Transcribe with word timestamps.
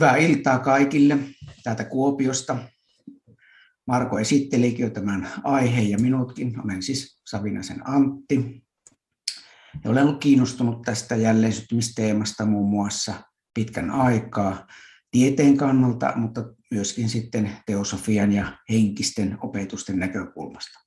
Hyvää 0.00 0.16
iltaa 0.16 0.58
kaikille 0.58 1.18
täältä 1.64 1.84
Kuopiosta. 1.84 2.58
Marko 3.86 4.18
esittelikin 4.18 4.84
jo 4.84 4.90
tämän 4.90 5.28
aiheen 5.44 5.90
ja 5.90 5.98
minutkin. 5.98 6.60
Olen 6.64 6.82
siis 6.82 7.20
Savinasen 7.26 7.88
Antti. 7.88 8.62
Ja 9.84 9.90
olen 9.90 10.04
ollut 10.04 10.20
kiinnostunut 10.20 10.82
tästä 10.82 11.16
jälleensyttymisteemasta 11.16 12.46
muun 12.46 12.70
muassa 12.70 13.14
pitkän 13.54 13.90
aikaa 13.90 14.66
tieteen 15.10 15.56
kannalta, 15.56 16.12
mutta 16.16 16.44
myöskin 16.70 17.08
sitten 17.08 17.52
teosofian 17.66 18.32
ja 18.32 18.58
henkisten 18.70 19.38
opetusten 19.40 19.98
näkökulmasta. 19.98 20.80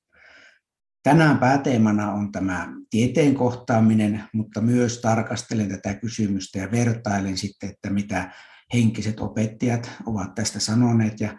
Tänään 1.02 1.38
pääteemana 1.38 2.12
on 2.12 2.32
tämä 2.32 2.72
tieteen 2.90 3.34
kohtaaminen, 3.34 4.24
mutta 4.32 4.60
myös 4.60 5.00
tarkastelen 5.00 5.68
tätä 5.68 5.94
kysymystä 5.94 6.58
ja 6.58 6.70
vertailen 6.70 7.36
sitten, 7.36 7.70
että 7.70 7.90
mitä 7.90 8.30
henkiset 8.74 9.20
opettajat 9.20 9.90
ovat 10.06 10.34
tästä 10.34 10.60
sanoneet 10.60 11.20
ja 11.20 11.38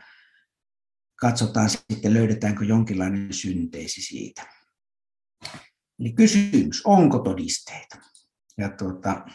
katsotaan 1.16 1.70
sitten 1.70 2.14
löydetäänkö 2.14 2.66
jonkinlainen 2.66 3.34
synteesi 3.34 4.02
siitä. 4.02 4.48
Eli 6.00 6.14
kysymys, 6.14 6.82
onko 6.86 7.20
todisteita? 7.20 7.98
Ja 8.58 8.70
tuota, 8.70 9.26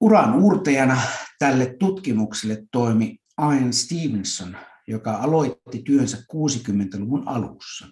uran 0.00 0.34
uurtajana 0.34 1.02
tälle 1.38 1.76
tutkimukselle 1.78 2.66
toimi 2.72 3.18
Ian 3.40 3.72
Stevenson, 3.72 4.56
joka 4.86 5.16
aloitti 5.16 5.82
työnsä 5.84 6.16
60-luvun 6.16 7.28
alussa. 7.28 7.86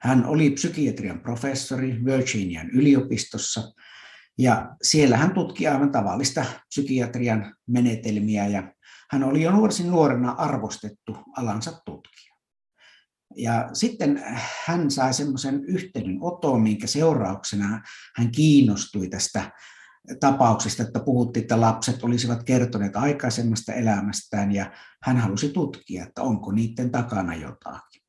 Hän 0.00 0.26
oli 0.26 0.50
psykiatrian 0.50 1.20
professori 1.20 2.04
Virginian 2.04 2.70
yliopistossa 2.70 3.72
ja 4.38 4.76
siellä 4.82 5.16
hän 5.16 5.34
tutki 5.34 5.68
aivan 5.68 5.92
tavallista 5.92 6.44
psykiatrian 6.68 7.54
menetelmiä 7.66 8.46
ja 8.46 8.72
hän 9.10 9.24
oli 9.24 9.42
jo 9.42 9.62
varsin 9.62 9.90
nuorena 9.90 10.30
arvostettu 10.32 11.16
alansa 11.36 11.72
tutkija. 11.84 12.32
Ja 13.36 13.70
sitten 13.72 14.22
hän 14.66 14.90
sai 14.90 15.14
semmoisen 15.14 15.64
yhteydenoton, 15.64 16.62
minkä 16.62 16.86
seurauksena 16.86 17.82
hän 18.16 18.30
kiinnostui 18.32 19.08
tästä 19.08 19.50
tapauksesta, 20.20 20.82
että 20.82 21.00
puhuttiin, 21.00 21.42
että 21.42 21.60
lapset 21.60 22.04
olisivat 22.04 22.42
kertoneet 22.42 22.96
aikaisemmasta 22.96 23.72
elämästään 23.72 24.52
ja 24.52 24.72
hän 25.02 25.16
halusi 25.16 25.48
tutkia, 25.48 26.04
että 26.04 26.22
onko 26.22 26.52
niiden 26.52 26.90
takana 26.90 27.34
jotakin. 27.34 28.02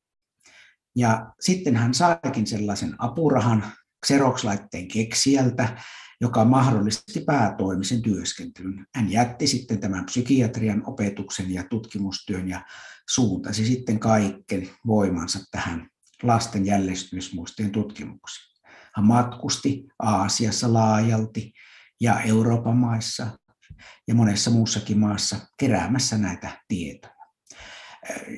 Ja 0.96 1.32
sitten 1.40 1.76
hän 1.76 1.94
saikin 1.94 2.46
sellaisen 2.46 2.94
apurahan 2.98 3.64
Xerox-laitteen 4.06 4.88
keksijältä, 4.88 5.76
joka 6.24 6.44
mahdollisti 6.44 7.20
päätoimisen 7.26 8.02
työskentelyn. 8.02 8.86
Hän 8.94 9.12
jätti 9.12 9.46
sitten 9.46 9.80
tämän 9.80 10.04
psykiatrian 10.04 10.82
opetuksen 10.86 11.54
ja 11.54 11.64
tutkimustyön 11.70 12.48
ja 12.48 12.64
suuntasi 13.10 13.66
sitten 13.66 13.98
kaiken 13.98 14.70
voimansa 14.86 15.38
tähän 15.50 15.88
lasten 16.22 16.66
jäljestymismuistien 16.66 17.70
tutkimuksiin. 17.70 18.62
Hän 18.94 19.06
matkusti 19.06 19.86
Aasiassa 19.98 20.72
laajalti 20.72 21.52
ja 22.00 22.20
Euroopan 22.20 22.76
maissa 22.76 23.38
ja 24.08 24.14
monessa 24.14 24.50
muussakin 24.50 24.98
maassa 24.98 25.36
keräämässä 25.60 26.18
näitä 26.18 26.62
tietoja. 26.68 27.14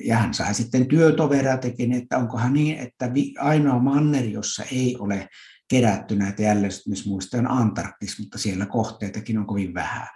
Ja 0.05 0.17
hän 0.17 0.33
sai 0.33 0.53
sitten 0.53 0.87
työtoveria 0.87 1.57
tekin, 1.57 1.93
että 1.93 2.17
onkohan 2.17 2.53
niin, 2.53 2.77
että 2.77 3.11
ainoa 3.39 3.79
manneri, 3.79 4.31
jossa 4.31 4.63
ei 4.71 4.95
ole 4.99 5.29
kerätty 5.69 6.15
näitä 6.15 6.41
jäljestymismuistoja 6.41 7.41
on 7.41 7.51
Antarktis, 7.51 8.19
mutta 8.19 8.37
siellä 8.37 8.65
kohteitakin 8.65 9.37
on 9.37 9.47
kovin 9.47 9.73
vähän. 9.73 10.07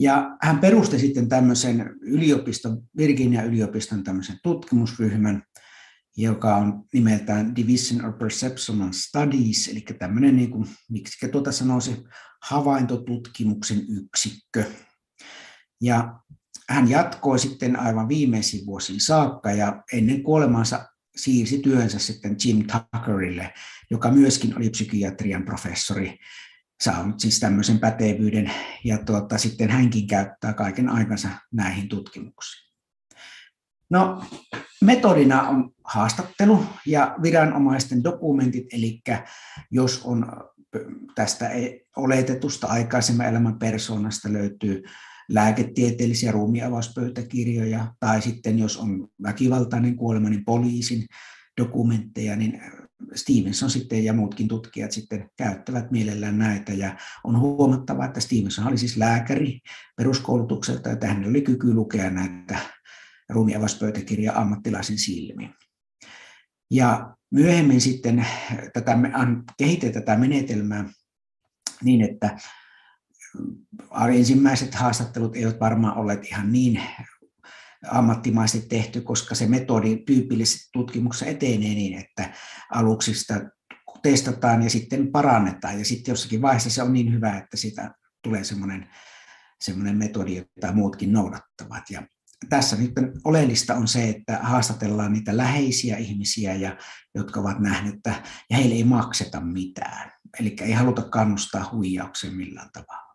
Ja 0.00 0.36
hän 0.42 0.58
perusti 0.58 0.98
sitten 0.98 1.28
tämmöisen 1.28 1.90
yliopiston, 2.00 2.82
Virginia 2.96 3.42
yliopiston 3.42 4.04
tämmöisen 4.04 4.38
tutkimusryhmän, 4.42 5.42
joka 6.16 6.56
on 6.56 6.84
nimeltään 6.92 7.56
Division 7.56 8.04
of 8.04 8.18
Perceptual 8.18 8.92
Studies, 8.92 9.68
eli 9.68 9.80
tämmöinen, 9.80 10.36
niin 10.36 10.50
kuin, 10.50 10.68
miksi 10.90 11.28
tuota 11.28 11.52
sanoisi, 11.52 12.04
havaintotutkimuksen 12.42 13.80
yksikkö. 13.88 14.64
Ja 15.80 16.20
hän 16.68 16.90
jatkoi 16.90 17.38
sitten 17.38 17.78
aivan 17.78 18.08
viimeisiin 18.08 18.66
vuosiin 18.66 19.00
saakka 19.00 19.52
ja 19.52 19.82
ennen 19.92 20.22
kuolemansa 20.22 20.86
siirsi 21.16 21.58
työnsä 21.58 21.98
sitten 21.98 22.36
Jim 22.44 22.66
Tuckerille, 22.66 23.54
joka 23.90 24.10
myöskin 24.10 24.56
oli 24.56 24.70
psykiatrian 24.70 25.44
professori, 25.44 26.18
saanut 26.82 27.20
siis 27.20 27.40
tämmöisen 27.40 27.78
pätevyyden, 27.78 28.52
ja 28.84 28.98
tuota, 28.98 29.38
sitten 29.38 29.70
hänkin 29.70 30.06
käyttää 30.06 30.52
kaiken 30.52 30.88
aikansa 30.88 31.28
näihin 31.52 31.88
tutkimuksiin. 31.88 32.70
No, 33.90 34.24
metodina 34.84 35.48
on 35.48 35.70
haastattelu 35.84 36.66
ja 36.86 37.14
viranomaisten 37.22 38.04
dokumentit, 38.04 38.66
eli 38.72 39.02
jos 39.70 40.00
on 40.04 40.26
tästä 41.14 41.50
oletetusta 41.96 42.66
aikaisemman 42.66 43.26
elämän 43.26 43.58
persoonasta 43.58 44.32
löytyy 44.32 44.82
lääketieteellisiä 45.30 46.32
ruumiavauspöytäkirjoja, 46.32 47.94
tai 48.00 48.22
sitten 48.22 48.58
jos 48.58 48.76
on 48.76 49.08
väkivaltainen 49.22 49.96
kuolema, 49.96 50.30
niin 50.30 50.44
poliisin 50.44 51.06
dokumentteja, 51.60 52.36
niin 52.36 52.60
Stevenson 53.14 53.70
sitten 53.70 54.04
ja 54.04 54.12
muutkin 54.12 54.48
tutkijat 54.48 54.92
sitten 54.92 55.30
käyttävät 55.36 55.90
mielellään 55.90 56.38
näitä. 56.38 56.72
Ja 56.72 56.96
on 57.24 57.38
huomattava, 57.38 58.04
että 58.04 58.20
Stevenson 58.20 58.66
oli 58.66 58.78
siis 58.78 58.96
lääkäri 58.96 59.60
peruskoulutukselta, 59.96 60.92
että 60.92 61.06
hänellä 61.06 61.28
oli 61.28 61.42
kyky 61.42 61.74
lukea 61.74 62.10
näitä 62.10 62.58
ruumiavauspöytäkirjaa 63.28 64.40
ammattilaisen 64.40 64.98
silmin. 64.98 65.54
Ja 66.70 67.16
myöhemmin 67.30 67.80
sitten 67.80 68.26
tätä, 68.72 68.98
kehitetään 69.58 70.04
tätä 70.04 70.16
menetelmää 70.18 70.88
niin, 71.82 72.00
että 72.00 72.38
ensimmäiset 74.14 74.74
haastattelut 74.74 75.36
eivät 75.36 75.60
varmaan 75.60 75.96
olleet 75.96 76.24
ihan 76.24 76.52
niin 76.52 76.82
ammattimaisesti 77.90 78.68
tehty, 78.68 79.00
koska 79.00 79.34
se 79.34 79.46
metodi 79.46 79.96
tyypillisesti 79.96 80.68
tutkimuksessa 80.72 81.26
etenee 81.26 81.74
niin, 81.74 81.98
että 81.98 82.32
aluksi 82.70 83.14
sitä 83.14 83.50
testataan 84.02 84.62
ja 84.62 84.70
sitten 84.70 85.12
parannetaan 85.12 85.78
ja 85.78 85.84
sitten 85.84 86.12
jossakin 86.12 86.42
vaiheessa 86.42 86.70
se 86.70 86.82
on 86.82 86.92
niin 86.92 87.12
hyvä, 87.12 87.38
että 87.38 87.56
siitä 87.56 87.94
tulee 88.22 88.44
semmoinen, 88.44 88.88
semmoinen 89.60 89.98
metodi, 89.98 90.36
jota 90.36 90.72
muutkin 90.72 91.12
noudattavat. 91.12 91.90
Ja 91.90 92.02
tässä 92.48 92.76
nyt 92.76 92.92
oleellista 93.24 93.74
on 93.74 93.88
se, 93.88 94.08
että 94.08 94.38
haastatellaan 94.42 95.12
niitä 95.12 95.36
läheisiä 95.36 95.96
ihmisiä, 95.96 96.54
ja, 96.54 96.76
jotka 97.14 97.40
ovat 97.40 97.58
nähneet, 97.58 97.94
että 97.94 98.22
ja 98.50 98.56
heille 98.56 98.74
ei 98.74 98.84
makseta 98.84 99.40
mitään. 99.40 100.12
Eli 100.40 100.56
ei 100.60 100.72
haluta 100.72 101.02
kannustaa 101.02 101.70
huijaukseen 101.72 102.34
millään 102.34 102.70
tavalla. 102.72 103.09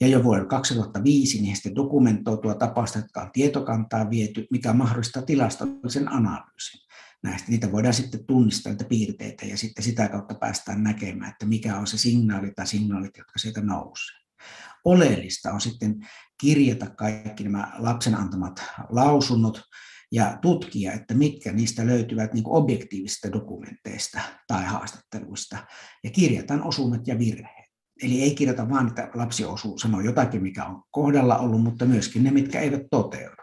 Ja 0.00 0.08
jo 0.08 0.24
vuonna 0.24 0.44
2005 0.44 1.42
niin 1.42 1.54
sitten 1.56 1.74
dokumentoi 1.74 2.38
tuo 2.38 2.54
tapausta, 2.54 2.98
jotka 2.98 3.22
on 3.22 3.30
tietokantaa 3.32 4.10
viety, 4.10 4.46
mikä 4.50 4.72
mahdollistaa 4.72 5.22
tilastollisen 5.22 6.12
analyysin 6.12 6.80
näistä. 7.22 7.50
Niitä 7.50 7.72
voidaan 7.72 7.94
sitten 7.94 8.26
tunnistaa 8.26 8.72
näitä 8.72 8.84
piirteitä 8.84 9.46
ja 9.46 9.56
sitten 9.56 9.84
sitä 9.84 10.08
kautta 10.08 10.34
päästään 10.34 10.82
näkemään, 10.82 11.30
että 11.30 11.46
mikä 11.46 11.78
on 11.78 11.86
se 11.86 11.98
signaali 11.98 12.52
tai 12.56 12.66
signaalit, 12.66 13.16
jotka 13.16 13.38
sieltä 13.38 13.60
nousee. 13.60 14.16
Oleellista 14.84 15.52
on 15.52 15.60
sitten 15.60 16.06
kirjata 16.40 16.90
kaikki 16.90 17.44
nämä 17.44 17.72
lapsen 17.78 18.14
antamat 18.14 18.62
lausunnot 18.88 19.62
ja 20.12 20.38
tutkia, 20.42 20.92
että 20.92 21.14
mitkä 21.14 21.52
niistä 21.52 21.86
löytyvät 21.86 22.34
niin 22.34 22.44
objektiivisista 22.46 23.32
dokumenteista 23.32 24.20
tai 24.46 24.64
haastatteluista 24.64 25.66
ja 26.04 26.10
kirjataan 26.10 26.62
osumat 26.62 27.06
ja 27.06 27.18
virheet. 27.18 27.63
Eli 28.02 28.22
ei 28.22 28.34
kirjoita 28.34 28.70
vain, 28.70 28.86
että 28.86 29.10
lapsi 29.14 29.44
osuu, 29.44 29.78
sanoo 29.78 30.00
jotakin, 30.00 30.42
mikä 30.42 30.64
on 30.64 30.82
kohdalla 30.90 31.38
ollut, 31.38 31.62
mutta 31.62 31.84
myöskin 31.84 32.24
ne, 32.24 32.30
mitkä 32.30 32.60
eivät 32.60 32.82
toteudu. 32.90 33.42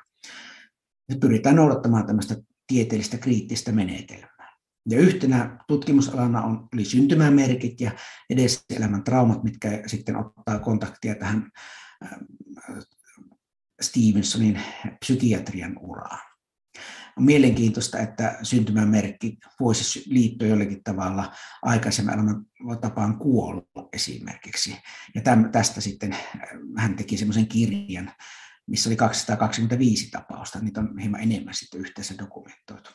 Ja 1.10 1.16
pyritään 1.22 1.56
noudattamaan 1.56 2.08
tämmöistä 2.08 2.36
tieteellistä 2.68 3.18
kriittistä 3.18 3.72
menetelmää. 3.72 4.58
Ja 4.90 5.00
yhtenä 5.00 5.58
tutkimusalana 5.68 6.42
on, 6.42 6.68
oli 6.74 6.86
syntymämerkit 6.86 7.82
ja 7.82 7.92
elämän 8.70 9.04
traumat, 9.04 9.44
mitkä 9.44 9.84
sitten 9.88 10.16
ottaa 10.16 10.60
kontaktia 10.60 11.16
tähän 11.16 11.50
äh, 12.04 12.20
Stevensonin 13.82 14.62
psykiatrian 15.00 15.78
uraan 15.80 16.31
mielenkiintoista, 17.20 18.00
että 18.00 18.38
syntymämerkki 18.44 19.38
voisi 19.60 20.04
liittyä 20.06 20.48
jollakin 20.48 20.84
tavalla 20.84 21.32
aikaisemman 21.62 22.14
elämän 22.14 22.46
tapaan 22.82 23.18
kuolla 23.18 23.90
esimerkiksi. 23.94 24.78
Ja 25.16 25.22
tästä 25.52 25.82
sitten 25.82 26.14
äh, 26.14 26.22
hän 26.78 26.96
teki 26.96 27.18
semmoisen 27.18 27.48
kirjan, 27.48 28.12
missä 28.68 28.90
oli 28.90 28.96
225 28.96 30.12
tapausta, 30.12 30.60
niitä 30.60 30.80
on 30.80 31.00
hieman 31.00 31.22
enemmän 31.22 31.54
sitten 31.54 31.82
yhteensä 31.82 32.14
dokumentoitu. 32.18 32.90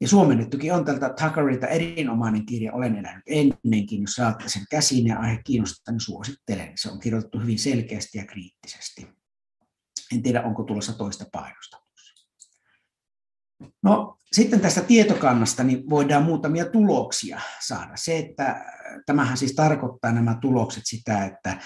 Ja 0.00 0.08
suomennettukin 0.08 0.74
on 0.74 0.84
tältä 0.84 1.08
Tuckerilta 1.08 1.66
erinomainen 1.66 2.46
kirja, 2.46 2.72
olen 2.72 2.96
elänyt 2.96 3.24
ennenkin, 3.26 4.00
jos 4.00 4.12
saatte 4.12 4.48
sen 4.48 4.64
käsiin 4.70 5.06
ja 5.06 5.18
aihe 5.18 5.40
kiinnostaa, 5.44 5.92
niin 5.92 6.00
suosittelen. 6.00 6.72
Se 6.74 6.90
on 6.90 7.00
kirjoitettu 7.00 7.40
hyvin 7.40 7.58
selkeästi 7.58 8.18
ja 8.18 8.26
kriittisesti. 8.26 9.08
En 10.12 10.22
tiedä, 10.22 10.42
onko 10.42 10.62
tulossa 10.62 10.92
toista 10.92 11.24
painosta. 11.32 11.85
No, 13.82 14.16
sitten 14.32 14.60
tästä 14.60 14.80
tietokannasta 14.80 15.64
niin 15.64 15.90
voidaan 15.90 16.22
muutamia 16.22 16.64
tuloksia 16.64 17.40
saada. 17.60 17.92
Se, 17.94 18.18
että 18.18 18.64
tämähän 19.06 19.36
siis 19.36 19.54
tarkoittaa 19.54 20.12
nämä 20.12 20.38
tulokset 20.40 20.82
sitä, 20.86 21.24
että 21.24 21.58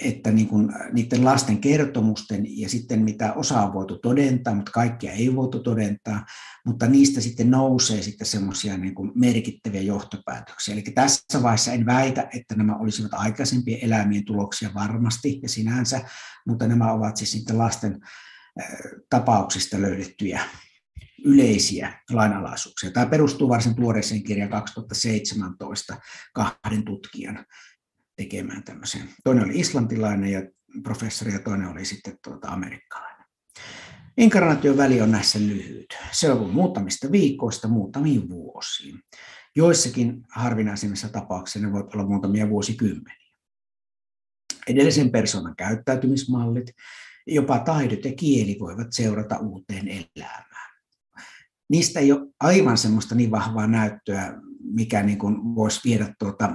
että 0.00 0.30
niin 0.30 0.48
kuin 0.48 0.72
niiden 0.92 1.24
lasten 1.24 1.58
kertomusten 1.58 2.58
ja 2.58 2.68
sitten 2.68 3.02
mitä 3.02 3.32
osa 3.32 3.62
on 3.62 3.72
voitu 3.72 3.98
todentaa, 3.98 4.54
mutta 4.54 4.72
kaikkia 4.72 5.12
ei 5.12 5.36
voitu 5.36 5.60
todentaa, 5.60 6.24
mutta 6.66 6.86
niistä 6.86 7.20
sitten 7.20 7.50
nousee 7.50 8.02
sitten 8.02 8.26
semmoisia 8.26 8.76
niin 8.76 8.94
merkittäviä 9.14 9.80
johtopäätöksiä. 9.80 10.74
Eli 10.74 10.82
tässä 10.82 11.42
vaiheessa 11.42 11.72
en 11.72 11.86
väitä, 11.86 12.28
että 12.36 12.54
nämä 12.54 12.76
olisivat 12.76 13.14
aikaisempien 13.14 13.78
elämien 13.82 14.24
tuloksia 14.24 14.70
varmasti 14.74 15.40
ja 15.42 15.48
sinänsä, 15.48 16.00
mutta 16.46 16.66
nämä 16.66 16.92
ovat 16.92 17.16
siis 17.16 17.32
sitten 17.32 17.58
lasten 17.58 18.00
tapauksista 19.10 19.80
löydettyjä 19.80 20.40
yleisiä 21.24 22.00
lainalaisuuksia. 22.10 22.90
Tämä 22.90 23.06
perustuu 23.06 23.48
varsin 23.48 23.74
tuoreeseen 23.74 24.22
kirjaan 24.22 24.50
2017 24.50 25.96
kahden 26.34 26.84
tutkijan 26.84 27.46
tekemään 28.16 28.64
tämmöisen. 28.64 29.08
Toinen 29.24 29.44
oli 29.44 29.60
islantilainen 29.60 30.32
ja 30.32 30.42
professori 30.82 31.32
ja 31.32 31.38
toinen 31.38 31.68
oli 31.68 31.84
sitten 31.84 32.18
tuota 32.24 32.48
amerikkalainen. 32.48 33.26
Inkarnaation 34.16 34.76
väli 34.76 35.00
on 35.00 35.10
näissä 35.10 35.38
lyhyt. 35.38 35.98
Se 36.12 36.32
on 36.32 36.50
muutamista 36.50 37.12
viikoista 37.12 37.68
muutamiin 37.68 38.28
vuosiin. 38.28 39.00
Joissakin 39.56 40.22
harvinaisimmissa 40.30 41.08
tapauksissa 41.08 41.66
ne 41.66 41.72
voivat 41.72 41.94
olla 41.94 42.06
muutamia 42.06 42.48
vuosikymmeniä. 42.48 43.32
Edellisen 44.68 45.10
persoonan 45.10 45.56
käyttäytymismallit, 45.56 46.70
jopa 47.26 47.58
taidot 47.58 48.04
ja 48.04 48.12
kieli 48.14 48.56
voivat 48.60 48.86
seurata 48.90 49.38
uuteen 49.38 49.88
elämään. 49.88 50.51
Niistä 51.70 52.00
ei 52.00 52.12
ole 52.12 52.28
aivan 52.40 52.78
semmoista 52.78 53.14
niin 53.14 53.30
vahvaa 53.30 53.66
näyttöä, 53.66 54.40
mikä 54.72 55.02
niin 55.02 55.18
kuin 55.18 55.54
voisi 55.54 55.80
viedä 55.84 56.14
tuota, 56.18 56.52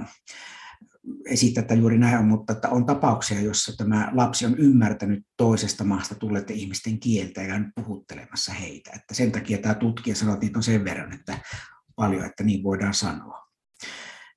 esittää, 1.26 1.60
että 1.60 1.74
juuri 1.74 1.98
näin 1.98 2.24
mutta 2.24 2.52
että 2.52 2.68
on 2.68 2.86
tapauksia, 2.86 3.40
joissa 3.40 3.76
tämä 3.76 4.10
lapsi 4.14 4.46
on 4.46 4.58
ymmärtänyt 4.58 5.26
toisesta 5.36 5.84
maasta 5.84 6.14
tulleiden 6.14 6.56
ihmisten 6.56 7.00
kieltä 7.00 7.42
ja 7.42 7.60
puhuttelemassa 7.74 8.52
heitä. 8.52 8.90
Että 8.94 9.14
sen 9.14 9.32
takia 9.32 9.58
tämä 9.58 9.74
tutkija 9.74 10.16
sanoi, 10.16 10.34
että 10.34 10.46
niitä 10.46 10.58
on 10.58 10.62
sen 10.62 10.84
verran, 10.84 11.12
että 11.12 11.38
paljon, 11.96 12.24
että 12.24 12.44
niin 12.44 12.62
voidaan 12.62 12.94
sanoa. 12.94 13.48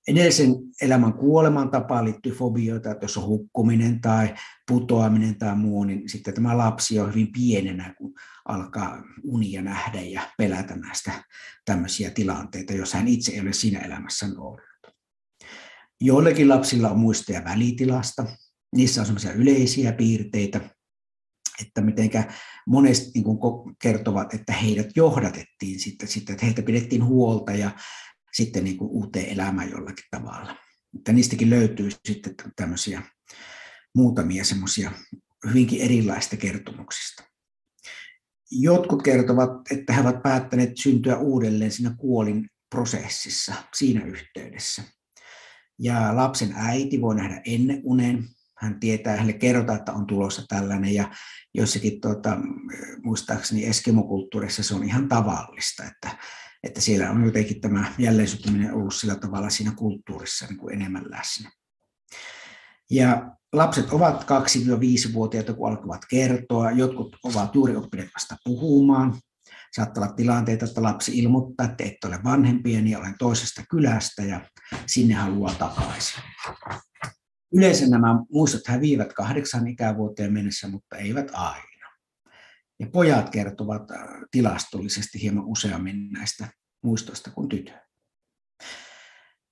Edellisen 0.07 0.55
elämän 0.81 1.13
kuoleman 1.13 1.71
tapaan 1.71 2.05
liittyy 2.05 2.31
fobioita, 2.31 2.91
että 2.91 3.03
jos 3.03 3.17
on 3.17 3.25
hukkuminen 3.25 4.01
tai 4.01 4.33
putoaminen 4.67 5.37
tai 5.37 5.55
muu, 5.55 5.83
niin 5.83 6.09
sitten 6.09 6.33
tämä 6.33 6.57
lapsi 6.57 6.99
on 6.99 7.09
hyvin 7.09 7.31
pienenä, 7.31 7.93
kun 7.97 8.13
alkaa 8.45 9.03
unia 9.23 9.61
nähdä 9.61 10.01
ja 10.01 10.21
pelätä 10.37 10.75
näistä 10.75 11.23
tämmöisiä 11.65 12.09
tilanteita, 12.09 12.73
jos 12.73 12.93
hän 12.93 13.07
itse 13.07 13.31
ei 13.31 13.39
ole 13.39 13.53
siinä 13.53 13.79
elämässä 13.79 14.25
ollut. 14.37 14.61
Joillakin 16.01 16.49
lapsilla 16.49 16.89
on 16.89 16.99
muistoja 16.99 17.43
välitilasta, 17.43 18.25
niissä 18.75 19.01
on 19.01 19.05
sellaisia 19.05 19.33
yleisiä 19.33 19.91
piirteitä, 19.91 20.61
että 21.61 21.81
mitenkä 21.81 22.33
monesti 22.67 23.11
niin 23.13 23.75
kertovat, 23.81 24.33
että 24.33 24.53
heidät 24.53 24.87
johdatettiin 24.95 25.79
sitten, 25.79 26.09
että 26.29 26.45
heitä 26.45 26.61
pidettiin 26.61 27.05
huolta 27.05 27.51
ja 27.51 27.71
sitten 28.33 28.63
niin 28.63 28.77
kuin 28.77 28.91
uuteen 28.91 29.29
elämään 29.29 29.69
jollakin 29.69 30.05
tavalla. 30.11 30.57
Että 30.97 31.13
niistäkin 31.13 31.49
löytyy 31.49 31.89
sitten 32.07 32.35
tämmöisiä 32.55 33.01
muutamia 33.95 34.43
semmoisia 34.43 34.91
hyvinkin 35.49 35.81
erilaista 35.81 36.37
kertomuksista. 36.37 37.23
Jotkut 38.51 39.03
kertovat, 39.03 39.49
että 39.71 39.93
he 39.93 40.01
ovat 40.01 40.23
päättäneet 40.23 40.77
syntyä 40.77 41.17
uudelleen 41.17 41.71
siinä 41.71 41.95
kuolin 41.97 42.49
prosessissa, 42.69 43.53
siinä 43.75 44.05
yhteydessä. 44.05 44.83
Ja 45.79 46.15
lapsen 46.15 46.53
äiti 46.55 47.01
voi 47.01 47.15
nähdä 47.15 47.41
ennen 47.45 47.81
unen. 47.83 48.23
Hän 48.57 48.79
tietää, 48.79 49.13
hänelle 49.13 49.33
kerrotaan, 49.33 49.79
että 49.79 49.93
on 49.93 50.07
tulossa 50.07 50.45
tällainen. 50.47 50.93
Ja 50.93 51.11
jossakin, 51.53 52.01
tuota, 52.01 52.37
muistaakseni 53.03 53.65
Eskimokulttuurissa 53.65 54.63
se 54.63 54.75
on 54.75 54.83
ihan 54.83 55.07
tavallista, 55.07 55.83
että, 55.83 56.17
että 56.63 56.81
siellä 56.81 57.11
on 57.11 57.25
jotenkin 57.25 57.61
tämä 57.61 57.93
jälleen 57.97 58.27
ollut 58.73 58.95
sillä 58.95 59.15
tavalla 59.15 59.49
siinä 59.49 59.71
kulttuurissa 59.75 60.45
niin 60.45 60.57
kuin 60.57 60.75
enemmän 60.75 61.05
läsnä. 61.09 61.51
Ja 62.91 63.35
lapset 63.53 63.89
ovat 63.89 64.23
2-5-vuotiaita, 64.23 65.53
kun 65.53 65.69
alkavat 65.69 66.01
kertoa. 66.09 66.71
Jotkut 66.71 67.17
ovat 67.23 67.55
juuri 67.55 67.75
oppineet 67.75 68.09
vasta 68.15 68.37
puhumaan. 68.43 69.19
Saattaa 69.75 70.03
olla 70.03 70.13
tilanteita, 70.13 70.65
että 70.65 70.83
lapsi 70.83 71.17
ilmoittaa, 71.17 71.65
että 71.65 71.83
et 71.83 72.03
ole 72.05 72.19
vanhempia, 72.23 72.81
niin 72.81 72.97
olen 72.97 73.15
toisesta 73.19 73.63
kylästä 73.69 74.23
ja 74.23 74.41
sinne 74.85 75.13
haluaa 75.13 75.53
takaisin. 75.53 76.23
Yleensä 77.53 77.87
nämä 77.87 78.15
muistot 78.31 78.67
häviävät 78.67 79.13
kahdeksan 79.13 79.67
ikävuoteen 79.67 80.33
mennessä, 80.33 80.67
mutta 80.67 80.97
eivät 80.97 81.31
aina. 81.33 81.70
Ja 82.81 82.87
pojat 82.87 83.29
kertovat 83.29 83.91
äh, 83.91 84.07
tilastollisesti 84.31 85.21
hieman 85.21 85.45
useammin 85.45 86.11
näistä 86.11 86.47
muistoista 86.83 87.31
kuin 87.31 87.49
tytöt. 87.49 87.75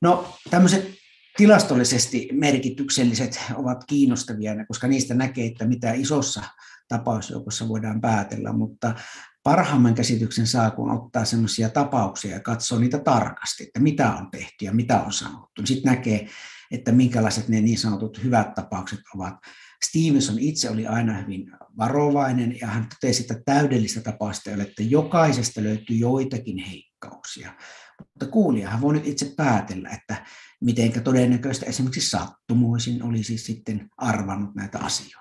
No, 0.01 0.35
tämmöiset 0.49 0.91
tilastollisesti 1.37 2.29
merkitykselliset 2.31 3.39
ovat 3.55 3.83
kiinnostavia, 3.87 4.65
koska 4.67 4.87
niistä 4.87 5.13
näkee, 5.13 5.45
että 5.45 5.65
mitä 5.65 5.93
isossa 5.93 6.43
tapausjoukossa 6.87 7.67
voidaan 7.67 8.01
päätellä, 8.01 8.53
mutta 8.53 8.95
parhaimman 9.43 9.95
käsityksen 9.95 10.47
saa, 10.47 10.71
kun 10.71 10.91
ottaa 10.91 11.25
sellaisia 11.25 11.69
tapauksia 11.69 12.31
ja 12.31 12.39
katsoo 12.39 12.79
niitä 12.79 12.99
tarkasti, 12.99 13.63
että 13.63 13.79
mitä 13.79 14.15
on 14.15 14.31
tehty 14.31 14.65
ja 14.65 14.73
mitä 14.73 15.01
on 15.01 15.13
sanottu. 15.13 15.65
Sitten 15.65 15.91
näkee, 15.91 16.29
että 16.71 16.91
minkälaiset 16.91 17.47
ne 17.47 17.61
niin 17.61 17.77
sanotut 17.77 18.23
hyvät 18.23 18.53
tapaukset 18.53 18.99
ovat. 19.15 19.33
Stevenson 19.85 20.39
itse 20.39 20.69
oli 20.69 20.87
aina 20.87 21.17
hyvin 21.17 21.51
varovainen 21.77 22.59
ja 22.61 22.67
hän 22.67 22.87
totesi, 22.89 23.21
että 23.21 23.41
täydellistä 23.45 24.01
tapausta 24.01 24.49
ei 24.49 24.61
että 24.61 24.83
jokaisesta 24.83 25.63
löytyy 25.63 25.95
joitakin 25.95 26.57
heikkauksia. 26.57 27.55
Mutta 27.99 28.27
kuulijahan 28.27 28.81
voi 28.81 28.93
nyt 28.93 29.07
itse 29.07 29.33
päätellä, 29.37 29.89
että 29.89 30.25
miten 30.61 31.03
todennäköistä 31.03 31.65
esimerkiksi 31.65 32.09
sattumoisin 32.09 33.03
olisi 33.03 33.37
sitten 33.37 33.89
arvannut 33.97 34.55
näitä 34.55 34.79
asioita. 34.79 35.19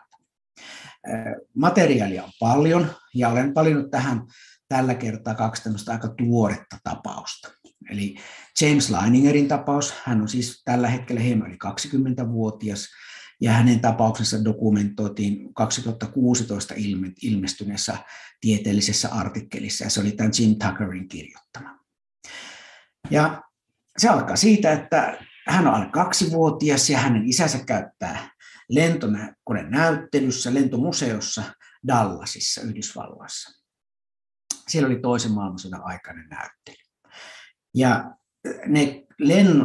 Materiaalia 1.55 2.25
on 2.25 2.31
paljon 2.41 2.87
ja 3.15 3.29
olen 3.29 3.55
valinnut 3.55 3.91
tähän 3.91 4.23
tällä 4.69 4.95
kertaa 4.95 5.35
kaksi 5.35 5.63
tämmöistä 5.63 5.93
aika 5.93 6.09
tuoretta 6.09 6.77
tapausta. 6.85 7.49
Eli 7.91 8.17
James 8.61 8.91
Leiningerin 8.91 9.49
tapaus, 9.49 9.95
hän 10.05 10.21
on 10.21 10.29
siis 10.29 10.63
tällä 10.65 10.89
hetkellä 10.89 11.21
hieman 11.21 11.49
yli 11.49 11.59
20-vuotias, 11.67 12.89
ja 13.41 13.53
hänen 13.53 13.81
tapauksensa 13.81 14.45
dokumentoitiin 14.45 15.55
2016 15.55 16.75
ilmestyneessä 17.23 17.99
tieteellisessä 18.41 19.09
artikkelissa, 19.09 19.85
ja 19.85 19.91
se 19.91 20.01
oli 20.01 20.13
tämän 20.13 20.33
Jim 20.39 20.57
Tuckerin 20.59 21.09
kirjoittama. 21.09 21.79
Ja 23.11 23.43
se 23.99 24.09
alkaa 24.09 24.37
siitä, 24.37 24.73
että 24.73 25.25
hän 25.49 25.67
on 25.67 25.75
alle 25.75 25.91
kaksivuotias 25.91 26.91
ja 26.91 26.99
hänen 26.99 27.29
isänsä 27.29 27.59
käyttää 27.67 28.31
lentokonenäyttelyssä, 28.69 30.55
lentomuseossa 30.55 31.43
Dallasissa, 31.89 32.61
Yhdysvalloissa. 32.61 33.65
Siellä 34.69 34.87
oli 34.87 35.01
toisen 35.01 35.33
maailmansodan 35.33 35.85
aikainen 35.85 36.29
näyttely. 36.29 36.77
Ja 37.75 38.18
ne 38.67 39.05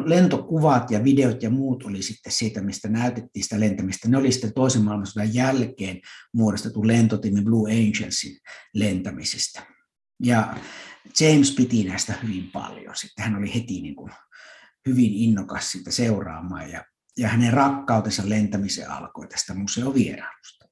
lentokuvat 0.05 0.91
ja 0.91 1.03
videot 1.03 1.43
ja 1.43 1.49
muut 1.49 1.83
oli 1.83 2.01
sitten 2.01 2.31
siitä, 2.31 2.61
mistä 2.61 2.89
näytettiin 2.89 3.43
sitä 3.43 3.59
lentämistä. 3.59 4.09
Ne 4.09 4.17
oli 4.17 4.31
sitten 4.31 4.53
toisen 4.53 4.81
maailmansodan 4.81 5.33
jälkeen 5.33 6.01
muodostettu 6.33 6.87
lentotiimi 6.87 7.41
Blue 7.41 7.71
Angelsin 7.71 8.39
lentämisestä. 8.73 9.65
Ja 10.23 10.55
James 11.19 11.51
piti 11.51 11.83
näistä 11.83 12.13
hyvin 12.23 12.49
paljon. 12.51 12.95
Sitten 12.95 13.25
hän 13.25 13.35
oli 13.35 13.53
heti 13.53 13.81
niin 13.81 13.95
kuin 13.95 14.11
hyvin 14.87 15.13
innokas 15.13 15.71
sitä 15.71 15.91
seuraamaan 15.91 16.71
ja 16.71 16.83
ja 17.17 17.27
hänen 17.27 17.53
rakkautensa 17.53 18.29
lentämiseen 18.29 18.91
alkoi 18.91 19.27
tästä 19.27 19.53
museovierailusta. 19.53 20.65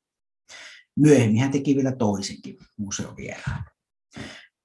Myöhemmin 1.00 1.42
hän 1.42 1.52
teki 1.52 1.76
vielä 1.76 1.92
toisenkin 1.92 2.58
museovierailun. 2.78 3.64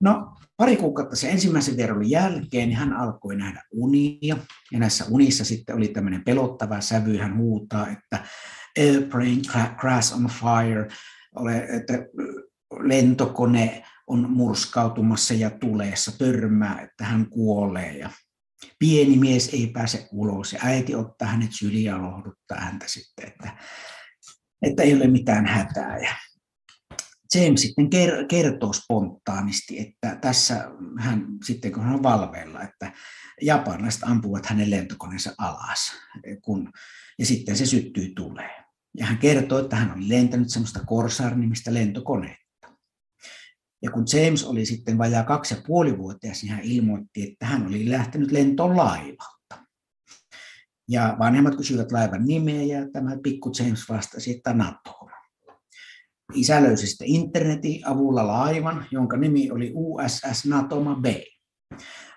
No, 0.01 0.37
pari 0.57 0.77
kuukautta 0.77 1.17
sen 1.17 1.31
ensimmäisen 1.31 1.77
vierailun 1.77 2.11
jälkeen 2.11 2.69
niin 2.69 2.79
hän 2.79 2.93
alkoi 2.93 3.37
nähdä 3.37 3.63
unia, 3.73 4.37
ja 4.73 4.79
näissä 4.79 5.05
unissa 5.11 5.45
sitten 5.45 5.77
oli 5.77 5.89
tämmöinen 5.89 6.25
pelottava 6.25 6.81
sävy, 6.81 7.17
hän 7.17 7.37
huutaa, 7.37 7.89
että 7.89 8.25
airplane 8.79 9.41
crash 9.77 10.15
on 10.15 10.31
fire, 10.31 10.89
ole, 11.37 11.57
että 11.59 11.93
lentokone 12.79 13.85
on 14.07 14.31
murskautumassa 14.31 15.35
ja 15.35 15.51
tuleessa, 15.51 16.19
törmää, 16.19 16.81
että 16.81 17.05
hän 17.05 17.31
kuolee. 17.31 17.99
Ja 17.99 18.11
pieni 18.79 19.17
mies 19.17 19.49
ei 19.49 19.67
pääse 19.67 20.09
ulos. 20.13 20.53
Ja 20.53 20.59
äiti 20.63 20.95
ottaa 20.95 21.29
hänet 21.29 21.51
syliin 21.53 21.85
ja 21.85 22.03
lohduttaa 22.03 22.61
häntä 22.61 22.85
sitten, 22.89 23.29
että, 23.29 23.57
että 24.63 24.83
ei 24.83 24.95
ole 24.95 25.07
mitään 25.07 25.47
hätää. 25.47 25.99
Ja 25.99 26.15
James 27.35 27.63
sitten 27.63 27.91
kertoo 28.29 28.73
spontaanisti, 28.73 29.81
että 29.81 30.19
tässä 30.21 30.71
hän 30.99 31.27
sitten 31.45 31.73
kun 31.73 31.83
hän 31.83 31.95
on 31.95 32.03
valveilla, 32.03 32.63
että 32.63 32.93
japanilaiset 33.43 34.03
ampuvat 34.03 34.47
hänen 34.47 34.71
lentokoneensa 34.71 35.35
alas, 35.39 35.93
kun, 36.43 36.73
ja 37.19 37.27
sitten 37.27 37.57
se 37.57 37.67
syttyy 37.67 38.13
tulee. 38.15 38.51
Ja 38.99 39.07
hän 39.07 39.19
kertoo, 39.19 39.59
että 39.59 39.77
hän 39.77 39.97
oli 39.97 40.09
lentänyt 40.09 40.51
semmoista 40.51 40.81
Corsair-nimistä 40.87 41.75
lentokonetta. 41.75 42.47
Ja 43.83 43.91
kun 43.91 44.05
James 44.13 44.45
oli 44.45 44.67
sitten 44.67 44.99
vajaa 44.99 45.25
kaksi 45.25 45.55
ja 45.55 45.63
puoli 45.67 45.99
vuotias, 45.99 46.43
niin 46.43 46.53
hän 46.53 46.65
ilmoitti, 46.65 47.23
että 47.23 47.47
hän 47.47 47.67
oli 47.67 47.91
lähtenyt 47.91 48.31
lentoon 48.31 48.77
laivalta. 48.77 49.67
Ja 50.89 51.17
vanhemmat 51.19 51.57
kysyivät 51.57 51.93
laivan 51.93 52.25
nimeä 52.25 52.63
ja 52.63 52.91
tämä 52.93 53.17
pikku 53.23 53.53
James 53.59 53.89
vastasi, 53.89 54.37
että 54.37 54.53
NATO. 54.53 54.96
Isä 56.35 56.63
löysi 56.63 56.87
sitten 56.87 57.09
internetin 57.09 57.87
avulla 57.87 58.27
laivan, 58.27 58.87
jonka 58.91 59.17
nimi 59.17 59.51
oli 59.51 59.73
USS 59.75 60.45
Natoma 60.47 60.95
Bay. 60.95 61.23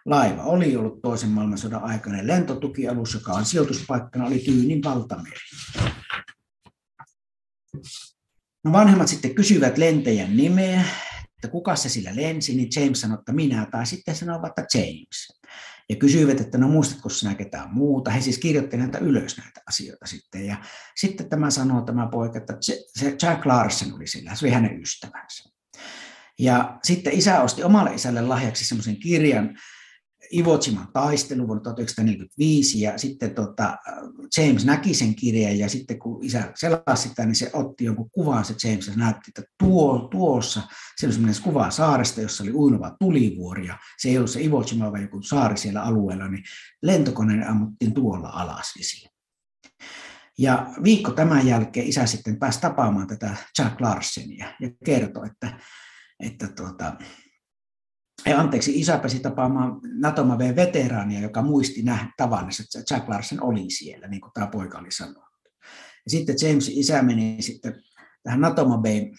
Laiva 0.06 0.44
oli 0.44 0.76
ollut 0.76 1.02
toisen 1.02 1.30
maailmansodan 1.30 1.84
aikainen 1.84 2.28
lentotukialus, 2.28 3.14
joka 3.14 3.32
on 3.32 3.46
sijoituspaikkana 3.46 4.26
oli 4.26 4.40
Tyynin 4.40 4.84
valtameri. 4.84 5.36
No 8.64 8.72
vanhemmat 8.72 9.08
sitten 9.08 9.36
kysyivät 9.36 9.78
lentäjän 9.78 10.38
nimeä, 10.38 10.86
että 11.38 11.48
kuka 11.52 11.76
se 11.76 11.90
sillä 11.90 12.16
lensi, 12.16 12.56
niin 12.56 12.70
James 12.76 13.02
sanoi, 13.02 13.18
että 13.20 13.34
minä, 13.34 13.68
tai 13.72 13.86
sitten 13.86 14.16
sanoi 14.16 14.40
että 14.48 14.66
James. 14.74 15.40
Ja 15.90 15.96
kysyivät, 15.96 16.42
että 16.42 16.58
no 16.58 16.68
muistatko 16.68 17.10
sinä 17.10 17.36
ketään 17.36 17.74
muuta. 17.74 18.12
He 18.12 18.22
siis 18.22 18.38
kirjoitti 18.38 18.78
näitä 18.78 18.98
ylös 18.98 19.38
näitä 19.38 19.62
asioita 19.68 20.06
sitten. 20.06 20.46
Ja 20.46 20.58
sitten 20.96 21.30
tämä 21.30 21.50
sanoo 21.50 21.82
tämä 21.82 22.08
poika, 22.12 22.38
että 22.38 22.58
se 22.60 23.18
Jack 23.22 23.46
Larsen 23.46 23.94
oli 23.94 24.08
sillä, 24.08 24.36
se 24.36 24.46
oli 24.46 24.54
hänen 24.54 24.82
ystävänsä. 24.82 25.50
Ja 26.40 26.80
sitten 26.84 27.14
isä 27.14 27.42
osti 27.42 27.64
omalle 27.64 27.94
isälle 27.94 28.22
lahjaksi 28.22 28.66
semmoisen 28.66 29.00
kirjan, 29.00 29.58
Iwo 30.34 30.60
Jiman 30.68 30.88
taistelu 30.94 31.48
vuonna 31.48 31.64
1945 31.64 32.82
ja 32.82 32.98
sitten 32.98 33.36
tota, 33.36 33.78
James 34.38 34.66
näki 34.66 34.94
sen 34.94 35.16
kirjan 35.16 35.60
ja 35.60 35.70
sitten 35.70 36.00
kun 36.00 36.26
isä 36.26 36.52
selasi 36.56 37.10
sitä, 37.10 37.26
niin 37.26 37.36
se 37.36 37.50
otti 37.54 37.84
jonkun 37.84 38.10
kuvan 38.10 38.46
se 38.46 38.56
James 38.64 38.88
ja 38.88 38.94
näytti, 38.96 39.24
että 39.28 39.44
tuo, 39.60 40.08
tuossa 40.12 40.62
se 40.96 41.06
oli 41.06 41.14
semmoinen 41.14 41.42
kuva 41.44 41.70
saaresta, 41.70 42.22
jossa 42.22 42.44
oli 42.44 42.52
uinuva 42.52 42.96
tulivuori 43.00 43.68
ja 43.68 43.78
se 43.98 44.10
ei 44.10 44.18
ollut 44.18 44.32
se 44.32 44.42
Iwo 44.42 44.64
Jima 44.72 44.92
vaan 44.92 45.02
joku 45.02 45.22
saari 45.22 45.58
siellä 45.58 45.84
alueella, 45.84 46.28
niin 46.28 46.44
lentokoneen 46.84 47.48
ammuttiin 47.48 47.94
tuolla 47.94 48.30
alas 48.30 48.74
visiin. 48.78 49.10
Ja 50.40 50.74
viikko 50.84 51.12
tämän 51.12 51.48
jälkeen 51.48 51.88
isä 51.88 52.06
sitten 52.06 52.40
pääsi 52.40 52.62
tapaamaan 52.62 53.08
tätä 53.08 53.36
Jack 53.60 53.82
Larsenia 53.82 54.54
ja 54.60 54.70
kertoi, 54.86 55.28
että, 55.28 55.60
että 56.20 56.48
tuota, 56.48 56.98
ja 58.26 58.40
anteeksi, 58.40 58.80
isä 58.80 58.98
pääsi 58.98 59.20
tapaamaan 59.20 59.82
Natomaveen 60.00 60.56
veteraania, 60.56 61.20
joka 61.20 61.42
muisti 61.42 61.82
nähdä 61.82 62.12
tavannessa, 62.18 62.64
että 62.64 62.94
Jack 62.94 63.10
Larsen 63.10 63.44
oli 63.44 63.70
siellä, 63.70 64.08
niin 64.08 64.22
kuin 64.22 64.32
tämä 64.34 64.48
poika 64.48 64.80
oli 64.80 64.92
sanonut. 64.92 65.30
Ja 66.06 66.12
sitten 66.12 66.36
James 66.42 66.70
isä 66.70 67.02
meni 67.02 67.38
sitten 67.40 67.76
tähän 68.24 68.42
Natomaveen 68.42 69.12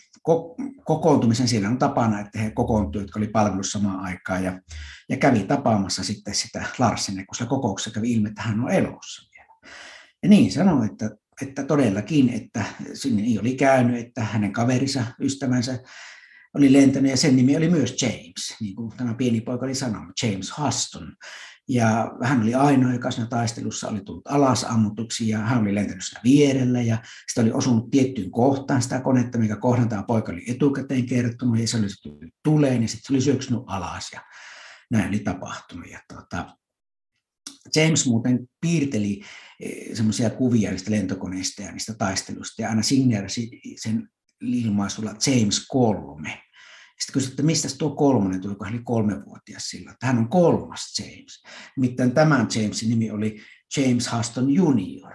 kokoontumisen, 0.84 1.48
siellä 1.48 1.68
on 1.68 1.78
tapana, 1.78 2.20
että 2.20 2.38
he 2.38 2.50
kokoontuivat, 2.50 3.04
jotka 3.04 3.20
oli 3.20 3.28
palvelussa 3.28 3.78
samaan 3.78 4.00
aikaan, 4.00 4.44
ja, 4.44 4.60
ja 5.08 5.16
kävi 5.16 5.44
tapaamassa 5.44 6.04
sitten 6.04 6.34
sitä 6.34 6.64
Larsenia, 6.78 7.24
kun 7.26 7.34
se 7.34 7.46
kokouksessa 7.46 7.90
kävi 7.90 8.12
ilmi, 8.12 8.28
että 8.28 8.42
hän 8.42 8.60
on 8.60 8.70
elossa 8.70 9.30
vielä. 9.32 9.70
Ja 10.22 10.28
niin 10.28 10.52
sanoi, 10.52 10.86
että, 10.86 11.10
että 11.42 11.64
todellakin, 11.64 12.28
että 12.28 12.64
sinne 12.94 13.40
oli 13.40 13.54
käynyt, 13.54 13.96
että 13.96 14.24
hänen 14.24 14.52
kaverinsa, 14.52 15.04
ystävänsä, 15.20 15.78
oli 16.54 16.72
lentänyt 16.72 17.10
ja 17.10 17.16
sen 17.16 17.36
nimi 17.36 17.56
oli 17.56 17.68
myös 17.68 18.02
James, 18.02 18.56
niin 18.60 18.76
kuin 18.76 18.92
tämä 18.96 19.14
pieni 19.14 19.40
poika 19.40 19.64
oli 19.64 19.74
sanonut, 19.74 20.12
James 20.22 20.52
Huston. 20.58 21.16
Ja 21.68 22.12
hän 22.22 22.42
oli 22.42 22.54
ainoa, 22.54 22.92
joka 22.92 23.10
siinä 23.10 23.28
taistelussa 23.28 23.88
oli 23.88 24.00
tullut 24.04 24.26
alas 24.26 24.64
ammutuksi 24.64 25.28
ja 25.28 25.38
hän 25.38 25.60
oli 25.60 25.74
lentänyt 25.74 26.04
siinä 26.04 26.20
vierellä 26.24 26.82
ja 26.82 26.98
sitä 27.28 27.40
oli 27.40 27.52
osunut 27.52 27.90
tiettyyn 27.90 28.30
kohtaan 28.30 28.82
sitä 28.82 29.00
konetta, 29.00 29.38
mikä 29.38 29.56
kohdan 29.56 29.88
tämä 29.88 30.02
poika 30.02 30.32
oli 30.32 30.44
etukäteen 30.50 31.06
kertonut 31.06 31.58
ja 31.58 31.68
se 31.68 31.76
oli 31.76 31.86
tuleen 32.44 32.82
ja 32.82 32.88
sitten 32.88 33.06
se 33.06 33.12
oli 33.12 33.20
syöksynyt 33.20 33.62
alas 33.66 34.10
ja 34.12 34.20
näin 34.90 35.08
oli 35.08 35.18
tapahtunut. 35.18 35.90
Ja 35.90 36.00
tuota, 36.12 36.56
James 37.76 38.06
muuten 38.06 38.48
piirteli 38.60 39.22
eh, 39.60 39.96
semmoisia 39.96 40.30
kuvia 40.30 40.70
niistä 40.70 40.90
lentokoneista 40.90 41.62
ja 41.62 41.72
niistä 41.72 41.94
taistelusta 41.94 42.62
ja 42.62 42.68
aina 42.68 42.82
signeerasi 42.82 43.60
sen 43.76 44.08
ilmaisulla 44.40 45.10
James 45.10 45.66
kolme. 45.66 46.42
Sitten 46.98 47.12
kysyi, 47.12 47.30
että 47.30 47.42
mistä 47.42 47.68
tuo 47.78 47.90
kolmonen 47.90 48.40
tuli, 48.40 48.54
kun 48.54 48.66
hän 48.66 48.74
oli 48.74 48.82
kolmevuotias 48.84 49.74
että 49.90 50.06
hän 50.06 50.18
on 50.18 50.28
kolmas 50.28 50.98
James. 50.98 51.42
Nimittäin 51.76 52.12
tämän 52.12 52.48
Jamesin 52.54 52.88
nimi 52.88 53.10
oli 53.10 53.40
James 53.76 54.12
Huston 54.12 54.50
Junior. 54.50 55.12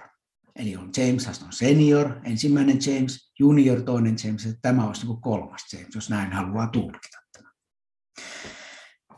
Eli 0.55 0.75
on 0.75 0.89
James 0.97 1.27
Huston 1.27 1.53
Senior, 1.53 2.11
ensimmäinen 2.23 2.79
James, 2.85 3.31
Junior, 3.39 3.81
toinen 3.81 4.15
James, 4.23 4.45
että 4.45 4.59
tämä 4.61 4.87
olisi 4.87 5.05
niin 5.05 5.21
kolmas 5.21 5.73
James, 5.73 5.95
jos 5.95 6.09
näin 6.09 6.33
haluaa 6.33 6.67
tulkita. 6.67 7.25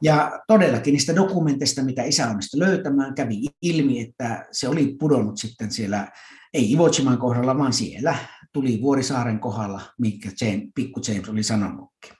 Ja 0.02 0.40
todellakin 0.48 0.92
niistä 0.92 1.16
dokumenteista, 1.16 1.84
mitä 1.84 2.04
isä 2.04 2.28
onnistui 2.28 2.60
löytämään, 2.60 3.16
kävi 3.16 3.42
ilmi, 3.62 4.02
että 4.02 4.46
se 4.52 4.68
oli 4.68 4.96
pudonnut 5.00 5.38
sitten 5.38 5.72
siellä, 5.72 6.12
ei 6.54 6.72
Iwo 6.72 6.90
kohdalla, 7.20 7.58
vaan 7.58 7.74
siellä 7.74 8.16
tuli 8.58 8.82
Vuorisaaren 8.82 9.40
kohdalla, 9.40 9.82
minkä 9.98 10.30
James, 10.42 10.70
pikku 10.76 11.02
James 11.08 11.30
oli 11.30 11.44
sanonutkin. 11.44 12.12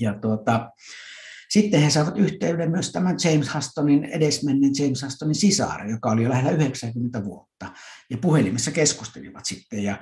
Ja 0.00 0.14
tuota, 0.14 0.70
sitten 1.54 1.80
he 1.80 1.90
saivat 1.90 2.18
yhteyden 2.18 2.70
myös 2.70 2.92
tämän 2.92 3.16
James 3.24 3.54
Hustonin, 3.54 4.04
edesmenneen 4.04 4.72
James 4.78 5.02
Hustonin 5.02 5.34
sisaren, 5.34 5.90
joka 5.90 6.10
oli 6.10 6.22
jo 6.22 6.30
lähellä 6.30 6.50
90 6.50 7.24
vuotta. 7.24 7.72
Ja 8.10 8.18
puhelimessa 8.18 8.70
keskustelivat 8.70 9.44
sitten. 9.44 9.82
Ja, 9.82 9.98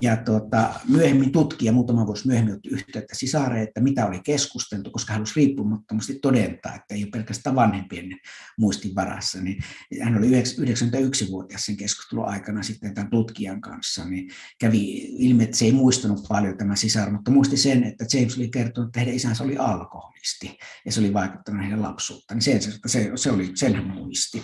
ja 0.00 0.16
tuota, 0.16 0.74
myöhemmin 0.88 1.32
tutkija, 1.32 1.72
muutama 1.72 2.06
vuosi 2.06 2.26
myöhemmin, 2.26 2.54
otti 2.54 2.68
yhteyttä 2.68 3.14
sisareen, 3.14 3.62
että 3.62 3.80
mitä 3.80 4.06
oli 4.06 4.20
keskusteltu, 4.24 4.90
koska 4.90 5.12
hän 5.12 5.18
halusi 5.18 5.32
riippumattomasti 5.36 6.18
todentaa, 6.22 6.74
että 6.74 6.94
ei 6.94 7.02
ole 7.02 7.10
pelkästään 7.10 7.56
vanhempien 7.56 8.18
muistin 8.58 8.94
varassa. 8.94 9.40
Niin 9.40 9.62
hän 10.02 10.18
oli 10.18 10.26
91-vuotias 10.26 11.66
sen 11.66 11.76
keskustelun 11.76 12.28
aikana 12.28 12.62
sitten 12.62 12.94
tämän 12.94 13.10
tutkijan 13.10 13.60
kanssa, 13.60 14.04
niin 14.04 14.30
kävi 14.60 14.94
ilmi, 15.18 15.44
että 15.44 15.56
se 15.56 15.64
ei 15.64 15.72
muistanut 15.72 16.28
paljon 16.28 16.58
tämä 16.58 16.76
sisar, 16.76 17.10
mutta 17.10 17.30
muisti 17.30 17.56
sen, 17.56 17.84
että 17.84 18.04
James 18.12 18.36
oli 18.36 18.48
kertonut, 18.48 18.88
että 18.88 19.00
heidän 19.00 19.14
isänsä 19.14 19.44
oli 19.44 19.56
alkoholisti 19.56 20.58
ja 20.86 20.92
se 20.92 21.00
oli 21.00 21.14
vaikuttanut 21.14 21.62
heidän 21.62 21.82
lapsuutta. 21.82 22.34
Niin 22.34 22.42
se, 22.42 22.60
se, 22.86 23.12
se 23.14 23.30
oli, 23.30 23.50
sen 23.54 23.86
muisti, 23.86 24.42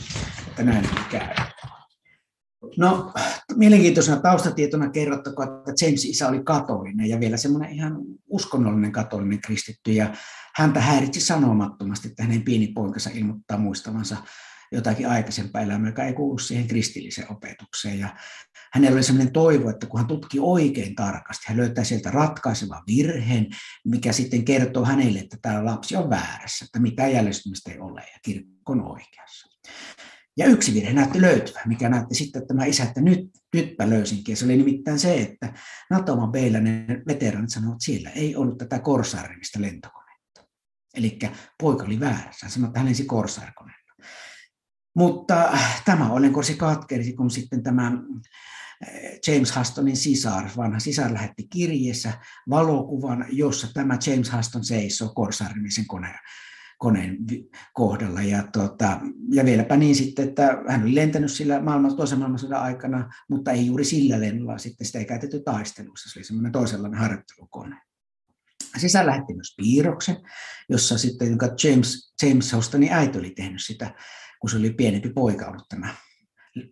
että 0.49 0.63
näin 0.63 0.89
käynyt. 1.11 1.55
No, 2.77 3.13
mielenkiintoisena 3.57 4.21
taustatietona 4.21 4.91
kerrottakoon, 4.91 5.49
että 5.49 5.85
James 5.85 6.05
isä 6.05 6.29
oli 6.29 6.43
katolinen 6.45 7.09
ja 7.09 7.21
vielä 7.21 7.37
semmoinen 7.37 7.73
ihan 7.73 7.97
uskonnollinen 8.29 8.93
katolinen 8.93 9.41
kristitty 9.41 9.93
ja 9.93 10.15
häntä 10.55 10.81
häiritsi 10.81 11.21
sanomattomasti, 11.21 12.09
että 12.09 12.23
hänen 12.23 12.43
pieni 12.43 12.67
poikansa 12.67 13.11
ilmoittaa 13.15 13.59
muistavansa 13.59 14.17
jotakin 14.73 15.09
aikaisempaa 15.09 15.63
elämää, 15.63 15.91
joka 15.91 16.05
ei 16.05 16.13
kuulu 16.13 16.39
siihen 16.39 16.69
kristilliseen 16.69 17.33
opetukseen. 17.33 17.99
Ja 17.99 18.17
hänellä 18.73 18.95
oli 18.95 19.03
sellainen 19.03 19.33
toivo, 19.33 19.71
että 19.71 19.87
kun 19.87 20.01
hän 20.01 20.09
tutki 20.09 20.39
oikein 20.41 20.95
tarkasti, 20.95 21.45
hän 21.49 21.57
löytää 21.57 21.85
sieltä 21.85 22.11
ratkaisevan 22.11 22.83
virheen, 22.87 23.47
mikä 23.85 24.13
sitten 24.13 24.45
kertoo 24.45 24.85
hänelle, 24.85 25.19
että 25.19 25.37
tämä 25.43 25.65
lapsi 25.65 25.97
on 25.97 26.11
väärässä, 26.11 26.65
että 26.65 26.81
mitään 26.81 27.13
jäljestymistä 27.13 27.73
ei 27.73 27.79
ole 27.79 28.01
ja 28.01 28.19
kirkko 28.23 28.73
on 28.73 28.91
oikeassa. 28.91 29.49
Ja 30.37 30.47
yksi 30.47 30.75
virhe 30.75 30.93
näytti 30.93 31.21
löytyvä, 31.21 31.61
mikä 31.67 31.89
näytti 31.89 32.15
sitten 32.15 32.43
että 32.43 32.55
tämä 32.55 32.65
isä, 32.65 32.83
että 32.83 33.01
nyt, 33.01 33.31
nytpä 33.55 33.91
löysinkin. 33.91 34.37
Se 34.37 34.45
oli 34.45 34.57
nimittäin 34.57 34.99
se, 34.99 35.21
että 35.21 35.53
Natoma 35.91 36.33
ne 36.61 36.87
veteranit 37.09 37.51
sanoivat, 37.51 37.75
että 37.75 37.85
siellä 37.85 38.11
ei 38.11 38.37
ollut 38.37 38.59
tätä 38.59 38.79
korsaarimista 38.79 39.61
lentokonetta. 39.61 40.45
Eli 40.95 41.19
poika 41.63 41.85
oli 41.85 42.01
väärässä. 42.01 42.47
Hän 42.47 42.51
sanoi, 42.51 42.67
että 42.67 42.79
hän 42.79 42.87
lensi 42.87 43.05
korsaarikoneella. 43.05 43.88
Mutta 44.95 45.45
äh, 45.45 45.83
tämä 45.85 46.11
korsi 46.33 46.55
katkerisi, 46.55 47.13
kun 47.13 47.31
sitten 47.31 47.63
tämä 47.63 47.87
äh, 47.87 48.91
James 49.27 49.57
Hustonin 49.57 49.97
sisar, 49.97 50.51
vanha 50.57 50.79
sisar 50.79 51.13
lähetti 51.13 51.47
kirjeessä 51.53 52.13
valokuvan, 52.51 53.27
jossa 53.31 53.73
tämä 53.75 53.99
James 54.07 54.33
Huston 54.33 54.65
seisoo 54.65 55.09
korsaarimisen 55.15 55.87
koneen 55.87 56.19
koneen 56.79 57.17
kohdalla. 57.73 58.23
Ja, 58.23 58.43
tota, 58.53 59.01
ja 59.33 59.45
vieläpä 59.45 59.77
niin 59.77 59.95
sitten, 59.95 60.29
että 60.29 60.63
hän 60.69 60.83
oli 60.83 60.95
lentänyt 60.95 61.31
sillä 61.31 61.61
maailman, 61.61 61.97
toisen 61.97 62.19
maailmansodan 62.19 62.63
aikana, 62.63 63.11
mutta 63.31 63.51
ei 63.51 63.67
juuri 63.67 63.85
sillä 63.85 64.21
lennolla 64.21 64.59
sitten 64.59 64.87
sitä 64.87 64.99
ei 64.99 65.05
käytetty 65.05 65.41
taistelussa. 65.41 66.11
Se 66.11 66.19
oli 66.19 66.25
semmoinen 66.25 66.53
toisenlainen 66.53 67.01
harjoittelukone. 67.01 67.77
Sisään 68.77 69.07
lähetti 69.07 69.35
myös 69.35 69.55
piirroksen, 69.57 70.17
jossa 70.69 70.99
sitten, 70.99 71.29
jonka 71.29 71.47
James, 71.65 72.15
James 72.23 72.53
Hostonin 72.53 72.93
äiti 72.93 73.19
oli 73.19 73.31
tehnyt 73.31 73.65
sitä, 73.65 73.95
kun 74.41 74.51
se 74.51 74.57
oli 74.57 74.71
pienempi 74.71 75.11
poika 75.11 75.47
ollut 75.47 75.69
tämä 75.69 75.95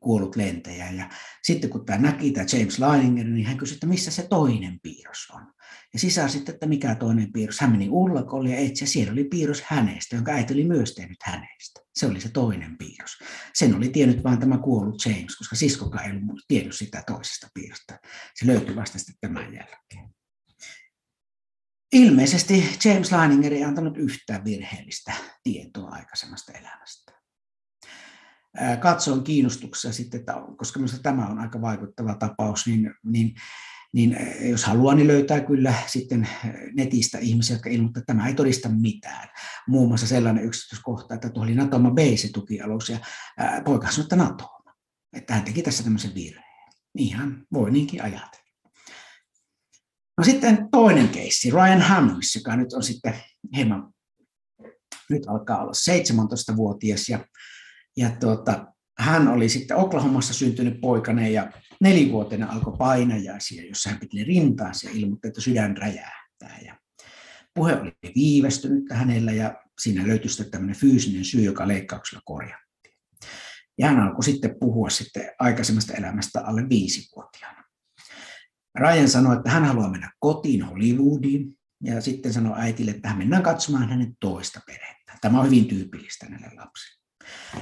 kuollut 0.00 0.36
lentäjä. 0.36 0.90
Ja 0.90 1.10
sitten 1.42 1.70
kun 1.70 1.86
tämä 1.86 1.98
näki, 1.98 2.30
tämä 2.30 2.46
James 2.52 2.78
Leininger, 2.78 3.26
niin 3.26 3.46
hän 3.46 3.56
kysyi, 3.56 3.74
että 3.74 3.86
missä 3.86 4.10
se 4.10 4.26
toinen 4.30 4.80
piirros 4.82 5.28
on. 5.34 5.52
Ja 5.92 5.98
sisään 5.98 6.30
sitten, 6.30 6.54
että 6.54 6.66
mikä 6.66 6.94
toinen 6.94 7.32
piirros. 7.32 7.60
Hän 7.60 7.70
meni 7.70 7.88
ullakolle 7.88 8.50
ja 8.50 8.56
etsi, 8.56 8.84
ja 8.84 8.88
siellä 8.88 9.12
oli 9.12 9.24
piirros 9.24 9.62
hänestä, 9.62 10.16
jonka 10.16 10.32
äiti 10.32 10.54
oli 10.54 10.64
myös 10.64 10.94
tehnyt 10.94 11.18
hänestä. 11.24 11.80
Se 11.94 12.06
oli 12.06 12.20
se 12.20 12.28
toinen 12.28 12.78
piirros. 12.78 13.18
Sen 13.54 13.74
oli 13.74 13.88
tiennyt 13.88 14.24
vain 14.24 14.40
tämä 14.40 14.58
kuollut 14.58 15.06
James, 15.06 15.36
koska 15.36 15.56
siskokaan 15.56 16.04
ei 16.04 16.10
ollut 16.10 16.44
tiennyt 16.48 16.74
sitä 16.74 17.02
toisesta 17.06 17.48
piirrosta. 17.54 17.98
Se 18.34 18.46
löytyi 18.46 18.76
vasta 18.76 18.98
sitten 18.98 19.16
tämän 19.20 19.54
jälkeen. 19.54 20.16
Ilmeisesti 21.92 22.78
James 22.84 23.12
Leininger 23.12 23.52
ei 23.52 23.64
antanut 23.64 23.98
yhtään 23.98 24.44
virheellistä 24.44 25.12
tietoa 25.42 25.90
aikaisemmasta 25.90 26.52
elämästä. 26.52 27.15
Katsoin 28.80 29.24
kiinnostuksessa 29.24 29.92
sitten, 29.92 30.20
että 30.20 30.34
koska 30.56 30.78
minusta 30.78 31.02
tämä 31.02 31.26
on 31.26 31.38
aika 31.38 31.60
vaikuttava 31.60 32.14
tapaus, 32.14 32.66
niin, 32.66 32.94
niin, 33.04 33.34
niin 33.94 34.16
jos 34.50 34.64
haluaa, 34.64 34.94
niin 34.94 35.06
löytää 35.06 35.40
kyllä 35.40 35.74
sitten 35.86 36.28
netistä 36.76 37.18
ihmisiä, 37.18 37.56
jotka 37.56 37.70
ilmoittavat, 37.70 38.02
että 38.02 38.14
tämä 38.14 38.28
ei 38.28 38.34
todista 38.34 38.68
mitään. 38.68 39.28
Muun 39.68 39.88
muassa 39.88 40.06
sellainen 40.06 40.44
yksityiskohta, 40.44 41.14
että 41.14 41.30
tuo 41.30 41.42
oli 41.42 41.54
Natoma 41.54 41.90
B 41.90 41.98
se 42.16 42.28
tukialus 42.32 42.88
ja 42.88 42.98
poika 43.64 43.90
sanoi, 43.90 44.04
että 44.04 44.16
Natoma. 44.16 44.74
Että 45.16 45.34
hän 45.34 45.44
teki 45.44 45.62
tässä 45.62 45.84
tämmöisen 45.84 46.14
virheen. 46.14 46.44
Ihan 46.98 47.46
voi 47.52 47.70
niinkin 47.70 48.02
ajatella. 48.02 48.46
No 50.18 50.24
sitten 50.24 50.68
toinen 50.70 51.08
keissi, 51.08 51.50
Ryan 51.50 51.80
Hammonds, 51.80 52.34
joka 52.34 52.56
nyt 52.56 52.72
on 52.72 52.82
sitten 52.82 53.14
hieman, 53.56 53.92
nyt 55.10 55.26
alkaa 55.26 55.62
olla 55.62 55.72
17-vuotias 56.52 57.08
ja, 57.08 57.26
ja 57.96 58.10
tuota, 58.10 58.72
hän 58.98 59.28
oli 59.28 59.48
sitten 59.48 59.76
Oklahomassa 59.76 60.34
syntynyt 60.34 60.80
poikane 60.80 61.30
ja 61.30 61.52
nelivuotena 61.80 62.52
alkoi 62.52 62.76
painajaisia, 62.78 63.66
jossa 63.66 63.90
hän 63.90 63.98
piti 63.98 64.24
rintaansa 64.24 64.88
ja 64.88 64.94
ilmoitti, 64.94 65.28
että 65.28 65.40
sydän 65.40 65.76
räjähtää. 65.76 66.58
Ja 66.64 66.78
puhe 67.54 67.80
oli 67.80 67.92
viivästynyt 68.14 68.84
hänellä 68.92 69.32
ja 69.32 69.62
siinä 69.80 70.06
löytyi 70.06 70.30
sitten 70.30 70.50
tämmöinen 70.50 70.76
fyysinen 70.76 71.24
syy, 71.24 71.42
joka 71.42 71.68
leikkauksella 71.68 72.22
korjattiin. 72.24 72.94
Ja 73.78 73.86
hän 73.88 74.00
alkoi 74.00 74.24
sitten 74.24 74.56
puhua 74.60 74.90
sitten 74.90 75.30
aikaisemmasta 75.38 75.94
elämästä 75.94 76.40
alle 76.40 76.68
viisivuotiaana. 76.68 77.64
Ryan 78.78 79.08
sanoi, 79.08 79.36
että 79.36 79.50
hän 79.50 79.64
haluaa 79.64 79.90
mennä 79.90 80.12
kotiin 80.18 80.62
Hollywoodiin, 80.62 81.58
ja 81.84 82.00
sitten 82.00 82.32
sanoi 82.32 82.60
äitille, 82.60 82.90
että 82.90 83.08
hän 83.08 83.18
mennään 83.18 83.42
katsomaan 83.42 83.88
hänen 83.88 84.16
toista 84.20 84.60
perhettä. 84.66 85.12
Tämä 85.20 85.40
on 85.40 85.46
hyvin 85.46 85.66
tyypillistä 85.66 86.26
näille 86.28 86.46
lapsille. 86.46 87.05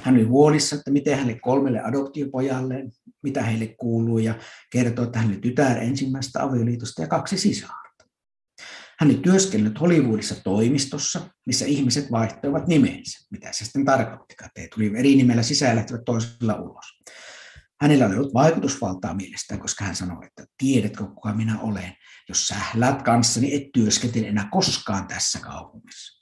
Hän 0.01 0.15
oli 0.15 0.23
huolissa, 0.23 0.75
että 0.75 0.91
miten 0.91 1.17
hänelle 1.17 1.39
kolmelle 1.39 1.81
adoptiopojalle, 1.81 2.75
mitä 3.23 3.43
heille 3.43 3.75
kuuluu, 3.79 4.17
ja 4.17 4.35
kertoi, 4.71 5.05
että 5.05 5.19
hän 5.19 5.27
oli 5.27 5.37
tytär 5.37 5.77
ensimmäistä 5.77 6.43
avioliitosta 6.43 7.01
ja 7.01 7.07
kaksi 7.07 7.37
sisarta. 7.37 8.05
Hän 8.99 9.09
oli 9.09 9.17
työskennellyt 9.17 9.79
Hollywoodissa 9.79 10.43
toimistossa, 10.43 11.29
missä 11.45 11.65
ihmiset 11.65 12.11
vaihtoivat 12.11 12.67
nimensä. 12.67 13.27
Mitä 13.31 13.51
se 13.51 13.65
sitten 13.65 13.85
tarkoittikaan, 13.85 14.47
että 14.47 14.61
he 14.61 14.67
tuli 14.75 14.91
eri 14.97 15.15
nimellä 15.15 15.43
sisään 15.43 15.69
ja 15.69 15.75
lähtivät 15.75 16.05
toisella 16.05 16.55
ulos. 16.55 16.85
Hänellä 17.81 18.05
oli 18.05 18.15
ollut 18.15 18.33
vaikutusvaltaa 18.33 19.13
mielestään, 19.13 19.59
koska 19.59 19.85
hän 19.85 19.95
sanoi, 19.95 20.25
että 20.25 20.45
tiedätkö 20.57 21.05
kuka 21.05 21.33
minä 21.33 21.59
olen, 21.59 21.93
jos 22.29 22.47
sä 22.47 22.55
läät 22.75 23.01
kanssani, 23.01 23.55
et 23.55 23.63
työskentele 23.73 24.27
enää 24.27 24.47
koskaan 24.51 25.07
tässä 25.07 25.39
kaupungissa. 25.39 26.14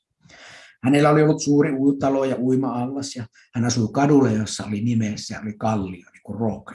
Hänellä 0.84 1.10
oli 1.10 1.22
ollut 1.22 1.42
suuri 1.42 1.72
talo 2.00 2.26
ja 2.26 2.36
uima-allas 2.36 3.16
ja 3.16 3.26
hän 3.56 3.66
asui 3.66 3.90
kadulla, 3.94 4.32
jossa 4.32 4.66
oli 4.66 4.82
nimessä 4.82 5.40
oli 5.42 5.54
kallio, 5.58 6.10
niin 6.12 6.24
kuin 6.24 6.40
rock. 6.40 6.74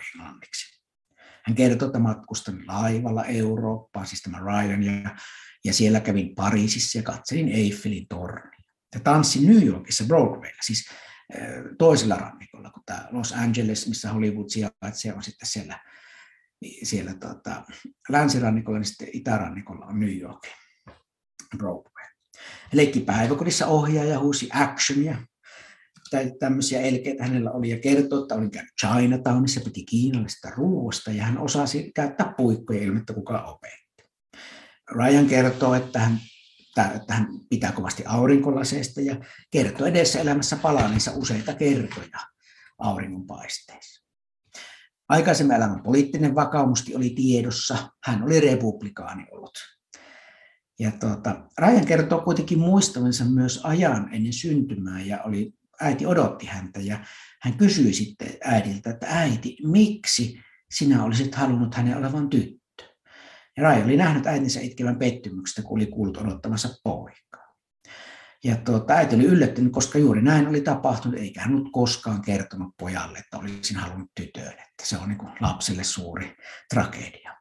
Hän 1.44 1.54
kertoi, 1.56 1.86
että 1.86 1.98
matkustan 1.98 2.66
laivalla 2.66 3.24
Eurooppaan, 3.24 4.06
siis 4.06 4.22
tämä 4.22 4.38
Ryan, 4.38 4.82
ja, 4.82 5.16
ja 5.64 5.72
siellä 5.72 6.00
kävin 6.00 6.34
Pariisissa 6.34 6.98
ja 6.98 7.02
katselin 7.02 7.48
Eiffelin 7.48 8.06
tornia. 8.08 8.58
Ja 8.94 9.00
tanssin 9.00 9.46
New 9.46 9.66
Yorkissa 9.66 10.04
Broadwaylla, 10.04 10.62
siis 10.62 10.88
toisella 11.78 12.16
rannikolla, 12.16 12.70
kun 12.70 12.82
tämä 12.86 13.08
Los 13.10 13.32
Angeles, 13.32 13.88
missä 13.88 14.12
Hollywood 14.12 14.48
sijaitsee, 14.48 15.14
on 15.14 15.22
sitten 15.22 15.48
siellä, 15.48 15.80
siellä 16.82 17.14
tota, 17.14 17.64
länsirannikolla, 18.08 18.78
niin 18.78 18.86
sitten 18.86 19.08
itärannikolla 19.12 19.86
on 19.86 20.00
New 20.00 20.18
York, 20.18 20.46
Broadway. 21.56 21.97
Leikki 22.72 23.01
päiväkodissa 23.01 23.66
ohjaaja 23.66 24.18
huusi 24.18 24.48
actionia, 24.55 25.18
tai 26.11 26.33
tämmöisiä 26.38 26.81
elkeitä 26.81 27.24
hänellä 27.24 27.51
oli, 27.51 27.70
ja 27.70 27.79
kertoi, 27.79 28.22
että 28.22 28.35
oli 28.35 28.51
käynyt 28.51 28.72
Chinatownissa, 28.81 29.61
piti 29.61 29.85
kiinalaisesta 29.85 30.51
ruoasta, 30.57 31.11
ja 31.11 31.24
hän 31.24 31.38
osasi 31.38 31.92
käyttää 31.94 32.35
puikkoja 32.37 32.83
ilman, 32.83 33.01
että 33.01 33.14
kukaan 33.14 33.44
opetti. 33.44 34.03
Ryan 34.90 35.27
kertoo, 35.27 35.74
että 35.74 35.98
hän 35.98 36.18
että 36.96 37.14
hän 37.14 37.29
pitää 37.51 37.72
kovasti 37.72 38.05
aurinkolaseista 38.07 39.01
ja 39.01 39.16
kertoo 39.51 39.87
edessä 39.87 40.20
elämässä 40.20 40.57
palaaneensa 40.57 41.12
useita 41.14 41.55
kertoja 41.55 42.18
auringonpaisteissa. 42.79 44.05
Aikaisemmin 45.09 45.57
elämän 45.57 45.83
poliittinen 45.83 46.35
vakaumuskin 46.35 46.96
oli 46.96 47.11
tiedossa. 47.11 47.88
Hän 48.05 48.22
oli 48.22 48.40
republikaani 48.40 49.27
ollut. 49.33 49.77
Ja 50.78 50.90
tuota, 50.90 51.42
Rajan 51.58 51.86
kertoo 51.86 52.20
kuitenkin 52.20 52.58
muistavansa 52.58 53.24
myös 53.24 53.60
ajan 53.64 54.08
ennen 54.14 54.32
syntymää 54.32 55.00
ja 55.00 55.22
oli, 55.22 55.52
äiti 55.80 56.06
odotti 56.06 56.46
häntä 56.46 56.80
ja 56.80 56.98
hän 57.42 57.56
kysyi 57.56 57.94
sitten 57.94 58.28
äidiltä, 58.44 58.90
että 58.90 59.06
äiti, 59.10 59.56
miksi 59.62 60.40
sinä 60.70 61.04
olisit 61.04 61.34
halunnut 61.34 61.74
hänen 61.74 61.96
olevan 61.96 62.30
tyttö? 62.30 62.84
Ja 63.56 63.62
Rai 63.62 63.82
oli 63.82 63.96
nähnyt 63.96 64.26
äitinsä 64.26 64.60
itkevän 64.60 64.98
pettymyksestä, 64.98 65.62
kun 65.62 65.78
oli 65.78 65.86
kuullut 65.86 66.16
odottamassa 66.16 66.68
poikaa. 66.84 67.54
Ja 68.44 68.56
tuota, 68.56 68.94
äiti 68.94 69.14
oli 69.16 69.24
yllättynyt, 69.24 69.72
koska 69.72 69.98
juuri 69.98 70.22
näin 70.22 70.48
oli 70.48 70.60
tapahtunut, 70.60 71.20
eikä 71.20 71.40
hän 71.40 71.54
ollut 71.54 71.72
koskaan 71.72 72.22
kertonut 72.22 72.74
pojalle, 72.78 73.18
että 73.18 73.38
olisin 73.38 73.76
halunnut 73.76 74.10
tytön, 74.14 74.48
että 74.48 74.84
se 74.84 74.96
on 74.96 75.08
niin 75.08 75.18
kuin 75.18 75.32
lapselle 75.40 75.84
suuri 75.84 76.36
tragedia. 76.74 77.38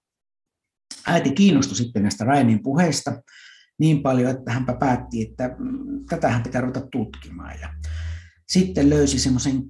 Äiti 1.08 1.32
kiinnostui 1.32 1.76
sitten 1.76 2.04
näistä 2.04 2.26
Ryanin 2.26 2.63
puheista 2.63 3.22
niin 3.80 4.02
paljon, 4.02 4.32
että 4.32 4.52
hänpä 4.52 4.74
päätti, 4.74 5.22
että 5.22 5.56
mm, 5.60 6.06
tätä 6.10 6.30
hän 6.30 6.43
pitää 6.43 6.62
ruveta 6.62 6.88
tutkimaan. 6.91 7.60
Ja 7.62 7.74
sitten 8.48 8.89
löysi 8.89 9.20
semmoisen 9.20 9.63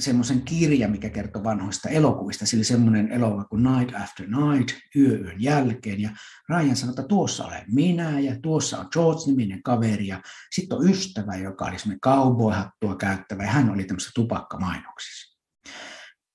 semmoisen 0.00 0.42
kirja, 0.42 0.88
mikä 0.88 1.10
kertoo 1.10 1.44
vanhoista 1.44 1.88
elokuvista. 1.88 2.46
Sillä 2.46 2.64
semmoinen 2.64 3.12
elokuva 3.12 3.44
kuin 3.44 3.62
Night 3.62 3.94
After 3.94 4.26
Night, 4.26 4.76
yö 4.96 5.18
yön 5.18 5.42
jälkeen. 5.42 6.00
Ja 6.00 6.10
Ryan 6.48 6.76
sanoi, 6.76 6.92
että 6.92 7.02
tuossa 7.02 7.46
olen 7.46 7.64
minä 7.66 8.20
ja 8.20 8.36
tuossa 8.42 8.78
on 8.78 8.88
George-niminen 8.92 9.62
kaveri 9.62 10.06
ja 10.06 10.22
sitten 10.52 10.78
on 10.78 10.90
ystävä, 10.90 11.36
joka 11.36 11.64
oli 11.64 11.78
semmoinen 11.78 12.00
cowboy-hattua 12.00 12.96
käyttävä 12.96 13.42
ja 13.42 13.50
hän 13.50 13.70
oli 13.70 13.84
tämmöisessä 13.84 14.12
tupakkamainoksissa. 14.14 15.38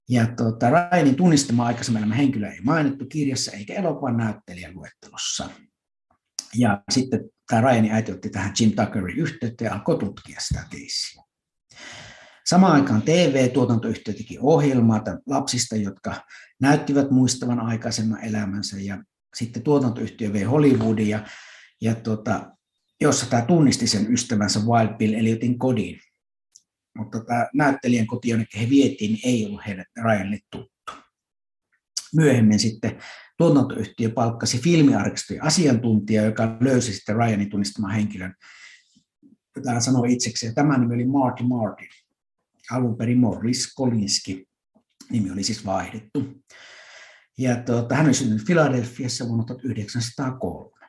Ja 0.10 0.28
tuota, 0.38 0.70
Ryanin 0.70 1.16
tunnistama 1.16 1.66
aikaisemmin 1.66 2.12
henkilö 2.12 2.50
ei 2.50 2.62
mainittu 2.62 3.06
kirjassa 3.06 3.52
eikä 3.52 3.74
elokuvan 3.74 4.18
näyttelijän 4.18 4.76
luettelossa. 4.76 5.50
Ja 6.56 6.84
sitten 6.92 7.30
tämä 7.48 7.62
Ryanin 7.62 7.92
äiti 7.92 8.12
otti 8.12 8.30
tähän 8.30 8.54
Jim 8.60 8.72
Tuckerin 8.72 9.18
yhteyttä 9.18 9.64
ja 9.64 9.74
alkoi 9.74 10.00
tutkia 10.00 10.40
sitä 10.40 10.66
keissiä. 10.70 11.24
Samaan 12.46 12.74
aikaan 12.74 13.02
TV-tuotantoyhtiö 13.02 14.14
teki 14.14 14.38
ohjelmaa 14.42 15.04
lapsista, 15.28 15.76
jotka 15.76 16.16
näyttivät 16.62 17.12
muistavan 17.12 17.60
aikaisemman 17.60 18.24
elämänsä 18.24 18.80
ja 18.80 19.04
sitten 19.36 19.64
tuotantoyhtiö 19.64 20.34
vei 20.34 20.44
Hollywoodin 20.44 21.10
ja, 21.10 21.26
ja 21.82 21.96
tuota, 21.96 22.52
jossa 23.02 23.26
tämä 23.26 23.42
tunnisti 23.42 23.88
sen 23.88 24.14
ystävänsä 24.14 24.60
Wild 24.60 24.98
Bill 24.98 25.14
Elliotin 25.14 25.60
kodin. 25.60 26.00
Mutta 26.98 27.24
tämä 27.24 27.48
näyttelijän 27.54 28.08
koti, 28.08 28.30
jonne 28.30 28.46
he 28.60 28.70
vietiin, 28.70 29.12
niin 29.12 29.28
ei 29.28 29.46
ollut 29.46 29.62
heille 29.68 29.86
Ryanille 30.04 30.40
tuttu. 30.52 30.94
Myöhemmin 32.16 32.60
sitten 32.60 33.02
tuotantoyhtiö 33.38 34.10
palkkasi 34.10 34.60
filmiarkistojen 34.60 35.44
asiantuntija, 35.44 36.24
joka 36.24 36.58
löysi 36.60 36.94
sitten 36.94 37.16
Ryanin 37.16 37.50
tunnistaman 37.50 37.92
henkilön. 37.92 38.36
Tämä 39.64 39.80
sanoi 39.80 40.14
itseksi, 40.14 40.46
ja 40.46 40.54
tämä 40.54 40.78
nimi 40.78 40.96
oli 40.96 41.06
Marty 41.06 41.44
Martin 41.44 41.88
alun 42.72 42.98
perin 42.98 43.18
Morris 43.18 43.74
Kolinski, 43.74 44.46
nimi 45.10 45.32
oli 45.32 45.44
siis 45.44 45.66
vaihdettu. 45.66 46.44
Ja 47.38 47.56
tuota, 47.56 47.96
hän 47.96 48.06
oli 48.06 48.14
syntynyt 48.14 48.48
Filadelfiassa 48.48 49.28
vuonna 49.28 49.44
1903. 49.44 50.88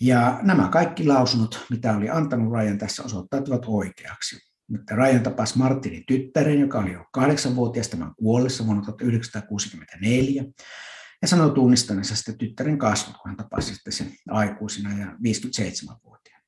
Ja 0.00 0.40
nämä 0.42 0.68
kaikki 0.68 1.06
lausunnot, 1.06 1.66
mitä 1.70 1.96
oli 1.96 2.10
antanut 2.10 2.52
Ryan 2.52 2.78
tässä, 2.78 3.02
osoittautuvat 3.02 3.62
oikeaksi. 3.66 4.47
Mutta 4.70 4.94
Ryan 4.94 5.22
tapasi 5.22 5.58
Martinin 5.58 6.04
tyttären, 6.06 6.60
joka 6.60 6.78
oli 6.78 6.92
jo 6.92 7.04
kahdeksanvuotias 7.12 7.88
tämän 7.88 8.14
kuollessa 8.14 8.66
vuonna 8.66 8.82
1964, 8.82 10.44
ja 11.22 11.28
sanoi 11.28 11.50
tunnistaneensa 11.50 12.16
sitten 12.16 12.38
tyttären 12.38 12.78
kasvot, 12.78 13.16
kun 13.16 13.28
hän 13.28 13.36
tapasi 13.36 13.74
sitten 13.74 13.92
sen 13.92 14.12
aikuisina 14.30 14.98
ja 14.98 15.06
57-vuotiaana. 15.06 16.44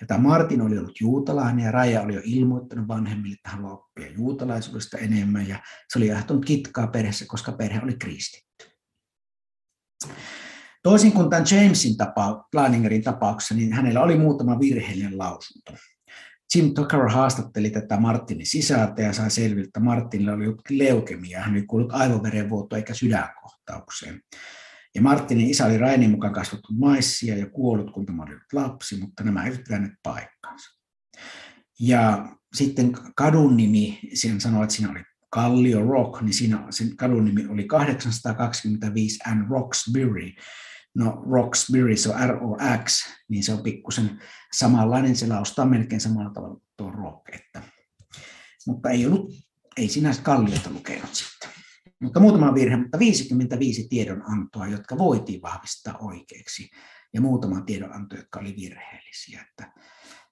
Ja 0.00 0.06
tämä 0.06 0.20
Martin 0.20 0.60
oli 0.60 0.78
ollut 0.78 1.00
juutalainen 1.00 1.64
ja 1.64 1.70
Raija 1.70 2.02
oli 2.02 2.14
jo 2.14 2.20
ilmoittanut 2.24 2.88
vanhemmille, 2.88 3.34
että 3.34 3.50
haluaa 3.50 3.72
oppia 3.72 4.12
juutalaisuudesta 4.12 4.98
enemmän 4.98 5.48
ja 5.48 5.58
se 5.88 5.98
oli 5.98 6.06
johtanut 6.06 6.44
kitkaa 6.44 6.86
perheessä, 6.86 7.24
koska 7.28 7.52
perhe 7.52 7.80
oli 7.82 7.96
kristitty. 7.96 8.66
Toisin 10.82 11.12
kuin 11.12 11.30
tämän 11.30 11.46
Jamesin 11.50 11.96
tapa, 11.96 12.48
tapauksessa, 13.04 13.54
niin 13.54 13.72
hänellä 13.72 14.02
oli 14.02 14.18
muutama 14.18 14.60
virheellinen 14.60 15.18
lausunto. 15.18 15.72
Jim 16.54 16.74
Tucker 16.74 17.08
haastatteli 17.08 17.70
tätä 17.70 17.96
Martinin 17.96 18.46
sisältä 18.46 19.02
ja 19.02 19.12
sai 19.12 19.30
selville, 19.30 19.64
että 19.64 19.80
Martinilla 19.80 20.32
oli 20.32 20.46
leukemia. 20.70 21.40
Hän 21.40 21.54
oli 21.54 21.62
kuullut 21.62 21.92
aivoverenvuoto 21.92 22.76
eikä 22.76 22.94
sydänkohtaukseen. 22.94 24.20
Ja 24.94 25.02
Martinin 25.02 25.50
isä 25.50 25.66
oli 25.66 25.78
Rainin 25.78 26.10
mukaan 26.10 26.32
kasvattu 26.32 26.72
maissia 26.72 27.36
ja 27.36 27.46
kuollut, 27.46 27.90
kun 27.90 28.06
tämä 28.06 28.22
oli 28.22 28.36
lapsi, 28.52 28.96
mutta 28.96 29.24
nämä 29.24 29.44
eivät 29.44 29.58
pitäneet 29.58 29.92
paikkaansa. 30.02 30.80
Ja 31.80 32.28
sitten 32.54 32.92
kadun 33.16 33.56
nimi, 33.56 33.98
siinä 34.14 34.40
sanoi, 34.40 34.62
että 34.62 34.74
siinä 34.74 34.90
oli 34.90 35.00
Kallio 35.30 35.84
Rock, 35.84 36.22
niin 36.22 36.34
siinä 36.34 36.66
sen 36.70 36.96
kadun 36.96 37.24
nimi 37.24 37.46
oli 37.48 37.64
825 37.64 39.18
and 39.26 39.50
Roxbury, 39.50 40.32
No 40.94 41.22
Roxbury, 41.30 41.96
se 41.96 42.08
on 42.08 42.28
R-O-X, 42.28 43.06
niin 43.28 43.44
se 43.44 43.52
on 43.52 43.62
pikkusen 43.62 44.20
samanlainen, 44.52 45.16
se 45.16 45.26
laustaa 45.26 45.64
melkein 45.66 46.00
samalla 46.00 46.30
tavalla 46.30 46.54
kuin 46.54 46.68
tuo 46.76 46.90
rock. 46.90 47.28
Että, 47.32 47.62
mutta 48.66 48.90
ei 48.90 49.06
ollut, 49.06 49.32
ei 49.76 49.88
sinä 49.88 50.14
kalliota 50.22 50.70
lukenut 50.70 51.14
sitten. 51.14 51.50
Mutta 52.02 52.20
muutama 52.20 52.54
virhe, 52.54 52.76
mutta 52.76 52.98
55 52.98 53.88
tiedonantoa, 53.88 54.66
jotka 54.66 54.98
voitiin 54.98 55.42
vahvistaa 55.42 55.98
oikeiksi, 55.98 56.70
ja 57.14 57.20
muutama 57.20 57.60
tiedonanto, 57.60 58.16
jotka 58.16 58.40
oli 58.40 58.56
virheellisiä. 58.60 59.44
Että 59.50 59.72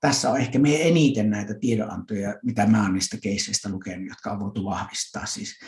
tässä 0.01 0.31
on 0.31 0.41
ehkä 0.41 0.59
me 0.59 0.89
eniten 0.89 1.31
näitä 1.31 1.55
tiedonantoja, 1.61 2.35
mitä 2.45 2.67
mä 2.67 2.83
olen 2.83 2.95
niistä 2.95 3.17
keisseistä 3.23 3.69
lukenut, 3.69 4.09
jotka 4.09 4.31
on 4.31 4.41
voitu 4.41 4.65
vahvistaa. 4.65 5.27
Siis 5.27 5.61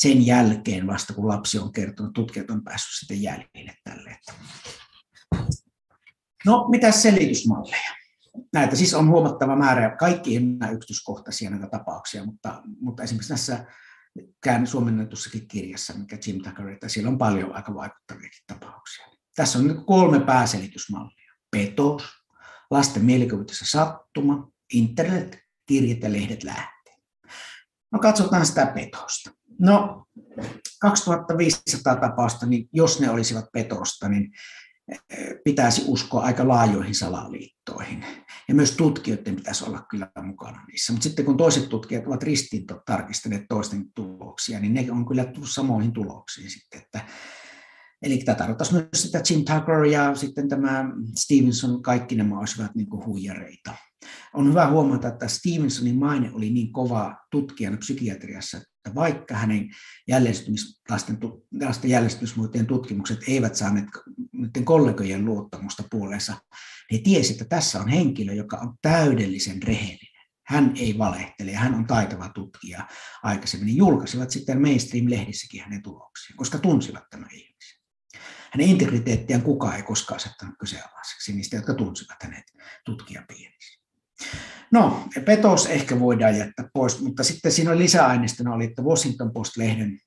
sen 0.00 0.26
jälkeen 0.26 0.86
vasta, 0.86 1.14
kun 1.14 1.28
lapsi 1.28 1.58
on 1.58 1.72
kertonut, 1.72 2.12
tutkijat 2.12 2.50
on 2.50 2.64
päässyt 2.64 2.98
sitten 2.98 3.22
jäljille 3.22 3.74
tälle. 3.84 4.18
No, 6.46 6.68
mitä 6.68 6.92
selitysmalleja? 6.92 7.94
Näitä 8.52 8.76
siis 8.76 8.94
on 8.94 9.08
huomattava 9.08 9.56
määrä, 9.56 9.96
kaikki 9.96 10.36
ei 10.36 10.42
ole 10.62 10.72
yksityiskohtaisia 10.72 11.50
näitä 11.50 11.66
tapauksia, 11.66 12.24
mutta, 12.24 12.62
mutta 12.80 13.02
esimerkiksi 13.02 13.28
tässä 13.28 13.66
käänne 14.42 14.66
suomennettussakin 14.66 15.48
kirjassa, 15.48 15.94
mikä 15.94 16.18
Jim 16.26 16.42
Tucker, 16.42 16.68
että 16.68 16.88
siellä 16.88 17.10
on 17.10 17.18
paljon 17.18 17.56
aika 17.56 17.74
vaikuttaviakin 17.74 18.44
tapauksia. 18.46 19.06
Tässä 19.36 19.58
on 19.58 19.84
kolme 19.86 20.20
pääselitysmallia. 20.20 21.34
Petos, 21.50 22.02
lasten 22.70 23.04
mielikuvitus 23.04 23.60
ja 23.60 23.66
sattuma, 23.66 24.50
internet, 24.72 25.38
kirjat 25.66 26.02
ja 26.02 26.12
lehdet 26.12 26.44
lähtee. 26.44 26.94
No 27.92 27.98
katsotaan 27.98 28.46
sitä 28.46 28.66
petosta. 28.66 29.30
No 29.58 30.04
2500 30.80 31.96
tapausta, 31.96 32.46
niin 32.46 32.68
jos 32.72 33.00
ne 33.00 33.10
olisivat 33.10 33.44
petosta, 33.52 34.08
niin 34.08 34.30
eh, 34.88 34.98
pitäisi 35.44 35.84
uskoa 35.86 36.22
aika 36.22 36.48
laajoihin 36.48 36.94
salaliittoihin. 36.94 38.04
Ja 38.48 38.54
myös 38.54 38.72
tutkijoiden 38.72 39.36
pitäisi 39.36 39.64
olla 39.64 39.86
kyllä 39.90 40.10
mukana 40.22 40.64
niissä. 40.66 40.92
Mutta 40.92 41.04
sitten 41.04 41.24
kun 41.24 41.36
toiset 41.36 41.68
tutkijat 41.68 42.06
ovat 42.06 42.22
ristiin 42.22 42.64
tarkistaneet 42.86 43.44
toisten 43.48 43.84
tuloksia, 43.94 44.60
niin 44.60 44.74
ne 44.74 44.86
on 44.90 45.06
kyllä 45.06 45.24
tullut 45.24 45.50
samoihin 45.50 45.92
tuloksiin 45.92 46.50
sitten. 46.50 46.80
Että, 46.80 47.00
eli 48.02 48.18
tämä 48.18 48.36
tarkoittaisi 48.36 48.72
myös 48.72 48.88
sitä 48.94 49.22
Jim 49.30 49.44
Tucker 49.44 49.84
ja 49.84 50.14
sitten 50.14 50.48
tämä 50.48 50.84
Stevenson, 51.14 51.82
kaikki 51.82 52.14
nämä 52.14 52.38
olisivat 52.38 52.74
niin 52.74 52.88
kuin 52.88 53.06
huijareita. 53.06 53.74
On 54.34 54.48
hyvä 54.48 54.70
huomata, 54.70 55.08
että 55.08 55.28
Stevensonin 55.28 55.98
maine 55.98 56.30
oli 56.32 56.50
niin 56.50 56.72
kova 56.72 57.16
tutkijana 57.30 57.76
psykiatriassa, 57.76 58.56
että 58.56 58.70
vaikka 58.94 59.34
hänen 59.34 59.70
jäljestymislasten, 60.08 61.18
lasten 61.62 61.90
jäljestymismuotojen 61.90 62.66
tutkimukset 62.66 63.18
eivät 63.28 63.54
saaneet 63.54 63.86
niiden 64.32 64.64
kollegojen 64.64 65.24
luottamusta 65.24 65.82
puoleensa, 65.90 66.36
he 66.92 66.98
tiesi, 66.98 67.32
että 67.32 67.44
tässä 67.44 67.80
on 67.80 67.88
henkilö, 67.88 68.32
joka 68.32 68.56
on 68.56 68.74
täydellisen 68.82 69.62
rehellinen. 69.62 70.08
Hän 70.46 70.72
ei 70.76 70.98
valehtele 70.98 71.50
ja 71.50 71.58
hän 71.58 71.74
on 71.74 71.86
taitava 71.86 72.28
tutkija 72.28 72.88
aikaisemmin. 73.22 73.66
Niin 73.66 73.76
julkaisivat 73.76 74.30
sitten 74.30 74.60
mainstream-lehdissäkin 74.60 75.62
hänen 75.62 75.82
tuloksia, 75.82 76.36
koska 76.36 76.58
tunsivat 76.58 77.04
tämän 77.10 77.28
ihmisen. 77.32 77.78
Hänen 78.52 78.68
integriteettiään 78.68 79.42
kukaan 79.42 79.76
ei 79.76 79.82
koskaan 79.82 80.16
asettanut 80.16 80.54
kyseenalaiseksi 80.58 81.32
niistä, 81.32 81.56
jotka 81.56 81.74
tunsivat 81.74 82.22
hänet 82.22 82.44
tutkijapiirissä. 82.84 83.77
No, 84.70 85.02
petos 85.24 85.66
ehkä 85.66 86.00
voidaan 86.00 86.38
jättää 86.38 86.68
pois, 86.72 87.00
mutta 87.00 87.24
sitten 87.24 87.52
siinä 87.52 87.78
lisäaineistona 87.78 88.54
oli, 88.54 88.64
että 88.64 88.82
Washington 88.82 89.32
Post-lehden 89.32 89.98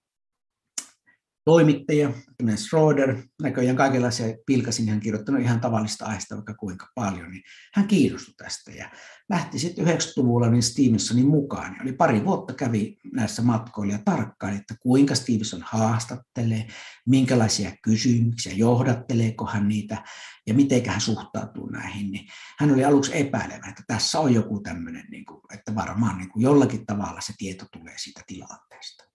toimittaja, 1.45 2.11
tämmöinen 2.37 2.57
Schroeder, 2.57 3.23
näköjään 3.41 3.77
kaikenlaisia 3.77 4.35
pilkasin, 4.45 4.89
hän 4.89 4.99
kirjoittanut 4.99 5.41
ihan 5.41 5.61
tavallista 5.61 6.05
aiheesta 6.05 6.35
vaikka 6.35 6.53
kuinka 6.53 6.87
paljon, 6.95 7.31
niin 7.31 7.43
hän 7.73 7.87
kiinnostui 7.87 8.33
tästä 8.37 8.71
ja 8.71 8.91
lähti 9.29 9.59
sitten 9.59 9.85
90-luvulla 9.85 10.49
niin 10.49 10.63
Stevensonin 10.63 11.27
mukaan. 11.27 11.77
Oli 11.81 11.93
pari 11.93 12.25
vuotta 12.25 12.53
kävi 12.53 12.97
näissä 13.13 13.41
matkoilla 13.41 13.93
ja 13.93 13.99
tarkkaili, 14.05 14.57
että 14.57 14.75
kuinka 14.81 15.15
Stevenson 15.15 15.63
haastattelee, 15.65 16.67
minkälaisia 17.07 17.71
kysymyksiä, 17.83 18.53
johdatteleeko 18.53 19.45
hän 19.45 19.67
niitä 19.67 20.03
ja 20.47 20.53
miten 20.53 20.85
hän 20.85 21.01
suhtautuu 21.01 21.69
näihin. 21.69 22.11
Niin 22.11 22.27
hän 22.59 22.71
oli 22.71 22.85
aluksi 22.85 23.11
epäilevä, 23.13 23.69
että 23.69 23.83
tässä 23.87 24.19
on 24.19 24.33
joku 24.33 24.59
tämmöinen, 24.59 25.05
niin 25.11 25.25
kuin, 25.25 25.41
että 25.53 25.75
varmaan 25.75 26.17
niin 26.17 26.29
jollakin 26.35 26.85
tavalla 26.85 27.21
se 27.21 27.33
tieto 27.37 27.65
tulee 27.71 27.93
siitä 27.97 28.21
tilanteesta. 28.27 29.10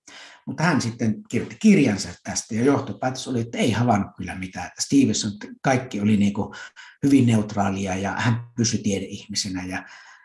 Mutta 0.47 0.62
hän 0.62 0.81
sitten 0.81 1.23
kirjoitti 1.29 1.57
kirjansa 1.61 2.09
tästä 2.25 2.55
ja 2.55 2.64
johtopäätös 2.64 3.29
oli, 3.29 3.40
että 3.40 3.59
ei 3.59 3.73
havainnut 3.73 4.11
kyllä 4.16 4.35
mitään. 4.35 4.71
Stevenson 4.79 5.33
kaikki 5.62 6.01
oli 6.01 6.16
niin 6.16 6.33
kuin 6.33 6.55
hyvin 7.03 7.27
neutraalia 7.27 7.95
ja 7.95 8.12
hän 8.19 8.40
pysyi 8.57 8.83
tiedeihmisenä 8.83 9.66
ja 9.66 9.85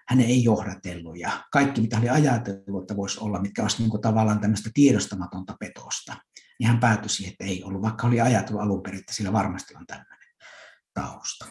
hän 0.09 0.21
ei 0.21 0.43
johdatellut 0.43 1.17
ja 1.17 1.43
kaikki 1.51 1.81
mitä 1.81 1.97
oli 1.97 2.09
ajatellut, 2.09 2.83
että 2.83 2.95
voisi 2.95 3.19
olla, 3.19 3.41
mitkä 3.41 3.61
olisi 3.61 3.81
niin 3.81 3.89
kuin 3.89 4.01
tavallaan 4.01 4.39
tämmöistä 4.39 4.69
tiedostamatonta 4.73 5.55
petosta, 5.59 6.17
niin 6.59 6.67
hän 6.67 6.79
päätyi 6.79 7.09
siihen, 7.09 7.31
että 7.31 7.43
ei 7.43 7.63
ollut, 7.63 7.81
vaikka 7.81 8.07
oli 8.07 8.21
ajatellut 8.21 8.61
alun 8.61 8.83
perin, 8.83 8.99
että 8.99 9.13
sillä 9.13 9.33
varmasti 9.33 9.75
on 9.75 9.87
tämmöinen 9.87 10.29
tausta. 10.93 11.45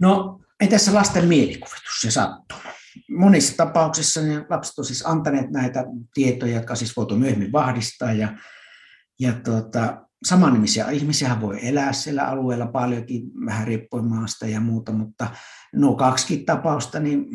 No, 0.00 0.40
ei 0.60 0.68
tässä 0.68 0.94
lasten 0.94 1.28
mielikuvitus 1.28 2.04
ja 2.04 2.10
sattuma 2.10 2.83
monissa 3.10 3.56
tapauksissa 3.56 4.20
niin 4.20 4.44
lapset 4.50 4.78
ovat 4.78 4.86
siis 4.86 5.06
antaneet 5.06 5.50
näitä 5.50 5.84
tietoja, 6.14 6.54
jotka 6.54 6.74
siis 6.74 6.96
voitu 6.96 7.16
myöhemmin 7.16 7.52
vahvistaa. 7.52 8.12
Ja, 8.12 8.36
ja 9.20 9.32
tuota, 9.32 10.06
samannimisiä 10.26 10.90
ihmisiä 10.90 11.40
voi 11.40 11.68
elää 11.68 11.92
siellä 11.92 12.28
alueella 12.28 12.66
paljonkin, 12.66 13.22
vähän 13.46 13.66
riippuen 13.66 14.04
maasta 14.04 14.46
ja 14.46 14.60
muuta, 14.60 14.92
mutta 14.92 15.26
nuo 15.74 15.96
kaksi 15.96 16.36
tapausta, 16.36 17.00
niin 17.00 17.26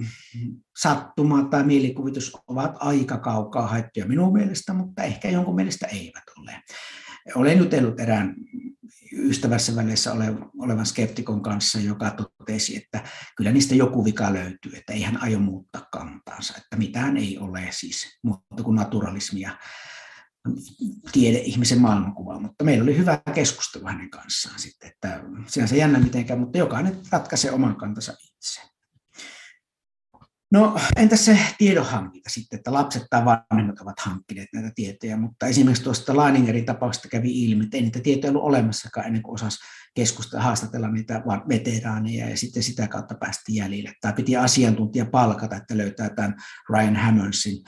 sattuma 0.79 1.43
tai 1.43 1.63
mielikuvitus 1.63 2.37
ovat 2.47 2.75
aika 2.79 3.17
kaukaa 3.17 3.67
haettuja 3.67 4.05
minun 4.05 4.33
mielestä, 4.33 4.73
mutta 4.73 5.03
ehkä 5.03 5.29
jonkun 5.29 5.55
mielestä 5.55 5.87
eivät 5.87 6.23
ole. 6.37 6.61
Olen 7.35 7.57
jutellut 7.57 7.99
erään 7.99 8.35
ystävässä 9.13 9.75
välissä 9.75 10.12
olevan 10.60 10.86
skeptikon 10.86 11.41
kanssa, 11.41 11.80
joka 11.80 12.12
totesi, 12.12 12.78
että 12.78 13.04
kyllä 13.38 13.52
niistä 13.52 13.75
joku 13.75 14.06
vika 14.06 14.34
löytyy, 14.34 14.71
että 14.75 14.93
ei 14.93 15.02
hän 15.02 15.21
aio 15.21 15.39
muuttaa 15.39 15.88
kantaansa, 15.91 16.54
että 16.58 16.78
mitään 16.78 17.17
ei 17.17 17.38
ole 17.38 17.67
siis 17.71 18.19
muuta 18.23 18.63
kuin 18.63 18.75
naturalismia 18.75 19.58
tiede-ihmisen 21.12 21.82
maailmankuva, 21.82 22.39
mutta 22.39 22.63
meillä 22.63 22.84
oli 22.84 22.97
hyvä 22.97 23.21
keskustelu 23.34 23.88
hänen 23.88 24.10
kanssaan 24.10 24.60
sitten, 24.60 24.89
että 24.89 25.23
se 25.65 25.78
jännä 25.78 25.99
mitenkään, 25.99 26.39
mutta 26.39 26.58
jokainen 26.58 26.99
ratkaisee 27.12 27.52
oman 27.52 27.75
kantansa 27.75 28.12
itse. 28.12 28.62
No 30.51 30.79
entäs 30.95 31.25
se 31.25 31.39
tiedonhankinta 31.57 32.29
sitten, 32.29 32.57
että 32.57 32.73
lapset 32.73 33.03
tai 33.09 33.25
vanhemmat 33.25 33.79
ovat 33.79 33.99
hankkineet 33.99 34.47
näitä 34.53 34.71
tietoja, 34.75 35.17
mutta 35.17 35.47
esimerkiksi 35.47 35.83
tuosta 35.83 36.17
Leiningerin 36.17 36.65
tapauksesta 36.65 37.07
kävi 37.07 37.45
ilmi, 37.45 37.63
että 37.63 37.77
ei 37.77 37.83
niitä 37.83 37.99
tietoja 37.99 38.31
ollut 38.31 38.43
olemassakaan 38.43 39.07
ennen 39.07 39.21
kuin 39.21 39.33
osasi 39.33 39.59
keskustella, 39.95 40.43
haastatella 40.43 40.91
niitä 40.91 41.23
veteraaneja 41.49 42.29
ja 42.29 42.38
sitten 42.38 42.63
sitä 42.63 42.88
kautta 42.88 43.15
päästi 43.15 43.55
jäljille. 43.55 43.93
Tai 44.01 44.13
piti 44.13 44.38
asiantuntija 44.38 45.05
palkata, 45.05 45.55
että 45.55 45.77
löytää 45.77 46.09
tämän 46.09 46.35
Ryan 46.69 46.95
Hammondsin 46.95 47.63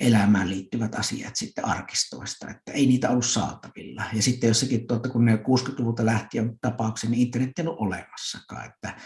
elämään 0.00 0.50
liittyvät 0.50 0.94
asiat 0.94 1.36
sitten 1.36 1.64
arkistoista, 1.64 2.50
että 2.50 2.72
ei 2.72 2.86
niitä 2.86 3.10
ollut 3.10 3.26
saatavilla. 3.26 4.02
Ja 4.12 4.22
sitten 4.22 4.48
jossakin, 4.48 4.86
tuota, 4.86 5.08
kun 5.08 5.24
ne 5.24 5.36
60-luvulta 5.36 6.06
lähtien 6.06 6.58
tapauksia, 6.60 7.10
niin 7.10 7.26
internet 7.26 7.58
ei 7.58 7.66
ollut 7.66 7.80
olemassakaan, 7.80 8.66
että 8.66 8.96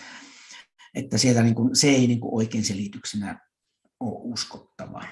että 0.94 1.18
sieltä 1.18 1.42
niin 1.42 1.54
kuin, 1.54 1.76
se 1.76 1.88
ei 1.88 2.06
niin 2.06 2.20
kuin 2.20 2.34
oikein 2.34 2.64
selityksenä 2.64 3.40
ole 4.00 4.20
uskottava. 4.22 5.04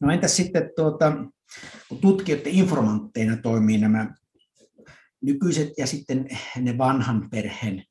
No 0.00 0.12
entäs 0.12 0.36
sitten 0.36 0.70
tuota, 0.76 1.12
kun 1.88 2.00
tutkijoiden 2.00 2.52
informantteina 2.52 3.36
toimii 3.36 3.78
nämä 3.78 4.14
nykyiset 5.22 5.68
ja 5.78 5.86
sitten 5.86 6.28
ne 6.56 6.78
vanhan 6.78 7.30
perheen 7.30 7.84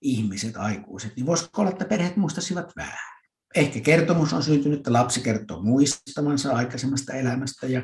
ihmiset, 0.00 0.56
aikuiset, 0.56 1.16
niin 1.16 1.26
voisiko 1.26 1.62
olla, 1.62 1.70
että 1.70 1.84
perheet 1.84 2.16
muistaisivat 2.16 2.76
vähän. 2.76 3.17
Ehkä 3.54 3.80
kertomus 3.80 4.32
on 4.32 4.42
syntynyt, 4.42 4.78
että 4.78 4.92
lapsi 4.92 5.20
kertoo 5.20 5.62
muistamansa 5.62 6.52
aikaisemmasta 6.52 7.12
elämästä 7.12 7.66
ja 7.66 7.82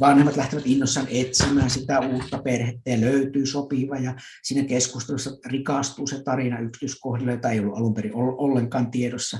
vanhemmat 0.00 0.36
lähtevät 0.36 0.66
innossaan 0.66 1.06
etsimään 1.10 1.70
sitä 1.70 2.00
uutta 2.00 2.38
perhettä 2.38 2.90
ja 2.90 3.00
löytyy 3.00 3.46
sopiva 3.46 3.96
ja 3.96 4.14
siinä 4.42 4.68
keskustelussa 4.68 5.30
rikastuu 5.46 6.06
se 6.06 6.22
tarina 6.22 6.58
yksityiskohdilla, 6.58 7.32
jota 7.32 7.50
ei 7.50 7.60
ollut 7.60 7.78
alun 7.78 7.94
perin 7.94 8.14
ollenkaan 8.14 8.90
tiedossa. 8.90 9.38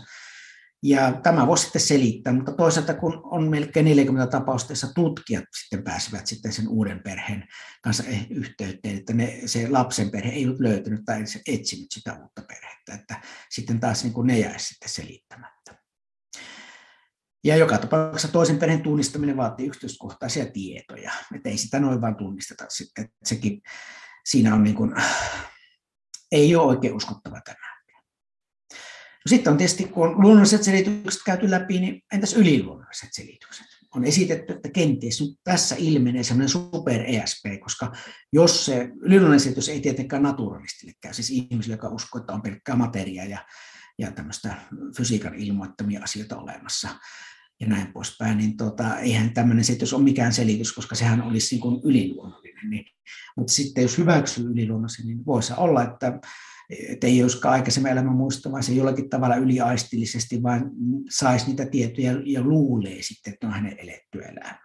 Ja 0.83 1.13
tämä 1.23 1.47
voisi 1.47 1.63
sitten 1.63 1.83
selittää, 1.83 2.33
mutta 2.33 2.53
toisaalta 2.53 2.95
kun 2.95 3.21
on 3.25 3.51
melkein 3.51 3.85
40 3.85 4.31
tapausta, 4.31 4.73
jossa 4.73 4.95
tutkijat 4.95 5.45
sitten 5.63 5.85
pääsivät 5.85 6.27
sitten 6.27 6.53
sen 6.53 6.69
uuden 6.69 7.01
perheen 7.03 7.45
kanssa 7.83 8.05
eh, 8.07 8.27
yhteyteen, 8.31 8.97
että 8.97 9.13
ne, 9.13 9.41
se 9.47 9.69
lapsen 9.69 10.11
perhe 10.11 10.33
ei 10.33 10.45
ollut 10.45 10.61
löytynyt 10.61 11.01
tai 11.05 11.25
etsinyt 11.49 11.87
sitä 11.95 12.13
uutta 12.23 12.43
perhettä, 12.49 12.95
että 12.95 13.21
sitten 13.51 13.81
taas 13.81 14.05
niin 14.05 14.15
kuin 14.15 14.27
ne 14.27 14.39
jäisi 14.39 14.67
sitten 14.69 14.89
selittämättä. 14.89 15.54
Ja 17.45 17.57
joka 17.57 17.79
tapauksessa 17.79 18.33
toisen 18.33 18.59
perheen 18.59 18.83
tunnistaminen 18.83 19.37
vaatii 19.37 19.67
yksityiskohtaisia 19.67 20.47
tietoja, 20.47 21.13
että 21.35 21.49
ei 21.49 21.59
sitä 21.59 21.81
noin 21.81 22.01
vaan 22.01 22.17
tunnisteta, 22.17 22.67
että 22.99 23.15
sekin 23.25 23.63
siinä 24.25 24.55
on 24.55 24.65
niin 24.65 24.77
kuin, 24.77 24.95
ei 26.33 26.57
ole 26.57 26.67
oikein 26.67 26.95
uskottava 26.95 27.41
tämä. 27.41 27.75
No 29.27 29.29
sitten 29.29 29.51
on 29.51 29.57
tietysti, 29.57 29.85
kun 29.85 30.09
on 30.09 30.21
luonnolliset 30.21 30.63
selitykset 30.63 31.23
käyty 31.27 31.51
läpi, 31.51 31.81
niin 31.81 32.03
entäs 32.13 32.35
yliluonnolliset 32.35 33.09
selitykset? 33.13 33.67
On 33.95 34.05
esitetty, 34.05 34.53
että 34.53 34.69
kenties 34.69 35.21
nyt 35.21 35.31
tässä 35.45 35.75
ilmenee 35.79 36.23
semmoinen 36.23 36.49
super 36.49 37.03
ESP, 37.07 37.45
koska 37.61 37.93
jos 38.33 38.67
se 38.67 38.91
yliluonnollinen 39.01 39.41
selitys 39.41 39.69
ei 39.69 39.81
tietenkään 39.81 40.23
naturalistille 40.23 40.93
käy, 41.01 41.15
siis 41.15 41.31
ihmisille, 41.31 41.75
joka 41.75 41.89
uskoo, 41.89 42.21
että 42.21 42.33
on 42.33 42.43
pelkkää 42.43 42.77
materiaa 42.77 43.27
ja, 43.27 43.47
ja 43.99 44.11
tämmöistä 44.11 44.55
fysiikan 44.97 45.35
ilmoittamia 45.35 46.03
asioita 46.03 46.37
olemassa, 46.37 46.89
ja 47.61 47.67
näin 47.67 47.93
poispäin, 47.93 48.39
niin 48.39 48.57
tota, 48.57 48.99
eihän 48.99 49.35
tämmöinen 49.35 49.65
selitys 49.65 49.93
ole 49.93 50.03
mikään 50.03 50.33
selitys, 50.33 50.73
koska 50.73 50.95
sehän 50.95 51.23
olisi 51.23 51.55
niin 51.55 51.63
kuin 51.63 51.81
yliluonnollinen. 51.85 52.71
Niin, 52.71 52.85
mutta 53.37 53.53
sitten 53.53 53.83
jos 53.83 53.99
hyväksyy 53.99 54.51
yliluonnollisen, 54.51 55.07
niin 55.07 55.27
voisi 55.27 55.53
olla, 55.57 55.83
että 55.83 56.21
että 56.89 57.07
ei 57.07 57.23
olisikaan 57.23 57.53
aikaisemmin 57.53 57.93
elämä 57.93 58.11
muista, 58.11 58.53
vaan 58.53 58.63
se 58.63 58.73
jollakin 58.73 59.11
tavalla 59.11 59.37
yliaistillisesti 59.37 60.43
vaan 60.43 60.71
saisi 61.11 61.47
niitä 61.47 61.67
tietoja 61.67 62.13
ja 62.25 62.43
luulee 62.43 62.99
sitten, 63.01 63.33
että 63.33 63.47
on 63.47 63.53
hänen 63.53 63.79
eletty 63.79 64.19
elämä. 64.19 64.59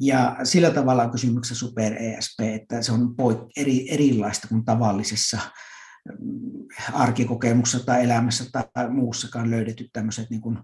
Ja 0.00 0.36
sillä 0.44 0.70
tavalla 0.70 1.02
on 1.02 1.10
kysymyksessä 1.10 1.54
super 1.66 1.92
ESP, 1.92 2.40
että 2.40 2.82
se 2.82 2.92
on 2.92 3.14
eri, 3.56 3.94
erilaista 3.94 4.48
kuin 4.48 4.64
tavallisessa 4.64 5.38
mm, 6.08 6.66
arkikokemuksessa 6.92 7.86
tai 7.86 8.04
elämässä 8.04 8.44
tai 8.52 8.90
muussakaan 8.90 9.50
löydetyt 9.50 9.90
tämmöiset 9.92 10.30
niin 10.30 10.40
kuin 10.40 10.58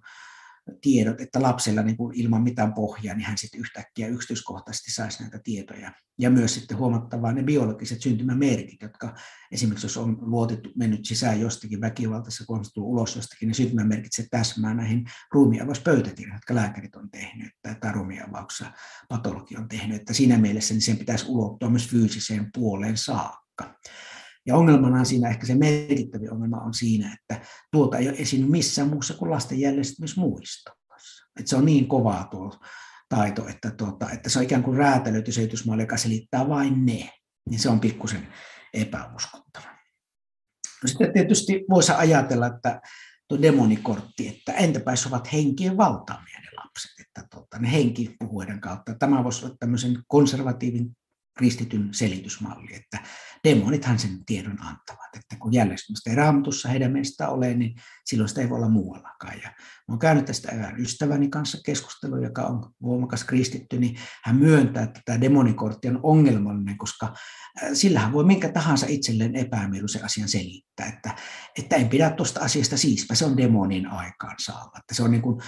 tiedot, 0.81 1.21
että 1.21 1.43
lapsella 1.43 1.83
niin 1.83 1.97
kuin 1.97 2.21
ilman 2.21 2.43
mitään 2.43 2.75
pohjaa, 2.75 3.17
niin 3.17 3.27
hän 3.27 3.39
sitten 3.39 3.61
yhtäkkiä 3.61 4.09
yksityiskohtaisesti 4.09 4.93
saisi 4.93 5.23
näitä 5.23 5.39
tietoja. 5.45 5.93
Ja 6.19 6.31
myös 6.31 6.55
sitten 6.55 6.79
huomattavaa 6.79 7.33
ne 7.33 7.43
biologiset 7.43 8.03
syntymämerkit, 8.03 8.83
jotka 8.83 9.15
esimerkiksi 9.53 9.85
jos 9.85 9.97
on 9.97 10.19
luotettu, 10.21 10.71
mennyt 10.77 11.05
sisään 11.05 11.41
jostakin 11.41 11.81
väkivaltaisessa, 11.81 12.45
kun 12.47 12.59
on 12.59 12.65
ulos 12.77 13.17
jostakin, 13.17 13.47
niin 13.47 13.55
syntymämerkit 13.55 14.13
se 14.13 14.27
täsmää 14.31 14.75
näihin 14.75 15.05
ruumiavauspöytäkirjoihin, 15.33 16.37
jotka 16.37 16.55
lääkärit 16.55 16.97
on 16.97 17.11
tehnyt, 17.11 17.53
tai 17.63 17.93
ruumiavauksessa 17.93 18.73
patologi 19.09 19.57
on 19.57 19.69
tehnyt, 19.69 19.97
että 19.97 20.13
siinä 20.13 20.39
mielessä 20.39 20.75
niin 20.75 20.83
sen 20.83 20.97
pitäisi 20.97 21.27
ulottua 21.29 21.71
myös 21.71 21.89
fyysiseen 21.89 22.51
puoleen 22.55 22.97
saakka. 22.97 23.75
Ja 24.47 24.57
ongelmana 24.57 25.05
siinä 25.05 25.29
ehkä 25.29 25.47
se 25.47 25.55
merkittävin 25.55 26.33
ongelma 26.33 26.61
on 26.61 26.75
siinä, 26.75 27.19
että 27.21 27.47
tuota 27.73 27.99
ei 27.99 28.09
ole 28.09 28.17
esiinny 28.19 28.51
missään 28.51 28.89
muussa 28.89 29.15
kuin 29.15 29.31
lasten 29.31 29.61
jäljestämismuistossa. 29.61 30.75
Että 31.41 31.51
se 31.51 31.57
on 31.57 31.65
niin 31.65 31.89
kovaa 31.89 32.25
tuo 32.25 32.59
taito, 33.09 33.49
että, 33.49 33.71
tuota, 33.71 34.11
että 34.11 34.31
se 34.31 34.39
on 34.39 34.45
ikään 34.45 34.63
kuin 34.63 34.77
räätälöity 34.77 35.33
selitysmalli, 35.33 35.83
joka 35.83 35.97
selittää 35.97 36.49
vain 36.49 36.87
ne. 36.87 37.11
Niin 37.51 37.59
se 37.59 37.69
on 37.69 37.81
pikkusen 37.81 38.29
epäuskottava. 38.75 39.67
No 40.83 40.89
sitten 40.89 41.13
tietysti 41.13 41.65
voisi 41.71 41.93
ajatella, 41.93 42.47
että 42.47 42.81
tuo 43.29 43.43
demonikortti, 43.43 44.29
että 44.29 44.53
entäpä 44.53 44.93
jos 44.93 45.07
ovat 45.07 45.33
henkien 45.33 45.77
valtaamia 45.77 46.39
ne 46.41 46.49
lapset, 46.57 46.91
että 47.01 47.27
tuota, 47.31 47.59
ne 47.59 47.73
henki 47.73 48.17
puhuiden 48.19 48.61
kautta. 48.61 48.95
Tämä 48.95 49.25
voisi 49.25 49.47
olla 49.47 49.57
tämmöisen 49.61 50.03
konservatiivin 50.07 50.97
kristityn 51.39 51.89
selitysmalli, 51.93 52.75
että 52.75 52.99
demonithan 53.45 53.99
sen 53.99 54.25
tiedon 54.27 54.63
antavat, 54.63 55.17
että 55.17 55.37
kun 55.39 55.53
jäljestämistä 55.53 56.11
ei 56.11 56.17
raamatussa 56.17 56.69
heidän 56.69 56.93
mielestä 56.93 57.29
ole, 57.29 57.55
niin 57.55 57.75
silloin 58.05 58.29
sitä 58.29 58.41
ei 58.41 58.51
voi 58.51 58.57
olla 58.57 58.69
muuallakaan. 58.69 59.41
Ja 59.43 59.53
olen 59.89 59.99
käynyt 59.99 60.25
tästä 60.25 60.53
erään 60.53 60.81
ystäväni 60.81 61.29
kanssa 61.29 61.59
keskustelua, 61.65 62.19
joka 62.19 62.43
on 62.43 62.73
voimakas 62.83 63.25
kristitty, 63.25 63.79
niin 63.79 63.99
hän 64.25 64.37
myöntää, 64.37 64.83
että 64.83 65.01
tämä 65.05 65.21
demonikortti 65.21 65.89
on 65.89 66.01
ongelmallinen, 66.03 66.79
koska 66.79 67.07
äh, 67.07 67.71
sillähän 67.73 68.13
voi 68.13 68.25
minkä 68.25 68.49
tahansa 68.49 68.87
itselleen 68.89 69.37
epämieluisen 69.37 70.05
asian 70.05 70.29
selittää, 70.29 70.87
että, 70.87 71.15
että 71.59 71.77
en 71.77 71.89
pidä 71.89 72.11
tuosta 72.11 72.41
asiasta 72.41 72.77
siispä, 72.77 73.15
se 73.15 73.25
on 73.25 73.37
demonin 73.37 73.87
aikaansaava. 73.87 74.79
Että 74.79 74.95
se 74.95 75.03
on 75.03 75.11
niin 75.11 75.23
kuin 75.23 75.43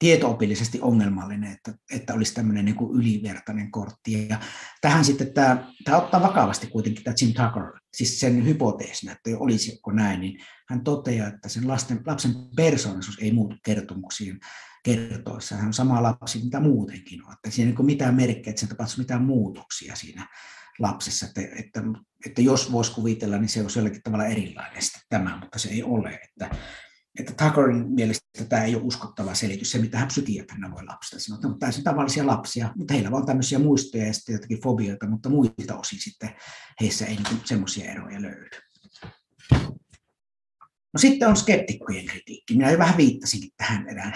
tietoopillisesti 0.00 0.80
ongelmallinen, 0.80 1.52
että, 1.52 1.74
että 1.92 2.14
olisi 2.14 2.34
tämmöinen 2.34 2.64
niin 2.64 2.74
kuin 2.74 2.98
ylivertainen 2.98 3.70
kortti. 3.70 4.28
Ja 4.28 4.40
tähän 4.80 5.04
sitten 5.04 5.34
tämä, 5.34 5.72
tämä 5.84 5.96
ottaa 5.96 6.22
vakavasti 6.22 6.66
kuitenkin 6.66 7.04
tämä 7.04 7.14
Jim 7.20 7.32
Tucker, 7.34 7.80
siis 7.96 8.20
sen 8.20 8.46
hypoteesin, 8.46 9.10
että 9.10 9.30
olisiko 9.38 9.92
näin, 9.92 10.20
niin 10.20 10.40
hän 10.68 10.84
toteaa, 10.84 11.28
että 11.28 11.48
sen 11.48 11.68
lasten, 11.68 12.00
lapsen 12.06 12.34
persoonallisuus 12.56 13.18
ei 13.20 13.32
muutu 13.32 13.56
kertomuksiin 13.64 14.40
kertoessa. 14.84 15.56
Hän 15.56 15.66
on 15.66 15.72
sama 15.72 16.02
lapsi, 16.02 16.44
mitä 16.44 16.60
muutenkin 16.60 17.26
on. 17.26 17.32
Että 17.32 17.50
siinä 17.50 17.70
ei 17.70 17.76
ole 17.78 17.86
mitään 17.86 18.14
merkkejä, 18.14 18.50
että 18.50 18.60
se 18.60 18.66
tapahtuisi 18.66 19.00
mitään 19.00 19.22
muutoksia 19.22 19.96
siinä 19.96 20.28
lapsessa. 20.78 21.26
Että, 21.26 21.40
että, 21.40 21.82
että 22.26 22.42
jos 22.42 22.72
voisi 22.72 22.92
kuvitella, 22.92 23.38
niin 23.38 23.48
se 23.48 23.62
olisi 23.62 23.78
jollakin 23.78 24.02
tavalla 24.02 24.26
erilainen 24.26 24.82
tämä, 25.08 25.38
mutta 25.40 25.58
se 25.58 25.68
ei 25.68 25.82
ole. 25.82 26.20
Että 26.24 26.56
että 27.18 27.44
Tuckerin 27.44 27.90
mielestä 27.90 28.44
tämä 28.48 28.64
ei 28.64 28.74
ole 28.74 28.82
uskottava 28.82 29.34
selitys, 29.34 29.70
se 29.70 29.78
mitä 29.78 29.98
hän 29.98 30.08
psykiatrina 30.08 30.70
voi 30.70 30.84
lapsista 30.84 31.18
sanoa, 31.18 31.40
mutta 31.48 31.66
täysin 31.66 31.84
tavallisia 31.84 32.26
lapsia, 32.26 32.72
mutta 32.76 32.94
heillä 32.94 33.10
on 33.12 33.26
tämmöisiä 33.26 33.58
muistoja 33.58 34.06
ja 34.06 34.12
sitten 34.12 34.32
jotakin 34.32 34.60
fobioita, 34.62 35.06
mutta 35.06 35.28
muilta 35.28 35.78
osin 35.78 36.00
sitten 36.00 36.30
heissä 36.80 37.06
ei 37.06 37.16
niin 37.16 37.40
semmoisia 37.44 37.92
eroja 37.92 38.22
löydy. 38.22 38.50
No 40.92 40.98
sitten 40.98 41.28
on 41.28 41.36
skeptikkojen 41.36 42.06
kritiikki. 42.06 42.56
Minä 42.56 42.70
jo 42.70 42.78
vähän 42.78 42.96
viittasinkin 42.96 43.50
tähän 43.56 43.88
erään 43.88 44.14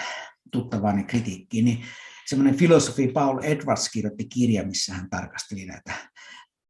tuttavaani 0.51 1.03
kritiikkiin, 1.03 1.65
niin 1.65 1.85
semmoinen 2.25 2.57
filosofi 2.57 3.07
Paul 3.07 3.43
Edwards 3.43 3.89
kirjoitti 3.89 4.25
kirja, 4.25 4.65
missä 4.65 4.93
hän 4.93 5.09
tarkasteli 5.09 5.65
näitä 5.65 5.93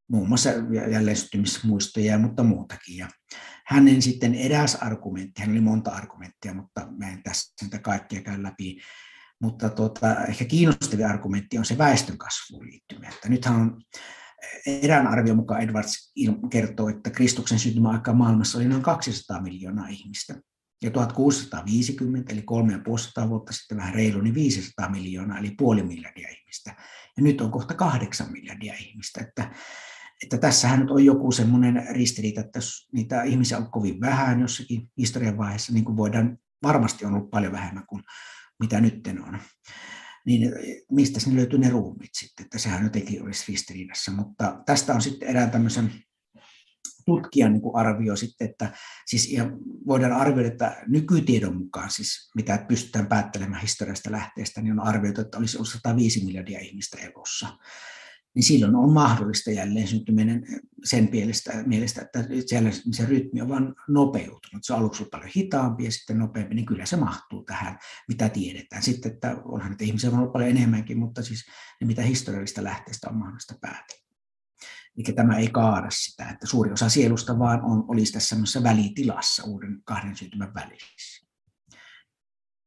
muun 0.08 0.28
muassa 0.28 0.50
jälleensyttymismuistoja, 0.90 2.18
mutta 2.18 2.42
muutakin. 2.42 2.96
Ja 2.96 3.08
hänen 3.66 4.02
sitten 4.02 4.34
eräs 4.34 4.74
argumentti, 4.74 5.40
hän 5.40 5.50
oli 5.50 5.60
monta 5.60 5.90
argumenttia, 5.90 6.54
mutta 6.54 6.88
mä 6.98 7.10
en 7.10 7.22
tässä 7.22 7.54
niitä 7.62 7.78
kaikkia 7.78 8.22
käy 8.22 8.42
läpi, 8.42 8.80
mutta 9.40 9.68
tuota, 9.68 10.24
ehkä 10.24 10.44
kiinnostavin 10.44 11.06
argumentti 11.06 11.58
on 11.58 11.64
se 11.64 11.78
väestönkasvuun 11.78 12.66
liittymä. 12.66 13.08
Että 13.08 13.28
nythän 13.28 13.56
on 13.56 13.80
erään 14.66 15.06
arvion 15.06 15.36
mukaan 15.36 15.60
Edwards 15.60 16.12
kertoo, 16.50 16.88
että 16.88 17.10
Kristuksen 17.10 17.58
syntymäaikaan 17.58 18.16
maailmassa 18.16 18.58
oli 18.58 18.68
noin 18.68 18.82
200 18.82 19.42
miljoonaa 19.42 19.88
ihmistä. 19.88 20.34
Ja 20.82 20.90
1650, 20.90 22.32
eli 22.32 22.42
350 22.42 23.28
vuotta 23.28 23.52
sitten 23.52 23.78
vähän 23.78 23.94
reilu, 23.94 24.20
niin 24.20 24.34
500 24.34 24.88
miljoonaa, 24.88 25.38
eli 25.38 25.50
puoli 25.58 25.82
miljardia 25.82 26.28
ihmistä. 26.28 26.74
Ja 27.16 27.22
nyt 27.22 27.40
on 27.40 27.50
kohta 27.50 27.74
8 27.74 28.32
miljardia 28.32 28.74
ihmistä. 28.74 29.20
Että 29.20 29.50
että 30.24 30.38
tässähän 30.38 30.80
nyt 30.80 30.90
on 30.90 31.04
joku 31.04 31.32
semmoinen 31.32 31.86
ristiriita, 31.90 32.40
että 32.40 32.58
niitä 32.92 33.22
ihmisiä 33.22 33.58
on 33.58 33.70
kovin 33.70 34.00
vähän 34.00 34.40
jossakin 34.40 34.90
historian 34.98 35.38
vaiheessa, 35.38 35.72
niin 35.72 35.84
kuin 35.84 35.96
voidaan, 35.96 36.38
varmasti 36.62 37.04
on 37.04 37.14
ollut 37.14 37.30
paljon 37.30 37.52
vähemmän 37.52 37.86
kuin 37.86 38.02
mitä 38.60 38.80
nyt 38.80 39.08
on, 39.26 39.38
niin 40.26 40.52
mistä 40.90 41.20
sinne 41.20 41.36
löytyy 41.36 41.58
ne 41.58 41.68
ruumit 41.68 42.10
sitten, 42.12 42.44
että 42.44 42.58
sehän 42.58 42.84
jotenkin 42.84 43.22
olisi 43.22 43.44
ristiriidassa. 43.48 44.12
Mutta 44.12 44.62
tästä 44.66 44.94
on 44.94 45.02
sitten 45.02 45.28
erään 45.28 45.50
tämmöisen 45.50 45.92
tutkijan 47.06 47.52
niin 47.52 47.62
arvio 47.74 48.16
sitten, 48.16 48.50
että 48.50 48.72
siis 49.06 49.32
ja 49.32 49.50
voidaan 49.86 50.12
arvioida, 50.12 50.48
että 50.48 50.82
nykytiedon 50.86 51.56
mukaan, 51.56 51.90
siis 51.90 52.30
mitä 52.34 52.64
pystytään 52.68 53.06
päättelemään 53.06 53.62
historiasta 53.62 54.12
lähteestä, 54.12 54.62
niin 54.62 54.80
on 54.80 54.86
arvioitu, 54.86 55.20
että 55.20 55.38
olisi 55.38 55.56
ollut 55.56 55.68
105 55.68 56.24
miljardia 56.24 56.60
ihmistä 56.60 56.98
elossa 56.98 57.48
niin 58.36 58.44
silloin 58.44 58.76
on 58.76 58.92
mahdollista 58.92 59.50
jälleen 59.50 59.88
syntyminen 59.88 60.46
sen 60.84 61.08
mielestä, 61.12 61.62
mielestä 61.66 62.02
että 62.02 62.24
siellä 62.46 62.70
se 62.70 63.06
rytmi 63.06 63.40
on 63.40 63.48
vain 63.48 63.74
nopeutunut. 63.88 64.64
Se 64.64 64.72
on 64.72 64.78
aluksi 64.78 65.02
ollut 65.02 65.10
paljon 65.10 65.30
hitaampi 65.36 65.84
ja 65.84 65.92
sitten 65.92 66.18
nopeampi, 66.18 66.54
niin 66.54 66.66
kyllä 66.66 66.86
se 66.86 66.96
mahtuu 66.96 67.44
tähän, 67.44 67.78
mitä 68.08 68.28
tiedetään. 68.28 68.82
Sitten, 68.82 69.12
että 69.12 69.36
onhan 69.44 69.70
nyt 69.70 69.82
ihmisiä 69.82 70.10
on 70.10 70.18
ollut 70.18 70.32
paljon 70.32 70.50
enemmänkin, 70.50 70.98
mutta 70.98 71.22
siis 71.22 71.44
ne 71.80 71.86
mitä 71.86 72.02
historiallista 72.02 72.64
lähteestä 72.64 73.10
on 73.10 73.16
mahdollista 73.16 73.54
päätellä. 73.60 74.06
Eli 74.96 75.14
tämä 75.14 75.36
ei 75.36 75.48
kaada 75.48 75.88
sitä, 75.90 76.28
että 76.28 76.46
suuri 76.46 76.72
osa 76.72 76.88
sielusta 76.88 77.38
vaan 77.38 77.64
on, 77.64 77.84
olisi 77.88 78.12
tässä 78.12 78.62
välitilassa 78.62 79.44
uuden 79.46 79.82
kahden 79.84 80.16
syntymän 80.16 80.54
välissä. 80.54 81.25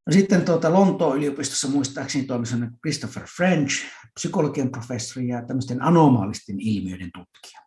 No 0.09 0.13
sitten 0.13 0.45
tuota, 0.45 0.73
Lontoon 0.73 1.17
yliopistossa 1.17 1.67
muistaakseni 1.67 2.25
toimi 2.25 2.45
Christopher 2.81 3.23
French, 3.37 3.85
psykologian 4.19 4.71
professori 4.71 5.27
ja 5.27 5.45
tämmöisten 5.45 5.81
anomaalisten 5.81 6.59
ilmiöiden 6.59 7.09
tutkija. 7.13 7.61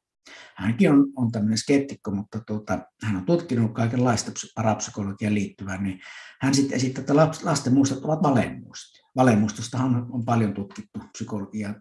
Hänkin 0.56 0.90
on, 0.90 1.06
on 1.16 1.32
tämmöinen 1.32 1.58
skeptikko, 1.58 2.10
mutta 2.10 2.40
tuota, 2.46 2.78
hän 3.02 3.16
on 3.16 3.24
tutkinut 3.24 3.74
kaikenlaista 3.74 4.32
parapsykologiaan 4.54 5.34
liittyvää, 5.34 5.82
niin 5.82 6.00
hän 6.40 6.54
sitten 6.54 6.76
esittää, 6.76 7.00
että 7.00 7.16
lasten 7.16 7.74
muistot 7.74 8.04
ovat 8.04 8.22
valemuistia. 8.22 9.08
Valemuistostahan 9.16 9.96
on, 9.96 10.06
on 10.10 10.24
paljon 10.24 10.54
tutkittu 10.54 10.98
psykologiaa, 11.12 11.74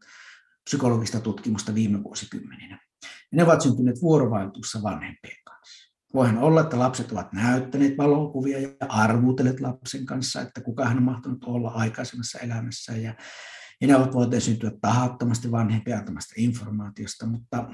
psykologista 0.70 1.20
tutkimusta 1.20 1.76
viime 1.76 2.04
vuosikymmeninä. 2.04 2.80
Ja 3.04 3.36
ne 3.36 3.44
ovat 3.44 3.62
syntyneet 3.62 4.02
vuorovaikutuksessa 4.02 4.84
vanhempien. 4.84 5.41
Voihan 6.14 6.38
olla, 6.38 6.62
että 6.62 6.80
lapset 6.80 7.12
ovat 7.12 7.34
näyttäneet 7.34 7.98
valokuvia 7.98 8.60
ja 8.60 8.70
arvuutelleet 8.90 9.60
lapsen 9.60 10.06
kanssa, 10.06 10.42
että 10.42 10.62
kuka 10.62 10.86
hän 10.86 10.98
on 10.98 11.04
mahtunut 11.04 11.44
olla 11.44 11.72
aikaisemmassa 11.72 12.40
elämässä. 12.40 12.92
Ja, 12.92 13.16
ja 13.82 13.88
ne 13.88 13.96
ovat 13.96 14.14
voineet 14.14 14.44
syntyä 14.44 14.72
tahattomasti 14.82 15.52
vanhempia 15.52 15.98
antamasta 15.98 16.34
informaatiosta, 16.38 17.26
mutta 17.26 17.70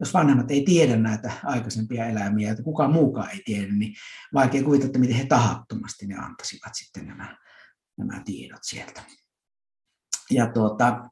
jos 0.00 0.14
vanhemmat 0.14 0.50
ei 0.50 0.64
tiedä 0.64 0.96
näitä 0.96 1.32
aikaisempia 1.44 2.06
elämiä, 2.06 2.50
että 2.50 2.62
kukaan 2.62 2.92
muukaan 2.92 3.30
ei 3.30 3.42
tiedä, 3.44 3.72
niin 3.72 3.94
vaikea 4.34 4.62
kuvitella, 4.62 4.86
että 4.86 4.98
miten 4.98 5.16
he 5.16 5.26
tahattomasti 5.26 6.06
ne 6.06 6.14
antaisivat 6.14 6.74
sitten 6.74 7.06
nämä, 7.06 7.36
nämä 7.98 8.22
tiedot 8.24 8.60
sieltä. 8.62 9.02
Ja 10.30 10.46
tuota, 10.46 11.10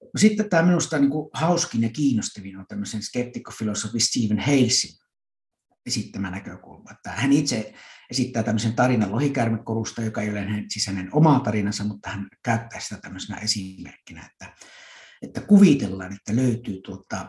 no 0.00 0.18
sitten 0.18 0.50
tämä 0.50 0.62
minusta 0.62 0.98
niin 0.98 1.10
kuin 1.10 1.30
hauskin 1.32 1.82
ja 1.82 1.88
kiinnostavin 1.88 2.56
on 2.56 2.64
tämmöisen 2.68 3.02
skeptikkofilosofi 3.02 4.00
Stephen 4.00 4.38
Halesin 4.38 4.99
esittämä 5.86 6.30
näkökulma. 6.30 6.90
Että 6.90 7.10
hän 7.10 7.32
itse 7.32 7.74
esittää 8.10 8.42
tämmöisen 8.42 8.74
tarinan 8.74 9.12
lohikärmekorusta, 9.12 10.02
joka 10.02 10.22
ei 10.22 10.30
ole 10.30 10.40
hänen, 10.40 10.66
hänen 10.86 11.08
oma 11.12 11.40
tarinansa, 11.40 11.84
mutta 11.84 12.10
hän 12.10 12.28
käyttää 12.44 12.80
sitä 12.80 12.98
tämmöisenä 13.02 13.38
esimerkkinä, 13.38 14.28
että, 14.32 14.54
että 15.22 15.40
kuvitellaan, 15.40 16.12
että 16.12 16.36
löytyy 16.36 16.80
tuota 16.84 17.28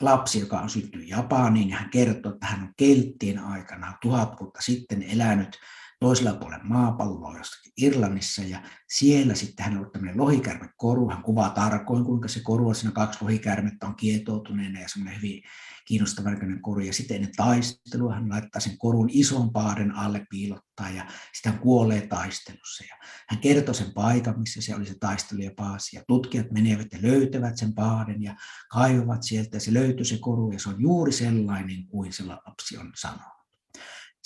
lapsi, 0.00 0.40
joka 0.40 0.60
on 0.60 0.70
syntynyt 0.70 1.08
Japaniin, 1.08 1.68
ja 1.68 1.76
hän 1.76 1.90
kertoo, 1.90 2.32
että 2.32 2.46
hän 2.46 2.62
on 2.62 2.72
kelttien 2.76 3.38
aikana 3.38 3.98
tuhat 4.02 4.40
vuotta 4.40 4.62
sitten 4.62 5.02
elänyt 5.02 5.58
toisella 6.00 6.34
puolella 6.34 6.64
maapalloa 6.64 7.38
jostakin 7.38 7.72
Irlannissa, 7.76 8.42
ja 8.42 8.62
siellä 8.88 9.34
sitten 9.34 9.64
hän 9.64 9.74
on 9.74 9.78
ollut 9.78 9.92
tämmöinen 9.92 10.20
lohikärmekoru, 10.20 11.10
hän 11.10 11.22
kuvaa 11.22 11.50
tarkoin, 11.50 12.04
kuinka 12.04 12.28
se 12.28 12.40
koru 12.42 12.68
on, 12.68 12.74
siinä 12.74 12.92
kaksi 12.92 13.18
lohikärmettä 13.22 13.86
on 13.86 13.96
kietoutuneena 13.96 14.80
ja 14.80 14.88
semmoinen 14.88 15.16
hyvin 15.16 15.42
kiinnostava 15.90 16.30
näköinen 16.30 16.62
koru, 16.62 16.80
ja 16.80 16.92
sitten 16.92 17.14
ennen 17.14 17.32
taistelua 17.36 18.14
hän 18.14 18.28
laittaa 18.28 18.60
sen 18.60 18.78
korun 18.78 19.08
ison 19.12 19.52
paaden 19.52 19.94
alle 19.94 20.26
piilottaa, 20.30 20.90
ja 20.90 21.06
hän 21.44 21.58
kuolee 21.58 22.06
taistelussa, 22.06 22.84
ja 22.88 22.96
hän 23.28 23.40
kertoo 23.40 23.74
sen 23.74 23.92
paikan, 23.94 24.40
missä 24.40 24.62
se 24.62 24.74
oli 24.74 24.86
se 24.86 24.94
taistelu 25.00 25.40
ja 25.40 25.50
paasi, 25.56 25.96
ja 25.96 26.02
tutkijat 26.08 26.50
menevät 26.50 26.92
ja 26.92 26.98
löytävät 27.02 27.56
sen 27.56 27.74
paaden, 27.74 28.22
ja 28.22 28.36
kaivavat 28.70 29.22
sieltä, 29.22 29.56
ja 29.56 29.60
se 29.60 29.74
löytyy 29.74 30.04
se 30.04 30.18
koru, 30.18 30.52
ja 30.52 30.58
se 30.58 30.68
on 30.68 30.80
juuri 30.80 31.12
sellainen 31.12 31.86
kuin 31.86 32.12
se 32.12 32.24
lapsi 32.24 32.76
on 32.76 32.92
sanonut. 32.96 33.39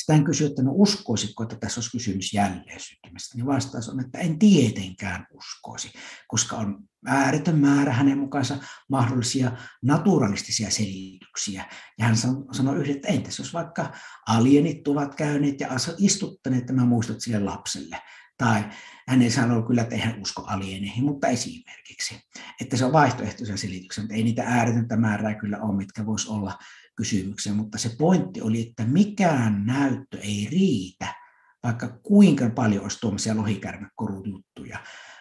Sitten 0.04 0.16
hän 0.16 0.24
kysyi, 0.24 0.46
että 0.46 0.62
no 0.62 0.70
uskoisitko, 0.74 1.42
että 1.42 1.56
tässä 1.56 1.78
olisi 1.78 1.90
kysymys 1.90 2.34
jälleen 2.34 2.80
syntymästä, 2.80 3.36
niin 3.36 3.46
vastaus 3.46 3.88
on, 3.88 4.00
että 4.00 4.18
en 4.18 4.38
tietenkään 4.38 5.26
uskoisi, 5.30 5.92
koska 6.28 6.56
on 6.56 6.84
ääretön 7.06 7.58
määrä 7.58 7.92
hänen 7.92 8.18
mukaansa 8.18 8.56
mahdollisia 8.90 9.52
naturalistisia 9.82 10.70
selityksiä. 10.70 11.64
Ja 11.98 12.04
hän 12.04 12.16
sanoi 12.52 12.76
yhden, 12.76 12.96
että 12.96 13.08
entäs 13.08 13.38
jos 13.38 13.54
vaikka 13.54 13.92
alienit 14.26 14.88
ovat 14.88 15.14
käyneet 15.14 15.60
ja 15.60 15.68
istuttaneet 15.98 16.66
tämän 16.66 16.88
muistot 16.88 17.20
sille 17.20 17.38
lapselle, 17.38 18.02
tai 18.38 18.64
hän 19.08 19.22
ei 19.22 19.30
sanonut 19.30 19.66
kyllä, 19.66 19.82
että 19.82 19.94
eihän 19.94 20.22
usko 20.22 20.42
alieneihin, 20.42 21.04
mutta 21.04 21.28
esimerkiksi. 21.28 22.20
Että 22.60 22.76
se 22.76 22.84
on 22.84 22.92
vaihtoehtoisia 22.92 23.56
selityksiä, 23.56 24.02
mutta 24.04 24.14
ei 24.14 24.24
niitä 24.24 24.44
ääretöntä 24.46 24.96
määrää 24.96 25.34
kyllä 25.34 25.58
ole, 25.62 25.76
mitkä 25.76 26.06
voisi 26.06 26.28
olla 26.28 26.58
kysymykseen, 26.96 27.56
mutta 27.56 27.78
se 27.78 27.90
pointti 27.98 28.40
oli, 28.40 28.68
että 28.68 28.84
mikään 28.84 29.66
näyttö 29.66 30.18
ei 30.18 30.48
riitä, 30.50 31.14
vaikka 31.62 31.88
kuinka 32.02 32.50
paljon 32.50 32.82
olisi 32.82 33.00
tuommoisia 33.00 33.36
lohikärmekorujuttuja, 33.36 34.78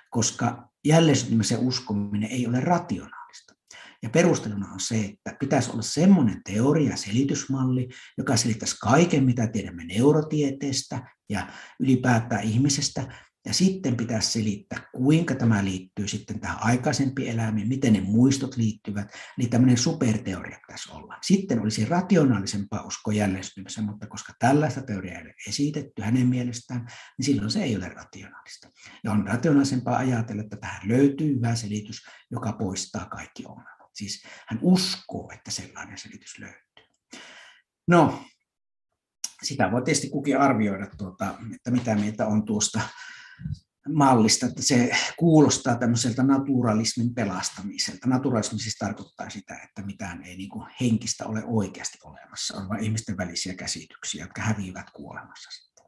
koska 0.10 0.70
jälleen 0.86 1.44
se 1.44 1.58
uskominen 1.58 2.30
ei 2.30 2.48
ole 2.48 2.60
rationaalista. 2.60 3.54
Ja 4.04 4.10
perusteluna 4.10 4.72
on 4.74 4.80
se, 4.80 5.06
että 5.06 5.36
pitäisi 5.40 5.72
olla 5.72 5.82
semmoinen 5.82 6.42
teoria, 6.46 6.98
selitysmalli, 6.98 7.90
joka 8.18 8.38
selittäisi 8.38 8.78
kaiken, 8.82 9.24
mitä 9.24 9.48
tiedämme 9.48 9.84
neurotieteestä 9.86 11.12
ja 11.30 11.48
ylipäätään 11.80 12.44
ihmisestä, 12.44 13.14
ja 13.46 13.54
sitten 13.54 13.98
pitäisi 13.98 14.32
selittää, 14.32 14.90
kuinka 14.92 15.36
tämä 15.36 15.64
liittyy 15.64 16.08
sitten 16.08 16.40
tähän 16.40 16.58
aikaisempiin 16.62 17.32
eläimiin, 17.32 17.68
miten 17.68 17.94
ne 17.94 18.02
muistot 18.02 18.58
liittyvät. 18.58 19.08
Eli 19.38 19.48
tämmöinen 19.48 19.78
superteoria 19.78 20.60
pitäisi 20.68 20.92
olla. 20.92 21.18
Sitten 21.22 21.62
olisi 21.62 21.86
rationaalisempaa 21.86 22.84
usko 22.84 23.12
jälleen 23.12 23.44
mutta 23.82 24.08
koska 24.08 24.34
tällaista 24.40 24.82
teoriaa 24.82 25.20
ei 25.20 25.26
ole 25.26 25.34
esitetty 25.48 26.02
hänen 26.02 26.28
mielestään, 26.28 26.88
niin 27.18 27.26
silloin 27.26 27.52
se 27.52 27.64
ei 27.64 27.76
ole 27.76 27.90
rationaalista. 27.90 28.72
Ja 29.04 29.12
on 29.12 29.28
rationaalisempaa 29.28 29.98
ajatella, 29.98 30.44
että 30.44 30.58
tähän 30.58 30.88
löytyy 30.88 31.36
hyvä 31.36 31.56
selitys, 31.56 32.02
joka 32.32 32.54
poistaa 32.54 33.06
kaikki 33.06 33.46
ongelmat. 33.46 33.90
Siis 33.94 34.24
hän 34.48 34.60
uskoo, 34.62 35.32
että 35.34 35.52
sellainen 35.52 35.98
selitys 35.98 36.40
löytyy. 36.40 36.86
No, 37.88 38.24
sitä 39.44 39.72
voi 39.72 39.82
tietysti 39.82 40.10
kukin 40.10 40.40
arvioida, 40.40 40.88
tuota, 40.98 41.36
että 41.56 41.72
mitä 41.72 41.96
mieltä 41.96 42.28
on 42.28 42.46
tuosta 42.46 42.82
mallista, 43.90 44.46
että 44.46 44.62
se 44.62 44.92
kuulostaa 45.18 45.76
tämmöiseltä 45.76 46.24
naturalismin 46.24 47.14
pelastamiselta. 47.14 48.08
Naturalismi 48.08 48.60
siis 48.60 48.76
tarkoittaa 48.76 49.30
sitä, 49.30 49.60
että 49.64 49.82
mitään 49.82 50.24
ei 50.24 50.38
niin 50.38 50.50
kuin 50.50 50.68
henkistä 50.82 51.26
ole 51.26 51.44
oikeasti 51.46 51.98
olemassa, 52.04 52.58
on 52.58 52.70
vain 52.70 52.84
ihmisten 52.84 53.18
välisiä 53.18 53.56
käsityksiä, 53.56 54.24
jotka 54.24 54.42
häviävät 54.42 54.90
kuolemassa 54.94 55.50
sitten. 55.52 55.86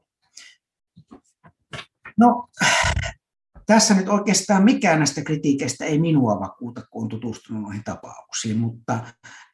No, 2.20 2.48
tässä 3.66 3.94
nyt 3.94 4.10
oikeastaan 4.10 4.64
mikään 4.64 5.00
näistä 5.00 5.24
kritiikeistä 5.24 5.86
ei 5.86 6.00
minua 6.00 6.40
vakuuta, 6.40 6.82
kun 6.92 7.04
on 7.04 7.10
tutustunut 7.10 7.62
noihin 7.62 7.84
tapauksiin, 7.84 8.58
mutta 8.58 9.06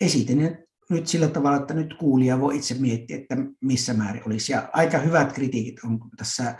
esitin 0.02 0.58
nyt 0.90 1.08
sillä 1.08 1.28
tavalla, 1.28 1.58
että 1.58 1.74
nyt 1.74 1.94
kuulija 1.94 2.40
voi 2.40 2.58
itse 2.58 2.74
miettiä, 2.74 3.18
että 3.18 3.36
missä 3.62 3.94
määrin 3.94 4.24
olisi. 4.26 4.52
Ja 4.52 4.70
aika 4.74 4.98
hyvät 4.98 5.34
kritiikit 5.34 5.84
on 5.84 6.00
tässä 6.18 6.56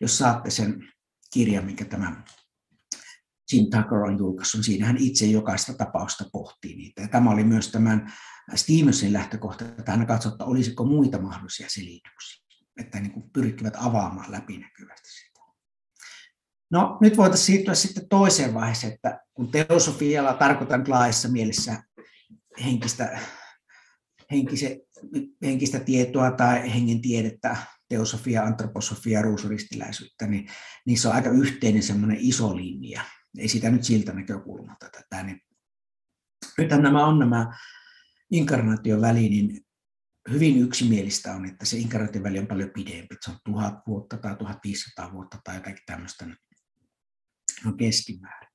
jos 0.00 0.18
saatte 0.18 0.50
sen 0.50 0.88
kirjan, 1.32 1.64
minkä 1.64 1.84
tämä 1.84 2.22
Jim 3.52 3.64
Tucker 3.64 3.98
on 3.98 4.18
julkaissut, 4.18 4.64
siinä 4.64 4.86
hän 4.86 4.96
itse 4.96 5.26
jokaista 5.26 5.74
tapausta 5.74 6.24
pohtii 6.32 6.76
niitä. 6.76 7.02
Ja 7.02 7.08
tämä 7.08 7.30
oli 7.30 7.44
myös 7.44 7.70
tämän 7.70 8.12
Stevensin 8.54 9.12
lähtökohta, 9.12 9.64
että 9.64 9.92
hän 9.92 10.06
katsoi, 10.06 10.32
että 10.32 10.44
olisiko 10.44 10.84
muita 10.84 11.20
mahdollisia 11.22 11.68
selityksiä, 11.68 12.44
että 12.80 13.00
niin 13.00 13.12
kuin 13.12 13.30
pyrkivät 13.30 13.74
avaamaan 13.76 14.32
läpinäkyvästi 14.32 15.08
sitä. 15.08 15.40
No 16.70 16.98
nyt 17.00 17.16
voitaisiin 17.16 17.46
siirtyä 17.46 17.74
sitten 17.74 18.08
toiseen 18.08 18.54
vaiheeseen, 18.54 18.92
että 18.92 19.20
kun 19.34 19.50
teosofialla 19.50 20.34
tarkoitan 20.34 20.84
laajassa 20.88 21.28
mielessä 21.28 21.82
henkistä, 22.64 23.18
henkise, 24.30 24.80
henkistä 25.42 25.80
tietoa 25.80 26.30
tai 26.30 26.74
hengen 26.74 27.00
tiedettä, 27.00 27.56
teosofia, 27.88 28.42
antroposofia, 28.42 29.22
ruusuristiläisyyttä, 29.22 30.26
niin 30.26 30.48
niissä 30.86 31.08
on 31.08 31.14
aika 31.14 31.30
yhteinen 31.30 31.82
semmoinen 31.82 32.18
iso 32.20 32.56
linja. 32.56 33.04
Ei 33.38 33.48
sitä 33.48 33.70
nyt 33.70 33.84
siltä 33.84 34.12
näkökulmalta 34.12 34.90
tätä. 34.90 35.22
Niin 35.22 35.40
nythän 36.58 36.82
nämä 36.82 37.06
on 37.06 37.18
nämä 37.18 37.58
inkarnaation 38.30 39.00
väli, 39.00 39.28
niin 39.28 39.66
hyvin 40.30 40.58
yksimielistä 40.58 41.32
on, 41.32 41.44
että 41.44 41.66
se 41.66 41.76
inkarnaation 41.76 42.24
väli 42.24 42.38
on 42.38 42.46
paljon 42.46 42.70
pidempi. 42.70 43.16
Se 43.20 43.30
on 43.30 43.38
tuhat 43.44 43.74
vuotta 43.86 44.16
tai 44.16 44.36
1500 44.36 45.12
vuotta 45.12 45.38
tai 45.44 45.54
jotakin 45.54 45.82
tämmöistä 45.86 46.26
no 47.64 47.72
keskimäärin. 47.72 48.48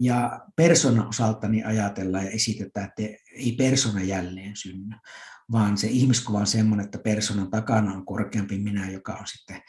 Ja 0.00 0.46
persona 0.56 1.08
osaltani 1.08 1.64
ajatellaan 1.64 2.24
ja 2.24 2.30
esitetään, 2.30 2.86
että 2.86 3.02
ei 3.32 3.52
persona 3.52 4.02
jälleen 4.02 4.56
synny, 4.56 4.96
vaan 5.52 5.78
se 5.78 5.86
ihmiskuva 5.86 6.38
on 6.38 6.46
sellainen, 6.46 6.84
että 6.84 6.98
persoonan 6.98 7.50
takana 7.50 7.92
on 7.92 8.06
korkeampi 8.06 8.58
minä, 8.58 8.90
joka 8.90 9.12
on 9.12 9.26
sitten 9.26 9.62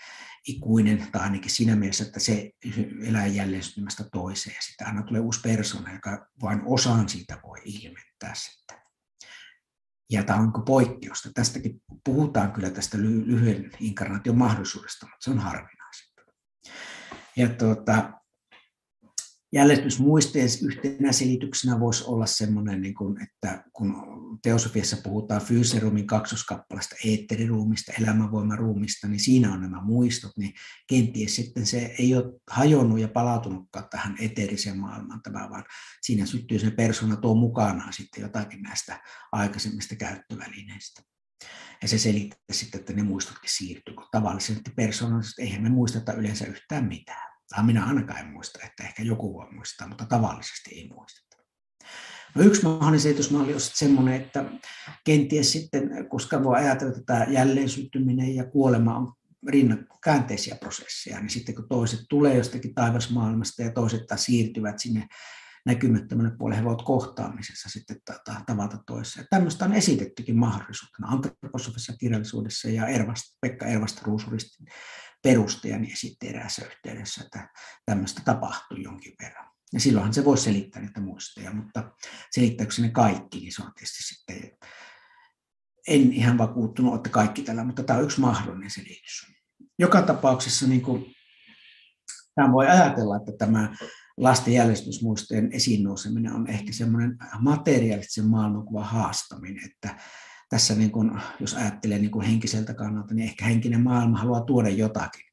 ikuinen, 0.47 1.07
tai 1.11 1.21
ainakin 1.21 1.51
siinä 1.51 1.75
mielessä, 1.75 2.03
että 2.03 2.19
se 2.19 2.51
elää 3.03 3.27
jälleen 3.27 3.63
syntymästä 3.63 4.03
toiseen, 4.11 4.55
ja 4.55 4.61
sitten 4.61 4.87
aina 4.87 5.03
tulee 5.03 5.21
uusi 5.21 5.41
persona, 5.41 5.93
joka 5.93 6.27
vain 6.41 6.61
osaan 6.65 7.09
siitä 7.09 7.39
voi 7.43 7.61
ilmentää 7.65 8.33
sitten. 8.35 8.77
Ja 10.11 10.23
tämä 10.23 10.39
on 10.39 10.65
poikkeusta. 10.65 11.29
Tästäkin 11.33 11.81
puhutaan 12.03 12.51
kyllä 12.51 12.69
tästä 12.69 12.97
lyhyen 12.97 13.71
inkarnaation 13.79 14.37
mahdollisuudesta, 14.37 15.05
mutta 15.05 15.23
se 15.23 15.29
on 15.29 15.39
harvinaisempaa. 15.39 16.33
Ja 17.35 17.49
tuota, 17.49 18.11
Jäljestysmuisteen 19.53 20.49
yhtenä 20.63 21.11
selityksenä 21.11 21.79
voisi 21.79 22.03
olla 22.07 22.25
sellainen, 22.25 22.81
niin 22.81 22.95
kuin, 22.95 23.21
että 23.21 23.63
kun 23.73 23.95
teosofiassa 24.43 24.97
puhutaan 25.03 25.41
fyyserumin 25.41 26.07
kaksoskappalasta, 26.07 26.95
eetteriruumista, 27.05 27.93
elämänvoimaruumista, 28.01 29.07
niin 29.07 29.19
siinä 29.19 29.53
on 29.53 29.61
nämä 29.61 29.81
muistot, 29.81 30.31
niin 30.37 30.53
kenties 30.89 31.35
sitten 31.35 31.65
se 31.65 31.95
ei 31.99 32.15
ole 32.15 32.33
hajonnut 32.51 32.99
ja 32.99 33.07
palautunutkaan 33.07 33.89
tähän 33.89 34.15
eteeriseen 34.19 34.77
maailmaan, 34.77 35.21
tämä, 35.21 35.49
vaan 35.49 35.63
siinä 36.01 36.25
syttyy 36.25 36.59
se 36.59 36.71
persona 36.71 37.15
tuo 37.15 37.35
mukanaan 37.35 37.93
sitten 37.93 38.21
jotakin 38.21 38.61
näistä 38.61 39.01
aikaisemmista 39.31 39.95
käyttövälineistä. 39.95 41.01
Ja 41.81 41.87
se 41.87 41.97
selittää 41.97 42.39
sitten, 42.51 42.79
että 42.79 42.93
ne 42.93 43.03
muistotkin 43.03 43.49
siirtyy, 43.49 43.93
kun 43.93 44.07
tavallisesti 44.11 44.71
persoonallisesti 44.75 45.41
eihän 45.41 45.63
me 45.63 45.69
muisteta 45.69 46.13
yleensä 46.13 46.45
yhtään 46.45 46.85
mitään. 46.85 47.36
Tai 47.49 47.63
minä 47.63 47.85
ainakaan 47.85 48.19
en 48.19 48.31
muista, 48.31 48.59
että 48.65 48.83
ehkä 48.83 49.03
joku 49.03 49.33
voi 49.33 49.51
muistaa, 49.51 49.87
mutta 49.87 50.05
tavallisesti 50.05 50.75
ei 50.75 50.89
muisteta. 50.95 51.37
No 52.35 52.43
yksi 52.43 52.63
mahdollinen 52.63 52.99
selitysmalli 52.99 53.53
on 53.53 53.59
semmoinen, 53.59 54.13
että 54.13 54.45
kenties 55.05 55.51
sitten, 55.51 56.09
koska 56.09 56.43
voi 56.43 56.55
ajatella, 56.55 56.91
että 56.91 57.03
tämä 57.05 57.25
jälleen 57.29 57.69
syttyminen 57.69 58.35
ja 58.35 58.45
kuolema 58.45 58.97
on 58.97 59.13
käänteisiä 60.03 60.55
prosesseja, 60.55 61.19
niin 61.19 61.29
sitten 61.29 61.55
kun 61.55 61.69
toiset 61.69 61.99
tulee 62.09 62.37
jostakin 62.37 62.73
taivasmaailmasta 62.73 63.61
ja 63.61 63.71
toiset 63.71 64.07
taas 64.07 64.23
siirtyvät 64.23 64.79
sinne 64.79 65.07
näkymättömälle 65.65 66.31
puolelle, 66.37 66.59
he 66.59 66.65
voivat 66.65 66.85
kohtaamisessa 66.85 67.69
sitten 67.69 67.97
tavata 68.45 68.77
toissa. 68.87 69.19
Ja 69.19 69.27
tämmöistä 69.29 69.65
on 69.65 69.73
esitettykin 69.73 70.37
mahdollisuutena 70.37 71.07
antroposofisessa 71.07 71.93
kirjallisuudessa 71.99 72.69
ja 72.69 72.87
Ervast, 72.87 73.23
Pekka 73.41 73.65
Ervasta 73.65 74.01
Ruusuristin 74.05 74.67
perustajani 75.23 75.91
esitti 75.91 76.27
eräässä 76.27 76.65
yhteydessä, 76.65 77.23
että 77.25 77.49
tämmöistä 77.85 78.21
tapahtui 78.25 78.83
jonkin 78.83 79.13
verran. 79.23 79.51
Ja 79.73 79.79
silloinhan 79.79 80.13
se 80.13 80.25
voisi 80.25 80.43
selittää 80.43 80.81
niitä 80.81 81.01
muistoja, 81.01 81.53
mutta 81.53 81.91
selittääkö 82.31 82.73
ne 82.81 82.89
kaikki, 82.89 83.39
niin 83.39 83.53
se 83.53 83.63
on 83.63 83.71
tietysti 83.73 84.03
sitten, 84.03 84.51
en 85.87 86.13
ihan 86.13 86.37
vakuuttunut, 86.37 86.95
että 86.95 87.09
kaikki 87.09 87.43
tällä, 87.43 87.63
mutta 87.63 87.83
tämä 87.83 87.99
on 87.99 88.05
yksi 88.05 88.21
mahdollinen 88.21 88.71
selitys. 88.71 89.33
Joka 89.79 90.01
tapauksessa 90.01 90.67
niin 90.67 90.81
kuin, 90.81 91.05
tämä 92.35 92.51
voi 92.51 92.67
ajatella, 92.67 93.17
että 93.17 93.31
tämä 93.37 93.75
lasten 94.17 94.53
jäljestysmuistojen 94.53 95.51
esiin 95.51 95.83
nouseminen 95.83 96.33
on 96.33 96.47
ehkä 96.49 96.73
semmoinen 96.73 97.17
materiaalisen 97.39 98.25
maailmankuvan 98.25 98.85
haastaminen, 98.85 99.65
että 99.65 99.97
tässä 100.49 100.75
niin 100.75 100.91
kuin, 100.91 101.11
jos 101.39 101.53
ajattelee 101.53 101.99
niin 101.99 102.11
kuin 102.11 102.25
henkiseltä 102.25 102.73
kannalta, 102.73 103.13
niin 103.13 103.29
ehkä 103.29 103.45
henkinen 103.45 103.81
maailma 103.81 104.17
haluaa 104.17 104.41
tuoda 104.41 104.69
jotakin 104.69 105.25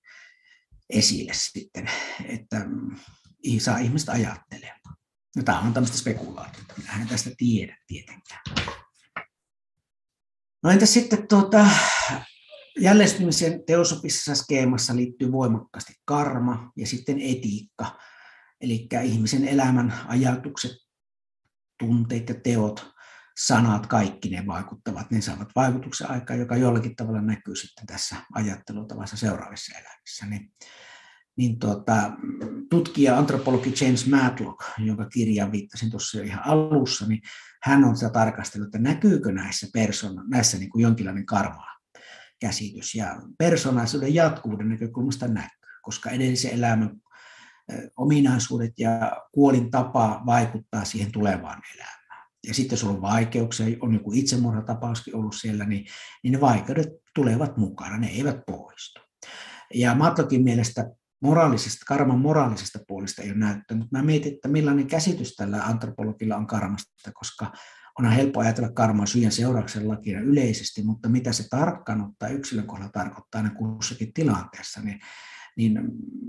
esille 0.91 1.33
sitten, 1.35 1.91
että 2.25 2.67
saa 3.59 3.79
ihmistä 3.79 4.13
ajattelemaan. 4.13 4.97
No, 5.37 5.43
tämä 5.43 5.61
on 5.61 5.75
tämmöistä 5.75 5.99
spekulaatiota, 5.99 6.75
minä 6.77 7.03
en 7.03 7.09
tästä 7.09 7.31
tiedä 7.37 7.79
tietenkään. 7.87 8.43
No 10.63 10.71
entä 10.71 10.87
sitten 10.87 11.29
tuota, 11.29 11.67
jälleenstymisen 12.81 13.65
teosofisessa 13.67 14.35
skeemassa 14.35 14.97
liittyy 14.97 15.33
voimakkaasti 15.33 15.93
karma 16.05 16.73
ja 16.77 16.87
sitten 16.87 17.21
etiikka, 17.21 17.99
eli 18.61 18.89
ihmisen 19.05 19.49
elämän 19.49 19.95
ajatukset, 20.09 20.73
tunteet 21.79 22.29
ja 22.29 22.35
teot 22.35 22.94
sanat, 23.39 23.87
kaikki 23.87 24.31
ne 24.31 24.47
vaikuttavat, 24.47 25.11
ne 25.11 25.21
saavat 25.21 25.49
vaikutuksen 25.57 26.11
aikaan, 26.11 26.41
joka 26.41 26.57
jollakin 26.57 26.97
tavalla 26.97 27.21
näkyy 27.21 27.57
sitten 27.57 27.87
tässä 27.87 28.17
ajattelutavassa 28.35 29.17
seuraavissa 29.17 29.79
elämissä. 29.79 30.27
Niin, 30.27 30.53
niin 31.37 31.59
tuota, 31.59 32.13
tutkija, 32.71 33.19
antropologi 33.19 33.75
James 33.81 34.07
Matlock, 34.07 34.61
jonka 34.79 35.09
kirjaan 35.09 35.53
viittasin 35.53 35.91
tuossa 35.91 36.19
jo 36.19 36.25
ihan 36.25 36.47
alussa, 36.47 37.07
niin 37.07 37.21
hän 37.63 37.85
on 37.85 37.97
sitä 37.97 38.11
tarkastellut, 38.11 38.67
että 38.67 38.79
näkyykö 38.79 39.33
näissä, 39.33 39.67
persona, 39.73 40.25
näissä 40.31 40.59
niin 40.59 40.71
kuin 40.71 40.83
jonkinlainen 40.83 41.27
karma 41.27 41.67
käsitys. 42.41 42.95
Ja 42.95 43.23
persoonallisuuden 43.39 44.15
jatkuvuuden 44.15 44.69
näkökulmasta 44.69 45.29
näkyy, 45.29 45.71
koska 45.83 46.11
edellisen 46.11 46.53
elämän 46.53 46.91
ominaisuudet 47.97 48.73
ja 48.79 49.17
kuolin 49.33 49.71
tapa 49.71 50.23
vaikuttaa 50.27 50.85
siihen 50.85 51.13
tulevaan 51.13 51.63
elämään 51.75 52.04
ja 52.47 52.55
sitten 52.55 52.77
jos 52.77 52.85
on 52.85 53.03
vaikeuksia, 53.03 53.77
on 53.81 53.95
joku 53.95 54.13
itsemurhatapauskin 54.15 55.17
ollut 55.17 55.35
siellä, 55.35 55.65
niin, 55.65 55.87
niin 56.23 56.33
ne 56.33 56.41
vaikeudet 56.41 56.89
tulevat 57.15 57.57
mukana, 57.57 57.99
ne 57.99 58.07
eivät 58.07 58.47
poistu. 58.47 59.01
Ja 59.75 59.95
Matlokin 59.95 60.45
mielestä 60.45 60.91
moraalisesta, 61.23 61.85
karman 61.89 62.19
moraalisesta 62.19 62.79
puolesta 62.89 63.23
ei 63.23 63.31
ole 63.31 63.39
näyttänyt. 63.39 63.93
Mä 63.93 64.03
mietin, 64.03 64.35
että 64.35 64.49
millainen 64.49 64.87
käsitys 64.87 65.35
tällä 65.35 65.65
antropologilla 65.65 66.37
on 66.37 66.47
karmasta, 66.47 67.13
koska 67.15 67.53
onhan 67.99 68.15
helppo 68.15 68.41
ajatella 68.41 68.73
karmaa 68.73 69.07
syyn 69.07 69.33
seurauksen 69.33 69.89
lakina 69.89 70.21
yleisesti, 70.21 70.83
mutta 70.83 71.09
mitä 71.09 71.33
se 71.33 71.49
tarkkaan 71.49 72.01
ottaa 72.01 72.29
yksilön 72.29 72.67
kohdalla 72.67 72.93
tarkoittaa 72.93 73.41
aina 73.41 73.55
kussakin 73.55 74.13
tilanteessa, 74.13 74.81
niin 74.81 75.01
niin 75.57 75.79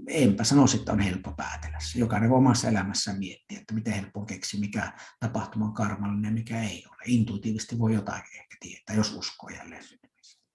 enpä 0.07 0.43
sanoisi, 0.43 0.77
että 0.77 0.91
on 0.91 0.99
helppo 0.99 1.33
päätellä 1.37 1.77
se. 1.79 1.99
Jokainen 1.99 2.29
voi 2.29 2.37
omassa 2.37 2.69
elämässään 2.69 3.19
miettiä, 3.19 3.59
että 3.59 3.73
miten 3.73 3.93
helppo 3.93 4.25
keksiä, 4.25 4.59
mikä 4.59 4.93
tapahtuma 5.19 5.65
on 5.65 5.73
karmallinen 5.73 6.29
ja 6.29 6.33
mikä 6.33 6.61
ei 6.61 6.85
ole. 6.87 7.01
Intuitiivisesti 7.05 7.79
voi 7.79 7.93
jotain 7.93 8.21
ehkä 8.21 8.57
tietää, 8.59 8.95
jos 8.95 9.13
uskoo 9.13 9.49
jälleen 9.49 9.83
syntymiseen. 9.83 10.45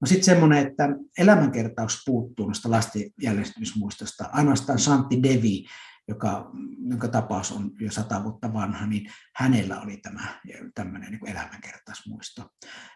No 0.00 0.06
sitten 0.06 0.24
semmoinen, 0.24 0.66
että 0.66 0.88
elämänkertaus 1.18 2.02
puuttuu 2.06 2.46
noista 2.46 2.70
lasten 2.70 3.02
jäljestymismuistosta. 3.22 4.28
Ainoastaan 4.32 4.78
Santi 4.78 5.22
Devi, 5.22 5.66
joka, 6.08 6.50
jonka 6.90 7.08
tapaus 7.08 7.52
on 7.52 7.70
jo 7.80 7.90
sata 7.90 8.24
vuotta 8.24 8.52
vanha, 8.52 8.86
niin 8.86 9.10
hänellä 9.34 9.80
oli 9.80 9.96
tämä 9.96 10.40
tämmöinen 10.74 11.10
niin 11.10 11.28
elämänkertausmuisto. 11.28 12.50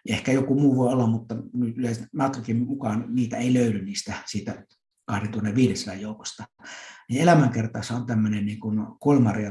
Ja 0.08 0.14
ehkä 0.14 0.32
joku 0.32 0.61
muu 0.61 0.76
voi 0.76 0.92
olla, 0.92 1.06
mutta 1.06 1.34
yleensä 1.76 2.06
mukaan 2.66 3.04
niitä 3.08 3.36
ei 3.36 3.54
löydy 3.54 3.84
niistä 3.84 4.14
siitä 4.26 4.64
2500 5.06 5.94
joukosta. 5.94 6.44
Niin 7.08 7.22
elämänkertaus 7.22 7.90
on 7.90 8.06
tämmöinen 8.06 8.46
niin 8.46 8.61
kuin 8.61 8.78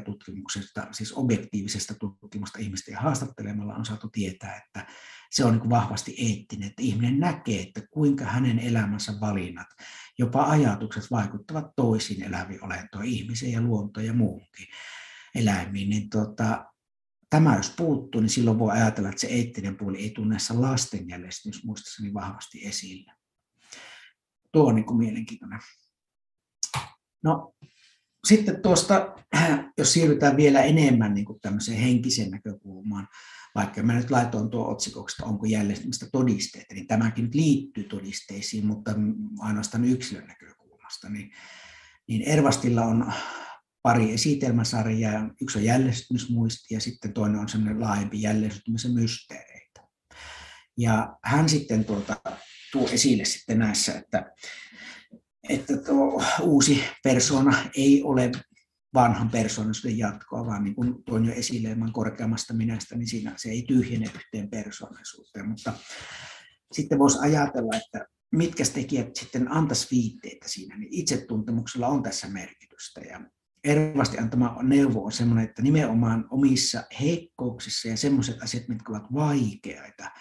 tutkimuksesta, 0.02 0.88
siis 0.92 1.14
objektiivisesta 1.14 1.94
tutkimusta 2.00 2.60
ihmisten 2.60 2.96
haastattelemalla 2.96 3.76
on 3.76 3.86
saatu 3.86 4.10
tietää, 4.10 4.56
että 4.56 4.86
se 5.30 5.46
on 5.46 5.58
niin 5.58 5.70
vahvasti 5.70 6.16
eettinen, 6.18 6.70
että 6.70 6.82
ihminen 6.82 7.20
näkee, 7.20 7.62
että 7.62 7.82
kuinka 7.92 8.26
hänen 8.26 8.60
elämänsä 8.60 9.14
valinnat, 9.22 9.68
jopa 10.20 10.44
ajatukset 10.44 11.12
vaikuttavat 11.12 11.66
toisiin 11.76 12.24
eläviin 12.24 12.64
olentoihin, 12.64 13.14
ihmiseen 13.14 13.52
ja 13.52 13.62
luontoon 13.62 14.06
ja 14.06 14.14
muuhunkin 14.14 14.68
eläimiin. 15.36 15.90
Niin 15.90 16.10
tota, 16.10 16.66
tämä 17.30 17.56
jos 17.56 17.70
puuttuu, 17.70 18.22
niin 18.22 18.30
silloin 18.30 18.60
voi 18.60 18.72
ajatella, 18.72 19.10
että 19.10 19.22
se 19.22 19.28
eettinen 19.28 19.78
puoli 19.78 19.98
ei 19.98 20.10
tule 20.10 20.28
näissä 20.28 20.62
lasten 20.62 21.08
niin 22.02 22.14
vahvasti 22.14 22.68
esille. 22.68 23.12
Tuo 24.52 24.68
on 24.68 24.76
niin 24.76 24.86
kuin 24.86 24.98
mielenkiintoinen. 24.98 25.60
No, 27.24 27.56
sitten 28.28 28.62
tuosta, 28.62 29.16
jos 29.78 29.94
siirrytään 29.94 30.38
vielä 30.38 30.62
enemmän 30.62 31.14
niin 31.14 31.26
kuin 31.26 31.40
tämmöiseen 31.42 31.78
henkiseen 31.78 32.32
näkökulmaan, 32.32 33.08
vaikka 33.56 33.84
mä 33.84 33.94
nyt 33.94 34.12
laitoin 34.12 34.50
tuo 34.50 34.72
otsikoksi, 34.72 35.16
että 35.16 35.30
onko 35.30 35.46
jäljestymistä 35.46 36.06
todisteita, 36.12 36.74
niin 36.74 36.88
tämäkin 36.88 37.24
nyt 37.26 37.36
liittyy 37.36 37.84
todisteisiin, 37.84 38.66
mutta 38.66 38.92
ainoastaan 39.40 39.86
yksilön 39.86 40.28
näkökulmasta, 40.28 41.10
niin, 41.10 41.32
niin 42.08 42.22
Ervastilla 42.22 42.82
on 42.82 43.14
pari 43.82 44.14
esitelmäsarjaa, 44.14 45.30
yksi 45.42 45.58
on 45.58 45.66
jäljestymismuisti 45.66 46.74
ja 46.74 46.80
sitten 46.80 47.14
toinen 47.14 47.40
on 47.40 47.50
semmoinen 47.50 47.82
laajempi 47.82 48.22
jäljestymisen 48.22 48.94
mysteereitä. 48.94 49.82
Ja 50.78 51.18
hän 51.24 51.50
sitten 51.50 51.86
tuota, 51.86 52.16
tuo 52.72 52.90
esille 52.90 53.26
sitten 53.26 53.60
näissä, 53.60 53.98
että, 53.98 54.32
että 55.50 55.78
tuo 55.78 56.24
uusi 56.42 56.84
persona 57.04 57.58
ei 57.76 58.04
ole 58.04 58.32
vanhan 58.94 59.30
persoonallisuuden 59.30 59.98
jatkoa, 59.98 60.46
vaan 60.46 60.64
niin 60.64 60.76
kuin 60.76 61.04
tuon 61.04 61.26
jo 61.26 61.34
esille 61.34 61.70
ilman 61.70 61.94
korkeammasta 61.94 62.54
minästä, 62.54 62.98
niin 62.98 63.08
siinä 63.08 63.34
se 63.38 63.50
ei 63.50 63.64
tyhjene 63.68 64.12
yhteen 64.16 64.50
persoonallisuuteen. 64.50 65.50
Mutta 65.50 65.74
sitten 66.72 67.00
voisi 67.00 67.20
ajatella, 67.22 67.78
että 67.78 68.08
mitkä 68.32 68.64
tekijät 68.74 69.16
sitten 69.16 69.52
antaisi 69.52 69.88
viitteitä 69.92 70.48
siinä, 70.50 70.78
niin 70.78 70.94
itsetuntemuksella 70.94 71.88
on 71.88 72.04
tässä 72.04 72.28
merkitystä. 72.28 73.02
Ja 73.02 73.22
Ervasti 73.64 74.18
antama 74.18 74.58
neuvo 74.64 75.06
on 75.06 75.12
sellainen, 75.12 75.46
että 75.46 75.62
nimenomaan 75.62 76.26
omissa 76.30 76.84
heikkouksissa 77.00 77.88
ja 77.88 77.98
sellaiset 77.98 78.42
asiat, 78.44 78.68
mitkä 78.68 78.92
ovat 78.92 79.14
vaikeita, 79.14 80.12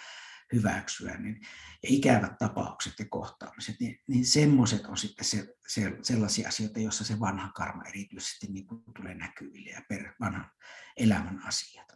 hyväksyä, 0.53 1.17
niin, 1.17 1.39
ja 1.83 1.89
ikävät 1.89 2.37
tapaukset 2.37 2.93
ja 2.99 3.05
kohtaamiset, 3.09 3.75
niin, 3.79 3.99
niin 4.07 4.25
semmoiset 4.25 4.85
on 4.85 4.97
sitten 4.97 5.25
se, 5.25 5.55
se, 5.67 5.97
sellaisia 6.01 6.47
asioita, 6.47 6.79
joissa 6.79 7.03
se 7.03 7.19
vanha 7.19 7.51
karma 7.55 7.83
erityisesti 7.83 8.47
niin 8.47 8.67
kuin 8.67 8.83
tulee 8.97 9.15
näkyville 9.15 9.69
ja 9.69 9.81
per 9.89 10.13
vanhan 10.19 10.51
elämän 10.97 11.45
asiat. 11.45 11.89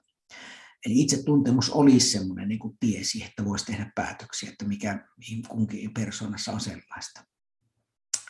Eli 0.86 1.01
itsetuntemus 1.01 1.70
olisi 1.70 2.10
semmoinen 2.10 2.49
niin 2.49 2.60
kuin 2.60 2.78
että 3.26 3.45
voisi 3.45 3.66
tehdä 3.66 3.91
päätöksiä, 3.95 4.49
että 4.49 4.66
mikä 4.66 5.08
kunkin 5.47 5.93
persoonassa 5.93 6.51
on 6.51 6.62
sellaista. 6.62 7.32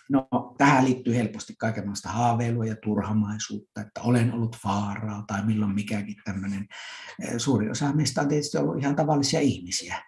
No, 0.10 0.28
tähän 0.58 0.86
liittyy 0.86 1.16
helposti 1.16 1.56
kaikenlaista 1.60 2.10
haaveilua 2.10 2.66
ja 2.66 2.76
turhamaisuutta, 2.84 3.82
että 3.82 4.02
olen 4.02 4.34
ollut 4.34 4.58
vaaraa 4.66 5.24
tai 5.28 5.46
milloin 5.46 5.76
mikäkin 5.76 6.16
tämmöinen. 6.26 6.68
Suuri 7.38 7.70
osa 7.70 7.94
meistä 7.94 8.22
on 8.22 8.28
tietysti 8.28 8.58
ollut 8.58 8.80
ihan 8.80 8.96
tavallisia 8.96 9.40
ihmisiä, 9.40 10.04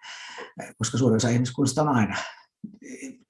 koska 0.78 0.98
suuri 0.98 1.16
osa 1.16 1.28
ihmiskunnasta 1.28 1.82
on 1.82 1.88
aina 1.88 2.16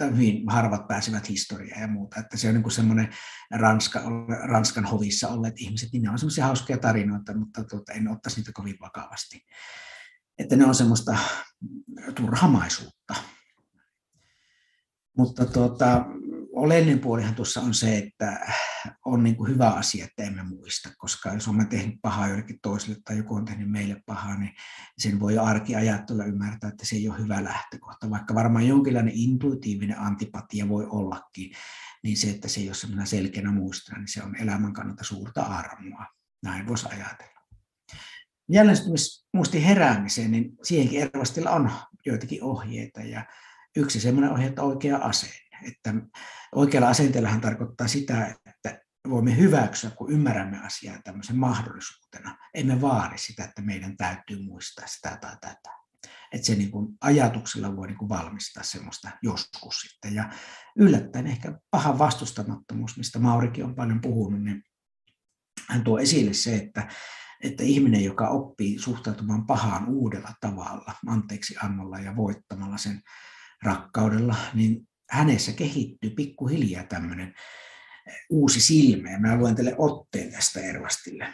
hyvin 0.01 0.51
harvat 0.51 0.89
pääsevät 0.89 1.29
historiaan 1.29 1.81
ja 1.81 1.89
muuta. 1.89 2.21
Että 2.21 2.37
se 2.37 2.49
on 2.49 2.55
niin 2.55 2.71
semmoinen 2.71 3.09
Ranska, 3.51 4.03
Ranskan 4.49 4.85
hovissa 4.85 5.29
olleet 5.29 5.55
ihmiset, 5.59 5.89
niin 5.93 6.03
ne 6.03 6.11
on 6.11 6.19
semmoisia 6.19 6.47
hauskoja 6.47 6.79
tarinoita, 6.79 7.37
mutta 7.37 7.65
tuota, 7.65 7.93
en 7.93 8.09
ottaisi 8.09 8.41
niitä 8.41 8.53
kovin 8.55 8.77
vakavasti. 8.81 9.47
Että 10.39 10.57
ne 10.57 10.67
on 10.67 10.75
semmoista 10.75 11.19
turhamaisuutta. 12.15 13.15
Mutta 15.17 15.47
tuota, 15.47 16.05
oleellinen 16.57 16.99
puolihan 16.99 17.35
tuossa 17.35 17.61
on 17.61 17.75
se, 17.75 17.99
että 17.99 18.47
on 19.05 19.23
niin 19.23 19.37
kuin 19.37 19.53
hyvä 19.53 19.71
asia, 19.71 20.05
että 20.05 20.23
emme 20.23 20.43
muista, 20.43 20.89
koska 20.99 21.33
jos 21.33 21.49
olemme 21.49 21.65
tehnyt 21.65 21.97
pahaa 22.03 22.29
jollekin 22.29 22.59
toiselle 22.63 22.97
tai 23.05 23.17
joku 23.17 23.35
on 23.35 23.45
tehnyt 23.45 23.71
meille 23.71 24.03
pahaa, 24.07 24.39
niin 24.39 24.55
sen 24.99 25.21
voi 25.21 25.35
jo 25.35 25.45
arkiajattella 25.45 26.25
ymmärtää, 26.25 26.71
että 26.71 26.87
se 26.87 26.97
ei 26.97 27.09
ole 27.09 27.19
hyvä 27.19 27.45
lähtökohta. 27.45 28.11
Vaikka 28.11 28.35
varmaan 28.35 28.69
jonkinlainen 28.69 29.15
intuitiivinen 29.17 29.99
antipatia 29.99 30.69
voi 30.69 30.87
ollakin, 30.91 31.51
niin 32.03 32.17
se, 32.17 32.31
että 32.31 32.49
se 32.49 32.61
ei 32.61 32.69
ole 32.69 32.75
sellainen 32.75 33.07
selkeänä 33.07 33.53
muistona, 33.53 33.99
niin 33.99 34.09
se 34.09 34.23
on 34.23 34.37
elämän 34.37 34.73
kannalta 34.73 35.05
suurta 35.05 35.43
armoa. 35.43 36.07
Näin 36.43 36.67
voisi 36.67 36.87
ajatella. 36.87 37.41
Jälleen 38.49 38.79
heräämiseen, 39.65 40.31
niin 40.31 40.53
siihenkin 40.63 41.01
Ervastilla 41.01 41.51
on 41.51 41.71
joitakin 42.07 42.43
ohjeita 42.43 43.01
ja 43.01 43.27
yksi 43.77 44.01
sellainen 44.01 44.33
ohje, 44.33 44.47
että 44.47 44.63
oikea 44.63 44.97
asenne. 44.97 45.46
Että 45.63 45.95
oikealla 46.55 46.89
asenteellahan 46.89 47.41
tarkoittaa 47.41 47.89
sitä, 47.89 48.27
että 48.47 48.81
voimme 49.11 49.37
hyväksyä, 49.37 49.91
kun 49.91 50.13
ymmärrämme 50.13 50.61
asiaa 50.65 51.03
tämmöisen 51.05 51.37
mahdollisuutena. 51.37 52.39
Emme 52.55 52.81
vaadi 52.81 53.19
sitä, 53.19 53.45
että 53.45 53.63
meidän 53.63 53.97
täytyy 53.97 54.43
muistaa 54.43 54.87
sitä 54.87 55.19
tai 55.21 55.37
tätä. 55.41 55.71
Että 56.33 56.47
se 56.47 56.55
niin 56.55 56.71
kuin 56.71 56.89
ajatuksella 57.01 57.77
voi 57.77 57.87
niin 57.87 57.99
kuin 57.99 58.09
valmistaa 58.09 58.63
semmoista 58.63 59.11
joskus 59.23 59.81
sitten. 59.81 60.15
Ja 60.15 60.31
yllättäen 60.77 61.27
ehkä 61.27 61.59
paha 61.71 61.99
vastustamattomuus, 61.99 62.97
mistä 62.97 63.19
Maurikin 63.19 63.65
on 63.65 63.75
paljon 63.75 64.01
puhunut, 64.01 64.43
niin 64.43 64.63
hän 65.69 65.85
tuo 65.85 65.99
esille 65.99 66.33
se, 66.33 66.57
että, 66.57 66.89
että 67.43 67.63
ihminen, 67.63 68.05
joka 68.05 68.29
oppii 68.29 68.79
suhtautumaan 68.79 69.47
pahaan 69.47 69.89
uudella 69.89 70.33
tavalla, 70.41 70.95
anteeksi 71.07 71.55
annolla 71.63 71.99
ja 71.99 72.17
voittamalla 72.17 72.79
sen 72.79 73.03
rakkaudella, 73.63 74.37
niin 74.55 74.89
hänessä 75.11 75.53
kehittyy 75.53 76.11
pikkuhiljaa 76.11 76.85
tämmöinen 76.85 77.35
uusi 78.31 78.61
silmä, 78.61 79.11
ja 79.11 79.19
mä 79.19 79.37
luen 79.37 79.55
teille 79.55 79.75
otteen 79.79 80.33
tästä 80.33 80.61
Ervastille. 80.61 81.29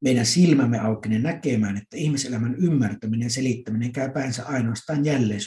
Meidän 0.00 0.26
silmämme 0.26 0.78
aukinen 0.78 1.22
näkemään, 1.22 1.76
että 1.76 1.96
ihmiselämän 1.96 2.54
ymmärtäminen 2.54 3.26
ja 3.26 3.30
selittäminen 3.30 3.92
käy 3.92 4.10
päänsä 4.10 4.44
ainoastaan 4.44 5.04
jälleen 5.04 5.40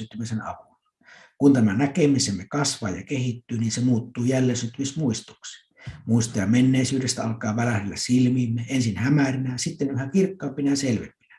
avulla. 0.43 0.77
Kun 1.37 1.53
tämä 1.53 1.73
näkemisemme 1.73 2.45
kasvaa 2.49 2.89
ja 2.89 3.03
kehittyy, 3.03 3.57
niin 3.57 3.71
se 3.71 3.81
muuttuu 3.81 4.23
jälleen 4.23 4.57
syttymismuistoksi. 4.57 5.67
Muistoja 6.05 6.47
menneisyydestä 6.47 7.23
alkaa 7.23 7.55
välähdellä 7.55 7.95
silmiimme, 7.95 8.65
ensin 8.69 8.97
hämärinä, 8.97 9.57
sitten 9.57 9.91
yhä 9.91 10.09
kirkkaampina 10.09 10.69
ja 10.69 10.75
selvempinä. 10.75 11.35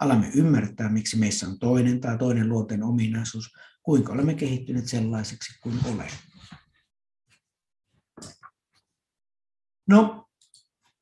Alamme 0.00 0.30
ymmärtää, 0.34 0.88
miksi 0.88 1.18
meissä 1.18 1.46
on 1.46 1.58
toinen 1.58 2.00
tai 2.00 2.18
toinen 2.18 2.48
luonteen 2.48 2.82
ominaisuus, 2.82 3.54
kuinka 3.82 4.12
olemme 4.12 4.34
kehittyneet 4.34 4.88
sellaiseksi 4.88 5.60
kuin 5.60 5.78
olemme. 5.84 6.10
No, 9.88 10.26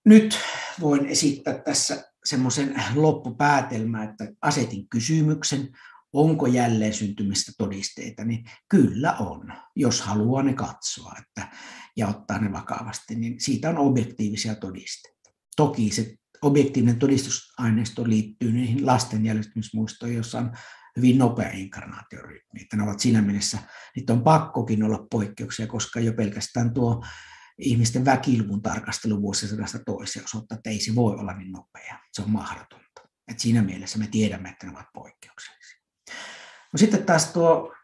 nyt 0.04 0.38
voin 0.80 1.06
esittää 1.06 1.58
tässä 1.58 2.12
semmoisen 2.24 2.82
loppupäätelmän, 2.94 4.10
että 4.10 4.32
asetin 4.42 4.88
kysymyksen, 4.88 5.68
onko 6.12 6.46
jälleen 6.46 6.94
syntymistä 6.94 7.52
todisteita, 7.58 8.24
niin 8.24 8.44
kyllä 8.68 9.12
on, 9.12 9.52
jos 9.76 10.00
haluaa 10.00 10.42
ne 10.42 10.54
katsoa 10.54 11.14
että, 11.18 11.56
ja 11.96 12.08
ottaa 12.08 12.38
ne 12.38 12.52
vakavasti, 12.52 13.14
niin 13.14 13.40
siitä 13.40 13.70
on 13.70 13.78
objektiivisia 13.78 14.54
todisteita. 14.54 15.30
Toki 15.56 15.90
se 15.90 16.16
objektiivinen 16.42 16.98
todistusaineisto 16.98 18.08
liittyy 18.08 18.52
niihin 18.52 18.86
lasten 18.86 19.26
jäljistymismuistoihin, 19.26 20.16
joissa 20.16 20.38
on 20.38 20.52
hyvin 20.96 21.18
nopea 21.18 21.50
inkarnaatiorytmi. 21.52 22.60
Että 22.60 22.76
ne 22.76 22.82
ovat 22.82 23.00
siinä 23.00 23.22
mielessä, 23.22 23.58
niitä 23.96 24.12
on 24.12 24.22
pakkokin 24.22 24.82
olla 24.82 25.06
poikkeuksia, 25.10 25.66
koska 25.66 26.00
jo 26.00 26.12
pelkästään 26.12 26.74
tuo 26.74 27.04
ihmisten 27.58 28.04
väkiluvun 28.04 28.62
tarkastelu 28.62 29.22
vuosisadasta 29.22 29.78
toiseen 29.86 30.24
osoittaa, 30.24 30.56
että 30.56 30.70
ei 30.70 30.80
se 30.80 30.94
voi 30.94 31.14
olla 31.14 31.32
niin 31.32 31.52
nopea. 31.52 31.98
Se 32.12 32.22
on 32.22 32.30
mahdotonta. 32.30 33.02
Et 33.28 33.40
siinä 33.40 33.62
mielessä 33.62 33.98
me 33.98 34.08
tiedämme, 34.10 34.48
että 34.48 34.66
ne 34.66 34.72
ovat 34.72 34.86
poikkeuksellisia. 34.94 35.80
No 36.72 36.76
sitten 36.76 37.04
taas 37.04 37.32
tuo 37.32 37.74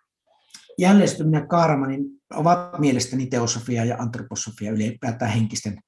jälleenstyminen 0.79 1.41
ja 1.41 1.47
karma 1.47 1.87
niin 1.87 2.05
ovat 2.35 2.79
mielestäni 2.79 3.27
teosofia 3.27 3.85
ja 3.85 3.97
antroposofia 3.99 4.71
ylipäätään 4.71 5.31
henkisten 5.31 5.79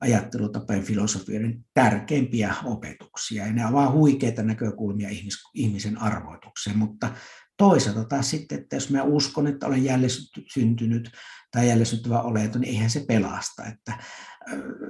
ajattelutapojen 0.00 0.82
filosofioiden 0.82 1.64
tärkeimpiä 1.74 2.54
opetuksia. 2.64 3.46
Ja 3.46 3.52
ne 3.52 3.66
ovat 3.66 3.92
huikeita 3.92 4.42
näkökulmia 4.42 5.08
ihmisen 5.54 5.98
arvoitukseen, 5.98 6.78
mutta 6.78 7.14
toisaalta 7.56 8.04
taas 8.04 8.30
sitten, 8.30 8.58
että 8.58 8.76
jos 8.76 8.90
mä 8.90 9.02
uskon, 9.02 9.46
että 9.46 9.66
olen 9.66 9.84
jälleen 9.84 10.10
syntynyt 10.52 11.10
tai 11.50 11.68
jälleen 11.68 11.86
syntyvä 11.86 12.22
oleton, 12.22 12.60
niin 12.60 12.74
eihän 12.74 12.90
se 12.90 13.04
pelasta. 13.08 13.66
Että 13.66 13.98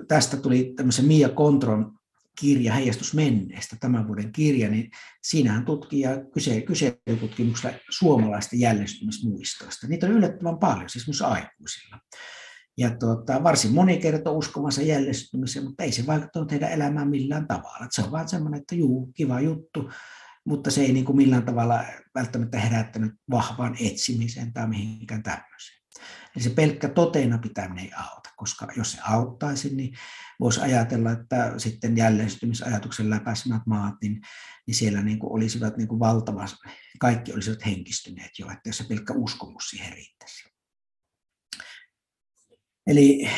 tästä 0.09 0.37
tuli 0.37 0.73
tämmöisen 0.77 1.05
Mia 1.05 1.29
Kontron 1.29 1.99
kirja 2.41 2.73
Heijastus 2.73 3.15
menneestä, 3.15 3.77
tämän 3.81 4.09
vuoden 4.09 4.33
kirja, 4.33 4.71
niin 4.71 4.91
siinähän 5.23 5.65
tutkija 5.65 6.11
kyse, 6.35 6.61
kyselytutkimuksella 6.61 7.79
suomalaisten 7.91 8.61
jäljestymismuistoista. 8.61 9.87
Niitä 9.87 10.07
on 10.07 10.13
yllättävän 10.13 10.59
paljon, 10.59 10.91
siis 10.91 11.07
myös 11.07 11.23
aikuisilla. 11.23 11.99
Ja 12.79 12.91
tuota, 12.91 13.45
varsin 13.45 13.75
moni 13.75 13.99
kertoo 13.99 14.35
uskomansa 14.35 14.83
jäljestymiseen, 14.83 15.65
mutta 15.65 15.83
ei 15.83 15.93
se 15.93 16.07
vaikuttanut 16.07 16.51
heidän 16.51 16.73
elämään 16.73 17.09
millään 17.09 17.47
tavalla. 17.47 17.87
Se 17.91 18.03
on 18.03 18.11
vaan 18.11 18.29
semmoinen, 18.29 18.61
että 18.61 18.75
juu, 18.75 19.13
kiva 19.15 19.41
juttu, 19.41 19.91
mutta 20.45 20.71
se 20.71 20.81
ei 20.81 20.93
niin 20.93 21.05
kuin 21.05 21.17
millään 21.17 21.45
tavalla 21.45 21.85
välttämättä 22.15 22.59
herättänyt 22.59 23.13
vahvaan 23.31 23.77
etsimiseen 23.81 24.53
tai 24.53 24.69
mihinkään 24.69 25.23
tämmöiseen. 25.23 25.79
Eli 26.37 26.45
se 26.45 26.51
pelkkä 26.51 26.89
toteena 26.89 27.39
pitäminen 27.39 27.85
ei 27.85 27.93
auta, 27.93 28.31
koska 28.37 28.69
jos 28.77 28.93
se 28.93 28.99
auttaisi, 29.03 29.75
niin 29.75 29.95
voisi 30.41 30.61
ajatella, 30.61 31.13
että 31.13 31.55
sitten 31.57 31.97
jälleenstymisajatuksen 31.97 33.11
läpäisemät 33.11 33.63
maat, 33.67 33.95
niin, 34.03 34.21
niin 34.67 34.75
siellä 34.75 35.03
niin 35.03 35.19
kuin 35.19 35.33
olisivat 35.33 35.77
niin 35.77 35.89
kuin 35.89 36.01
valtava, 36.01 36.47
kaikki 37.01 37.33
olisivat 37.33 37.67
henkistyneet 37.67 38.31
jo, 38.39 38.51
että 38.51 38.69
jos 38.69 38.79
se 38.79 38.85
pelkkä 38.85 39.15
uskomus 39.15 39.71
siihen 39.71 39.93
riittäisi. 39.93 40.48
Eli 42.89 43.31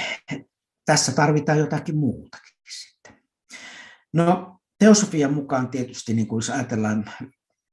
tässä 0.84 1.12
tarvitaan 1.12 1.58
jotakin 1.58 1.96
muutakin 1.96 2.56
sitten. 2.70 3.14
No, 4.12 4.58
teosofian 4.78 5.34
mukaan 5.34 5.68
tietysti, 5.68 6.14
niin 6.14 6.26
kuin 6.26 6.38
jos 6.38 6.50
ajatellaan 6.50 7.10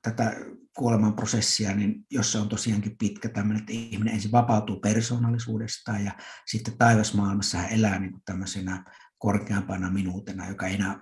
tätä 0.02 0.36
kuoleman 0.78 1.16
prosessia, 1.16 1.76
niin 1.76 2.06
jos 2.12 2.32
se 2.32 2.38
on 2.38 2.50
tosiaankin 2.50 2.98
pitkä 2.98 3.30
tämmöinen, 3.30 3.60
että 3.60 3.74
ihminen 3.74 4.14
ensin 4.14 4.32
vapautuu 4.32 4.80
persoonallisuudestaan 4.80 6.06
ja 6.06 6.12
sitten 6.46 6.78
taivasmaailmassa 6.78 7.58
hän 7.58 7.70
elää 7.72 8.00
niin 8.00 8.12
kuin 8.12 8.22
tämmöisenä 8.26 8.84
korkeampana 9.18 9.90
minuutena, 9.90 10.50
joka 10.50 10.68
ei 10.68 10.76
enää 10.76 11.00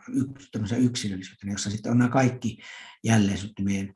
yksilöllisyytenä, 0.78 1.52
jossa 1.52 1.70
sitten 1.70 1.92
on 1.92 1.98
nämä 1.98 2.10
kaikki 2.10 2.58
jälleen 3.04 3.94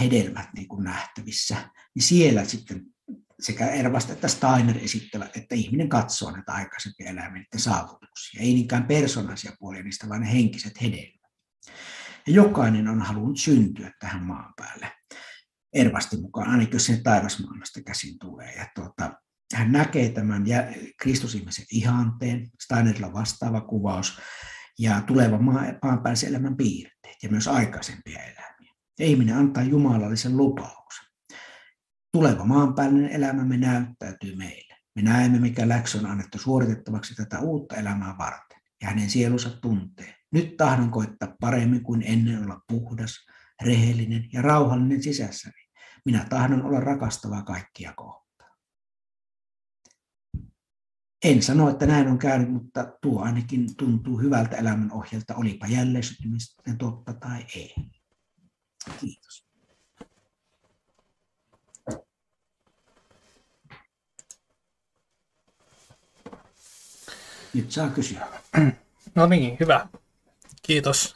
hedelmät 0.00 0.48
niin 0.54 0.68
kuin 0.68 0.84
nähtävissä, 0.84 1.70
niin 1.94 2.02
siellä 2.02 2.44
sitten 2.44 2.93
sekä 3.40 3.66
Ervast 3.66 4.10
että 4.10 4.28
Steiner 4.28 4.78
esittävät, 4.78 5.36
että 5.36 5.54
ihminen 5.54 5.88
katsoo 5.88 6.30
näitä 6.30 6.52
aikaisempia 6.52 7.10
eläimiä 7.10 7.44
saavutuksia, 7.56 8.40
ei 8.40 8.54
niinkään 8.54 8.86
persoonallisia 8.86 9.52
puolia 9.58 9.82
niistä, 9.82 10.08
vaan 10.08 10.20
ne 10.20 10.32
henkiset 10.32 10.82
hedelmät. 10.82 11.32
Ja 12.26 12.32
jokainen 12.32 12.88
on 12.88 13.02
halunnut 13.02 13.38
syntyä 13.38 13.92
tähän 14.00 14.22
maan 14.22 14.54
päälle. 14.56 14.92
Ervasti 15.72 16.16
mukaan, 16.16 16.50
ainakin 16.50 16.72
jos 16.72 16.86
sen 16.86 17.02
taivasmaailmasta 17.02 17.82
käsin 17.82 18.18
tulee. 18.18 18.54
Ja 18.54 18.66
tuota, 18.74 19.12
hän 19.54 19.72
näkee 19.72 20.08
tämän 20.08 20.44
Kristusihmisen 21.00 21.64
ihanteen, 21.72 22.50
Steinerilla 22.62 23.12
vastaava 23.12 23.60
kuvaus, 23.60 24.20
ja 24.78 25.00
tulevan 25.00 25.44
maanpäällisen 25.82 26.28
elämän 26.28 26.56
piirteet, 26.56 27.16
ja 27.22 27.28
myös 27.28 27.48
aikaisempia 27.48 28.18
elämiä. 28.22 28.74
Ja 28.98 29.06
ihminen 29.06 29.36
antaa 29.36 29.62
jumalallisen 29.62 30.36
lupauksen 30.36 31.03
tuleva 32.14 32.44
maanpäällinen 32.44 33.10
elämämme 33.10 33.56
näyttäytyy 33.56 34.36
meille. 34.36 34.74
Me 34.94 35.02
näemme, 35.02 35.38
mikä 35.38 35.68
läksy 35.68 35.98
on 35.98 36.06
annettu 36.06 36.38
suoritettavaksi 36.38 37.14
tätä 37.14 37.40
uutta 37.40 37.76
elämää 37.76 38.14
varten, 38.18 38.60
ja 38.82 38.88
hänen 38.88 39.10
sielunsa 39.10 39.50
tuntee. 39.50 40.16
Nyt 40.32 40.56
tahdon 40.56 40.90
koittaa 40.90 41.36
paremmin 41.40 41.82
kuin 41.82 42.02
ennen 42.02 42.44
olla 42.44 42.60
puhdas, 42.68 43.26
rehellinen 43.62 44.28
ja 44.32 44.42
rauhallinen 44.42 45.02
sisässäni. 45.02 45.68
Minä 46.04 46.26
tahdon 46.30 46.62
olla 46.62 46.80
rakastava 46.80 47.42
kaikkia 47.42 47.92
kohtaan. 47.96 48.50
En 51.24 51.42
sano, 51.42 51.70
että 51.70 51.86
näin 51.86 52.08
on 52.08 52.18
käynyt, 52.18 52.52
mutta 52.52 52.92
tuo 53.02 53.22
ainakin 53.22 53.76
tuntuu 53.76 54.18
hyvältä 54.18 54.56
elämän 54.56 54.92
ohjelta, 54.92 55.34
olipa 55.34 55.66
jälleen 55.66 56.04
totta 56.78 57.12
tai 57.12 57.46
ei. 57.56 57.74
Kiitos. 59.00 59.43
Saa 67.68 67.88
kysyä. 67.88 68.26
No 69.14 69.26
niin, 69.26 69.56
hyvä. 69.60 69.86
Kiitos. 70.62 71.14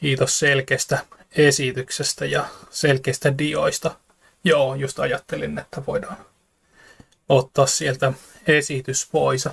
Kiitos 0.00 0.38
selkeästä 0.38 0.98
esityksestä 1.36 2.24
ja 2.24 2.44
selkeistä 2.70 3.38
dioista. 3.38 3.96
Joo, 4.44 4.74
just 4.74 4.98
ajattelin, 4.98 5.58
että 5.58 5.82
voidaan 5.86 6.16
ottaa 7.28 7.66
sieltä 7.66 8.12
esitys 8.46 9.08
pois. 9.12 9.48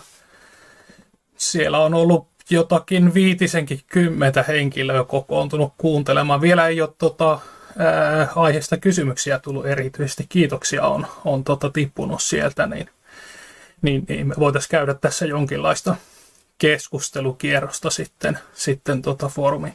Siellä 1.37 1.79
on 1.79 1.93
ollut 1.93 2.27
jotakin 2.49 3.13
viitisenkin 3.13 3.81
kymmentä 3.87 4.43
henkilöä 4.43 5.03
kokoontunut 5.03 5.73
kuuntelemaan. 5.77 6.41
Vielä 6.41 6.67
ei 6.67 6.81
ole 6.81 6.93
tota, 6.97 7.39
ää, 7.77 8.27
aiheesta 8.35 8.77
kysymyksiä 8.77 9.39
tullut 9.39 9.65
erityisesti. 9.65 10.25
Kiitoksia 10.29 10.87
on, 10.87 11.07
on 11.25 11.43
tota, 11.43 11.69
tippunut 11.69 12.21
sieltä, 12.21 12.65
niin, 12.65 12.89
niin, 13.81 14.05
niin 14.09 14.27
me 14.27 14.33
voitaisiin 14.39 14.69
käydä 14.69 14.93
tässä 14.93 15.25
jonkinlaista 15.25 15.95
keskustelukierrosta 16.57 17.89
sitten, 17.89 18.39
sitten 18.53 19.01
tota 19.01 19.27
foorumin 19.27 19.73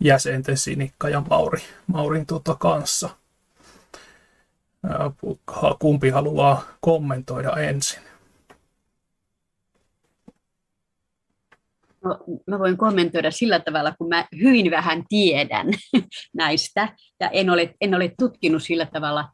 jäsenten 0.00 0.56
Sinikka 0.56 1.08
ja 1.08 1.22
Mauri, 1.30 1.62
Maurin 1.86 2.26
tota 2.26 2.56
kanssa. 2.60 3.10
Kumpi 5.78 6.08
haluaa 6.10 6.64
kommentoida 6.80 7.50
ensin? 7.56 8.02
No, 12.04 12.18
mä 12.46 12.58
voin 12.58 12.76
kommentoida 12.76 13.30
sillä 13.30 13.60
tavalla, 13.60 13.94
kun 13.98 14.08
mä 14.08 14.26
hyvin 14.42 14.70
vähän 14.70 15.04
tiedän 15.08 15.66
näistä 16.36 16.88
ja 17.20 17.30
en 17.30 17.50
ole, 17.50 17.74
en 17.80 17.94
ole 17.94 18.12
tutkinut 18.18 18.62
sillä 18.62 18.86
tavalla 18.86 19.28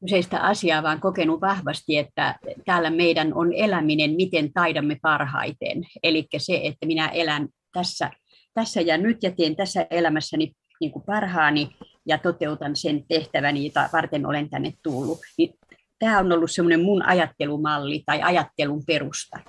kyseistä 0.00 0.40
asiaa, 0.40 0.82
vaan 0.82 1.00
kokenut 1.00 1.40
vahvasti, 1.40 1.96
että 1.96 2.38
täällä 2.64 2.90
meidän 2.90 3.34
on 3.34 3.52
eläminen, 3.52 4.10
miten 4.10 4.52
taidamme 4.52 4.96
parhaiten. 5.02 5.84
Eli 6.02 6.26
se, 6.38 6.60
että 6.64 6.86
minä 6.86 7.08
elän 7.08 7.48
tässä, 7.72 8.10
tässä 8.54 8.80
ja 8.80 8.98
nyt 8.98 9.22
ja 9.22 9.30
teen 9.30 9.56
tässä 9.56 9.86
elämässäni 9.90 10.52
niin 10.80 10.92
kuin 10.92 11.04
parhaani 11.06 11.70
ja 12.06 12.18
toteutan 12.18 12.76
sen 12.76 13.04
tehtäväni, 13.08 13.66
jota 13.66 13.88
varten 13.92 14.26
olen 14.26 14.50
tänne 14.50 14.72
tullut. 14.82 15.18
Niin 15.38 15.54
tämä 15.98 16.18
on 16.18 16.32
ollut 16.32 16.50
semmoinen 16.50 16.82
mun 16.82 17.02
ajattelumalli 17.02 18.02
tai 18.06 18.22
ajattelun 18.22 18.82
perusta. 18.86 19.40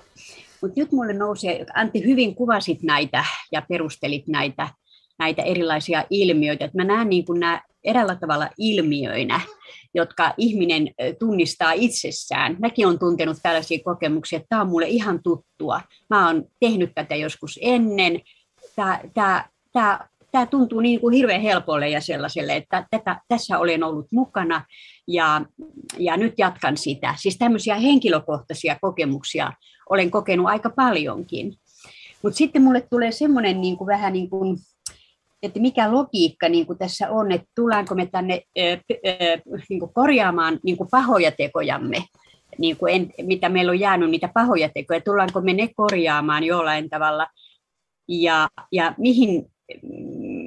Mutta 0.62 0.80
nyt 0.80 0.92
mulle 0.92 1.12
nousee, 1.12 1.66
Antti 1.74 2.04
hyvin 2.04 2.34
kuvasit 2.34 2.82
näitä 2.82 3.24
ja 3.52 3.62
perustelit 3.68 4.28
näitä, 4.28 4.68
näitä 5.18 5.42
erilaisia 5.42 6.04
ilmiöitä. 6.10 6.64
Et 6.64 6.74
mä 6.74 6.84
näen 6.84 7.08
niin 7.08 7.24
nämä 7.38 7.60
eräällä 7.84 8.16
tavalla 8.16 8.50
ilmiöinä, 8.58 9.40
jotka 9.94 10.34
ihminen 10.36 10.90
tunnistaa 11.18 11.72
itsessään. 11.72 12.56
Mäkin 12.58 12.86
olen 12.86 12.98
tuntenut 12.98 13.36
tällaisia 13.42 13.78
kokemuksia, 13.84 14.36
että 14.36 14.46
tämä 14.48 14.62
on 14.62 14.68
mulle 14.68 14.88
ihan 14.88 15.22
tuttua. 15.22 15.80
Mä 16.10 16.26
oon 16.26 16.44
tehnyt 16.60 16.90
tätä 16.94 17.14
joskus 17.14 17.58
ennen. 17.62 18.20
Tämä, 18.76 19.00
tämä, 19.14 19.44
tämä, 19.72 20.08
tämä 20.32 20.46
tuntuu 20.46 20.80
niin 20.80 21.00
kuin 21.00 21.14
hirveän 21.14 21.40
helpolle 21.40 21.88
ja 21.88 22.00
sellaiselle, 22.00 22.56
että 22.56 22.86
tätä, 22.90 23.20
tässä 23.28 23.58
olen 23.58 23.84
ollut 23.84 24.06
mukana 24.12 24.64
ja, 25.08 25.42
ja 25.98 26.16
nyt 26.16 26.34
jatkan 26.38 26.76
sitä. 26.76 27.14
Siis 27.18 27.38
tämmöisiä 27.38 27.74
henkilökohtaisia 27.74 28.76
kokemuksia 28.80 29.52
olen 29.90 30.10
kokenut 30.10 30.46
aika 30.46 30.70
paljonkin. 30.70 31.54
Mutta 32.22 32.36
sitten 32.36 32.62
mulle 32.62 32.80
tulee 32.80 33.12
semmoinen 33.12 33.60
niin 33.60 33.76
kuin 33.76 33.86
vähän 33.86 34.12
niin 34.12 34.30
kuin, 34.30 34.58
että 35.42 35.60
mikä 35.60 35.92
logiikka 35.92 36.48
niin 36.48 36.66
kuin 36.66 36.78
tässä 36.78 37.10
on, 37.10 37.32
että 37.32 37.46
tullaanko 37.56 37.94
me 37.94 38.06
tänne 38.06 38.42
niin 39.68 39.80
kuin 39.80 39.94
korjaamaan 39.94 40.60
niin 40.62 40.76
kuin 40.76 40.88
pahoja 40.90 41.32
tekojamme, 41.32 42.04
niin 42.58 42.76
kuin 42.76 42.94
en, 42.94 43.12
mitä 43.22 43.48
meillä 43.48 43.70
on 43.70 43.80
jäänyt 43.80 44.10
niitä 44.10 44.30
pahoja 44.34 44.68
tekoja, 44.74 45.00
tullaanko 45.00 45.40
me 45.40 45.52
ne 45.52 45.68
korjaamaan 45.76 46.44
jollain 46.44 46.90
tavalla, 46.90 47.26
ja, 48.08 48.48
ja 48.72 48.94
mihin, 48.98 49.46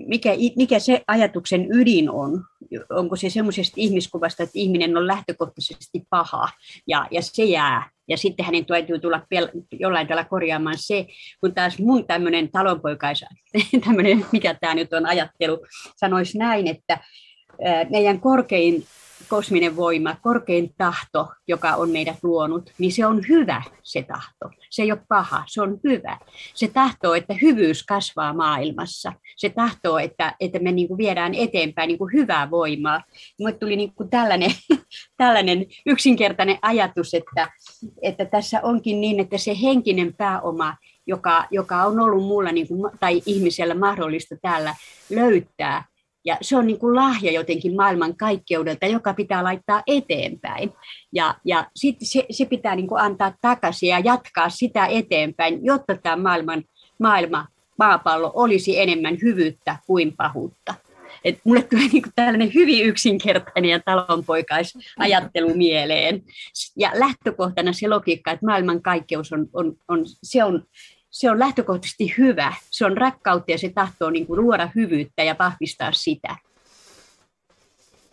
mikä, 0.07 0.29
mikä 0.55 0.79
se 0.79 1.01
ajatuksen 1.07 1.67
ydin 1.71 2.09
on, 2.09 2.43
onko 2.89 3.15
se 3.15 3.29
semmoisesta 3.29 3.73
ihmiskuvasta, 3.77 4.43
että 4.43 4.59
ihminen 4.59 4.97
on 4.97 5.07
lähtökohtaisesti 5.07 6.03
paha, 6.09 6.49
ja, 6.87 7.07
ja 7.11 7.21
se 7.21 7.43
jää. 7.43 7.89
Ja 8.07 8.17
sitten 8.17 8.45
hänen 8.45 8.65
täytyy 8.65 8.99
tulla 8.99 9.21
pel- 9.35 9.65
jollain 9.71 10.07
tavalla 10.07 10.25
korjaamaan 10.25 10.77
se, 10.77 11.07
kun 11.39 11.53
taas 11.53 11.79
mun 11.79 12.07
tämmöinen 12.07 12.51
talonpoikais, 12.51 13.25
tämmöinen, 13.85 14.25
mikä 14.31 14.53
tämä 14.53 14.75
nyt 14.75 14.93
on 14.93 15.05
ajattelu, 15.05 15.65
sanoisi 15.97 16.37
näin, 16.37 16.67
että 16.67 16.99
meidän 17.89 18.19
korkein 18.19 18.83
kosminen 19.29 19.75
voima, 19.75 20.15
korkein 20.21 20.73
tahto, 20.77 21.27
joka 21.47 21.75
on 21.75 21.89
meidät 21.89 22.17
luonut, 22.23 22.71
niin 22.77 22.91
se 22.91 23.05
on 23.05 23.21
hyvä 23.29 23.61
se 23.83 24.03
tahto. 24.03 24.49
Se 24.69 24.81
ei 24.81 24.91
ole 24.91 25.01
paha, 25.07 25.43
se 25.47 25.61
on 25.61 25.79
hyvä. 25.83 26.17
Se 26.53 26.67
tahtoo, 26.67 27.13
että 27.13 27.33
hyvyys 27.41 27.83
kasvaa 27.83 28.33
maailmassa. 28.33 29.13
Se 29.37 29.49
tahtoo, 29.49 29.97
että, 29.97 30.35
että 30.39 30.59
me 30.59 30.71
niin 30.71 30.87
kuin 30.87 30.97
viedään 30.97 31.35
eteenpäin 31.35 31.87
niin 31.87 31.97
kuin 31.97 32.13
hyvää 32.13 32.51
voimaa. 32.51 33.03
Minulle 33.39 33.57
tuli 33.57 33.75
niin 33.75 33.93
kuin 33.93 34.09
tällainen, 34.09 34.51
tällainen 35.17 35.65
yksinkertainen 35.85 36.57
ajatus, 36.61 37.13
että, 37.13 37.51
että 38.01 38.25
tässä 38.25 38.59
onkin 38.63 39.01
niin, 39.01 39.19
että 39.19 39.37
se 39.37 39.57
henkinen 39.61 40.13
pääoma, 40.17 40.75
joka, 41.07 41.45
joka 41.51 41.83
on 41.83 41.99
ollut 41.99 42.23
mulla 42.23 42.51
niin 42.51 42.67
kuin, 42.67 42.91
tai 42.99 43.21
ihmisellä 43.25 43.75
mahdollista 43.75 44.35
täällä 44.41 44.75
löytää, 45.09 45.92
ja 46.25 46.37
se 46.41 46.57
on 46.57 46.67
niin 46.67 46.79
kuin 46.79 46.95
lahja 46.95 47.31
jotenkin 47.31 47.75
maailman 47.75 48.17
kaikkeudelta, 48.17 48.85
joka 48.85 49.13
pitää 49.13 49.43
laittaa 49.43 49.83
eteenpäin. 49.87 50.73
Ja, 51.13 51.35
ja 51.45 51.67
sitten 51.75 52.07
se, 52.07 52.25
se 52.31 52.45
pitää 52.45 52.75
niin 52.75 52.87
kuin 52.87 53.01
antaa 53.01 53.33
takaisin 53.41 53.89
ja 53.89 53.99
jatkaa 53.99 54.49
sitä 54.49 54.85
eteenpäin, 54.85 55.65
jotta 55.65 55.97
tämä 55.97 56.15
maailman, 56.15 56.63
maailma, 56.99 57.47
maapallo 57.79 58.31
olisi 58.33 58.79
enemmän 58.79 59.17
hyvyyttä 59.21 59.77
kuin 59.87 60.13
pahuutta. 60.17 60.73
Et 61.23 61.39
mulle 61.43 61.61
tulee 61.61 61.87
niin 61.87 62.03
kuin 62.03 62.13
tällainen 62.15 62.53
hyvin 62.53 62.85
yksinkertainen 62.85 63.71
ja 63.71 63.79
talonpoikaisajattelu 63.79 65.55
mieleen. 65.55 66.23
Ja 66.77 66.91
lähtökohtana 66.93 67.73
se 67.73 67.87
logiikka, 67.87 68.31
että 68.31 68.45
maailman 68.45 68.81
kaikkeus 68.81 69.33
on, 69.33 69.47
on, 69.53 69.75
on, 69.87 70.03
se 70.23 70.43
on 70.43 70.63
se 71.13 71.31
on 71.31 71.39
lähtökohtaisesti 71.39 72.13
hyvä. 72.17 72.53
Se 72.69 72.85
on 72.85 72.97
rakkautta 72.97 73.51
ja 73.51 73.57
se 73.57 73.69
tahtoo 73.69 74.09
niin 74.09 74.27
kuin 74.27 74.41
luoda 74.41 74.69
hyvyyttä 74.75 75.23
ja 75.23 75.35
vahvistaa 75.39 75.91
sitä. 75.91 76.35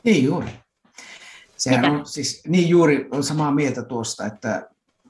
Niin 0.04 0.24
juuri. 0.24 0.46
Sehän 1.56 1.84
on 1.84 2.06
siis, 2.06 2.42
niin 2.48 2.68
juuri 2.68 3.08
on 3.10 3.24
samaa 3.24 3.54
mieltä 3.54 3.82
tuosta, 3.82 4.26
että, 4.26 4.68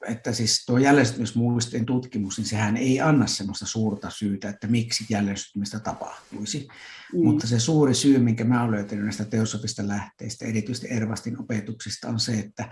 että 0.09 0.33
siis 0.33 0.65
tuo 0.67 0.79
jäljestymismuistien 0.79 1.87
tutkimus, 1.87 2.39
niin 2.39 2.47
sehän 2.47 2.77
ei 2.77 3.01
anna 3.01 3.27
sellaista 3.27 3.67
suurta 3.67 4.11
syytä, 4.11 4.49
että 4.49 4.67
miksi 4.67 5.05
jäljestymistä 5.11 5.81
tapahtuisi. 5.81 6.69
Mm. 7.13 7.25
Mutta 7.25 7.47
se 7.47 7.61
suuri 7.61 7.95
syy, 7.95 8.19
minkä 8.19 8.45
mä 8.45 8.61
olen 8.61 8.71
löytänyt 8.71 9.05
näistä 9.05 9.25
teosofista 9.25 9.89
lähteistä, 9.89 10.45
erityisesti 10.45 10.89
Ervastin 10.91 11.41
opetuksista, 11.41 12.09
on 12.09 12.21
se, 12.21 12.33
että 12.33 12.69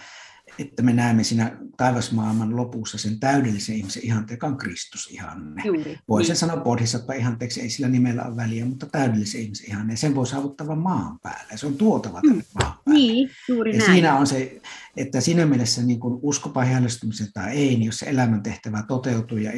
että 0.59 0.82
me 0.82 0.92
näemme 0.92 1.24
siinä 1.24 1.57
taivasmaailman 1.76 2.57
lopussa 2.57 2.99
sen 2.99 3.20
täydellisen 3.20 3.76
ihmisen 3.76 4.05
ihanteen, 4.05 4.36
joka 4.36 4.46
on 4.46 4.57
Kristus 4.57 5.09
ihanne. 5.11 5.62
Voisin 6.09 6.32
niin. 6.32 6.36
sanoa 6.36 6.57
bodhisattva 6.57 7.12
ihanteeksi, 7.12 7.61
ei 7.61 7.70
sillä 7.70 7.88
nimellä 7.88 8.24
ole 8.24 8.36
väliä, 8.36 8.64
mutta 8.64 8.86
täydellisen 8.86 9.40
ihmisen 9.40 9.70
ihanne. 9.70 9.96
Sen 9.96 10.14
voi 10.14 10.26
saavuttaa 10.26 10.66
vain 10.66 10.78
maan 10.78 11.18
päälle. 11.22 11.57
Se 11.57 11.66
on 11.66 11.76
tuotava 11.76 12.20
tänne 12.20 12.42
mm. 12.42 12.62
maan 12.62 12.78
päälle. 12.84 13.01
Niin, 13.01 13.30
juuri 13.49 13.72
ja 13.72 13.78
näin. 13.78 13.90
siinä 13.90 14.16
on 14.16 14.26
se, 14.26 14.61
että 14.96 15.20
siinä 15.20 15.46
mielessä 15.46 15.82
niin 15.82 16.01
kuin 16.01 16.18
uskopa 16.22 16.64
häälestymisen 16.64 17.32
tai 17.32 17.51
ei, 17.51 17.68
niin 17.68 17.84
jos 17.84 17.99
se 17.99 18.07
elämäntehtävä 18.07 18.84
toteutuu 18.88 19.38
ja 19.38 19.53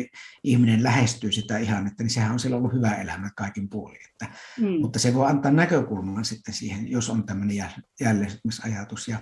ihminen 0.45 0.83
lähestyy 0.83 1.33
sitä 1.33 1.59
ihannetta, 1.59 2.03
niin 2.03 2.11
sehän 2.11 2.33
on 2.33 2.41
silloin 2.41 2.63
ollut 2.63 2.77
hyvä 2.77 2.95
elämä 2.95 3.31
kaikin 3.37 3.69
puolin. 3.69 4.01
Että, 4.13 4.27
mm. 4.61 4.81
Mutta 4.81 4.99
se 4.99 5.15
voi 5.15 5.27
antaa 5.27 5.53
näkökulman 5.53 6.25
sitten 6.25 6.55
siihen, 6.55 6.91
jos 6.91 7.11
on 7.11 7.25
tämmöinen 7.25 7.71
jäljestymisajatus. 8.01 9.09
Ja 9.09 9.19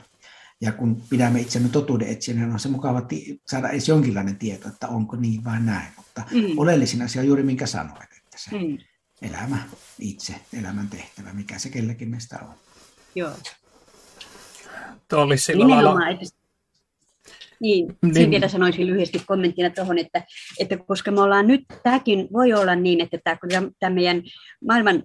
ja 0.61 0.73
kun 0.73 1.03
pidämme 1.11 1.41
itsemme 1.41 1.69
totuuden 1.69 2.09
etsijänä, 2.09 2.43
niin 2.43 2.53
on 2.53 2.61
se 2.61 2.69
mukava 2.69 3.03
saada 3.47 3.69
edes 3.69 3.89
jonkinlainen 3.89 4.37
tieto, 4.37 4.69
että 4.69 4.89
onko 4.89 5.17
niin 5.17 5.45
vai 5.45 5.61
näin. 5.61 5.89
Mutta 5.97 6.23
mm. 6.31 6.59
oleellisin 6.59 7.03
asia 7.03 7.23
on 7.23 7.27
juuri 7.29 7.43
minkä 7.43 7.67
sanoit, 7.67 8.03
että 8.03 8.39
se 8.39 8.51
mm. 8.51 8.79
elämä 9.23 9.59
itse, 9.99 10.35
elämän 10.59 10.89
tehtävä, 10.89 11.33
mikä 11.33 11.59
se 11.59 11.69
kellekin 11.69 12.11
meistä 12.11 12.39
on. 12.43 12.55
Joo. 13.15 13.31
Tuo 15.09 15.23
oli 15.23 15.39
sillä 15.39 15.69
lailla... 15.69 15.95
Niin, 17.61 17.97
niin. 18.03 18.15
sen 18.15 18.31
vielä 18.31 18.49
sanoisin 18.49 18.87
lyhyesti 18.87 19.23
kommenttina 19.27 19.71
tuohon, 19.71 19.99
että, 19.99 20.23
että 20.59 20.77
koska 20.77 21.11
me 21.11 21.21
ollaan 21.21 21.47
nyt, 21.47 21.61
tämäkin 21.83 22.29
voi 22.33 22.53
olla 22.53 22.75
niin, 22.75 23.01
että 23.01 23.19
tämä, 23.25 23.37
tämä 23.79 23.95
meidän 23.95 24.23
maailman, 24.67 25.03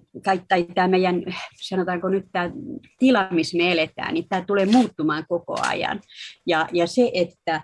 tai 0.48 0.66
tämä 0.74 0.88
meidän, 0.88 1.22
sanotaanko 1.62 2.08
nyt 2.08 2.24
tämä 2.32 2.50
tila, 2.98 3.28
missä 3.30 3.56
me 3.56 3.72
eletään, 3.72 4.14
niin 4.14 4.28
tämä 4.28 4.44
tulee 4.46 4.66
muuttumaan 4.66 5.24
koko 5.28 5.56
ajan. 5.62 6.00
Ja, 6.46 6.68
ja 6.72 6.86
se, 6.86 7.10
että 7.14 7.62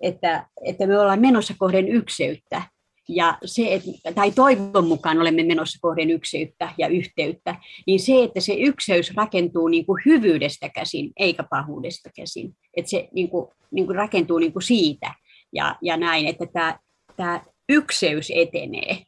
että, 0.00 0.46
että 0.64 0.86
me 0.86 0.98
ollaan 0.98 1.20
menossa 1.20 1.54
kohden 1.58 1.88
ykseyttä. 1.88 2.62
Ja 3.08 3.38
se, 3.44 3.74
että, 3.74 4.12
tai 4.14 4.30
toivon 4.30 4.86
mukaan 4.86 5.20
olemme 5.20 5.42
menossa 5.42 5.78
kohden 5.82 6.10
ykseyttä 6.10 6.74
ja 6.78 6.88
yhteyttä, 6.88 7.54
niin 7.86 8.00
se, 8.00 8.22
että 8.22 8.40
se 8.40 8.54
ykseys 8.54 9.14
rakentuu 9.14 9.68
niin 9.68 9.86
kuin 9.86 10.02
hyvyydestä 10.06 10.68
käsin, 10.68 11.12
eikä 11.16 11.42
pahuudesta 11.50 12.10
käsin. 12.16 12.54
Että 12.76 12.90
se 12.90 13.08
niin 13.14 13.30
kuin, 13.30 13.48
niin 13.70 13.86
kuin 13.86 13.96
rakentuu 13.96 14.38
niin 14.38 14.52
kuin 14.52 14.62
siitä 14.62 15.14
ja, 15.52 15.76
ja 15.82 15.96
näin, 15.96 16.26
että 16.26 16.46
tämä, 16.52 16.78
tämä 17.16 17.40
ykseys 17.68 18.32
etenee, 18.34 19.02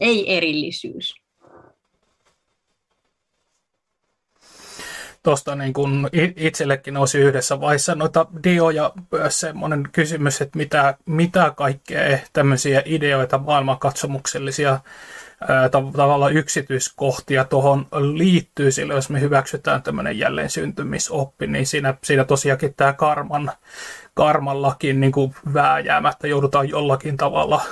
ei 0.00 0.36
erillisyys. 0.36 1.21
Tuosta 5.22 5.54
niin 5.54 5.72
kun 5.72 6.08
itsellekin 6.36 6.94
nousi 6.94 7.18
yhdessä 7.18 7.60
vaiheessa 7.60 7.94
noita 7.94 8.26
dioja 8.44 8.92
semmoinen 9.28 9.88
kysymys, 9.92 10.40
että 10.40 10.58
mitä, 10.58 10.94
mitä 11.06 11.52
kaikkea 11.56 12.18
tämmöisiä 12.32 12.82
ideoita, 12.84 13.38
maailmankatsomuksellisia 13.38 14.80
tavallaan 15.96 16.32
yksityiskohtia 16.32 17.44
tuohon 17.44 17.86
liittyy, 17.92 18.70
sillä 18.70 18.94
jos 18.94 19.10
me 19.10 19.20
hyväksytään 19.20 19.82
tämmöinen 19.82 20.18
jälleen 20.18 20.50
syntymisoppi, 20.50 21.46
niin 21.46 21.66
siinä, 21.66 21.94
siinä 22.04 22.24
tosiaankin 22.24 22.74
tämä 22.74 22.92
karman, 22.92 23.52
karmallakin 24.14 25.00
niin 25.00 25.12
kuin 25.12 25.34
vääjäämättä 25.54 26.26
joudutaan 26.26 26.68
jollakin 26.68 27.16
tavalla 27.16 27.62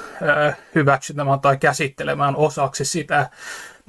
hyväksymään 0.74 1.40
tai 1.40 1.56
käsittelemään 1.56 2.36
osaksi 2.36 2.84
sitä 2.84 3.30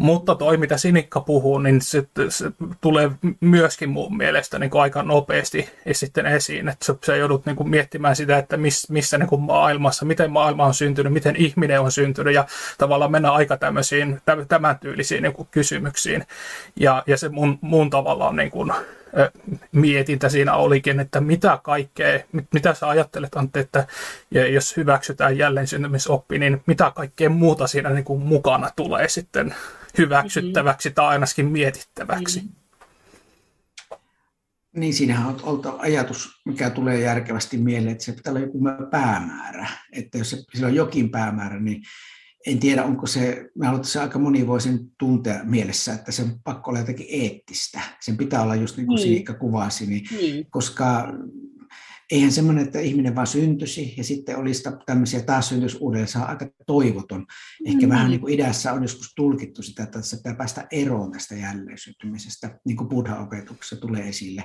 mutta 0.01 0.35
toi, 0.35 0.57
mitä 0.57 0.77
Sinikka 0.77 1.19
puhuu, 1.19 1.59
niin 1.59 1.81
se, 1.81 2.07
se 2.29 2.51
tulee 2.81 3.11
myöskin 3.39 3.89
mun 3.89 4.17
mielestä 4.17 4.59
niin 4.59 4.69
kuin 4.69 4.81
aika 4.81 5.03
nopeasti 5.03 5.69
sitten 5.91 6.25
esiin. 6.25 6.69
Että 6.69 6.85
sä, 6.85 6.95
sä 7.05 7.15
joudut 7.15 7.45
niin 7.45 7.55
kuin 7.55 7.69
miettimään 7.69 8.15
sitä, 8.15 8.37
että 8.37 8.57
miss, 8.57 8.89
missä 8.89 9.17
niin 9.17 9.29
kuin 9.29 9.41
maailmassa, 9.41 10.05
miten 10.05 10.31
maailma 10.31 10.65
on 10.65 10.73
syntynyt, 10.73 11.13
miten 11.13 11.35
ihminen 11.35 11.81
on 11.81 11.91
syntynyt 11.91 12.33
ja 12.33 12.45
tavallaan 12.77 13.11
mennä 13.11 13.31
aika 13.31 13.57
tämmöisiin, 13.57 14.21
tämän 14.47 14.79
tyylisiin 14.79 15.23
niin 15.23 15.33
kuin 15.33 15.47
kysymyksiin. 15.51 16.23
Ja, 16.75 17.03
ja 17.07 17.17
se 17.17 17.29
mun, 17.29 17.59
mun 17.61 17.89
tavallaan 17.89 18.35
niin 18.35 18.51
kuin, 18.51 18.73
mietintä 19.71 20.29
siinä 20.29 20.53
olikin, 20.53 20.99
että 20.99 21.21
mitä 21.21 21.59
kaikkea, 21.63 22.19
mitä 22.53 22.73
sä 22.73 22.89
ajattelet 22.89 23.35
Antti, 23.35 23.59
että 23.59 23.87
jos 24.51 24.77
hyväksytään 24.77 25.37
jälleen 25.37 25.67
syntymisoppi, 25.67 26.39
niin 26.39 26.61
mitä 26.65 26.91
kaikkea 26.95 27.29
muuta 27.29 27.67
siinä 27.67 27.89
niin 27.89 28.05
kuin 28.05 28.21
mukana 28.21 28.69
tulee 28.75 29.07
sitten 29.07 29.55
hyväksyttäväksi 29.97 30.89
mm-hmm. 30.89 30.95
tai 30.95 31.07
ainakin 31.07 31.45
mietittäväksi. 31.45 32.39
Mm-hmm. 32.39 32.55
Niin, 34.75 34.93
siinähän 34.93 35.27
on 35.27 35.39
oltu 35.43 35.69
ajatus, 35.77 36.41
mikä 36.45 36.69
tulee 36.69 36.99
järkevästi 36.99 37.57
mieleen, 37.57 37.91
että 37.91 38.03
se 38.03 38.11
pitää 38.11 38.31
olla 38.31 38.39
joku 38.39 38.59
päämäärä. 38.91 39.67
Että 39.91 40.17
jos 40.17 40.29
se, 40.29 40.37
sillä 40.53 40.67
on 40.67 40.75
jokin 40.75 41.09
päämäärä, 41.09 41.59
niin 41.59 41.83
en 42.47 42.59
tiedä, 42.59 42.83
onko 42.83 43.07
se, 43.07 43.49
mä 43.57 43.65
haluan, 43.65 43.83
se 43.83 43.99
aika 43.99 44.19
moni 44.19 44.47
voi 44.47 44.61
sen 44.61 44.79
tuntea 44.99 45.39
mielessä, 45.43 45.93
että 45.93 46.11
se 46.11 46.21
on 46.21 46.39
pakko 46.43 46.71
olla 46.71 46.79
jotenkin 46.79 47.07
eettistä. 47.09 47.81
Sen 47.99 48.17
pitää 48.17 48.41
olla 48.41 48.55
just 48.55 48.77
niin 48.77 48.87
kuin 48.87 48.95
niin. 48.95 49.07
Sinikka 49.07 49.33
kuvasi, 49.33 49.85
niin, 49.85 50.07
niin. 50.11 50.47
koska 50.49 51.13
eihän 52.11 52.31
semmoinen, 52.31 52.65
että 52.65 52.79
ihminen 52.79 53.15
vaan 53.15 53.27
syntyisi 53.27 53.93
ja 53.97 54.03
sitten 54.03 54.37
olisi 54.37 54.63
tämmöisiä 54.85 55.21
taas 55.21 55.49
syntyisi 55.49 55.77
uudelleen, 55.79 56.07
se 56.07 56.17
on 56.17 56.27
aika 56.27 56.49
toivoton. 56.65 57.25
Ehkä 57.65 57.85
mm. 57.85 57.89
vähän 57.89 58.09
niin 58.09 58.19
kuin 58.19 58.33
idässä 58.33 58.73
on 58.73 58.81
joskus 58.81 59.13
tulkittu 59.15 59.61
sitä, 59.61 59.83
että 59.83 60.01
se 60.01 60.17
pitää 60.17 60.35
päästä 60.35 60.67
eroon 60.71 61.11
tästä 61.11 61.35
jälleen 61.35 61.77
syntymisestä, 61.77 62.59
niin 62.65 62.77
kuin 62.77 62.89
buddha-opetuksessa 62.89 63.75
tulee 63.75 64.07
esille 64.09 64.43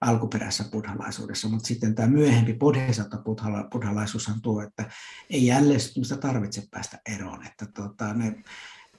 alkuperäisessä 0.00 0.64
buddhalaisuudessa, 0.72 1.48
mutta 1.48 1.66
sitten 1.66 1.94
tämä 1.94 2.08
myöhempi 2.08 2.54
bodhisattva 2.54 3.22
buddhalaisuushan 3.70 4.42
tuo, 4.42 4.62
että 4.62 4.90
ei 5.30 5.46
jälleen 5.46 5.80
syntymistä 5.80 6.16
tarvitse 6.16 6.62
päästä 6.70 6.98
eroon, 7.06 7.46
että 7.46 7.66
tota, 7.66 8.14
ne 8.14 8.42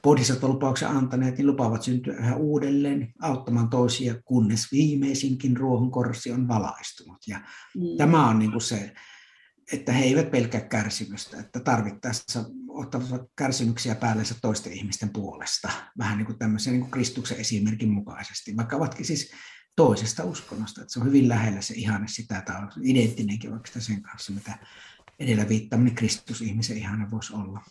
bodhisattva-lupauksen 0.01 0.89
antaneet 0.89 1.37
niin 1.37 1.47
lupaavat 1.47 1.83
syntyä 1.83 2.13
yhä 2.13 2.35
uudelleen 2.35 3.13
auttamaan 3.21 3.69
toisia, 3.69 4.15
kunnes 4.25 4.71
viimeisinkin 4.71 5.57
ruohonkorsi 5.57 6.31
on 6.31 6.47
valaistunut. 6.47 7.27
Ja 7.27 7.37
mm. 7.37 7.97
Tämä 7.97 8.29
on 8.29 8.39
niin 8.39 8.51
kuin 8.51 8.61
se, 8.61 8.93
että 9.73 9.91
he 9.91 10.03
eivät 10.03 10.31
pelkää 10.31 10.61
kärsimystä, 10.61 11.39
että 11.39 11.59
tarvittaessa 11.59 12.45
ottavat 12.67 13.31
kärsimyksiä 13.35 13.95
päällensä 13.95 14.35
toisten 14.41 14.73
ihmisten 14.73 15.09
puolesta, 15.09 15.69
vähän 15.97 16.17
niin 16.17 16.25
kuin 16.25 16.39
tämmöisen 16.39 16.73
niin 16.73 16.81
kuin 16.81 16.91
Kristuksen 16.91 17.39
esimerkin 17.39 17.89
mukaisesti, 17.89 18.57
vaikka 18.57 18.75
ovatkin 18.75 19.05
siis 19.05 19.31
toisesta 19.75 20.23
uskonnosta, 20.23 20.81
että 20.81 20.93
se 20.93 20.99
on 20.99 21.05
hyvin 21.05 21.29
lähellä 21.29 21.61
se 21.61 21.73
ihanne 21.73 22.07
sitä, 22.07 22.41
tai 22.41 22.55
on 22.61 22.71
identtinenkin 22.81 23.53
oikeastaan 23.53 23.83
sen 23.85 24.01
kanssa, 24.01 24.31
mitä 24.31 24.57
edellä 25.19 25.49
viittaaminen 25.49 25.95
Kristus-ihmisen 25.95 26.77
ihanne 26.77 27.11
voisi 27.11 27.33
olla 27.33 27.61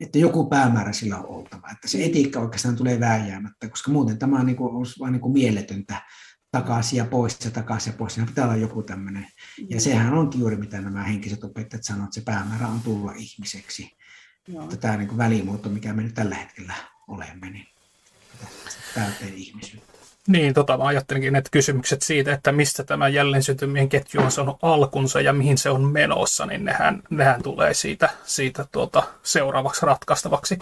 että 0.00 0.18
joku 0.18 0.48
päämäärä 0.48 0.92
sillä 0.92 1.16
on 1.16 1.26
oltava. 1.26 1.70
Että 1.72 1.88
se 1.88 2.04
etiikka 2.04 2.40
oikeastaan 2.40 2.76
tulee 2.76 3.00
vääjäämättä, 3.00 3.68
koska 3.68 3.90
muuten 3.90 4.18
tämä 4.18 4.38
on 4.38 4.46
niin 4.46 4.56
kuin, 4.56 4.74
olisi 4.74 5.00
vain 5.00 5.12
niin 5.12 5.20
kuin 5.20 5.32
mieletöntä 5.32 6.02
takaisin 6.50 6.96
ja 6.96 7.04
pois 7.04 7.44
ja 7.44 7.50
takaisin 7.50 7.90
ja 7.90 7.96
pois. 7.96 8.14
Siinä 8.14 8.26
pitää 8.26 8.44
olla 8.44 8.56
joku 8.56 8.82
tämmöinen. 8.82 9.26
Ja 9.58 9.76
mm. 9.76 9.80
sehän 9.80 10.14
onkin 10.14 10.40
juuri 10.40 10.56
mitä 10.56 10.80
nämä 10.80 11.02
henkiset 11.04 11.44
opettajat 11.44 11.84
sanovat, 11.84 12.06
että 12.06 12.14
se 12.14 12.24
päämäärä 12.24 12.68
on 12.68 12.80
tulla 12.80 13.12
ihmiseksi. 13.12 13.90
Joo. 14.48 14.64
Että 14.64 14.76
tämä 14.76 14.96
niin 14.96 15.08
kuin 15.08 15.18
välimuoto, 15.18 15.68
mikä 15.68 15.92
me 15.92 16.02
nyt 16.02 16.14
tällä 16.14 16.34
hetkellä 16.34 16.74
olemme, 17.08 17.50
niin 17.50 17.66
täyteen 18.94 19.34
ihmisyyttä. 19.34 19.97
Niin, 20.28 20.54
tota, 20.54 20.78
mä 20.78 20.84
ajattelinkin, 20.84 21.36
että 21.36 21.50
kysymykset 21.50 22.02
siitä, 22.02 22.32
että 22.32 22.52
mistä 22.52 22.84
tämä 22.84 23.08
jälleen 23.08 23.42
syntymien 23.42 23.88
ketju 23.88 24.20
on 24.20 24.30
saanut 24.30 24.58
alkunsa 24.62 25.20
ja 25.20 25.32
mihin 25.32 25.58
se 25.58 25.70
on 25.70 25.84
menossa, 25.84 26.46
niin 26.46 26.64
nehän, 26.64 27.02
nehän 27.10 27.42
tulee 27.42 27.74
siitä, 27.74 28.10
siitä 28.24 28.66
tuota, 28.72 29.02
seuraavaksi 29.22 29.86
ratkaistavaksi. 29.86 30.58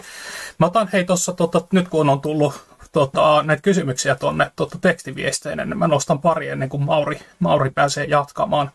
Mä 0.59 0.65
otan 0.65 0.89
hei 0.93 1.03
tuossa, 1.03 1.33
tota, 1.33 1.61
nyt 1.71 1.87
kun 1.87 2.09
on 2.09 2.21
tullut 2.21 2.53
tota, 2.91 3.43
näitä 3.43 3.61
kysymyksiä 3.61 4.15
tuonne 4.15 4.51
tota, 4.55 4.77
tekstiviesteinä, 4.81 5.65
niin 5.65 5.77
mä 5.77 5.87
nostan 5.87 6.19
pari 6.19 6.49
ennen 6.49 6.69
kuin 6.69 6.83
Mauri, 6.83 7.19
Mauri 7.39 7.69
pääsee 7.69 8.05
jatkamaan. 8.05 8.71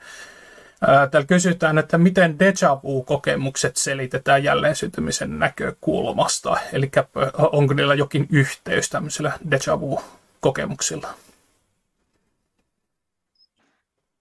Täällä 1.10 1.26
kysytään, 1.26 1.78
että 1.78 1.98
miten 1.98 2.38
deja 2.38 2.80
vu-kokemukset 2.82 3.76
selitetään 3.76 4.44
jälleen 4.44 4.76
syntymisen 4.76 5.38
näkökulmasta. 5.38 6.56
Eli 6.72 6.90
onko 7.52 7.74
niillä 7.74 7.94
jokin 7.94 8.26
yhteys 8.30 8.88
tämmöisellä 8.90 9.32
deja 9.50 9.80
vu 9.80 10.00
kokemuksilla? 10.42 11.14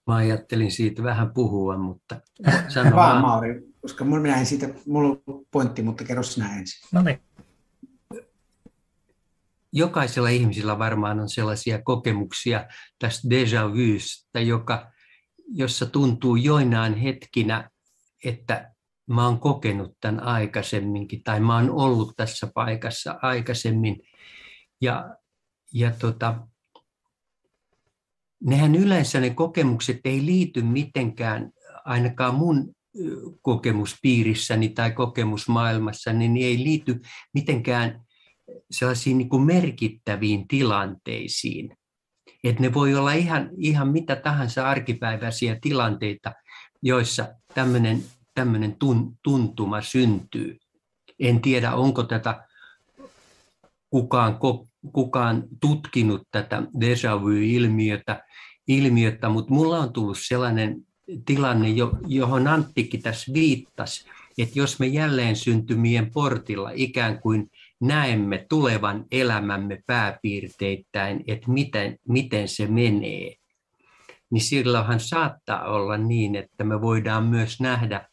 Mä 0.08 0.16
ajattelin 0.16 0.72
siitä 0.72 1.04
vähän 1.04 1.34
puhua, 1.34 1.78
mutta 1.78 2.22
sano 2.74 2.96
vaan. 2.96 3.22
Mauri, 3.22 3.62
koska 3.82 4.06
minä 4.06 4.40
en 4.40 4.46
siitä, 4.46 4.70
mulla 4.86 5.10
on 5.28 5.46
pointti, 5.52 5.82
mutta 5.82 6.04
kerro 6.04 6.24
sinä 6.24 6.58
ensin. 6.58 6.90
No 6.92 7.02
niin. 7.02 7.20
Jokaisella 9.74 10.30
ihmisellä 10.30 10.80
varmaan 10.80 11.20
on 11.20 11.30
sellaisia 11.30 11.82
kokemuksia 11.82 12.66
tästä 13.00 13.28
déjà 13.28 13.74
vusta, 13.74 14.40
joka, 14.40 14.92
jossa 15.48 15.86
tuntuu 15.86 16.36
joinain 16.36 16.96
hetkinä, 16.96 17.70
että 18.26 18.74
mä 19.08 19.26
oon 19.26 19.40
kokenut 19.40 19.98
tämän 20.00 20.24
aikaisemminkin 20.24 21.24
tai 21.24 21.40
mä 21.40 21.56
oon 21.56 21.70
ollut 21.70 22.14
tässä 22.18 22.48
paikassa 22.54 23.20
aikaisemmin. 23.22 24.02
Ja 24.82 25.16
ja 25.74 25.92
tota, 25.92 26.48
nehän 28.44 28.76
yleensä 28.76 29.20
ne 29.20 29.30
kokemukset 29.30 30.00
ei 30.06 30.26
liity 30.26 30.62
mitenkään, 30.62 31.52
ainakaan 31.86 32.36
mun 32.36 32.76
kokemuspiirissäni 33.42 34.70
tai 34.70 34.92
kokemusmaailmassa, 34.92 36.14
niin 36.14 36.38
ei 36.38 36.58
liity 36.58 37.02
mitenkään 37.34 38.02
sellaisiin 38.72 39.18
niin 39.18 39.30
kuin 39.30 39.44
merkittäviin 39.44 40.48
tilanteisiin. 40.48 41.78
että 42.44 42.62
ne 42.62 42.74
voi 42.74 42.96
olla 42.96 43.14
ihan, 43.14 43.50
ihan 43.58 43.88
mitä 43.88 44.16
tahansa 44.16 44.70
arkipäiväisiä 44.70 45.58
tilanteita, 45.62 46.34
joissa 46.82 47.28
tämmöinen, 47.54 48.04
tämmöinen 48.36 48.78
tuntuma 49.24 49.82
syntyy. 49.82 50.58
En 51.20 51.42
tiedä, 51.42 51.74
onko 51.74 52.04
tätä 52.04 52.48
kukaan 53.90 54.38
kukaan 54.94 55.44
tutkinut 55.60 56.22
tätä 56.32 56.64
déjà 56.78 57.22
vu-ilmiötä, 57.22 58.24
ilmiötä, 58.68 59.30
mutta 59.30 59.54
mulla 59.54 59.80
on 59.80 59.94
tullut 59.94 60.18
sellainen 60.20 60.76
tilanne, 61.26 61.68
johon 62.08 62.48
Anttikin 62.48 63.02
tässä 63.02 63.34
viittasi, 63.34 64.06
että 64.38 64.60
jos 64.60 64.80
me 64.80 64.88
jälleen 64.88 65.36
syntymien 65.36 66.12
portilla 66.12 66.70
ikään 66.74 67.20
kuin 67.20 67.52
näemme 67.80 68.46
tulevan 68.50 69.06
elämämme 69.12 69.84
pääpiirteittäin, 69.88 71.24
että 71.28 71.52
miten, 71.52 71.98
miten 72.08 72.48
se 72.48 72.68
menee, 72.68 73.36
niin 74.30 74.42
silloinhan 74.42 75.00
saattaa 75.00 75.64
olla 75.64 75.98
niin, 75.98 76.36
että 76.36 76.64
me 76.64 76.82
voidaan 76.82 77.24
myös 77.24 77.60
nähdä, 77.62 78.10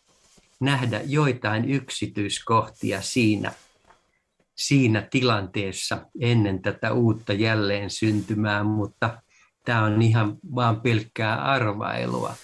nähdä 0.60 1.00
joitain 1.06 1.70
yksityiskohtia 1.70 3.02
siinä, 3.02 3.52
siinä 4.58 5.06
tilanteessa 5.10 6.06
ennen 6.20 6.62
tätä 6.62 6.92
uutta 6.92 7.32
jälleen 7.32 7.90
syntymää, 7.90 8.64
mutta 8.64 9.22
tämä 9.64 9.84
on 9.84 10.02
ihan 10.02 10.36
vaan 10.54 10.80
pelkkää 10.80 11.44
arvailua. 11.44 12.34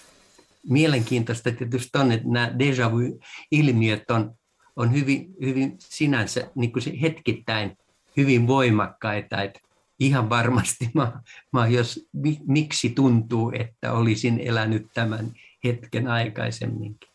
mielenkiintoista 0.69 1.51
tietysti 1.51 1.97
on, 1.97 2.11
että 2.11 2.27
nämä 2.27 2.47
déjà 2.47 2.91
vu-ilmiöt 2.91 4.11
on, 4.11 4.35
on 4.75 4.93
hyvin, 4.93 5.33
hyvin 5.41 5.75
sinänsä 5.79 6.51
niin 6.55 6.71
kuin 6.71 6.83
se 6.83 6.91
hetkittäin 7.01 7.77
hyvin 8.17 8.47
voimakkaita. 8.47 9.41
Että 9.41 9.59
ihan 9.99 10.29
varmasti 10.29 10.89
mä, 10.93 11.21
mä 11.51 11.67
jos, 11.67 12.07
miksi 12.47 12.89
tuntuu, 12.89 13.51
että 13.59 13.93
olisin 13.93 14.39
elänyt 14.39 14.87
tämän 14.93 15.31
hetken 15.63 16.07
aikaisemminkin. 16.07 17.14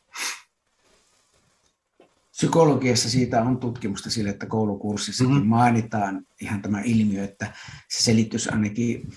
Psykologiassa 2.40 3.10
siitä 3.10 3.42
on 3.42 3.58
tutkimusta 3.58 4.10
sille, 4.10 4.30
että 4.30 4.46
koulukurssissakin 4.46 5.34
mm-hmm. 5.34 5.48
mainitaan 5.48 6.26
ihan 6.40 6.62
tämä 6.62 6.80
ilmiö, 6.80 7.24
että 7.24 7.52
se 7.88 8.02
selitys 8.02 8.48
ainakin, 8.48 9.12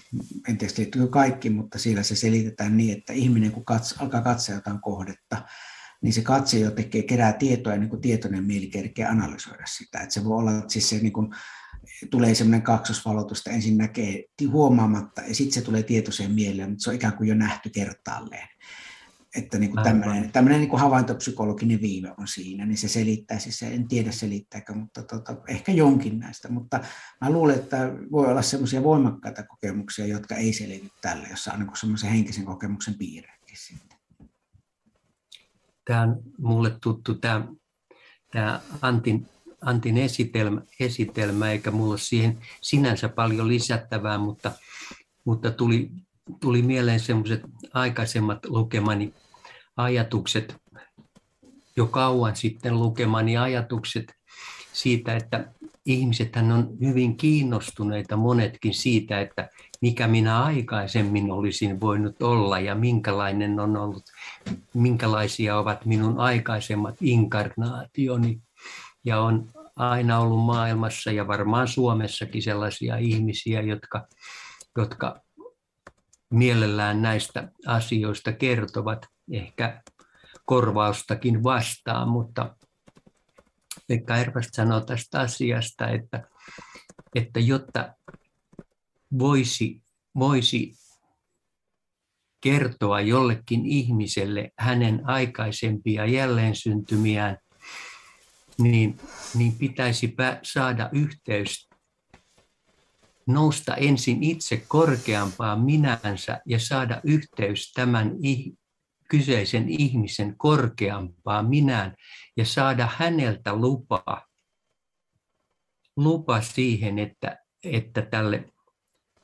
en 0.48 0.58
tiedä 0.58 0.74
liittyykö 0.78 1.08
kaikki, 1.08 1.50
mutta 1.50 1.80
siellä 1.80 2.04
se 2.04 2.16
selitetään 2.16 2.78
niin, 2.78 2.98
että 2.98 3.14
ihminen 3.14 3.52
kun 3.52 3.66
kats, 3.66 3.96
alkaa 4.00 4.22
katsoa 4.22 4.56
jotain 4.56 4.82
kohdetta, 4.82 5.46
niin 6.02 6.14
se 6.14 6.22
katse 6.22 6.60
jo 6.60 6.72
tekee, 6.72 7.04
kerää 7.04 7.34
tietoa 7.34 7.74
ja 7.74 7.80
niin 7.80 7.90
kuin 7.90 8.02
tietoinen 8.02 8.44
mieli 8.44 8.68
kerkee 8.68 9.06
analysoida 9.06 9.66
sitä. 9.66 10.00
Että 10.00 10.14
se 10.14 10.24
voi 10.24 10.38
olla, 10.38 10.58
että 10.58 10.74
siis 10.74 10.90
se 10.90 10.98
niin 10.98 11.14
kuin, 11.14 11.30
tulee 12.10 12.36
semmoinen 12.36 12.62
kaksosvalotus, 12.62 13.40
että 13.40 13.52
ensin 13.52 13.78
näkee 13.78 14.24
huomaamatta 14.52 15.22
ja 15.22 15.36
sitten 15.36 15.54
se 15.54 15.62
tulee 15.62 15.84
tietoiseen 15.84 16.32
mieleen, 16.32 16.70
mutta 16.70 16.84
se 16.84 16.90
on 16.90 16.96
ikään 16.96 17.18
kuin 17.18 17.30
jo 17.30 17.36
nähty 17.36 17.70
kertaalleen 17.70 18.48
että 19.36 19.58
niin 19.58 19.72
kuin 19.72 19.84
tämmöinen, 19.84 20.32
tämmöinen 20.32 20.60
niin 20.60 20.70
kuin 20.70 20.80
havaintopsykologinen 20.80 21.82
viive 21.82 22.14
on 22.18 22.28
siinä, 22.28 22.66
niin 22.66 22.78
se 22.78 22.88
selittää, 22.88 23.40
siis 23.40 23.60
se 23.60 23.68
en 23.68 23.88
tiedä 23.88 24.12
selittääkö, 24.12 24.74
mutta 24.74 25.04
tota, 25.04 25.36
ehkä 25.48 25.72
jonkin 25.72 26.20
näistä, 26.20 26.50
mutta 26.50 26.80
mä 27.22 27.30
luulen, 27.30 27.56
että 27.56 27.92
voi 28.12 28.28
olla 28.28 28.42
semmoisia 28.42 28.84
voimakkaita 28.84 29.44
kokemuksia, 29.44 30.06
jotka 30.06 30.36
ei 30.36 30.54
selity 30.54 30.90
tälle, 31.02 31.28
jossa 31.30 31.54
on 31.54 31.60
niin 31.60 31.78
semmoisen 31.78 32.10
henkisen 32.10 32.46
kokemuksen 32.46 32.94
piirrekin 32.94 33.58
sitten. 33.58 33.98
Tämä 35.86 36.02
on 36.02 36.20
mulle 36.38 36.78
tuttu 36.82 37.14
tämä, 37.14 37.48
tämä 38.32 38.62
Antin, 38.82 39.26
Antin 39.62 39.98
esitelmä, 39.98 40.62
esitelmä, 40.80 41.52
eikä 41.52 41.72
mulla 41.72 41.92
ole 41.92 42.00
siihen 42.00 42.40
sinänsä 42.62 43.10
paljon 43.10 43.48
lisättävää, 43.48 44.18
mutta, 44.18 44.52
mutta 45.26 45.52
tuli, 45.52 45.92
tuli 46.40 46.62
mieleen 46.62 47.00
semmoiset 47.00 47.42
aikaisemmat 47.74 48.46
lukemani 48.46 49.14
ajatukset, 49.78 50.56
jo 51.76 51.86
kauan 51.86 52.36
sitten 52.36 52.80
lukemani 52.80 53.38
ajatukset 53.38 54.14
siitä, 54.74 55.16
että 55.16 55.48
ihmiset 55.86 56.36
on 56.36 56.70
hyvin 56.82 57.18
kiinnostuneita 57.18 58.18
monetkin 58.18 58.74
siitä, 58.74 59.22
että 59.22 59.50
mikä 59.82 60.08
minä 60.08 60.44
aikaisemmin 60.44 61.32
olisin 61.32 61.80
voinut 61.80 62.22
olla 62.22 62.60
ja 62.60 62.76
minkälainen 62.76 63.60
on 63.60 63.78
ollut, 63.78 64.04
minkälaisia 64.74 65.58
ovat 65.58 65.86
minun 65.86 66.20
aikaisemmat 66.20 66.96
inkarnaationi. 67.02 68.42
Ja 69.06 69.22
on 69.22 69.50
aina 69.76 70.20
ollut 70.20 70.46
maailmassa 70.46 71.12
ja 71.12 71.28
varmaan 71.28 71.68
Suomessakin 71.68 72.42
sellaisia 72.42 72.98
ihmisiä, 72.98 73.62
jotka, 73.62 74.08
jotka 74.78 75.22
mielellään 76.30 77.02
näistä 77.02 77.52
asioista 77.68 78.32
kertovat 78.34 79.13
ehkä 79.32 79.82
korvaustakin 80.46 81.44
vastaan, 81.44 82.10
mutta 82.10 82.56
Pekka 83.88 84.18
Ervast 84.18 84.50
sanoo 84.54 84.82
tästä 84.82 85.20
asiasta, 85.20 85.88
että, 85.88 86.28
että 87.16 87.40
jotta 87.40 87.94
voisi, 89.20 89.82
voisi 90.20 90.74
kertoa 92.42 93.02
jollekin 93.02 93.66
ihmiselle 93.66 94.52
hänen 94.60 95.02
aikaisempia 95.04 96.06
jälleensyntymään, 96.06 97.38
niin, 98.58 99.00
niin 99.36 99.56
pitäisi 99.56 100.16
saada 100.44 100.90
yhteys 100.92 101.70
nousta 103.28 103.76
ensin 103.76 104.24
itse 104.24 104.64
korkeampaan 104.68 105.62
minänsä 105.62 106.42
ja 106.46 106.60
saada 106.60 107.02
yhteys 107.04 107.72
tämän 107.74 108.12
kyseisen 109.14 109.70
ihmisen 109.70 110.38
korkeampaan 110.38 111.50
minään 111.50 111.96
ja 112.38 112.46
saada 112.46 112.90
häneltä 112.98 113.56
lupa, 113.56 114.28
lupa 115.96 116.42
siihen, 116.42 117.00
että, 117.00 117.38
että 117.64 118.02
tälle 118.02 118.46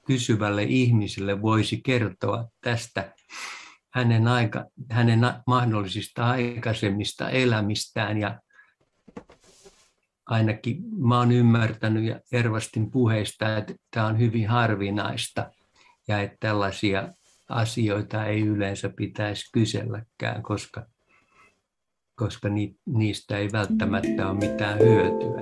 kysyvälle 0.06 0.64
ihmiselle 0.64 1.42
voisi 1.42 1.82
kertoa 1.82 2.48
tästä 2.62 3.14
hänen, 3.94 4.28
aika, 4.28 4.66
hänen 4.90 5.20
mahdollisista 5.48 6.30
aikaisemmista 6.30 7.30
elämistään. 7.30 8.18
Ja 8.18 8.40
ainakin 10.26 10.78
mä 10.98 11.18
oon 11.18 11.32
ymmärtänyt 11.32 12.04
ja 12.04 12.20
Ervastin 12.32 12.92
puheista, 12.92 13.58
että 13.58 13.74
tämä 13.92 14.06
on 14.06 14.20
hyvin 14.20 14.48
harvinaista 14.48 15.52
ja 16.08 16.22
että 16.22 16.38
tällaisia 16.40 17.14
asioita 17.50 18.26
ei 18.26 18.41
yleensä 18.41 18.89
pitäisi 18.89 19.52
kyselläkään, 19.52 20.43
koska, 20.43 20.86
koska 22.16 22.50
niistä 22.86 23.38
ei 23.38 23.50
välttämättä 23.52 24.30
ole 24.30 24.38
mitään 24.38 24.80
hyötyä. 24.80 25.41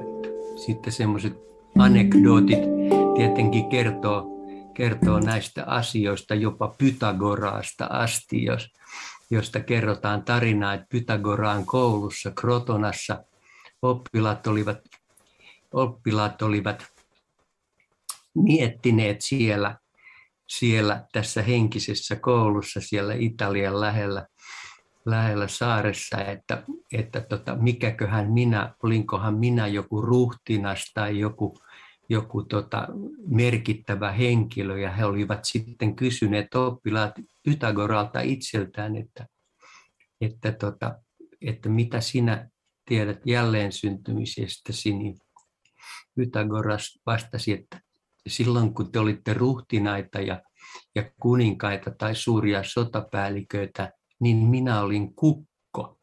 Sitten 0.66 0.94
semmoiset 0.94 1.34
anekdootit 1.80 2.60
tietenkin 3.16 3.70
kertoo, 3.70 4.28
kertoo 4.74 5.20
näistä 5.20 5.64
asioista 5.66 6.36
jopa 6.36 6.76
Pythagoraasta 6.78 7.86
asti, 7.86 8.44
jos, 8.44 8.74
josta 9.30 9.60
kerrotaan 9.60 10.24
tarinaa, 10.24 10.74
että 10.74 10.88
Pythagoraan 10.90 11.66
koulussa 11.66 12.32
Krotonassa– 12.32 13.24
oppilaat 13.82 14.48
olivat, 14.48 14.78
oppilaat 15.74 16.42
olivat 16.42 16.86
miettineet 18.34 19.22
siellä, 19.22 19.78
siellä 20.48 21.06
tässä 21.14 21.42
henkisessä 21.42 22.16
koulussa 22.16 22.82
siellä 22.82 23.14
Italian 23.14 23.80
lähellä, 23.80 24.28
lähellä 25.06 25.48
saaressa, 25.48 26.22
että, 26.22 26.64
että 26.92 27.22
tota, 27.22 27.56
mikäköhän 27.56 28.32
minä, 28.32 28.76
olinkohan 28.84 29.38
minä 29.38 29.68
joku 29.68 30.02
ruhtinas 30.02 30.92
tai 30.94 31.20
joku, 31.20 31.58
joku 32.10 32.44
tota, 32.44 32.88
merkittävä 33.28 34.12
henkilö, 34.12 34.80
ja 34.80 34.92
he 34.92 35.06
olivat 35.06 35.46
sitten 35.46 35.96
kysyneet 35.96 36.56
oppilaat 36.56 37.14
Pythagoralta 37.44 38.22
itseltään, 38.22 38.96
että, 38.96 39.28
että, 40.22 40.52
tota, 40.52 41.00
että 41.42 41.70
mitä 41.70 42.02
sinä 42.02 42.50
tiedät 42.86 43.20
jälleen 43.26 43.72
syntymisestäsi, 43.72 44.94
niin 44.94 45.18
Pythagoras 46.16 47.00
vastasi, 47.06 47.52
että 47.52 47.82
silloin 48.28 48.74
kun 48.74 48.92
te 48.92 49.00
olitte 49.00 49.34
ruhtinaita 49.34 50.22
ja, 50.22 50.42
ja 50.96 51.12
kuninkaita 51.20 51.92
tai 51.92 52.16
suuria 52.16 52.64
sotapäälliköitä, 52.64 53.92
niin 54.20 54.38
minä 54.38 54.82
olin 54.82 55.16
kukko. 55.16 55.98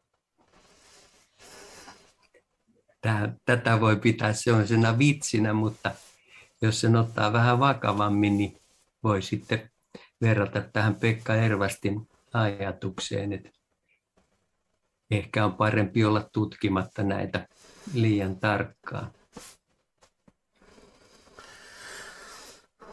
Tää, 3.01 3.35
tätä 3.45 3.79
voi 3.79 3.95
pitää 3.95 4.33
sellaisena 4.33 4.97
vitsinä, 4.97 5.53
mutta 5.53 5.91
jos 6.61 6.81
sen 6.81 6.95
ottaa 6.95 7.33
vähän 7.33 7.59
vakavammin, 7.59 8.37
niin 8.37 8.57
voi 9.03 9.21
sitten 9.21 9.71
verrata 10.21 10.61
tähän 10.61 10.95
Pekka 10.95 11.35
Ervastin 11.35 12.09
ajatukseen, 12.33 13.33
että 13.33 13.49
ehkä 15.11 15.45
on 15.45 15.53
parempi 15.53 16.05
olla 16.05 16.29
tutkimatta 16.33 17.03
näitä 17.03 17.47
liian 17.93 18.39
tarkkaan. 18.39 19.11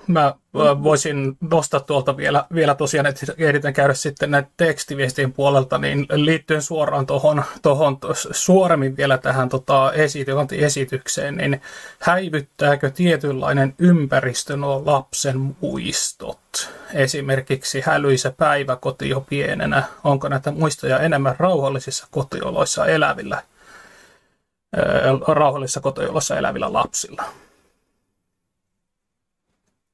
Mä 0.07 0.35
voisin 0.83 1.37
nostaa 1.41 1.81
tuolta 1.81 2.17
vielä, 2.17 2.45
vielä 2.55 2.75
tosiaan, 2.75 3.07
että 3.07 3.27
ehditään 3.39 3.75
käydä 3.75 3.95
sitten 3.95 4.31
näitä 4.31 4.49
tekstiviestien 4.57 5.33
puolelta, 5.33 5.79
niin 5.79 6.07
liittyen 6.11 6.63
suoraan 6.63 7.07
tuohon, 7.07 7.45
tohon, 7.63 7.99
suoremmin 8.31 8.97
vielä 8.97 9.19
tähän 9.19 9.49
tota, 9.49 9.93
esitykseen, 10.53 11.37
niin 11.37 11.61
häivyttääkö 11.99 12.91
tietynlainen 12.91 13.75
ympäristö 13.79 14.57
nuo 14.57 14.83
lapsen 14.87 15.57
muistot? 15.61 16.71
Esimerkiksi 16.95 17.81
hälyisä 17.81 18.31
päiväkoti 18.31 19.09
jo 19.09 19.21
pienenä, 19.21 19.83
onko 20.05 20.29
näitä 20.29 20.51
muistoja 20.51 20.99
enemmän 20.99 21.37
rauhallisissa 21.39 22.07
kotioloissa 22.11 22.87
elävillä, 22.87 23.43
rauhallisissa 25.29 25.81
kotioloissa 25.81 26.37
elävillä 26.39 26.73
lapsilla? 26.73 27.25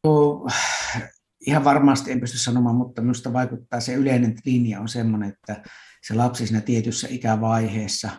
ihan 1.47 1.65
varmasti 1.65 2.13
en 2.13 2.21
pysty 2.21 2.39
sanomaan, 2.39 2.77
mutta 2.77 3.03
minusta 3.03 3.33
vaikuttaa 3.33 3.81
se 3.81 3.95
yleinen 3.95 4.35
linja 4.45 4.81
on 4.81 4.89
sellainen, 4.89 5.29
että 5.29 5.63
se 6.07 6.15
lapsi 6.15 6.47
siinä 6.47 6.61
tietyssä 6.61 7.09
ikävaiheessa 7.11 8.11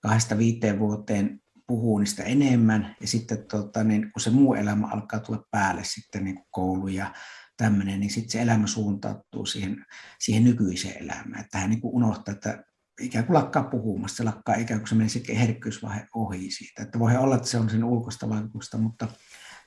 kahdesta 0.00 0.38
viiteen 0.38 0.78
vuoteen 0.78 1.40
puhuu 1.66 1.98
niistä 1.98 2.22
enemmän 2.22 2.96
ja 3.00 3.06
sitten 3.06 3.44
tota, 3.50 3.84
niin, 3.84 4.12
kun 4.12 4.20
se 4.20 4.30
muu 4.30 4.54
elämä 4.54 4.86
alkaa 4.86 5.20
tulla 5.20 5.44
päälle 5.50 5.80
sitten 5.84 6.24
niin 6.24 6.38
koulu 6.50 6.88
ja 6.88 7.14
tämmöinen, 7.56 8.00
niin 8.00 8.10
sitten 8.10 8.30
se 8.30 8.42
elämä 8.42 8.66
suuntautuu 8.66 9.46
siihen, 9.46 9.84
siihen 10.20 10.44
nykyiseen 10.44 11.02
elämään. 11.02 11.40
Että 11.40 11.58
hän 11.58 11.70
niin 11.70 11.80
kuin 11.80 11.94
unohtaa, 11.94 12.34
että 12.34 12.64
ikään 13.00 13.26
kuin 13.26 13.34
lakkaa 13.34 13.64
puhumasta, 13.64 14.16
se 14.16 14.24
lakkaa 14.24 14.54
ikään 14.54 14.80
kuin 14.80 14.88
se 14.88 14.94
menee 14.94 15.08
se 15.08 15.22
herkkyysvaihe 15.28 16.06
ohi 16.14 16.50
siitä. 16.50 16.82
Että 16.82 16.98
voi 16.98 17.16
olla, 17.16 17.36
että 17.36 17.48
se 17.48 17.58
on 17.58 17.70
sen 17.70 17.84
ulkoista 17.84 18.28
vaikutusta, 18.28 18.78
mutta 18.78 19.08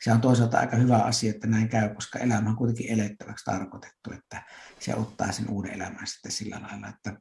se 0.01 0.11
on 0.11 0.21
toisaalta 0.21 0.59
aika 0.59 0.75
hyvä 0.75 0.97
asia, 0.97 1.29
että 1.29 1.47
näin 1.47 1.69
käy, 1.69 1.95
koska 1.95 2.19
elämä 2.19 2.49
on 2.49 2.55
kuitenkin 2.55 2.91
elettäväksi 2.91 3.45
tarkoitettu, 3.45 4.11
että 4.11 4.43
se 4.79 4.95
ottaa 4.95 5.31
sen 5.31 5.49
uuden 5.49 5.71
elämän 5.71 6.07
sitten 6.07 6.31
sillä 6.31 6.61
lailla, 6.61 6.87
että 6.87 7.17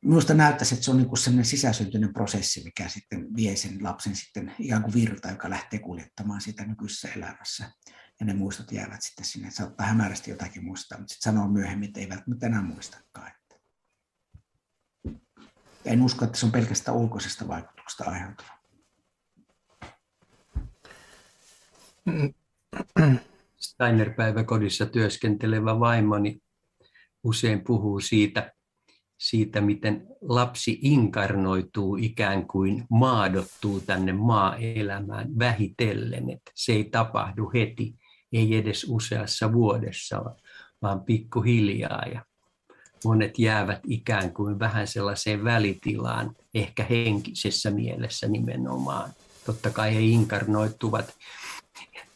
minusta 0.00 0.34
näyttäisi, 0.34 0.74
että 0.74 0.84
se 0.84 0.90
on 0.90 0.96
niin 0.96 1.16
sellainen 1.16 1.44
sisäsyntyinen 1.44 2.12
prosessi, 2.12 2.62
mikä 2.64 2.88
sitten 2.88 3.36
vie 3.36 3.56
sen 3.56 3.84
lapsen 3.84 4.16
sitten 4.16 4.54
ikään 4.58 4.82
kuin 4.82 4.94
virta, 4.94 5.30
joka 5.30 5.50
lähtee 5.50 5.78
kuljettamaan 5.78 6.40
sitä 6.40 6.66
nykyisessä 6.66 7.08
elämässä. 7.16 7.70
Ja 8.20 8.26
ne 8.26 8.34
muistot 8.34 8.72
jäävät 8.72 9.02
sitten 9.02 9.24
sinne. 9.24 9.50
Saattaa 9.50 9.86
hämärästi 9.86 10.30
jotakin 10.30 10.64
muistaa, 10.64 10.98
mutta 10.98 11.12
sitten 11.12 11.32
sanoo 11.32 11.48
myöhemmin, 11.48 11.88
että 11.88 12.00
ei 12.00 12.08
välttämättä 12.08 12.46
enää 12.46 12.62
muistakaan. 12.62 13.32
En 15.84 16.02
usko, 16.02 16.24
että 16.24 16.38
se 16.38 16.46
on 16.46 16.52
pelkästään 16.52 16.96
ulkoisesta 16.96 17.48
vaikutuksesta 17.48 18.04
aiheutuva. 18.04 18.55
Steiner-päiväkodissa 23.60 24.86
työskentelevä 24.86 25.80
vaimoni 25.80 26.40
usein 27.24 27.64
puhuu 27.64 28.00
siitä, 28.00 28.52
siitä, 29.18 29.60
miten 29.60 30.06
lapsi 30.20 30.78
inkarnoituu 30.82 31.96
ikään 31.96 32.46
kuin 32.46 32.84
maadottuu 32.90 33.80
tänne 33.80 34.12
maa-elämään 34.12 35.38
vähitellen, 35.38 36.30
että 36.30 36.50
se 36.54 36.72
ei 36.72 36.84
tapahdu 36.84 37.50
heti, 37.54 37.94
ei 38.32 38.56
edes 38.56 38.84
useassa 38.88 39.52
vuodessa, 39.52 40.22
vaan 40.82 41.00
pikkuhiljaa. 41.00 42.02
Ja 42.12 42.24
monet 43.04 43.38
jäävät 43.38 43.80
ikään 43.86 44.34
kuin 44.34 44.58
vähän 44.58 44.86
sellaiseen 44.86 45.44
välitilaan, 45.44 46.36
ehkä 46.54 46.84
henkisessä 46.90 47.70
mielessä 47.70 48.28
nimenomaan. 48.28 49.10
Totta 49.46 49.70
kai 49.70 49.94
he 49.94 50.00
inkarnoituvat, 50.00 51.14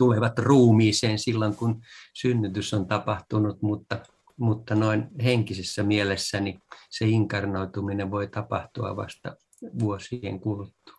tulevat 0.01 0.39
ruumiiseen 0.39 1.19
silloin, 1.19 1.57
kun 1.57 1.83
synnytys 2.15 2.75
on 2.75 2.87
tapahtunut, 2.87 3.63
mutta, 3.63 3.99
mutta 4.37 4.75
noin 4.75 5.09
henkisessä 5.25 5.83
mielessä 5.83 6.41
niin 6.41 6.63
se 6.91 7.07
inkarnoituminen 7.09 8.11
voi 8.11 8.29
tapahtua 8.29 8.97
vasta 8.97 9.37
vuosien 9.79 10.41
kuluttua. 10.41 10.95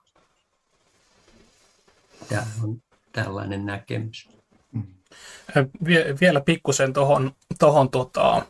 Tämä 2.29 2.45
on 2.63 2.81
tällainen 3.11 3.65
näkemys. 3.65 4.29
Vielä 6.21 6.41
pikkusen 6.41 6.93
tuohon 6.93 7.31
tohon, 7.59 7.89
tota, 7.89 8.45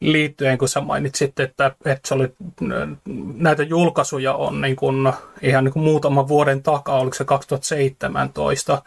liittyen, 0.00 0.58
kun 0.58 0.68
sä 0.68 0.80
mainitsit, 0.80 1.40
että, 1.40 1.76
että 1.84 2.08
se 2.08 2.14
oli, 2.14 2.32
näitä 3.34 3.62
julkaisuja 3.62 4.34
on 4.34 4.60
niin 4.60 4.76
kuin, 4.76 5.12
ihan 5.42 5.64
niin 5.64 5.72
kuin 5.72 5.82
muutaman 5.82 6.28
vuoden 6.28 6.62
takaa, 6.62 7.00
oliko 7.00 7.14
se 7.14 7.24
2017. 7.24 8.82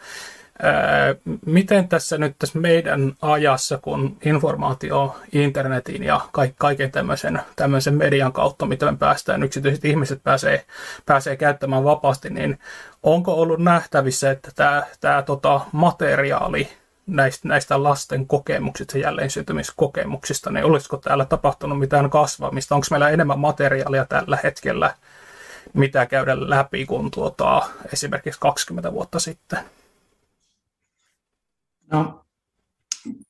Miten 1.46 1.88
tässä 1.88 2.18
nyt 2.18 2.38
tässä 2.38 2.58
meidän 2.58 3.12
ajassa, 3.22 3.78
kun 3.78 4.16
informaatio 4.24 5.16
internetin 5.32 6.02
ja 6.02 6.20
kaiken 6.58 6.90
tämmöisen, 6.90 7.40
tämmöisen 7.56 7.94
median 7.94 8.32
kautta, 8.32 8.66
mitä 8.66 8.90
me 8.90 8.96
päästään, 8.96 9.42
yksityiset 9.42 9.84
ihmiset 9.84 10.22
pääsee, 10.22 10.64
pääsee 11.06 11.36
käyttämään 11.36 11.84
vapaasti, 11.84 12.30
niin 12.30 12.58
onko 13.02 13.32
ollut 13.34 13.60
nähtävissä, 13.60 14.30
että 14.30 14.50
tämä, 14.54 14.82
tämä 15.00 15.22
tota, 15.22 15.60
materiaali, 15.72 16.68
näistä, 17.06 17.48
näistä 17.48 17.82
lasten 17.82 18.26
kokemuksista, 18.26 18.98
jälleen 18.98 19.30
syntymiskokemuksista, 19.30 20.50
niin 20.50 20.64
olisiko 20.64 20.96
täällä 20.96 21.24
tapahtunut 21.24 21.78
mitään 21.78 22.10
kasvamista? 22.10 22.74
Onko 22.74 22.86
meillä 22.90 23.10
enemmän 23.10 23.38
materiaalia 23.38 24.04
tällä 24.04 24.38
hetkellä, 24.42 24.94
mitä 25.72 26.06
käydä 26.06 26.50
läpi 26.50 26.86
kuin 26.86 27.10
tuota, 27.10 27.62
esimerkiksi 27.92 28.40
20 28.40 28.92
vuotta 28.92 29.18
sitten? 29.18 29.58
No, 31.94 32.24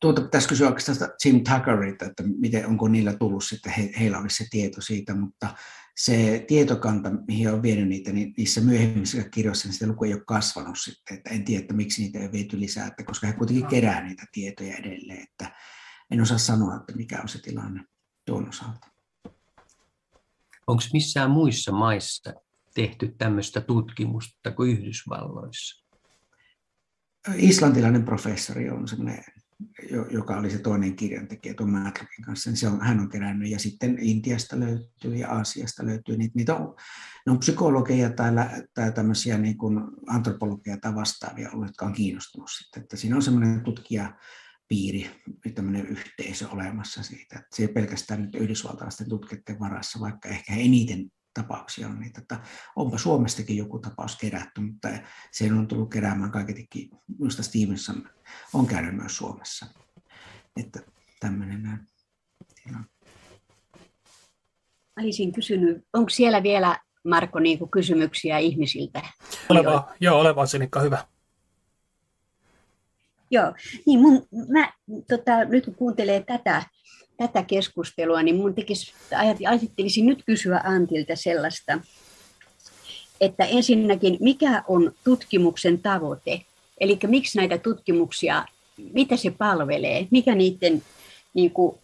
tuota 0.00 0.22
pitäisi 0.22 0.48
kysyä 0.48 0.68
oikeastaan 0.68 1.10
Jim 1.24 1.44
Tuckerilta, 1.44 2.04
että 2.04 2.22
miten, 2.40 2.66
onko 2.66 2.88
niillä 2.88 3.12
tullut 3.12 3.44
sitten, 3.44 3.72
he, 3.72 3.92
heillä 4.00 4.18
olisi 4.18 4.36
se 4.36 4.50
tieto 4.50 4.80
siitä, 4.80 5.14
mutta 5.14 5.54
se 5.96 6.44
tietokanta, 6.48 7.10
mihin 7.28 7.52
on 7.52 7.62
vienyt 7.62 7.88
niitä, 7.88 8.12
niin 8.12 8.34
niissä 8.36 8.60
myöhemmissä 8.60 9.28
kirjoissa 9.28 9.68
niin 9.68 9.72
sitä 9.72 9.86
luku 9.86 10.04
ei 10.04 10.14
ole 10.14 10.22
kasvanut 10.26 10.78
sitten, 10.78 11.16
että 11.16 11.30
en 11.30 11.44
tiedä, 11.44 11.60
että 11.60 11.74
miksi 11.74 12.02
niitä 12.02 12.18
ei 12.18 12.32
viety 12.32 12.60
lisää, 12.60 12.86
että 12.86 13.04
koska 13.04 13.26
he 13.26 13.32
kuitenkin 13.32 13.66
kerää 13.66 14.04
niitä 14.04 14.26
tietoja 14.32 14.76
edelleen, 14.76 15.22
että 15.22 15.56
en 16.10 16.20
osaa 16.20 16.38
sanoa, 16.38 16.76
että 16.76 16.92
mikä 16.96 17.20
on 17.22 17.28
se 17.28 17.38
tilanne 17.42 17.84
tuon 18.24 18.48
osalta. 18.48 18.88
Onko 20.66 20.82
missään 20.92 21.30
muissa 21.30 21.72
maissa 21.72 22.34
tehty 22.74 23.14
tämmöistä 23.18 23.60
tutkimusta 23.60 24.50
kuin 24.50 24.70
Yhdysvalloissa? 24.70 25.83
Islantilainen 27.36 28.04
professori 28.04 28.70
on 28.70 28.88
semmoinen 28.88 29.24
joka 30.10 30.36
oli 30.36 30.50
se 30.50 30.58
toinen 30.58 30.96
kirjantekijä 30.96 31.54
tuon 31.54 31.70
Matlockin 31.70 32.24
kanssa, 32.24 32.50
niin 32.50 32.56
se 32.56 32.68
on, 32.68 32.80
hän 32.80 33.00
on 33.00 33.08
kerännyt. 33.08 33.50
Ja 33.50 33.58
sitten 33.58 33.98
Intiasta 34.00 34.60
löytyy 34.60 35.16
ja 35.16 35.30
Aasiasta 35.30 35.86
löytyy. 35.86 36.16
Niitä, 36.16 36.32
niitä 36.36 36.54
on, 36.54 36.76
ne 37.26 37.32
on 37.32 37.38
psykologeja 37.38 38.10
tai, 38.10 38.32
tai 38.74 38.92
tämmöisiä 38.92 39.38
niin 39.38 39.58
kuin 39.58 39.80
antropologeja 40.06 40.76
tai 40.76 40.94
vastaavia 40.94 41.50
ollut, 41.50 41.66
jotka 41.66 41.86
on 41.86 41.92
kiinnostunut 41.92 42.50
sitten. 42.58 42.82
Että 42.82 42.96
siinä 42.96 43.16
on 43.16 43.22
semmoinen 43.22 43.60
tutkijapiiri, 43.60 45.10
tämmöinen 45.54 45.86
yhteisö 45.86 46.48
olemassa 46.48 47.02
siitä. 47.02 47.38
Että 47.38 47.56
se 47.56 47.62
ei 47.62 47.68
pelkästään 47.68 48.22
nyt 48.22 48.34
yhdysvaltalaisten 48.34 49.08
tutkijoiden 49.08 49.60
varassa, 49.60 50.00
vaikka 50.00 50.28
ehkä 50.28 50.54
eniten 50.54 51.10
tapauksia 51.34 51.88
on 51.88 52.00
niitä, 52.00 52.20
että 52.20 52.40
onpa 52.76 52.98
Suomestakin 52.98 53.56
joku 53.56 53.78
tapaus 53.78 54.16
kerätty, 54.16 54.60
mutta 54.60 54.88
se 55.32 55.52
on 55.52 55.68
tullut 55.68 55.90
keräämään 55.90 56.30
kaiketikin, 56.30 56.90
minusta 57.18 57.42
Stevenson 57.42 58.08
on 58.52 58.66
käynyt 58.66 58.96
myös 58.96 59.16
Suomessa. 59.16 59.66
Että 60.56 60.80
tämmöinen 61.20 61.62
näin. 61.62 61.80
Olisin 64.98 65.32
kysynyt, 65.32 65.84
onko 65.92 66.10
siellä 66.10 66.42
vielä, 66.42 66.78
Marko, 67.04 67.38
niin 67.38 67.58
kuin 67.58 67.70
kysymyksiä 67.70 68.38
ihmisiltä? 68.38 69.02
Oleva, 69.48 69.92
joo, 70.00 70.20
oleva 70.20 70.46
Sinikka, 70.46 70.80
hyvä. 70.80 71.04
Joo, 73.30 73.54
niin 73.86 74.00
mun, 74.00 74.28
mä 74.48 74.72
tota, 75.08 75.44
nyt 75.44 75.64
kun 75.64 75.74
kuuntelee 75.74 76.22
tätä, 76.22 76.62
tätä 77.16 77.42
keskustelua, 77.42 78.22
niin 78.22 78.36
mun 78.36 78.54
tekisi, 78.54 78.92
ajattelisin 79.48 80.06
nyt 80.06 80.22
kysyä 80.26 80.60
Antilta 80.64 81.16
sellaista, 81.16 81.78
että 83.20 83.44
ensinnäkin, 83.44 84.16
mikä 84.20 84.62
on 84.68 84.92
tutkimuksen 85.04 85.78
tavoite? 85.78 86.40
Eli 86.80 86.98
miksi 87.06 87.38
näitä 87.38 87.58
tutkimuksia, 87.58 88.44
mitä 88.92 89.16
se 89.16 89.30
palvelee, 89.30 90.06
mikä 90.10 90.34
niiden 90.34 90.82
niin 91.34 91.50
kuin, 91.50 91.78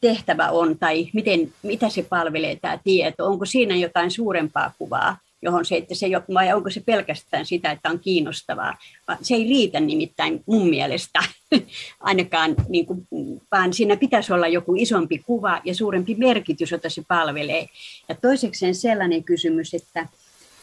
tehtävä 0.00 0.50
on 0.50 0.78
tai 0.78 1.08
miten, 1.12 1.52
mitä 1.62 1.88
se 1.88 2.02
palvelee 2.02 2.56
tämä 2.56 2.78
tieto, 2.84 3.26
onko 3.26 3.46
siinä 3.46 3.76
jotain 3.76 4.10
suurempaa 4.10 4.72
kuvaa? 4.78 5.16
Johon 5.42 5.64
se, 5.64 5.76
että 5.76 5.94
se, 5.94 6.06
vai 6.34 6.52
onko 6.52 6.70
se 6.70 6.80
pelkästään 6.80 7.46
sitä, 7.46 7.70
että 7.70 7.90
on 7.90 8.00
kiinnostavaa. 8.00 8.78
Se 9.22 9.34
ei 9.34 9.44
riitä 9.44 9.80
nimittäin 9.80 10.42
mun 10.46 10.68
mielestä 10.68 11.20
ainakaan, 12.00 12.54
niin 12.68 12.86
kuin, 12.86 13.06
vaan 13.52 13.72
siinä 13.72 13.96
pitäisi 13.96 14.32
olla 14.32 14.48
joku 14.48 14.74
isompi 14.76 15.18
kuva 15.18 15.60
ja 15.64 15.74
suurempi 15.74 16.14
merkitys, 16.14 16.70
jota 16.70 16.90
se 16.90 17.02
palvelee. 17.08 17.66
Ja 18.08 18.14
toisekseen 18.14 18.74
sellainen 18.74 19.24
kysymys, 19.24 19.74
että 19.74 20.08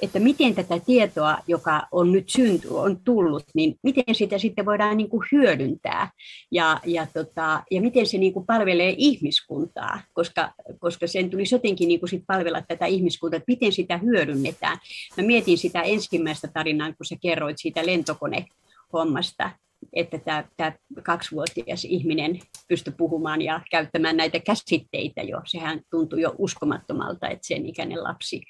että 0.01 0.19
miten 0.19 0.55
tätä 0.55 0.79
tietoa, 0.79 1.37
joka 1.47 1.87
on 1.91 2.11
nyt 2.11 2.29
synty, 2.29 2.67
on 2.67 2.99
tullut, 3.03 3.43
niin 3.53 3.75
miten 3.83 4.15
sitä 4.15 4.37
sitten 4.37 4.65
voidaan 4.65 4.97
niin 4.97 5.09
kuin 5.09 5.27
hyödyntää 5.31 6.11
ja, 6.51 6.79
ja, 6.85 7.07
tota, 7.13 7.63
ja 7.71 7.81
miten 7.81 8.05
se 8.05 8.17
niin 8.17 8.33
kuin 8.33 8.45
palvelee 8.45 8.95
ihmiskuntaa, 8.97 10.01
koska, 10.13 10.53
koska 10.79 11.07
sen 11.07 11.29
tulisi 11.29 11.55
jotenkin 11.55 11.87
niin 11.87 11.99
kuin 11.99 12.09
sit 12.09 12.23
palvella 12.27 12.61
tätä 12.61 12.85
ihmiskuntaa, 12.85 13.37
että 13.37 13.51
miten 13.51 13.71
sitä 13.71 13.97
hyödynnetään. 13.97 14.77
Mä 15.17 15.23
mietin 15.23 15.57
sitä 15.57 15.81
ensimmäistä 15.81 16.47
tarinaa, 16.47 16.93
kun 16.93 17.05
sä 17.05 17.15
kerroit 17.21 17.57
siitä 17.59 17.85
lentokonehommasta, 17.85 19.51
että 19.93 20.17
tämä, 20.17 20.43
tämä 20.57 20.71
kaksivuotias 21.03 21.85
ihminen 21.85 22.39
pystyi 22.67 22.93
puhumaan 22.97 23.41
ja 23.41 23.61
käyttämään 23.71 24.17
näitä 24.17 24.39
käsitteitä 24.39 25.21
jo. 25.21 25.41
Sehän 25.45 25.81
tuntui 25.91 26.21
jo 26.21 26.35
uskomattomalta, 26.37 27.27
että 27.27 27.47
sen 27.47 27.65
ikäinen 27.65 28.03
lapsi 28.03 28.41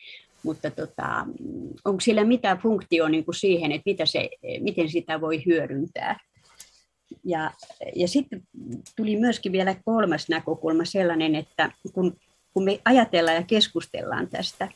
mutta 0.43 0.71
tota, 0.71 1.25
onko 1.85 1.99
sillä 1.99 2.23
mitään 2.23 2.57
funktioa 2.57 3.09
niin 3.09 3.25
kuin 3.25 3.35
siihen, 3.35 3.71
että 3.71 3.89
mitä 3.89 4.05
se, 4.05 4.29
miten 4.59 4.89
sitä 4.89 5.21
voi 5.21 5.45
hyödyntää. 5.45 6.19
Ja, 7.23 7.51
ja 7.95 8.07
sitten 8.07 8.43
tuli 8.95 9.15
myöskin 9.15 9.51
vielä 9.51 9.75
kolmas 9.85 10.29
näkökulma 10.29 10.85
sellainen, 10.85 11.35
että 11.35 11.71
kun, 11.93 12.17
kun 12.53 12.63
me 12.63 12.79
ajatellaan 12.85 13.37
ja 13.37 13.43
keskustellaan 13.43 14.27
tästä, 14.27 14.69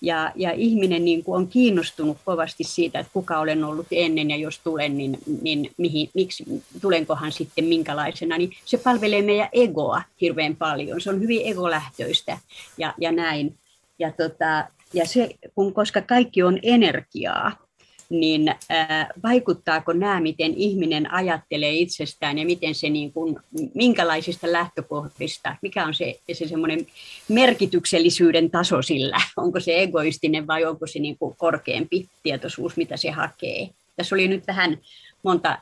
Ja, 0.00 0.32
ja 0.36 0.52
ihminen 0.52 1.04
niin 1.04 1.24
kuin 1.24 1.36
on 1.36 1.48
kiinnostunut 1.48 2.18
kovasti 2.24 2.64
siitä, 2.64 2.98
että 2.98 3.12
kuka 3.12 3.38
olen 3.38 3.64
ollut 3.64 3.86
ennen 3.90 4.30
ja 4.30 4.36
jos 4.36 4.58
tulen, 4.58 4.96
niin, 4.96 5.18
niin 5.42 5.70
mihin, 5.76 6.10
miksi, 6.14 6.44
tulenkohan 6.80 7.32
sitten 7.32 7.64
minkälaisena. 7.64 8.38
Niin 8.38 8.50
se 8.64 8.78
palvelee 8.78 9.22
meidän 9.22 9.48
egoa 9.52 10.02
hirveän 10.20 10.56
paljon. 10.56 11.00
Se 11.00 11.10
on 11.10 11.20
hyvin 11.20 11.46
egolähtöistä 11.46 12.38
ja, 12.78 12.94
ja 13.00 13.12
näin. 13.12 13.58
Ja, 13.98 14.12
tota, 14.12 14.68
ja 14.94 15.06
se, 15.06 15.28
kun, 15.54 15.74
koska 15.74 16.00
kaikki 16.00 16.42
on 16.42 16.58
energiaa, 16.62 17.68
niin 18.10 18.48
äh, 18.48 19.06
vaikuttaako 19.22 19.92
nämä, 19.92 20.20
miten 20.20 20.54
ihminen 20.54 21.12
ajattelee 21.12 21.72
itsestään 21.72 22.38
ja 22.38 22.44
miten 22.44 22.74
se 22.74 22.88
niin 22.88 23.12
kuin, 23.12 23.36
minkälaisista 23.74 24.52
lähtökohdista, 24.52 25.56
mikä 25.62 25.84
on 25.84 25.94
se, 25.94 26.20
se 26.32 26.48
semmoinen 26.48 26.86
merkityksellisyyden 27.28 28.50
taso 28.50 28.82
sillä, 28.82 29.20
onko 29.36 29.60
se 29.60 29.82
egoistinen 29.82 30.46
vai 30.46 30.64
onko 30.64 30.86
se 30.86 30.98
niin 30.98 31.18
kuin 31.18 31.34
korkeampi 31.38 32.08
tietoisuus, 32.22 32.76
mitä 32.76 32.96
se 32.96 33.10
hakee. 33.10 33.68
Tässä 33.96 34.14
oli 34.14 34.28
nyt 34.28 34.46
vähän 34.46 34.78
monta, 35.22 35.58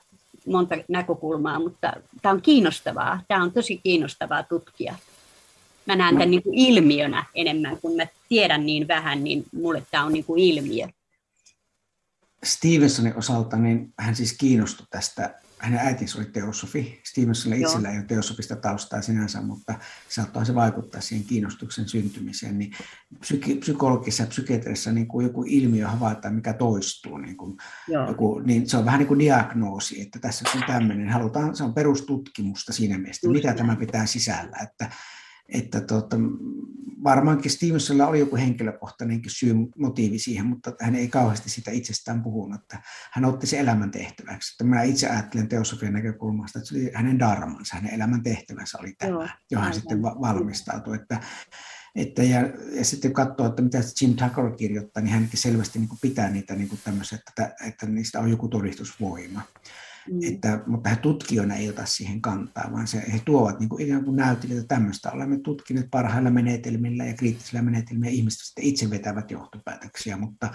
monta 0.46 0.76
näkökulmaa, 0.88 1.58
mutta 1.58 1.92
tämä 2.22 2.32
on 2.32 2.42
kiinnostavaa, 2.42 3.20
tämä 3.28 3.42
on 3.42 3.52
tosi 3.52 3.80
kiinnostavaa 3.82 4.42
tutkia. 4.42 4.94
Mä 5.86 5.96
näen 5.96 6.14
tämän 6.14 6.30
niin 6.30 6.42
kuin 6.42 6.58
ilmiönä 6.58 7.24
enemmän, 7.34 7.78
kun 7.82 7.96
mä 7.96 8.06
tiedän 8.28 8.66
niin 8.66 8.88
vähän, 8.88 9.24
niin 9.24 9.44
mulle 9.52 9.82
tämä 9.90 10.04
on 10.04 10.12
niin 10.12 10.24
kuin 10.24 10.42
ilmiö. 10.42 10.86
Stevensonin 12.44 13.16
osalta, 13.16 13.56
niin 13.56 13.94
hän 13.98 14.16
siis 14.16 14.32
kiinnostui 14.32 14.86
tästä, 14.90 15.34
hänen 15.58 15.80
äitinsä 15.80 16.18
oli 16.18 16.26
teosofi. 16.26 17.00
Stevensonilla 17.04 17.66
itsellä 17.66 17.90
ei 17.90 17.96
ole 17.96 18.04
teosofista 18.04 18.56
taustaa 18.56 19.02
sinänsä, 19.02 19.40
mutta 19.40 19.74
saattaa 20.08 20.44
se 20.44 20.54
vaikuttaa 20.54 21.00
siihen 21.00 21.26
kiinnostuksen 21.26 21.88
syntymiseen. 21.88 22.58
Niin 22.58 22.72
psyki, 23.20 23.54
psykologisessa 23.54 24.22
ja 24.22 24.26
psykiatriassa 24.26 24.92
niin 24.92 25.08
kuin 25.08 25.24
joku 25.26 25.44
ilmiö 25.46 25.88
havaitaan, 25.88 26.34
mikä 26.34 26.52
toistuu. 26.52 27.18
Niin, 27.18 27.36
kuin 27.36 27.56
joku, 28.08 28.38
niin 28.38 28.68
se 28.68 28.76
on 28.76 28.84
vähän 28.84 28.98
niin 28.98 29.08
kuin 29.08 29.20
diagnoosi, 29.20 30.00
että 30.00 30.18
tässä 30.18 30.44
on 30.54 30.62
tämmöinen, 30.66 31.08
halutaan, 31.08 31.56
se 31.56 31.64
on 31.64 31.74
perustutkimusta 31.74 32.72
siinä 32.72 32.98
mielessä, 32.98 33.28
mitä 33.28 33.54
tämä 33.54 33.76
pitää 33.76 34.06
sisällä. 34.06 34.56
Että 34.62 34.90
että 35.48 35.80
tuota, 35.80 36.16
varmaankin 37.04 37.50
Stevensonilla 37.50 38.06
oli 38.06 38.18
joku 38.18 38.36
henkilökohtainenkin 38.36 39.30
syy, 39.30 39.54
motiivi 39.78 40.18
siihen, 40.18 40.46
mutta 40.46 40.72
hän 40.80 40.94
ei 40.94 41.08
kauheasti 41.08 41.50
sitä 41.50 41.70
itsestään 41.70 42.22
puhunut, 42.22 42.60
että 42.60 42.82
hän 43.12 43.24
otti 43.24 43.46
se 43.46 43.58
elämän 43.58 43.90
tehtäväksi. 43.90 44.54
Että 44.54 44.64
mä 44.64 44.82
itse 44.82 45.08
ajattelen 45.08 45.48
teosofian 45.48 45.92
näkökulmasta, 45.92 46.58
että 46.58 46.68
se 46.68 46.74
oli 46.74 46.90
hänen 46.94 47.18
darmansa, 47.18 47.76
hänen 47.76 47.94
elämän 47.94 48.22
tehtävänsä 48.22 48.78
oli 48.80 48.94
tämä, 48.98 49.10
Joo, 49.10 49.28
johon 49.50 49.64
hän 49.64 49.74
sitten 49.74 50.02
valmistautui. 50.02 50.96
Että, 50.96 51.20
että 51.94 52.22
ja, 52.22 52.40
ja 52.72 52.84
sitten 52.84 53.12
kun 53.12 53.26
katsoo, 53.26 53.46
että 53.46 53.62
mitä 53.62 53.78
Jim 54.00 54.16
Tucker 54.16 54.56
kirjoittaa, 54.56 55.02
niin 55.02 55.12
hänkin 55.12 55.40
selvästi 55.40 55.78
niin 55.78 55.88
pitää 56.00 56.30
niitä 56.30 56.54
niin 56.54 56.68
kuin 56.68 56.80
että, 57.14 57.54
että 57.66 57.86
niistä 57.86 58.20
on 58.20 58.30
joku 58.30 58.48
todistusvoima. 58.48 59.42
Mm. 60.10 60.18
Että, 60.22 60.60
mutta 60.66 60.88
he 60.88 60.96
tutkijoina 60.96 61.54
ei 61.54 61.68
ota 61.68 61.86
siihen 61.86 62.20
kantaa, 62.20 62.72
vaan 62.72 62.86
se, 62.86 63.02
he 63.12 63.22
tuovat 63.24 63.60
niin 63.60 63.68
kuin 63.68 63.82
ikään 63.82 64.04
kuin 64.04 64.16
näytille, 64.16 64.54
että 64.54 64.74
tämmöistä 64.74 65.12
olemme 65.12 65.38
tutkineet 65.38 65.86
parhailla 65.90 66.30
menetelmillä 66.30 67.04
ja 67.04 67.14
kriittisillä 67.14 67.62
menetelmillä, 67.62 68.10
ja 68.10 68.16
ihmiset 68.16 68.40
sitten 68.40 68.64
itse 68.64 68.90
vetävät 68.90 69.30
johtopäätöksiä, 69.30 70.16
mutta 70.16 70.50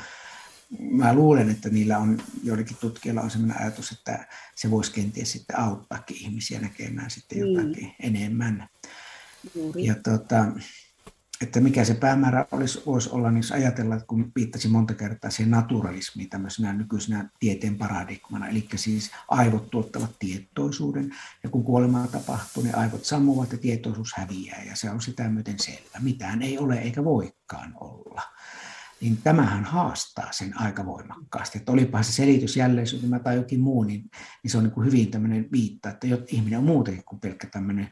mä 0.80 1.14
luulen, 1.14 1.50
että 1.50 1.70
niillä 1.70 1.98
on, 1.98 2.22
joillakin 2.44 2.78
tutkijoilla 2.80 3.22
on 3.22 3.32
sellainen 3.32 3.62
ajatus, 3.62 3.92
että 3.92 4.28
se 4.56 4.72
voisi 4.72 4.92
kenties 4.92 5.32
sitten 5.32 5.60
auttaakin 5.60 6.18
ihmisiä 6.18 6.60
näkemään 6.60 7.10
sitten 7.10 7.38
mm. 7.38 7.44
jotakin 7.44 7.84
mm. 7.84 7.92
enemmän. 8.00 8.68
Juuri. 9.56 9.86
Ja 9.86 9.96
tota, 9.96 10.46
että 11.42 11.62
mikä 11.62 11.84
se 11.84 11.94
päämäärä 11.94 12.46
olisi, 12.52 12.82
voisi 12.86 13.10
olla, 13.10 13.32
niin 13.32 13.38
jos 13.40 13.52
ajatellaan, 13.52 13.98
että 13.98 14.08
kun 14.08 14.32
viittasin 14.36 14.72
monta 14.72 14.94
kertaa 14.94 15.32
siihen 15.32 15.52
naturalismiin 15.52 16.30
tämmöisenä 16.30 16.74
nykyisenä 16.74 17.30
tieteen 17.40 17.78
paradigmana, 17.78 18.48
eli 18.48 18.68
siis 18.76 19.12
aivot 19.28 19.70
tuottavat 19.70 20.16
tietoisuuden, 20.20 21.16
ja 21.44 21.50
kun 21.50 21.64
kuolemaa 21.64 22.08
tapahtuu, 22.08 22.64
niin 22.64 22.76
aivot 22.76 23.06
sammuvat 23.06 23.52
ja 23.52 23.58
tietoisuus 23.58 24.14
häviää, 24.16 24.64
ja 24.64 24.76
se 24.76 24.90
on 24.90 25.02
sitä 25.02 25.30
myöten 25.30 25.60
selvä. 25.60 26.00
Mitään 26.00 26.42
ei 26.42 26.58
ole 26.58 26.76
eikä 26.76 27.04
voikaan 27.04 27.74
olla. 27.80 28.22
Niin 29.02 29.18
tämähän 29.24 29.66
haastaa 29.66 30.32
sen 30.32 30.60
aika 30.62 30.86
voimakkaasti, 30.86 31.58
että 31.58 31.72
olipa 31.72 32.04
se 32.04 32.12
selitys 32.12 32.58
jälleen 32.58 32.88
syntymä 32.88 33.20
tai 33.20 33.36
jokin 33.36 33.60
muu, 33.60 33.84
niin, 33.84 34.10
niin 34.44 34.52
se 34.52 34.58
on 34.58 34.64
niin 34.64 34.72
kuin 34.72 34.88
hyvin 34.88 35.12
tämmöinen 35.12 35.48
viitta, 35.52 35.90
että 35.90 36.08
ihminen 36.28 36.60
on 36.60 36.66
muutenkin 36.66 37.04
kuin 37.06 37.20
pelkkä 37.20 37.48
tämmöinen 37.48 37.92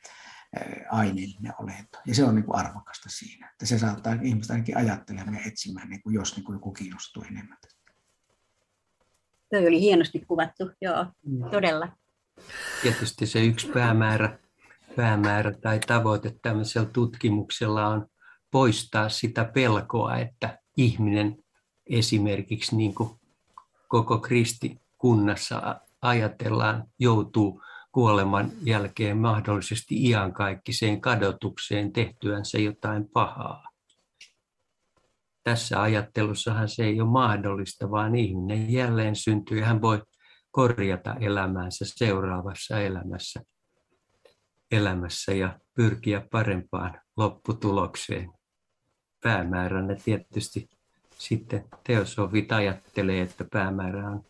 aineellinen 0.92 1.54
olento. 1.60 2.00
Ja 2.06 2.16
se 2.16 2.24
on 2.24 2.36
niin 2.36 2.46
kuin 2.46 2.56
arvokasta 2.56 3.10
siinä, 3.10 3.50
että 3.52 3.66
se 3.66 3.80
saattaa 3.80 4.18
ihmistä 4.22 4.54
ainakin 4.54 4.78
ajattelemaan 4.78 5.36
ja 5.36 5.42
etsimään, 5.46 5.90
niin 5.90 6.02
kuin 6.02 6.14
jos 6.14 6.36
niin 6.36 6.44
kuin 6.44 6.56
joku 6.56 6.72
kiinnostuu 6.72 7.24
enemmän. 7.24 7.58
Tuo 9.50 9.60
oli 9.60 9.82
hienosti 9.82 10.20
kuvattu, 10.28 10.72
joo, 10.82 11.06
mm. 11.26 11.50
todella. 11.52 11.88
Tietysti 12.82 13.26
se 13.26 13.46
yksi 13.46 13.68
päämäärä, 13.68 14.40
päämäärä 14.96 15.54
tai 15.54 15.80
tavoite 15.88 16.36
tämmöisellä 16.42 16.90
tutkimuksella 16.90 17.88
on 17.88 18.08
poistaa 18.52 19.10
sitä 19.10 19.46
pelkoa, 19.46 20.18
että 20.18 20.60
ihminen 20.78 21.38
esimerkiksi 21.90 22.76
niin 22.76 22.96
kuin 22.96 23.10
koko 23.88 24.20
kristikunnassa 24.20 25.82
ajatellaan 26.02 26.84
joutuu 27.00 27.62
kuoleman 27.92 28.52
jälkeen 28.62 29.18
mahdollisesti 29.18 30.04
iankaikkiseen 30.04 31.02
kadotukseen 31.02 31.94
tehtyänsä 31.94 32.58
jotain 32.58 33.10
pahaa. 33.14 33.70
Tässä 35.44 35.82
ajattelussahan 35.82 36.70
se 36.70 36.84
ei 36.84 37.02
ole 37.02 37.10
mahdollista, 37.10 37.92
vaan 37.92 38.16
ihminen 38.16 38.74
jälleen 38.74 39.16
syntyy 39.16 39.60
ja 39.60 39.66
hän 39.66 39.82
voi 39.82 40.02
korjata 40.52 41.16
elämäänsä 41.20 41.86
seuraavassa 41.88 42.82
elämässä, 42.82 43.42
elämässä 44.72 45.34
ja 45.34 45.60
pyrkiä 45.74 46.22
parempaan 46.32 47.02
lopputulokseen. 47.18 48.32
Päämääränä 49.24 49.96
tietysti 49.96 50.70
sitten 51.18 51.66
teosofit 51.84 52.52
ajattelee, 52.52 53.22
että 53.22 53.46
päämäärä 53.52 54.10
on 54.10 54.24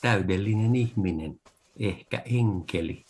täydellinen 0.00 0.76
ihminen 0.76 1.40
ehkä 1.80 2.22
enkeli. 2.24 3.04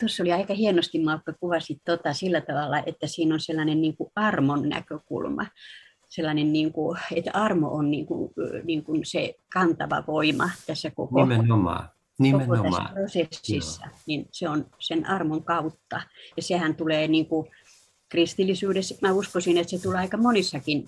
Tuossa 0.00 0.22
oli 0.22 0.32
aika 0.32 0.54
hienosti, 0.54 0.98
Malkka, 0.98 1.32
kuvasit 1.32 1.78
tota 1.84 2.12
sillä 2.12 2.40
tavalla, 2.40 2.82
että 2.86 3.06
siinä 3.06 3.34
on 3.34 3.40
sellainen 3.40 3.80
niin 3.80 3.96
kuin 3.96 4.10
armon 4.14 4.68
näkökulma. 4.68 5.46
Sellainen, 6.08 6.52
niin 6.52 6.72
kuin, 6.72 6.98
että 7.14 7.30
armo 7.34 7.72
on 7.72 7.90
niin 7.90 8.06
kuin, 8.06 8.32
niin 8.64 8.84
kuin 8.84 9.00
se 9.04 9.34
kantava 9.52 10.04
voima 10.06 10.50
tässä 10.66 10.90
koko, 10.90 11.20
Nimenomaan. 11.20 11.88
Nimenomaan. 12.18 12.58
koko 12.58 12.76
tässä 12.76 12.92
prosessissa. 12.94 13.86
Niin 14.06 14.28
se 14.32 14.48
on 14.48 14.66
sen 14.78 15.08
armon 15.08 15.44
kautta. 15.44 16.00
Ja 16.36 16.42
sehän 16.42 16.74
tulee 16.74 17.08
niin 17.08 17.26
kuin 17.26 17.48
kristillisyydessä, 18.08 18.94
mä 19.02 19.12
uskoisin, 19.12 19.58
että 19.58 19.70
se 19.70 19.82
tulee 19.82 19.98
aika 19.98 20.16
monissakin 20.16 20.84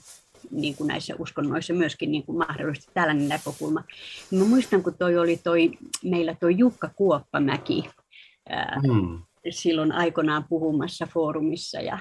niin 0.50 0.76
kuin 0.76 0.88
näissä 0.88 1.14
uskonnoissa 1.18 1.74
myöskin 1.74 2.12
niin 2.12 2.26
kuin 2.26 2.38
mahdollisesti 2.38 2.90
tällainen 2.94 3.28
näkökulma. 3.28 3.84
Mä 4.30 4.44
muistan, 4.44 4.82
kun 4.82 4.94
toi 4.98 5.18
oli 5.18 5.36
toi, 5.36 5.70
meillä 6.04 6.36
tuo 6.40 6.48
Jukka 6.48 6.90
Kuoppamäki 6.96 7.84
ää, 8.48 8.80
mm. 8.86 9.22
silloin 9.50 9.92
aikoinaan 9.92 10.44
puhumassa 10.48 11.06
foorumissa 11.06 11.80
ja 11.80 11.98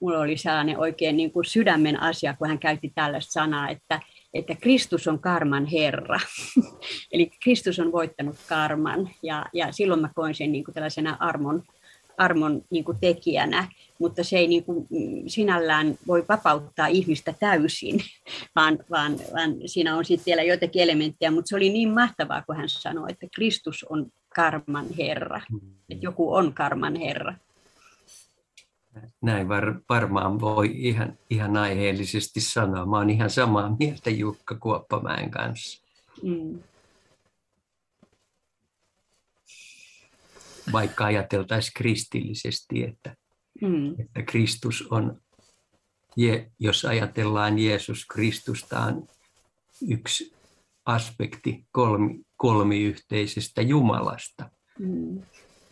mulla 0.00 0.18
oli 0.18 0.36
sellainen 0.36 0.78
oikein 0.78 1.16
niin 1.16 1.32
kuin 1.32 1.44
sydämen 1.44 2.02
asia, 2.02 2.36
kun 2.36 2.48
hän 2.48 2.58
käytti 2.58 2.92
tällaista 2.94 3.32
sanaa, 3.32 3.68
että 3.68 4.00
että 4.34 4.54
Kristus 4.54 5.08
on 5.08 5.20
karman 5.20 5.66
Herra. 5.66 6.20
Eli 7.12 7.30
Kristus 7.42 7.78
on 7.78 7.92
voittanut 7.92 8.36
karman 8.48 9.10
ja, 9.22 9.46
ja 9.52 9.72
silloin 9.72 10.00
mä 10.00 10.10
koin 10.14 10.34
sen 10.34 10.52
niin 10.52 10.64
kuin 10.64 10.74
tällaisena 10.74 11.16
armon, 11.20 11.62
armon 12.18 12.62
niin 12.70 12.84
kuin 12.84 12.98
tekijänä 13.00 13.68
mutta 13.98 14.24
se 14.24 14.38
ei 14.38 14.48
niin 14.48 14.64
kuin 14.64 14.86
sinällään 15.26 15.98
voi 16.06 16.24
vapauttaa 16.28 16.86
ihmistä 16.86 17.34
täysin, 17.40 18.00
vaan, 18.56 18.78
vaan, 18.90 19.16
vaan 19.34 19.54
siinä 19.66 19.96
on 19.96 20.04
sitten 20.04 20.26
vielä 20.26 20.42
joitakin 20.42 20.82
elementtejä, 20.82 21.30
mutta 21.30 21.48
se 21.48 21.56
oli 21.56 21.68
niin 21.68 21.94
mahtavaa, 21.94 22.42
kun 22.42 22.56
hän 22.56 22.68
sanoi, 22.68 23.06
että 23.10 23.26
Kristus 23.34 23.86
on 23.90 24.06
karman 24.34 24.86
Herra, 24.98 25.40
että 25.90 26.06
joku 26.06 26.34
on 26.34 26.52
karman 26.54 26.96
Herra. 26.96 27.34
Näin 29.22 29.48
var, 29.48 29.80
varmaan 29.88 30.40
voi 30.40 30.70
ihan, 30.74 31.18
ihan 31.30 31.56
aiheellisesti 31.56 32.40
sanoa. 32.40 32.86
Mä 32.86 32.96
olen 32.96 33.10
ihan 33.10 33.30
samaa 33.30 33.76
mieltä 33.78 34.10
Jukka 34.10 34.54
Kuoppamäen 34.54 35.30
kanssa. 35.30 35.82
Mm. 36.22 36.58
Vaikka 40.72 41.04
ajateltaisiin 41.04 41.72
kristillisesti, 41.76 42.84
että 42.84 43.16
Mm. 43.60 43.90
Että 43.90 44.22
Kristus 44.26 44.88
on, 44.90 45.20
jos 46.58 46.84
ajatellaan 46.84 47.58
Jeesus 47.58 48.06
Kristusta, 48.06 48.80
on 48.80 49.06
yksi 49.88 50.32
aspekti 50.84 51.66
kolmi, 51.72 52.20
kolmiyhteisestä 52.36 53.62
Jumalasta. 53.62 54.50
Mm. 54.78 55.22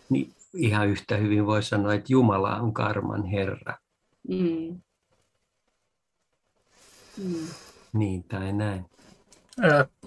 Niin 0.08 0.32
ihan 0.54 0.88
yhtä 0.88 1.16
hyvin 1.16 1.46
voi 1.46 1.62
sanoa, 1.62 1.94
että 1.94 2.12
Jumala 2.12 2.56
on 2.56 2.72
karman 2.74 3.24
Herra. 3.24 3.78
Mm. 4.28 4.80
Mm. 7.16 7.46
Niin 7.92 8.24
tai 8.24 8.52
näin. 8.52 8.84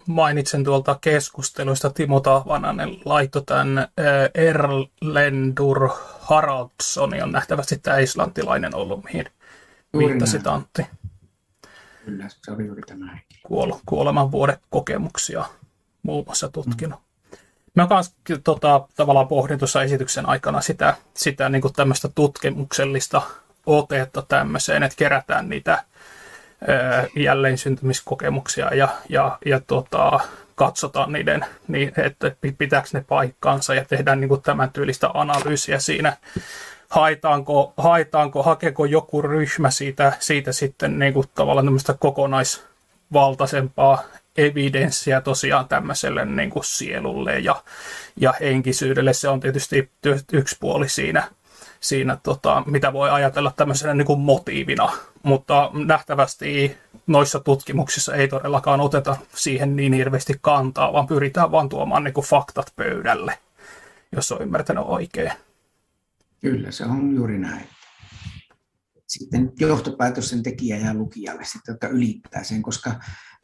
Mainitsen 0.07 0.63
tuolta 0.63 0.97
keskusteluista 1.01 1.89
Timo 1.89 2.19
Tahvananen 2.19 2.97
laittoi 3.05 3.43
tämän 3.45 3.87
Erlendur 4.33 5.89
Haraldsson, 6.19 7.23
on 7.23 7.31
nähtävästi 7.31 7.77
tämä 7.77 7.97
islantilainen 7.97 8.75
ollut, 8.75 9.03
mihin 9.03 9.25
viittasit 9.97 10.47
Antti. 10.47 10.85
Kyllä, 12.05 12.25
se 12.29 12.51
oli 12.51 12.65
juuri 12.65 12.81
tämä 12.81 13.17
Kuol- 13.43 13.79
kuoleman 13.85 14.31
vuoden 14.31 14.57
kokemuksia 14.69 15.45
muun 16.03 16.25
muassa 16.25 16.49
tutkinut. 16.49 16.99
Mm. 16.99 17.37
Mä 17.75 17.87
kans 17.87 18.15
tota, 18.43 18.87
tavallaan 18.95 19.27
pohdin 19.27 19.59
tuossa 19.59 19.83
esityksen 19.83 20.25
aikana 20.25 20.61
sitä, 20.61 20.95
sitä 21.13 21.49
niin 21.49 21.73
tämmöistä 21.75 22.09
tutkimuksellista 22.15 23.21
otetta 23.65 24.21
tämmöiseen, 24.21 24.83
että 24.83 24.95
kerätään 24.95 25.49
niitä 25.49 25.83
jälleen 27.15 27.57
syntymiskokemuksia 27.57 28.73
ja, 28.73 28.87
ja, 29.09 29.37
ja 29.45 29.59
tota, 29.59 30.19
katsotaan 30.55 31.13
niiden, 31.13 31.45
niin, 31.67 31.91
että 31.97 32.31
pitääkö 32.57 32.87
ne 32.93 33.05
paikkaansa 33.07 33.75
ja 33.75 33.85
tehdään 33.85 34.21
niin 34.21 34.29
kuin 34.29 34.41
tämän 34.41 34.71
tyylistä 34.71 35.09
analyysiä 35.13 35.79
siinä. 35.79 36.17
Haetaanko, 36.89 37.73
haetaanko 37.77 38.43
hakeeko 38.43 38.85
joku 38.85 39.21
ryhmä 39.21 39.71
siitä, 39.71 40.13
siitä 40.19 40.51
sitten 40.51 40.99
niin 40.99 41.13
kuin 41.13 41.27
tavallaan 41.35 41.67
kokonaisvaltaisempaa 41.99 44.03
evidenssiä 44.37 45.21
tosiaan 45.21 45.67
tämmöiselle 45.67 46.25
niin 46.25 46.49
kuin 46.49 46.65
sielulle 46.65 47.39
ja, 47.39 47.63
ja 48.15 48.33
henkisyydelle. 48.39 49.13
Se 49.13 49.29
on 49.29 49.39
tietysti 49.39 49.89
yksi 50.33 50.57
puoli 50.59 50.89
siinä, 50.89 51.27
siinä 51.79 52.17
tota, 52.23 52.63
mitä 52.65 52.93
voi 52.93 53.09
ajatella 53.09 53.53
tämmöisenä 53.55 53.93
niin 53.93 54.05
kuin 54.05 54.19
motiivina, 54.19 54.91
mutta 55.23 55.71
nähtävästi 55.85 56.77
noissa 57.07 57.39
tutkimuksissa 57.39 58.15
ei 58.15 58.27
todellakaan 58.27 58.81
oteta 58.81 59.17
siihen 59.35 59.75
niin 59.75 59.93
hirveästi 59.93 60.33
kantaa, 60.41 60.93
vaan 60.93 61.07
pyritään 61.07 61.51
vaan 61.51 61.69
tuomaan 61.69 62.03
niin 62.03 62.13
kuin 62.13 62.25
faktat 62.25 62.73
pöydälle, 62.75 63.39
jos 64.11 64.31
on 64.31 64.41
ymmärtänyt 64.41 64.83
oikein. 64.87 65.31
Kyllä, 66.41 66.71
se 66.71 66.85
on 66.85 67.15
juuri 67.15 67.39
näin. 67.39 67.67
Sitten 69.07 69.51
johtopäätösten 69.59 70.43
tekijä 70.43 70.77
ja 70.77 70.93
lukijalle, 70.93 71.45
sitten, 71.45 71.73
jotka 71.73 71.87
ylittää 71.87 72.43
sen, 72.43 72.61
koska 72.61 72.91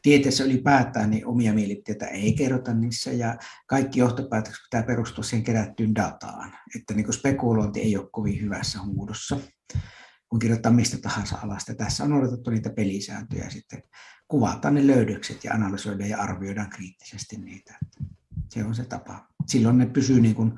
tieteessä 0.06 0.44
ylipäätään 0.44 1.10
niin 1.10 1.26
omia 1.26 1.54
mielipiteitä 1.54 2.08
ei 2.08 2.34
kerrota 2.34 2.74
niissä 2.74 3.12
ja 3.12 3.38
kaikki 3.68 4.00
johtopäätökset 4.00 4.64
pitää 4.64 4.84
perustua 4.84 5.24
siihen 5.24 5.44
kerättyyn 5.44 5.96
dataan. 5.96 6.54
Että 6.76 6.94
niin 6.94 7.06
kuin 7.06 7.14
spekulointi 7.14 7.82
ei 7.82 7.98
ole 7.98 8.10
kovin 8.12 8.42
hyvässä 8.42 8.80
huudossa, 8.82 9.40
kun 10.30 10.40
kirjoittaa 10.40 10.72
mistä 10.72 10.98
tahansa 10.98 11.38
alasta. 11.44 11.76
Tässä 11.76 12.04
on 12.04 12.14
odotettu 12.14 12.50
niitä 12.50 12.70
pelisääntöjä 12.70 13.50
sitten 13.50 13.84
kuvataan 14.28 14.74
ne 14.74 14.88
löydökset 14.88 15.44
ja 15.44 15.54
analysoidaan 15.54 16.10
ja 16.10 16.18
arvioidaan 16.18 16.70
kriittisesti 16.70 17.38
niitä. 17.38 17.78
Se 18.50 18.64
on 18.64 18.76
se 18.76 18.86
tapa. 18.86 19.28
Silloin 19.48 19.78
ne 19.78 19.86
pysyy 19.86 20.22
niin 20.22 20.36
kuin 20.36 20.54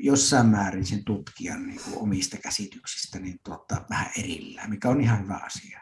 jossain 0.00 0.46
määrin 0.46 0.86
sen 0.86 1.04
tutkijan 1.04 1.66
niin 1.66 1.80
kuin 1.84 1.98
omista 1.98 2.36
käsityksistä 2.36 3.18
niin 3.18 3.38
tuottaa 3.44 3.86
vähän 3.90 4.10
erillään, 4.18 4.70
mikä 4.70 4.88
on 4.88 5.00
ihan 5.00 5.22
hyvä 5.22 5.36
asia. 5.36 5.79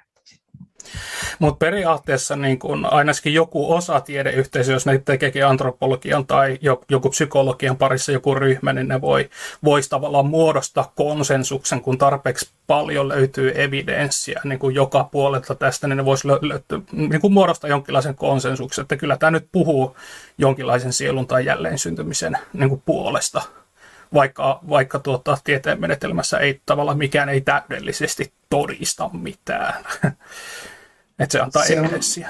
Mutta 1.39 1.59
periaatteessa 1.59 2.36
niin 2.36 2.59
kun 2.59 2.86
ainakin 2.90 3.35
joku 3.35 3.73
osa 3.73 4.01
tiedeyhteisö, 4.01 4.73
jos 4.73 4.86
ne 4.86 5.02
tekeekin 5.05 5.47
antropologian 5.47 6.27
tai 6.27 6.59
joku 6.89 7.10
psykologian 7.10 7.77
parissa 7.77 8.12
joku 8.12 8.35
ryhmä, 8.35 8.73
niin 8.73 8.89
ne 8.89 9.01
voi, 9.01 9.31
voisi 9.65 9.90
tavallaan 9.90 10.27
muodostaa 10.27 10.93
konsensuksen, 10.97 11.81
kun 11.81 11.98
tarpeeksi 11.98 12.51
paljon 12.66 13.09
löytyy 13.09 13.52
evidenssiä 13.55 14.40
niin 14.44 14.59
kuin 14.59 14.74
joka 14.74 15.05
puolelta 15.05 15.55
tästä, 15.55 15.89
niin 15.89 15.97
ne 15.97 16.05
voisi 16.05 16.28
lö- 16.28 16.40
lö- 16.43 16.82
niin 16.93 17.20
kuin 17.20 17.32
muodostaa 17.32 17.70
jonkinlaisen 17.70 18.15
konsensuksen, 18.15 18.82
että 18.82 18.97
kyllä 18.97 19.16
tämä 19.16 19.31
nyt 19.31 19.48
puhuu 19.52 19.97
jonkinlaisen 20.39 20.93
sielun 20.93 21.27
tai 21.27 21.44
jälleen 21.44 21.78
syntymisen 21.78 22.39
niin 22.52 22.69
kuin 22.69 22.82
puolesta 22.86 23.43
vaikka, 24.15 24.60
vaikka 24.69 24.98
tuota, 24.98 25.39
tieteen 25.44 25.81
menetelmässä 25.81 26.39
ei 26.39 26.60
tavallaan 26.66 26.98
mikään 26.98 27.28
ei 27.28 27.40
täydellisesti 27.40 28.32
todista 28.51 29.10
mitään. 29.12 29.85
että 31.19 31.32
se 31.32 31.40
antaa 31.40 31.65
se 31.65 31.74
evidenssiä. 31.74 32.28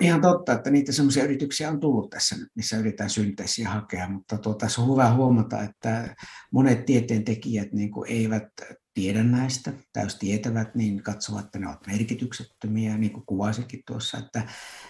Ihan 0.00 0.20
totta, 0.20 0.52
että 0.52 0.70
niitä 0.70 0.92
semmoisia 0.92 1.24
yrityksiä 1.24 1.70
on 1.70 1.80
tullut 1.80 2.10
tässä 2.10 2.36
nyt, 2.36 2.48
missä 2.54 2.76
yritetään 2.76 3.10
synteesiä 3.10 3.68
hakea, 3.68 4.08
mutta 4.08 4.38
tuota, 4.38 4.68
se 4.68 4.80
on 4.80 4.92
hyvä 4.92 5.12
huomata, 5.12 5.62
että 5.62 6.16
monet 6.50 6.84
tieteentekijät 6.84 7.72
niin 7.72 7.90
kuin 7.90 8.10
eivät 8.10 8.48
tiedä 8.94 9.22
näistä, 9.22 9.72
täys 9.92 10.16
tietävät, 10.16 10.74
niin 10.74 11.02
katsovat, 11.02 11.44
että 11.44 11.58
ne 11.58 11.68
ovat 11.68 11.86
merkityksettömiä, 11.86 12.98
niin 12.98 13.12
kuin 13.12 13.26
kuvasikin 13.26 13.82
tuossa, 13.86 14.18
että, 14.18 14.42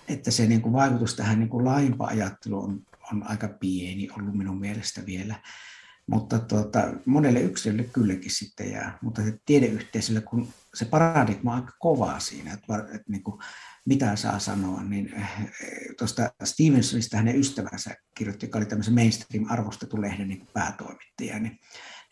että 0.09 0.31
se 0.31 0.47
niin 0.47 0.63
kuin 0.63 0.73
vaikutus 0.73 1.15
tähän 1.15 1.39
niin 1.39 1.49
kuin 1.49 1.65
laajempaan 1.65 2.13
ajatteluun 2.13 2.65
on, 2.65 2.81
on 3.13 3.31
aika 3.31 3.49
pieni 3.49 4.09
ollut 4.19 4.35
minun 4.35 4.61
mielestä 4.61 5.07
vielä. 5.07 5.35
Mutta 6.07 6.39
tuota, 6.39 6.93
monelle 7.07 7.41
yksilölle 7.41 7.85
kylläkin 7.85 8.31
sitten 8.31 8.71
jää, 8.71 8.99
mutta 9.03 9.23
se 9.23 9.39
tiedeyhteisölle, 9.47 10.21
kun 10.21 10.49
se 10.75 10.85
paradigma 10.85 11.53
on 11.53 11.61
aika 11.61 11.73
kovaa 11.79 12.21
siinä, 12.21 12.53
että, 12.53 12.77
että 12.77 13.13
niin 13.13 13.23
kuin, 13.23 13.43
mitä 13.87 14.17
saa 14.17 14.39
sanoa, 14.39 14.83
niin 14.83 15.15
eh, 15.15 15.29
tuosta 15.99 16.31
Stevensonista 16.45 17.17
hänen 17.17 17.41
ystävänsä 17.41 17.97
kirjoitti, 18.15 18.47
joka 18.47 18.59
oli 18.59 18.67
tämmöisen 18.67 18.95
mainstream-arvostetun 18.95 20.01
lehden 20.01 20.29
niin 20.29 20.47
päätoimittaja, 20.53 21.39
niin, 21.39 21.59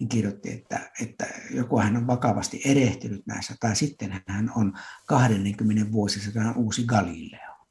niin 0.00 0.08
kirjoitti, 0.08 0.52
että, 0.52 0.90
että 1.02 1.26
joku 1.50 1.78
hän 1.80 1.96
on 1.96 2.06
vakavasti 2.06 2.62
erehtynyt 2.64 3.26
näissä, 3.26 3.54
tai 3.60 3.76
sitten 3.76 4.22
hän 4.28 4.52
on 4.56 4.72
20 5.06 5.92
vuosisadan 5.92 6.56
uusi 6.56 6.84
Galileo. 6.84 7.66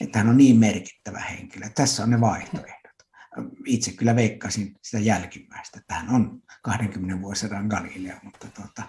Että 0.00 0.18
hän 0.18 0.28
on 0.28 0.36
niin 0.36 0.56
merkittävä 0.56 1.20
henkilö. 1.20 1.68
Tässä 1.74 2.02
on 2.02 2.10
ne 2.10 2.20
vaihtoehdot 2.20 2.86
itse 3.64 3.92
kyllä 3.92 4.16
veikkasin 4.16 4.76
sitä 4.82 4.98
jälkimmäistä, 4.98 5.78
että 5.80 5.94
hän 5.94 6.10
on 6.10 6.42
20 6.62 7.22
vuosisadan 7.22 7.66
Galileo, 7.66 8.16
mutta 8.22 8.46
tuota, 8.54 8.82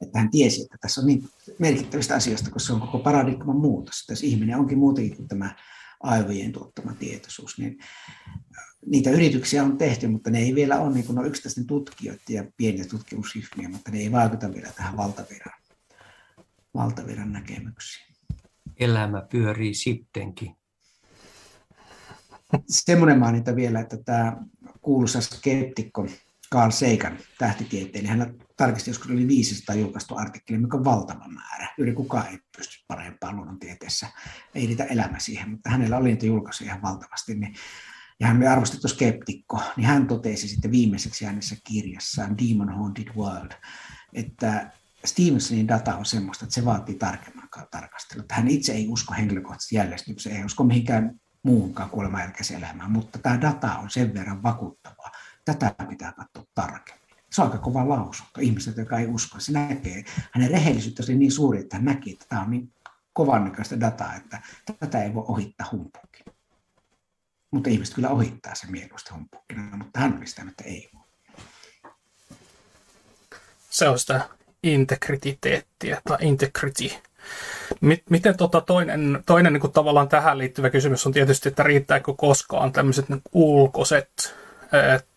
että 0.00 0.18
hän 0.18 0.30
tiesi, 0.30 0.62
että 0.62 0.76
tässä 0.80 1.00
on 1.00 1.06
niin 1.06 1.28
merkittävistä 1.58 2.14
asioista, 2.14 2.50
koska 2.50 2.66
se 2.66 2.72
on 2.72 2.80
koko 2.80 2.98
paradigman 2.98 3.56
muutos. 3.56 4.00
Että 4.00 4.12
jos 4.12 4.22
ihminen 4.22 4.58
onkin 4.58 4.78
muutenkin 4.78 5.16
kuin 5.16 5.28
tämä 5.28 5.56
aivojen 6.00 6.52
tuottama 6.52 6.94
tietoisuus, 6.94 7.58
niin 7.58 7.78
niitä 8.86 9.10
yrityksiä 9.10 9.62
on 9.62 9.78
tehty, 9.78 10.08
mutta 10.08 10.30
ne 10.30 10.38
ei 10.38 10.54
vielä 10.54 10.80
ole, 10.80 10.94
niin 10.94 11.06
kuin 11.06 11.18
on 11.18 11.26
yksittäisten 11.26 11.66
tutkijoita 11.66 12.32
ja 12.32 12.44
pieniä 12.56 12.84
tutkimusryhmiä, 12.84 13.68
mutta 13.68 13.90
ne 13.90 13.98
ei 13.98 14.12
vaikuta 14.12 14.54
vielä 14.54 14.72
tähän 14.76 14.96
valtaviran, 14.96 15.60
valtaviran 16.74 17.32
näkemyksiin. 17.32 18.14
Elämä 18.76 19.26
pyörii 19.30 19.74
sittenkin 19.74 20.56
semmoinen 22.68 23.18
maininta 23.18 23.56
vielä, 23.56 23.80
että 23.80 23.96
tämä 23.96 24.36
kuuluisa 24.82 25.20
skeptikko 25.20 26.06
Carl 26.54 26.70
Sagan, 26.70 27.18
tähtitieteilijä, 27.38 28.10
hän 28.10 28.34
tarkisti 28.56 28.90
joskus 28.90 29.10
oli 29.10 29.28
500 29.28 29.74
julkaistu 29.74 30.16
artikkeli, 30.16 30.58
mikä 30.58 30.76
on 30.76 30.84
valtava 30.84 31.28
määrä. 31.28 31.68
Yli 31.78 31.92
kukaan 31.92 32.26
ei 32.26 32.38
pysty 32.56 32.84
parempaan 32.88 33.36
luonnontieteessä. 33.36 34.06
Ei 34.54 34.66
riitä 34.66 34.84
elämä 34.84 35.18
siihen, 35.18 35.50
mutta 35.50 35.70
hänellä 35.70 35.96
oli 35.96 36.08
niitä 36.08 36.26
julkaisuja 36.26 36.68
ihan 36.70 36.82
valtavasti. 36.82 37.34
Niin, 37.34 37.54
ja 38.20 38.26
hän 38.26 38.36
oli 38.36 38.46
arvostettu 38.46 38.88
skeptikko, 38.88 39.62
niin 39.76 39.86
hän 39.86 40.06
totesi 40.06 40.48
sitten 40.48 40.70
viimeiseksi 40.70 41.26
äänessä 41.26 41.56
kirjassaan 41.66 42.38
Demon 42.38 42.74
Haunted 42.74 43.08
World, 43.16 43.52
että 44.12 44.70
Stevensonin 45.04 45.68
data 45.68 45.96
on 45.96 46.04
semmoista, 46.04 46.44
että 46.44 46.54
se 46.54 46.64
vaatii 46.64 46.94
tarkemman 46.94 47.48
tarkastelua. 47.70 48.24
Hän 48.30 48.48
itse 48.48 48.72
ei 48.72 48.88
usko 48.88 49.14
henkilökohtaisesti 49.14 49.76
jäljestykseen, 49.76 50.36
ei 50.36 50.44
usko 50.44 50.64
mihinkään 50.64 51.20
muuhunkaan 51.42 51.90
kuoleman 51.90 52.20
jälkeiseen 52.20 52.64
elämään, 52.64 52.90
mutta 52.90 53.18
tämä 53.18 53.40
data 53.40 53.78
on 53.78 53.90
sen 53.90 54.14
verran 54.14 54.42
vakuuttavaa. 54.42 55.10
Tätä 55.44 55.74
pitää 55.88 56.12
katsoa 56.12 56.44
tarkemmin. 56.54 57.04
Se 57.30 57.42
on 57.42 57.48
aika 57.48 57.58
kova 57.58 57.88
lausunto. 57.88 58.40
Ihmiset, 58.40 58.76
jotka 58.76 58.98
ei 58.98 59.06
usko, 59.06 59.40
se 59.40 59.52
näkee. 59.52 60.04
Hänen 60.32 60.50
rehellisyyttä 60.50 61.02
oli 61.08 61.16
niin 61.16 61.32
suuri, 61.32 61.60
että 61.60 61.76
hän 61.76 61.84
näki, 61.84 62.12
että 62.12 62.26
tämä 62.28 62.42
on 62.42 62.50
niin 62.50 62.72
näköistä 63.44 63.80
dataa, 63.80 64.14
että 64.14 64.42
tätä 64.80 65.02
ei 65.02 65.14
voi 65.14 65.24
ohittaa 65.28 65.68
humpukin. 65.72 66.24
Mutta 67.50 67.70
ihmiset 67.70 67.94
kyllä 67.94 68.08
ohittaa 68.08 68.54
se 68.54 68.66
mieluusti 68.66 69.10
humpukkina, 69.12 69.76
mutta 69.76 70.00
hän 70.00 70.16
oli 70.16 70.26
sitä, 70.26 70.42
että 70.48 70.64
ei 70.64 70.90
voi. 70.94 71.04
Se 73.70 73.88
on 73.88 73.98
sitä 73.98 74.28
integrititeettiä 74.62 76.02
tai 76.04 76.18
integrity 76.20 76.90
Miten 78.10 78.36
tota 78.36 78.60
toinen, 78.60 79.22
toinen 79.26 79.52
niin 79.52 79.60
kuin 79.60 79.72
tavallaan 79.72 80.08
tähän 80.08 80.38
liittyvä 80.38 80.70
kysymys 80.70 81.06
on 81.06 81.12
tietysti, 81.12 81.48
että 81.48 81.62
riittääkö 81.62 82.14
koskaan 82.16 82.72
tämmöiset 82.72 83.08
niin 83.08 83.22
ulkoiset 83.32 84.34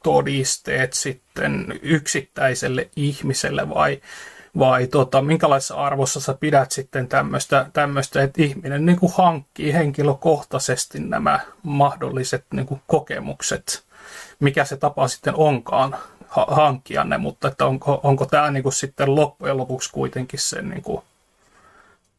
todisteet 0.03 0.93
sitten 0.93 1.79
yksittäiselle 1.81 2.89
ihmiselle 2.95 3.69
vai, 3.69 4.01
vai 4.59 4.87
tota, 4.87 5.21
minkälaisessa 5.21 5.75
arvossa 5.75 6.19
sä 6.19 6.33
pidät 6.33 6.71
sitten 6.71 7.07
tämmöistä, 7.73 8.21
että 8.23 8.41
ihminen 8.41 8.85
niin 8.85 8.99
kuin 8.99 9.13
hankkii 9.15 9.73
henkilökohtaisesti 9.73 10.99
nämä 10.99 11.39
mahdolliset 11.63 12.45
niin 12.53 12.65
kuin 12.65 12.81
kokemukset, 12.87 13.83
mikä 14.39 14.65
se 14.65 14.77
tapa 14.77 15.07
sitten 15.07 15.35
onkaan 15.35 15.97
hankkia 16.29 17.03
ne, 17.03 17.17
mutta 17.17 17.47
että 17.47 17.65
onko, 17.65 17.99
onko 18.03 18.25
tämä 18.25 18.51
niin 18.51 18.63
kuin 18.63 18.73
sitten 18.73 19.15
loppujen 19.15 19.57
lopuksi 19.57 19.91
kuitenkin 19.91 20.39
se 20.39 20.61
niin 20.61 20.81
kuin 20.81 21.01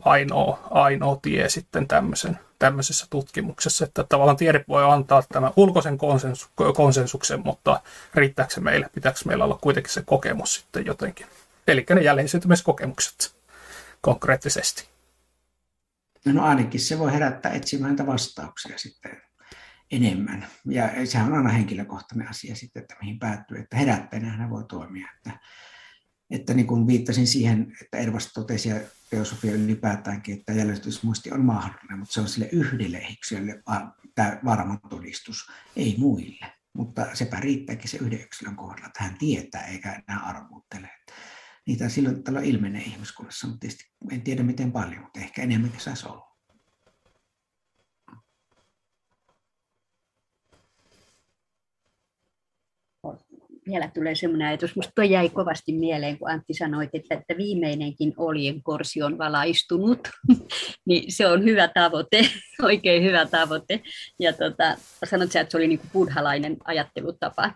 ainoa, 0.04 0.68
ainoa 0.70 1.18
tie 1.22 1.48
sitten 1.48 1.88
tämmöisen, 1.88 2.38
tämmöisessä 2.58 3.06
tutkimuksessa, 3.10 3.84
että 3.84 4.04
tavallaan 4.08 4.36
tiede 4.36 4.64
voi 4.68 4.84
antaa 4.92 5.22
tämän 5.32 5.52
ulkoisen 5.56 5.98
konsensu, 5.98 6.46
konsensuksen, 6.76 7.40
mutta 7.44 7.82
riittääkö 8.14 8.54
se 8.54 8.60
meille, 8.60 8.90
pitääkö 8.94 9.18
meillä 9.24 9.44
olla 9.44 9.58
kuitenkin 9.62 9.92
se 9.92 10.02
kokemus 10.02 10.54
sitten 10.54 10.86
jotenkin. 10.86 11.26
Eli 11.68 11.86
ne 11.94 12.00
jälleen-syntymiskokemukset 12.00 13.36
konkreettisesti. 14.00 14.88
No 16.24 16.44
ainakin 16.44 16.80
se 16.80 16.98
voi 16.98 17.12
herättää 17.12 17.52
etsimään 17.52 18.06
vastauksia 18.06 18.78
sitten 18.78 19.22
enemmän. 19.90 20.46
Ja 20.64 21.06
sehän 21.06 21.32
on 21.32 21.38
aina 21.38 21.50
henkilökohtainen 21.50 22.28
asia 22.28 22.56
sitten, 22.56 22.82
että 22.82 22.96
mihin 23.00 23.18
päättyy, 23.18 23.58
että 23.58 23.76
herättäjänä 23.76 24.50
voi 24.50 24.64
toimia. 24.64 25.08
Että, 25.16 25.38
että 26.30 26.54
niin 26.54 26.66
kuin 26.66 26.86
viittasin 26.86 27.26
siihen, 27.26 27.72
että 27.82 27.98
Ervas 27.98 28.32
totesi 28.32 28.68
ja 28.68 28.76
teosofia 29.10 29.52
ylipäätäänkin, 29.52 30.38
että 30.38 30.52
jäljitysmuisti 30.52 31.30
on 31.30 31.44
mahdollinen, 31.44 31.98
mutta 31.98 32.12
se 32.12 32.20
on 32.20 32.28
sille 32.28 32.48
yhdelle 32.52 33.06
yksilölle 33.12 33.62
tämä 34.14 34.40
varma 34.44 34.78
todistus, 34.90 35.50
ei 35.76 35.94
muille. 35.98 36.52
Mutta 36.72 37.06
sepä 37.14 37.40
riittääkin 37.40 37.90
se 37.90 37.96
yhden 37.96 38.20
yksilön 38.20 38.56
kohdalla, 38.56 38.86
että 38.86 39.04
hän 39.04 39.18
tietää 39.18 39.66
eikä 39.66 39.92
enää 40.08 40.20
arvuuttele. 40.20 40.90
Niitä 41.66 41.88
silloin 41.88 42.24
tällä 42.24 42.40
ilmenee 42.40 42.82
ihmiskunnassa, 42.82 43.46
mutta 43.46 43.60
tietysti 43.60 43.84
en 44.10 44.22
tiedä 44.22 44.42
miten 44.42 44.72
paljon, 44.72 45.02
mutta 45.02 45.20
ehkä 45.20 45.42
enemmänkin 45.42 45.80
saisi 45.80 46.08
olla. 46.08 46.27
Vielä 53.70 53.90
tulee 53.94 54.14
semmoinen 54.14 54.48
ajatus, 54.48 54.76
minusta 54.76 54.92
tuo 54.94 55.04
jäi 55.04 55.28
kovasti 55.28 55.72
mieleen, 55.72 56.18
kun 56.18 56.30
Antti 56.30 56.54
sanoi, 56.54 56.88
että, 56.92 57.14
että 57.14 57.36
viimeinenkin 57.36 58.14
olien 58.16 58.62
korsi 58.62 59.02
on 59.02 59.18
valaistunut, 59.18 60.08
niin 60.88 61.12
se 61.12 61.26
on 61.26 61.44
hyvä 61.44 61.68
tavoite, 61.68 62.20
oikein 62.62 63.02
hyvä 63.02 63.26
tavoite. 63.26 63.80
Ja 64.20 64.32
tota, 64.32 64.76
sanot 65.04 65.36
että 65.36 65.50
se 65.50 65.56
oli 65.56 65.68
niin 65.68 65.80
buddhalainen 65.92 66.56
ajattelutapa. 66.64 67.52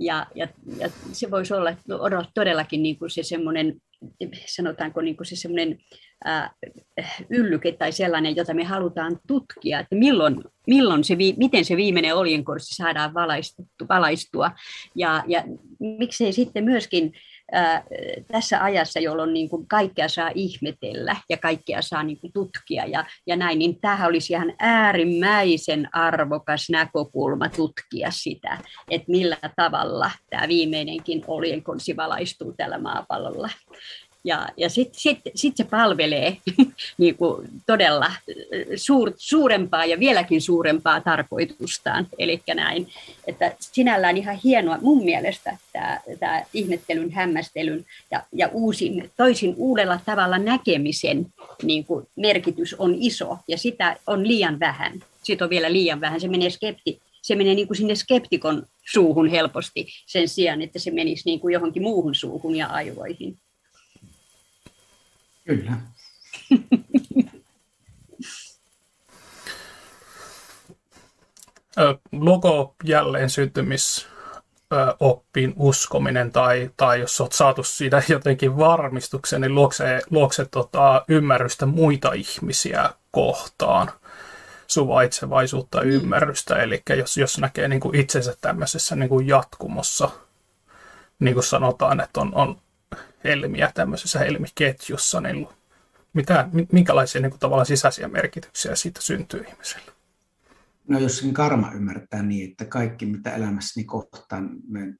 Ja, 0.00 0.26
ja, 0.34 0.48
ja 0.78 0.90
se 1.12 1.30
voisi 1.30 1.54
olla 1.54 1.76
todellakin 2.34 2.82
niin 2.82 2.98
kuin 2.98 3.10
se 3.10 3.22
semmoinen, 3.22 3.74
sanotaanko 4.46 5.00
niin 5.00 5.16
kuin 5.16 5.26
se 5.26 5.36
semmoinen 5.36 5.78
äh, 6.26 6.50
yllyke 7.30 7.72
tai 7.72 7.92
sellainen, 7.92 8.36
jota 8.36 8.54
me 8.54 8.64
halutaan 8.64 9.20
tutkia, 9.26 9.80
että 9.80 9.96
milloin, 9.96 10.44
milloin 10.66 11.04
se, 11.04 11.16
miten 11.36 11.64
se 11.64 11.76
viimeinen 11.76 12.16
oljenkorssi 12.16 12.74
saadaan 12.74 13.14
valaistua. 13.88 14.50
Ja, 14.94 15.24
ja 15.26 15.44
miksei 15.78 16.32
sitten 16.32 16.64
myöskin 16.64 17.12
tässä 18.32 18.64
ajassa, 18.64 19.00
jolloin 19.00 19.34
niin 19.34 19.48
kuin 19.48 19.66
kaikkea 19.68 20.08
saa 20.08 20.30
ihmetellä 20.34 21.16
ja 21.30 21.36
kaikkea 21.36 21.82
saa 21.82 22.02
niin 22.02 22.20
kuin 22.20 22.32
tutkia 22.32 22.86
ja, 22.86 23.04
ja 23.26 23.36
näin, 23.36 23.58
niin 23.58 23.80
tämähän 23.80 24.08
olisi 24.08 24.32
ihan 24.32 24.52
äärimmäisen 24.58 25.88
arvokas 25.92 26.70
näkökulma 26.70 27.48
tutkia 27.48 28.10
sitä, 28.10 28.58
että 28.90 29.10
millä 29.10 29.36
tavalla 29.56 30.10
tämä 30.30 30.48
viimeinenkin 30.48 31.24
oljenkonsi 31.26 31.96
valaistuu 31.96 32.54
tällä 32.56 32.78
maapallolla. 32.78 33.50
Ja, 34.24 34.48
ja 34.56 34.68
sitten 34.68 35.00
sit, 35.00 35.18
sit 35.34 35.56
se 35.56 35.64
palvelee 35.64 36.36
niin 36.98 37.16
kuin 37.16 37.48
todella 37.66 38.12
suur, 38.76 39.12
suurempaa 39.16 39.84
ja 39.84 39.98
vieläkin 39.98 40.40
suurempaa 40.40 41.00
tarkoitustaan. 41.00 42.06
Eli 42.18 42.42
näin, 42.54 42.88
että 43.26 43.56
sinällään 43.60 44.16
ihan 44.16 44.38
hienoa 44.44 44.78
mun 44.80 45.04
mielestä 45.04 45.56
tämä, 45.72 46.00
tämä 46.20 46.42
ihmettelyn, 46.54 47.10
hämmästelyn 47.10 47.84
ja, 48.10 48.22
ja 48.32 48.48
uusin, 48.52 49.10
toisin 49.16 49.54
uudella 49.56 50.00
tavalla 50.06 50.38
näkemisen 50.38 51.26
niin 51.62 51.84
kuin 51.84 52.06
merkitys 52.16 52.74
on 52.74 52.94
iso 53.00 53.38
ja 53.48 53.58
sitä 53.58 53.96
on 54.06 54.28
liian 54.28 54.60
vähän. 54.60 54.92
Siitä 55.22 55.44
on 55.44 55.50
vielä 55.50 55.72
liian 55.72 56.00
vähän. 56.00 56.20
Se 56.20 56.28
menee 56.28 56.50
skepti, 56.50 57.00
se 57.22 57.34
menee 57.34 57.54
niin 57.54 57.66
kuin 57.66 57.76
sinne 57.76 57.94
skeptikon 57.94 58.66
suuhun 58.92 59.28
helposti 59.28 59.86
sen 60.06 60.28
sijaan, 60.28 60.62
että 60.62 60.78
se 60.78 60.90
menisi 60.90 61.22
niin 61.26 61.40
kuin 61.40 61.52
johonkin 61.52 61.82
muuhun 61.82 62.14
suuhun 62.14 62.56
ja 62.56 62.66
aivoihin. 62.66 63.38
Kyllä. 65.44 65.72
Logo 72.12 72.74
jälleen 72.84 73.30
syntymis 73.30 74.08
oppiin 75.00 75.52
uskominen 75.56 76.32
tai, 76.32 76.70
tai 76.76 77.00
jos 77.00 77.20
olet 77.20 77.32
saatu 77.32 77.62
siitä 77.62 78.02
jotenkin 78.08 78.56
varmistuksen, 78.56 79.40
niin 79.40 79.54
luokse, 79.54 80.02
luokse 80.10 80.44
tota, 80.44 81.04
ymmärrystä 81.08 81.66
muita 81.66 82.12
ihmisiä 82.12 82.90
kohtaan, 83.10 83.90
suvaitsevaisuutta, 84.66 85.80
mm. 85.80 85.90
ymmärrystä. 85.90 86.56
Eli 86.56 86.82
jos, 86.96 87.16
jos 87.16 87.38
näkee 87.38 87.68
niin 87.68 87.80
kuin 87.80 87.96
itsensä 87.96 88.36
tämmöisessä 88.40 88.96
niin 88.96 89.08
kuin 89.08 89.26
jatkumossa, 89.26 90.10
niin 91.18 91.34
kuin 91.34 91.44
sanotaan, 91.44 92.00
että 92.00 92.20
on, 92.20 92.34
on 92.34 92.56
helmiä 93.24 93.70
tämmöisessä 93.74 94.18
helmiketjussa, 94.18 95.20
niin 95.20 95.48
mitä, 96.12 96.48
minkälaisia 96.72 97.20
niin 97.20 97.30
kuin, 97.30 97.40
tavallaan 97.40 97.66
sisäisiä 97.66 98.08
merkityksiä 98.08 98.74
siitä 98.74 99.00
syntyy 99.02 99.44
ihmiselle? 99.48 99.92
No 100.88 100.98
jos 100.98 101.18
sen 101.18 101.34
karma 101.34 101.72
ymmärtää 101.74 102.22
niin, 102.22 102.50
että 102.50 102.64
kaikki 102.64 103.06
mitä 103.06 103.34
elämässäni 103.34 103.84
kohtaan, 103.84 104.50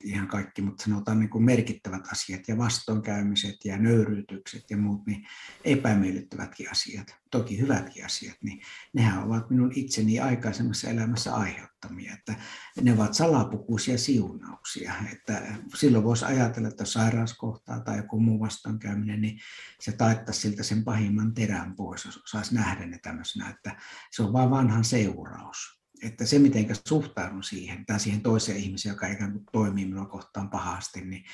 ihan 0.05 0.28
kaikki, 0.28 0.62
mutta 0.62 0.84
sanotaan 0.84 1.20
niin 1.20 1.30
kuin 1.30 1.44
merkittävät 1.44 2.02
asiat 2.12 2.40
ja 2.48 2.59
vastoinkäymiset 2.59 3.56
ja 3.64 3.76
nöyryytykset 3.76 4.64
ja 4.70 4.76
muut, 4.76 5.06
niin 5.06 5.26
epämiellyttävätkin 5.64 6.70
asiat, 6.70 7.06
toki 7.39 7.59
hyvätkin 7.59 8.05
asiat, 8.05 8.36
niin 8.43 8.62
nehän 8.93 9.24
ovat 9.24 9.51
minun 9.51 9.73
itseni 9.74 10.20
aikaisemmassa 10.20 10.90
elämässä 10.90 11.35
aiheuttamia, 11.35 12.12
että 12.12 12.35
ne 12.82 12.93
ovat 12.93 13.15
salapukuisia 13.15 13.98
siunauksia, 13.98 14.94
että 15.12 15.43
silloin 15.74 16.05
voisi 16.05 16.24
ajatella, 16.24 16.69
että 16.69 16.85
sairaus 16.85 17.35
kohtaa 17.35 17.81
tai 17.81 17.97
joku 17.97 18.20
muu 18.20 18.40
vastoinkäyminen, 18.40 19.20
niin 19.20 19.39
se 19.81 19.93
taittaisi 19.93 20.40
siltä 20.40 20.62
sen 20.62 20.85
pahimman 20.85 21.35
terän 21.35 21.77
pois, 21.77 22.05
jos 22.05 22.23
saisi 22.27 22.55
nähdä 22.55 22.86
ne 22.86 22.98
tämmöisenä, 22.98 23.51
että 23.51 23.77
se 24.11 24.23
on 24.23 24.32
vain 24.32 24.51
vanhan 24.51 24.85
seuraus 24.85 25.73
että 26.05 26.26
se, 26.26 26.39
miten 26.39 26.66
suhtaudun 26.89 27.43
siihen, 27.43 27.86
tai 27.86 28.01
siihen 28.01 28.20
toiseen 28.20 28.59
ihmiseen, 28.59 28.93
joka 28.93 29.06
ikään 29.06 29.32
kuin 29.32 29.44
toimii 29.52 29.86
minua 29.86 30.06
kohtaan 30.06 30.51
pahasti, 30.51 31.01
niin, 31.01 31.24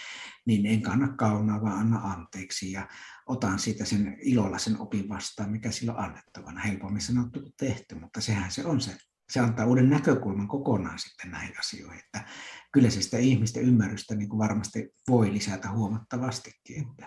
niin 0.46 0.66
en 0.66 0.82
kanna 0.82 1.08
kaunaa, 1.08 1.62
vaan 1.62 1.78
anna 1.78 1.98
anteeksi 1.98 2.72
ja 2.72 2.88
otan 3.26 3.58
siitä 3.58 3.84
sen 3.84 4.16
ilolla 4.22 4.58
sen 4.58 4.80
opin 4.80 5.08
vastaan, 5.08 5.50
mikä 5.50 5.70
sillä 5.70 5.92
on 5.92 6.04
annettavana. 6.04 6.60
Helpommin 6.60 7.02
sanottu 7.02 7.40
kuin 7.40 7.54
tehty, 7.56 7.94
mutta 7.94 8.20
sehän 8.20 8.50
se 8.50 8.64
on 8.64 8.80
se. 8.80 8.96
Se 9.30 9.40
antaa 9.40 9.66
uuden 9.66 9.90
näkökulman 9.90 10.48
kokonaan 10.48 10.98
sitten 10.98 11.30
näihin 11.30 11.58
asioihin, 11.58 12.00
että 12.04 12.24
kyllä 12.72 12.90
se 12.90 13.02
sitä 13.02 13.18
ihmisten 13.18 13.62
ymmärrystä 13.62 14.14
niin 14.14 14.28
kuin 14.28 14.38
varmasti 14.38 14.88
voi 15.08 15.32
lisätä 15.32 15.70
huomattavastikin. 15.70 16.90
Että, 16.90 17.06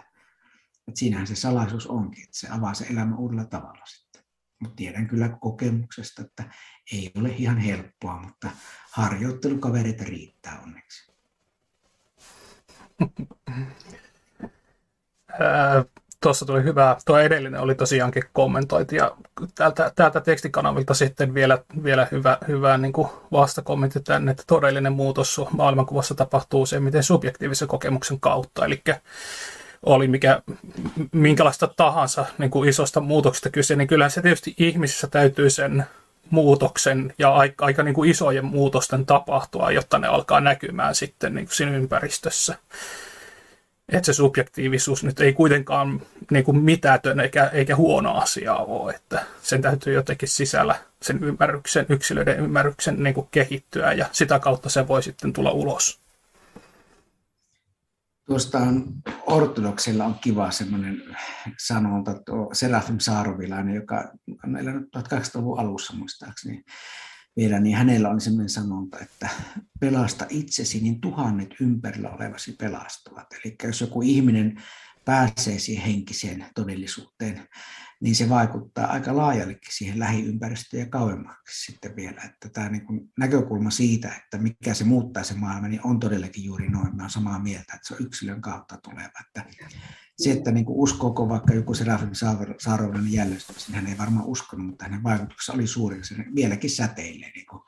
että 0.87 0.99
siinähän 0.99 1.27
se 1.27 1.35
salaisuus 1.35 1.87
onkin, 1.87 2.23
että 2.23 2.39
se 2.39 2.47
avaa 2.49 2.73
se 2.73 2.85
elämä 2.89 3.15
uudella 3.15 3.45
tavalla 3.45 3.85
sitten. 3.85 4.02
Mutta 4.59 4.75
tiedän 4.75 5.07
kyllä 5.07 5.29
kokemuksesta, 5.41 6.21
että 6.21 6.43
ei 6.93 7.11
ole 7.19 7.29
ihan 7.29 7.57
helppoa, 7.57 8.21
mutta 8.21 8.49
harjoittelukavereita 8.91 10.03
riittää 10.03 10.59
onneksi. 10.63 11.13
Tuossa 16.21 16.45
tuli 16.45 16.63
hyvä, 16.63 16.97
tuo 17.05 17.19
edellinen 17.19 17.61
oli 17.61 17.75
tosiaankin 17.75 18.23
kommentointi 18.33 18.95
ja 18.95 19.17
täältä, 19.55 19.91
täältä 19.95 20.21
tekstikanavilta 20.21 20.93
sitten 20.93 21.33
vielä, 21.33 21.63
vielä 21.83 22.07
hyvä, 22.11 22.37
hyvä 22.47 22.77
niin 22.77 22.93
kuin 22.93 23.07
vastakommentti 23.31 23.99
tänne, 23.99 24.31
että 24.31 24.43
todellinen 24.47 24.93
muutos 24.93 25.41
maailmankuvassa 25.51 26.15
tapahtuu 26.15 26.65
se, 26.65 26.79
miten 26.79 27.03
subjektiivisen 27.03 27.67
kokemuksen 27.67 28.19
kautta, 28.19 28.65
eli 28.65 28.81
oli 29.83 30.07
mikä, 30.07 30.41
minkälaista 31.11 31.67
tahansa 31.67 32.25
niin 32.37 32.51
kuin 32.51 32.69
isosta 32.69 33.01
muutoksesta 33.01 33.49
kyse, 33.49 33.75
niin 33.75 33.87
kyllähän 33.87 34.11
se 34.11 34.21
tietysti 34.21 34.53
ihmisissä 34.57 35.07
täytyy 35.07 35.49
sen 35.49 35.85
muutoksen 36.29 37.13
ja 37.17 37.33
aika, 37.33 37.65
aika 37.65 37.83
niin 37.83 37.93
kuin 37.93 38.09
isojen 38.09 38.45
muutosten 38.45 39.05
tapahtua, 39.05 39.71
jotta 39.71 39.99
ne 39.99 40.07
alkaa 40.07 40.39
näkymään 40.39 40.95
sitten 40.95 41.35
niin 41.35 41.45
kuin 41.45 41.55
siinä 41.55 41.77
ympäristössä. 41.77 42.55
Että 43.89 44.05
se 44.05 44.13
subjektiivisuus 44.13 45.03
nyt 45.03 45.19
ei 45.19 45.33
kuitenkaan 45.33 46.01
niin 46.31 46.43
kuin 46.43 46.57
mitätön 46.57 47.19
eikä, 47.19 47.49
eikä 47.53 47.75
huono 47.75 48.13
asia 48.13 48.55
ole, 48.55 48.93
että 48.93 49.23
sen 49.41 49.61
täytyy 49.61 49.93
jotenkin 49.93 50.29
sisällä 50.29 50.75
sen 51.01 51.23
ymmärryksen, 51.23 51.85
yksilöiden 51.89 52.39
ymmärryksen 52.39 53.03
niin 53.03 53.13
kuin 53.13 53.27
kehittyä 53.31 53.93
ja 53.93 54.05
sitä 54.11 54.39
kautta 54.39 54.69
se 54.69 54.87
voi 54.87 55.03
sitten 55.03 55.33
tulla 55.33 55.51
ulos. 55.51 56.02
Tuosta 58.27 58.59
on 58.59 58.93
ortodoksilla 59.27 60.05
on 60.05 60.15
kiva 60.21 60.51
semmoinen 60.51 61.03
sanonta, 61.59 62.21
tuo 62.25 62.49
Serafim 62.53 62.99
Saarovilainen, 62.99 63.75
joka 63.75 64.11
on 64.43 64.57
elänyt 64.57 64.83
1800-luvun 64.97 65.59
alussa 65.59 65.93
muistaakseni 65.95 66.63
vielä, 67.37 67.59
niin 67.59 67.77
hänellä 67.77 68.09
on 68.09 68.21
semmoinen 68.21 68.49
sanonta, 68.49 68.99
että 68.99 69.29
pelasta 69.79 70.25
itsesi, 70.29 70.79
niin 70.81 71.01
tuhannet 71.01 71.49
ympärillä 71.61 72.09
olevasi 72.09 72.51
pelastuvat. 72.51 73.27
Eli 73.33 73.55
jos 73.63 73.81
joku 73.81 74.01
ihminen 74.01 74.61
pääsee 75.05 75.59
siihen 75.59 75.85
henkiseen 75.85 76.45
todellisuuteen, 76.55 77.47
niin 78.03 78.15
se 78.15 78.29
vaikuttaa 78.29 78.87
aika 78.87 79.17
laajallekin 79.17 79.73
siihen 79.73 79.99
lähiympäristöön 79.99 80.81
ja 80.81 80.89
kauemmaksi 80.89 81.71
sitten 81.71 81.95
vielä. 81.95 82.21
Että 82.21 82.49
tämä 82.49 82.69
niin 82.69 82.85
kuin 82.85 83.11
näkökulma 83.19 83.69
siitä, 83.69 84.15
että 84.23 84.37
mikä 84.37 84.73
se 84.73 84.83
muuttaa 84.83 85.23
se 85.23 85.33
maailma, 85.33 85.67
niin 85.67 85.81
on 85.83 85.99
todellakin 85.99 86.43
juuri 86.43 86.69
noin. 86.69 86.95
Mä 86.95 87.03
olen 87.03 87.09
samaa 87.09 87.39
mieltä, 87.39 87.73
että 87.73 87.87
se 87.87 87.93
on 87.93 88.05
yksilön 88.05 88.41
kautta 88.41 88.77
tuleva. 88.83 89.09
Että 89.27 89.45
se, 90.17 90.31
että 90.31 90.51
niin 90.51 90.65
kuin 90.65 90.79
uskooko 90.79 91.29
vaikka 91.29 91.53
joku 91.53 91.73
Serafim 91.73 92.09
Saarovainen 92.59 93.13
jäljestys, 93.13 93.67
niin 93.67 93.75
hän 93.75 93.87
ei 93.87 93.97
varmaan 93.97 94.25
uskonut, 94.25 94.67
mutta 94.67 94.85
hänen 94.85 95.03
vaikutuksensa 95.03 95.53
oli 95.53 95.67
suuri. 95.67 96.03
Se 96.03 96.15
vieläkin 96.35 96.69
säteilee. 96.69 97.31
Niin 97.35 97.45
kuin 97.45 97.61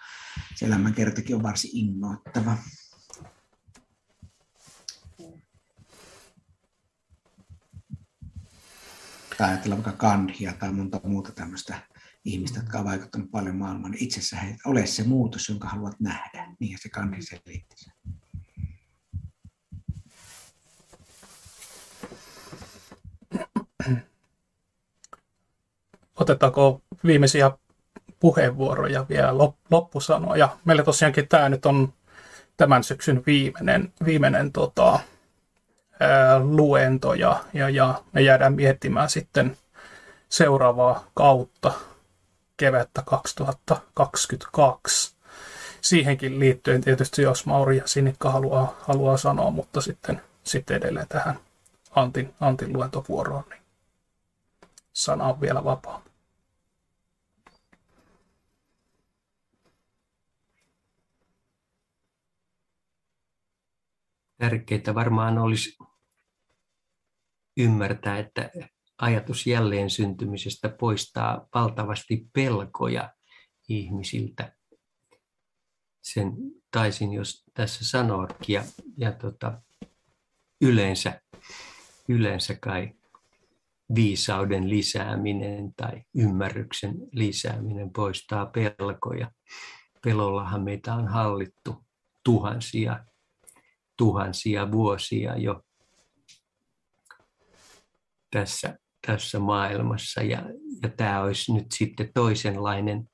se 0.56 0.66
elämänkertakin 0.66 1.36
on 1.36 1.44
varsin 1.44 1.72
innoittava. 1.74 2.58
Tai 9.38 9.50
ajatellaan 9.50 9.84
vaikka 9.84 10.08
Gandhia 10.08 10.54
tai 10.54 10.72
monta 10.72 11.02
muuta 11.04 11.32
tämmöistä 11.32 11.76
ihmistä, 12.26 12.60
jotka 12.60 12.78
ovat 12.78 12.90
vaikuttaneet 12.90 13.32
paljon 13.32 13.56
maailmaan, 13.56 13.92
niin 13.92 14.04
itse 14.04 14.20
asiassa 14.20 14.46
ole 14.66 14.86
se 14.86 15.04
muutos, 15.04 15.50
jonka 15.50 15.68
haluat 15.68 16.00
nähdä. 16.00 16.48
Niin 16.60 16.78
se 16.82 16.90
Gandhi 16.90 17.22
selitti 17.22 17.76
sen. 17.76 17.94
Otetaanko 26.16 26.82
viimeisiä 27.06 27.52
puheenvuoroja 28.20 29.06
vielä 29.10 29.38
loppusanoja? 29.72 30.58
Meillä 30.66 30.84
tosiaankin 30.84 31.28
tämä 31.28 31.50
nyt 31.50 31.66
on 31.66 31.94
tämän 32.58 32.84
syksyn 32.84 33.24
viimeinen, 33.26 33.94
viimeinen 34.06 34.52
tota, 34.52 35.00
luentoja 36.40 37.44
ja, 37.54 37.70
ja 37.70 38.02
me 38.14 38.22
jäädään 38.22 38.54
miettimään 38.54 39.10
sitten 39.10 39.58
seuraavaa 40.30 41.08
kautta 41.14 41.74
kevättä 42.58 43.04
2022. 43.06 45.16
Siihenkin 45.82 46.40
liittyen 46.40 46.82
tietysti, 46.82 47.22
jos 47.22 47.46
Mauri 47.46 47.78
ja 47.78 47.84
Sinikka 47.86 48.32
haluaa, 48.32 48.76
haluaa 48.82 49.18
sanoa, 49.18 49.52
mutta 49.52 49.82
sitten, 49.82 50.22
sitten 50.44 50.78
edelleen 50.78 51.08
tähän 51.08 51.40
Antin, 51.96 52.34
Antin 52.40 52.74
luentovuoroon, 52.74 53.44
niin 53.50 53.62
sana 54.94 55.24
on 55.24 55.42
vielä 55.42 55.64
vapaa. 55.64 56.02
Tärkeää 64.46 64.96
varmaan 64.96 65.38
olisi 65.38 65.78
ymmärtää, 67.58 68.20
että 68.20 68.50
ajatus 68.98 69.48
jälleen 69.48 69.90
syntymisestä 69.90 70.70
poistaa 70.70 71.48
valtavasti 71.54 72.30
pelkoja 72.34 73.14
ihmisiltä. 73.70 74.56
Sen 76.04 76.32
taisin 76.72 77.14
jos 77.14 77.44
tässä 77.54 77.86
sanoakin. 77.86 78.54
Ja, 78.54 78.64
ja 78.98 79.12
tota, 79.12 79.62
yleensä, 80.62 81.22
yleensä 82.10 82.56
kai 82.62 82.92
viisauden 83.96 84.70
lisääminen 84.70 85.74
tai 85.76 86.04
ymmärryksen 86.16 86.96
lisääminen 87.12 87.92
poistaa 87.92 88.46
pelkoja. 88.46 89.32
Pelollahan 90.04 90.64
meitä 90.64 90.94
on 90.94 91.08
hallittu 91.08 91.86
tuhansia 92.24 93.06
tuhansia 93.98 94.72
vuosia 94.72 95.38
jo 95.38 95.62
tässä, 98.32 98.78
tässä 99.08 99.40
maailmassa. 99.40 100.22
Ja, 100.22 100.44
ja 100.84 100.90
tämä 100.90 101.22
olisi 101.22 101.54
nyt 101.54 101.66
sitten 101.74 102.10
toisenlainen, 102.14 103.10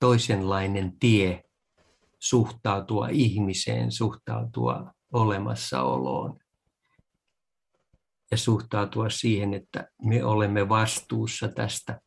toisenlainen 0.00 0.98
tie 0.98 1.44
suhtautua 2.18 3.08
ihmiseen, 3.08 3.92
suhtautua 3.92 4.92
olemassaoloon 5.12 6.38
ja 8.30 8.36
suhtautua 8.36 9.10
siihen, 9.10 9.54
että 9.54 9.88
me 10.02 10.24
olemme 10.24 10.68
vastuussa 10.68 11.48
tästä, 11.48 12.00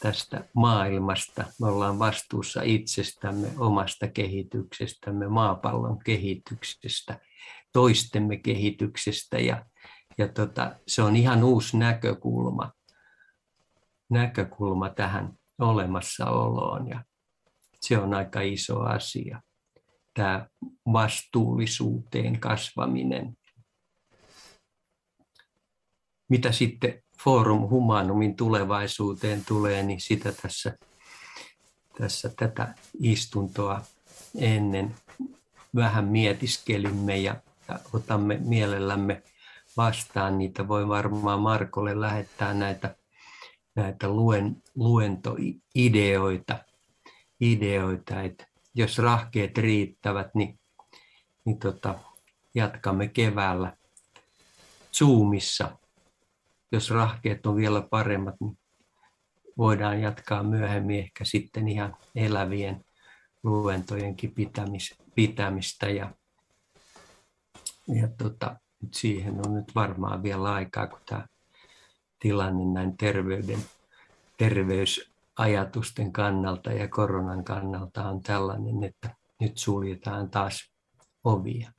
tästä 0.00 0.48
maailmasta. 0.54 1.44
Me 1.60 1.66
ollaan 1.66 1.98
vastuussa 1.98 2.62
itsestämme, 2.62 3.48
omasta 3.58 4.08
kehityksestämme, 4.08 5.28
maapallon 5.28 5.98
kehityksestä– 5.98 7.18
toistemme 7.72 8.36
kehityksestä 8.36 9.38
ja, 9.38 9.64
ja 10.18 10.28
tota, 10.28 10.76
se 10.88 11.02
on 11.02 11.16
ihan 11.16 11.44
uusi 11.44 11.76
näkökulma, 11.76 12.72
näkökulma 14.10 14.90
tähän 14.90 15.32
olemassaoloon 15.58 16.88
ja 16.88 17.04
se 17.80 17.98
on 17.98 18.14
aika 18.14 18.40
iso 18.40 18.80
asia, 18.80 19.42
tämä 20.14 20.46
vastuullisuuteen 20.92 22.40
kasvaminen. 22.40 23.36
Mitä 26.28 26.52
sitten 26.52 27.02
Forum 27.24 27.68
Humanumin 27.68 28.36
tulevaisuuteen 28.36 29.44
tulee, 29.44 29.82
niin 29.82 30.00
sitä 30.00 30.32
tässä, 30.32 30.76
tässä 31.98 32.30
tätä 32.36 32.74
istuntoa 33.00 33.82
ennen 34.38 34.94
vähän 35.74 36.04
mietiskelimme 36.08 37.18
ja 37.18 37.42
ja 37.72 37.78
otamme 37.92 38.38
mielellämme 38.44 39.22
vastaan 39.76 40.38
niitä. 40.38 40.68
Voi 40.68 40.88
varmaan 40.88 41.40
Markolle 41.40 42.00
lähettää 42.00 42.54
näitä, 42.54 42.96
näitä 43.74 44.08
luen, 44.08 44.62
luentoideoita, 44.74 46.58
ideoita, 47.40 48.22
että 48.22 48.46
jos 48.74 48.98
rahkeet 48.98 49.58
riittävät, 49.58 50.34
niin, 50.34 50.60
niin 51.44 51.58
tota, 51.58 51.98
jatkamme 52.54 53.08
keväällä 53.08 53.76
Zoomissa. 54.98 55.78
Jos 56.72 56.90
rahkeet 56.90 57.46
on 57.46 57.56
vielä 57.56 57.82
paremmat, 57.90 58.34
niin 58.40 58.58
voidaan 59.58 60.00
jatkaa 60.00 60.42
myöhemmin 60.42 60.98
ehkä 60.98 61.24
sitten 61.24 61.68
ihan 61.68 61.96
elävien 62.14 62.84
luentojenkin 63.42 64.34
pitämistä 65.14 65.88
ja 65.88 66.14
ja 67.88 68.08
tota, 68.18 68.56
siihen 68.92 69.46
on 69.46 69.54
nyt 69.54 69.74
varmaan 69.74 70.22
vielä 70.22 70.52
aikaa, 70.52 70.86
kun 70.86 71.00
tämä 71.06 71.26
tilanne 72.18 72.64
näin 72.64 72.96
terveyden, 72.96 73.58
terveysajatusten 74.38 76.12
kannalta 76.12 76.72
ja 76.72 76.88
koronan 76.88 77.44
kannalta 77.44 78.08
on 78.08 78.22
tällainen, 78.22 78.84
että 78.84 79.16
nyt 79.40 79.58
suljetaan 79.58 80.30
taas 80.30 80.72
ovia. 81.24 81.72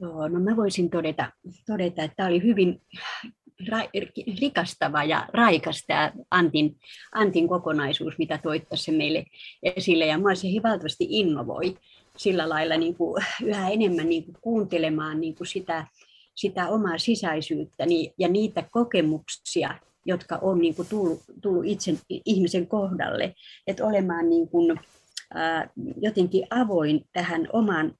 Joo, 0.00 0.28
no 0.28 0.40
mä 0.40 0.56
voisin 0.56 0.90
todeta, 0.90 1.32
todeta 1.66 2.02
että 2.02 2.16
tämä 2.16 2.28
oli 2.28 2.42
hyvin 2.42 2.82
rikastava 4.40 5.04
ja 5.04 5.28
raikas 5.32 5.84
tämä 5.86 6.12
Antin, 6.30 6.76
Antin 7.12 7.48
kokonaisuus, 7.48 8.18
mitä 8.18 8.38
toit 8.42 8.68
tässä 8.68 8.92
meille 8.92 9.24
esille. 9.62 10.06
Ja 10.06 10.18
mua 10.18 10.34
se 10.34 10.48
valtavasti 10.62 11.06
innovoi 11.10 11.76
sillä 12.16 12.48
lailla 12.48 12.76
niin 12.76 12.94
kuin 12.94 13.24
yhä 13.44 13.68
enemmän 13.68 14.08
niin 14.08 14.24
kuin 14.24 14.36
kuuntelemaan 14.40 15.20
niin 15.20 15.34
kuin 15.34 15.46
sitä, 15.46 15.86
sitä 16.34 16.68
omaa 16.68 16.98
sisäisyyttäni 16.98 18.12
ja 18.18 18.28
niitä 18.28 18.64
kokemuksia, 18.70 19.78
jotka 20.06 20.38
on 20.42 20.58
niin 20.58 20.74
kuin 20.74 20.88
tullut, 20.88 21.20
tullut 21.42 21.64
itse 21.66 21.94
ihmisen 22.26 22.66
kohdalle. 22.66 23.34
Että 23.66 23.86
olemaan 23.86 24.30
niin 24.30 24.48
kuin, 24.48 24.80
jotenkin 26.00 26.46
avoin 26.50 27.04
tähän 27.12 27.48
omaan 27.52 27.94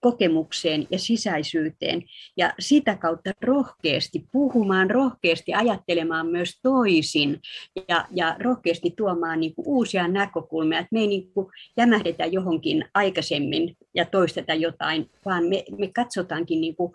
kokemukseen 0.00 0.86
ja 0.90 0.98
sisäisyyteen 0.98 2.02
ja 2.36 2.54
sitä 2.58 2.96
kautta 2.96 3.30
rohkeasti 3.42 4.24
puhumaan, 4.32 4.90
rohkeasti 4.90 5.54
ajattelemaan 5.54 6.26
myös 6.26 6.58
toisin 6.62 7.40
ja, 7.88 8.04
ja 8.14 8.36
rohkeasti 8.38 8.94
tuomaan 8.96 9.40
niin 9.40 9.54
kuin 9.54 9.68
uusia 9.68 10.08
näkökulmia, 10.08 10.78
että 10.78 10.88
me 10.92 11.00
ei 11.00 11.06
niin 11.06 11.32
kuin 11.32 11.46
jämähdetä 11.76 12.26
johonkin 12.26 12.84
aikaisemmin 12.94 13.76
ja 13.94 14.04
toisteta 14.04 14.54
jotain, 14.54 15.10
vaan 15.24 15.44
me, 15.44 15.64
me 15.78 15.90
katsotaankin 15.94 16.60
niin 16.60 16.76
kuin 16.76 16.92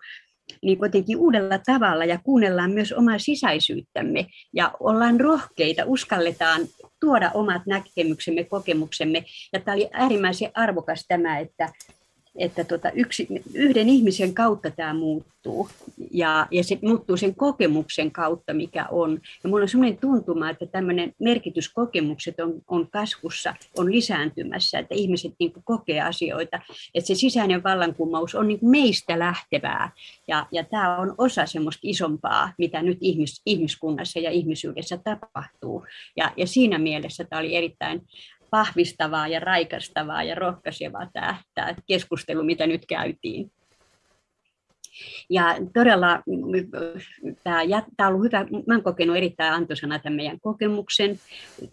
niin 0.62 0.80
jotenkin 0.82 1.18
uudella 1.18 1.60
tavalla 1.66 2.06
ja 2.06 2.20
kuunnellaan 2.24 2.72
myös 2.72 2.94
omaa 2.94 3.20
sisäisyyttämme 3.20 4.26
ja 4.54 4.72
ollaan 4.80 5.20
rohkeita, 5.20 5.84
uskalletaan 5.86 6.62
tuoda 7.00 7.32
omat 7.34 7.62
näkemyksemme, 7.66 8.44
kokemuksemme. 8.44 9.24
Ja 9.54 9.60
tämä 9.60 9.76
oli 9.76 9.90
äärimmäisen 9.92 10.52
arvokas 10.54 11.06
tämä, 11.08 11.40
että 11.40 11.70
että 12.38 12.64
tota 12.64 12.92
yksi, 12.92 13.28
yhden 13.54 13.90
ihmisen 13.90 14.34
kautta 14.34 14.72
tämä 14.72 14.94
muuttuu 14.94 15.70
ja, 16.12 16.48
ja 16.52 16.64
se 16.64 16.80
muuttuu 16.82 17.18
sen 17.18 17.36
kokemuksen 17.36 18.12
kautta, 18.12 18.54
mikä 18.54 18.86
on. 18.92 19.12
Ja 19.14 19.20
minulla 19.44 19.64
on 19.64 19.70
sellainen 19.70 19.98
tuntuma, 19.98 20.50
että 20.50 20.66
tämmöinen 20.66 21.14
merkityskokemukset 21.20 22.40
on, 22.40 22.62
on 22.68 22.88
kasvussa, 22.92 23.56
on 23.78 23.92
lisääntymässä, 23.92 24.80
että 24.80 24.96
ihmiset 24.96 25.34
niin 25.40 25.54
kuin 25.54 25.64
kokee 25.64 26.02
asioita, 26.02 26.60
että 26.94 27.08
se 27.08 27.16
sisäinen 27.16 27.64
vallankumous 27.64 28.36
on 28.36 28.48
niin 28.48 28.60
kuin 28.60 28.72
meistä 28.72 29.20
lähtevää 29.20 29.92
ja, 30.28 30.48
ja 30.52 30.64
tämä 30.64 30.98
on 30.98 31.16
osa 31.18 31.46
semmoista 31.46 31.82
isompaa, 31.84 32.54
mitä 32.58 32.82
nyt 32.82 32.98
ihmis, 33.02 33.42
ihmiskunnassa 33.46 34.20
ja 34.20 34.32
ihmisyydessä 34.32 34.98
tapahtuu. 34.98 35.86
Ja, 36.18 36.32
ja 36.38 36.48
siinä 36.48 36.78
mielessä 36.78 37.24
tämä 37.24 37.40
oli 37.40 37.56
erittäin 37.56 38.02
vahvistavaa 38.54 39.28
ja 39.28 39.40
raikastavaa 39.40 40.24
ja 40.24 40.36
rohkaisevaa 40.36 41.10
tämä, 41.14 41.36
tämä 41.56 41.76
keskustelu, 41.88 42.44
mitä 42.44 42.68
nyt 42.68 42.86
käytiin. 42.86 43.52
Ja 45.30 45.56
todella 45.74 46.24
tämä, 47.44 47.60
tämä 47.98 48.10
on 48.10 48.16
ollut 48.16 48.26
hyvä, 48.26 48.44
mä 48.44 48.74
olen 48.74 48.84
kokenut 48.84 49.18
erittäin 49.18 49.54
antoisana 49.54 50.00
tämän 50.00 50.16
meidän 50.16 50.40
kokemuksen, 50.40 51.20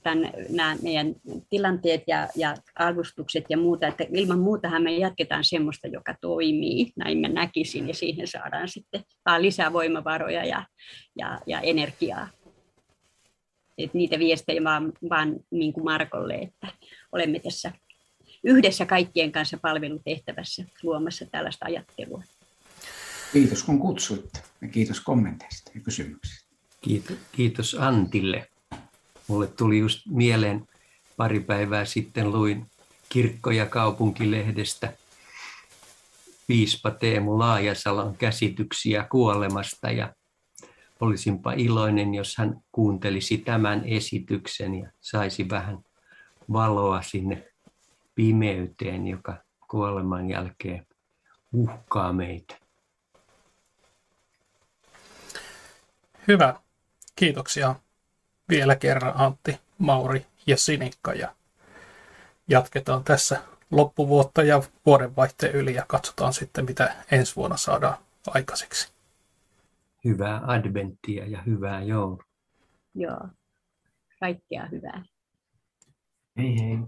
tämän, 0.02 0.30
nämä 0.50 0.76
meidän 0.82 1.14
tilanteet 1.50 2.02
ja, 2.06 2.28
ja 2.36 2.54
arvostukset 2.74 3.44
ja 3.48 3.58
muuta, 3.58 3.86
että 3.86 4.04
ilman 4.12 4.38
muutahan 4.38 4.82
me 4.82 4.96
jatketaan 4.96 5.44
semmoista, 5.44 5.88
joka 5.88 6.14
toimii, 6.20 6.92
näin 6.96 7.18
mä 7.18 7.28
näkisin, 7.28 7.88
ja 7.88 7.94
siihen 7.94 8.26
saadaan 8.26 8.68
sitten 8.68 9.02
lisää 9.38 9.72
voimavaroja 9.72 10.44
ja, 10.44 10.64
ja, 11.18 11.38
ja 11.46 11.60
energiaa 11.60 12.28
että 13.84 13.98
niitä 13.98 14.18
viestejä 14.18 14.64
vaan, 14.64 14.92
vaan 15.10 15.36
niin 15.50 15.72
kuin 15.72 15.84
Markolle, 15.84 16.34
että 16.34 16.68
olemme 17.12 17.38
tässä 17.38 17.72
yhdessä 18.44 18.86
kaikkien 18.86 19.32
kanssa 19.32 19.58
palvelutehtävässä 19.62 20.64
luomassa 20.82 21.26
tällaista 21.26 21.66
ajattelua. 21.66 22.22
Kiitos 23.32 23.62
kun 23.62 23.78
kutsuitte 23.78 24.42
ja 24.60 24.68
kiitos 24.68 25.00
kommenteista 25.00 25.70
ja 25.74 25.80
kysymyksistä. 25.80 26.50
Kiitos, 26.80 27.16
kiitos 27.32 27.74
Antille. 27.74 28.48
Mulle 29.28 29.46
tuli 29.46 29.78
just 29.78 30.00
mieleen 30.06 30.66
pari 31.16 31.40
päivää 31.40 31.84
sitten 31.84 32.32
luin 32.32 32.66
kirkko- 33.08 33.50
ja 33.50 33.66
kaupunkilehdestä 33.66 34.92
piispa 36.46 36.90
Teemu 36.90 37.38
Laajasalon 37.38 38.16
käsityksiä 38.16 39.06
kuolemasta 39.10 39.90
ja 39.90 40.14
olisinpa 41.00 41.52
iloinen, 41.52 42.14
jos 42.14 42.36
hän 42.36 42.62
kuuntelisi 42.72 43.38
tämän 43.38 43.82
esityksen 43.84 44.74
ja 44.74 44.90
saisi 45.00 45.48
vähän 45.50 45.78
valoa 46.52 47.02
sinne 47.02 47.48
pimeyteen, 48.14 49.06
joka 49.06 49.36
kuoleman 49.70 50.28
jälkeen 50.28 50.86
uhkaa 51.52 52.12
meitä. 52.12 52.54
Hyvä. 56.28 56.54
Kiitoksia 57.16 57.74
vielä 58.48 58.76
kerran 58.76 59.12
Antti, 59.16 59.58
Mauri 59.78 60.26
ja 60.46 60.56
Sinikka. 60.56 61.12
Ja 61.12 61.34
jatketaan 62.48 63.04
tässä 63.04 63.40
loppuvuotta 63.70 64.42
ja 64.42 64.62
vuodenvaihteen 64.86 65.54
yli 65.54 65.74
ja 65.74 65.84
katsotaan 65.88 66.32
sitten, 66.32 66.64
mitä 66.64 66.94
ensi 67.10 67.36
vuonna 67.36 67.56
saadaan 67.56 67.98
aikaiseksi 68.26 68.88
hyvää 70.04 70.42
adventtia 70.46 71.26
ja 71.26 71.42
hyvää 71.42 71.82
joulua. 71.82 72.24
Joo, 72.94 73.28
kaikkea 74.20 74.68
hyvää. 74.72 75.02
Hei 76.36 76.54
hei. 76.60 76.78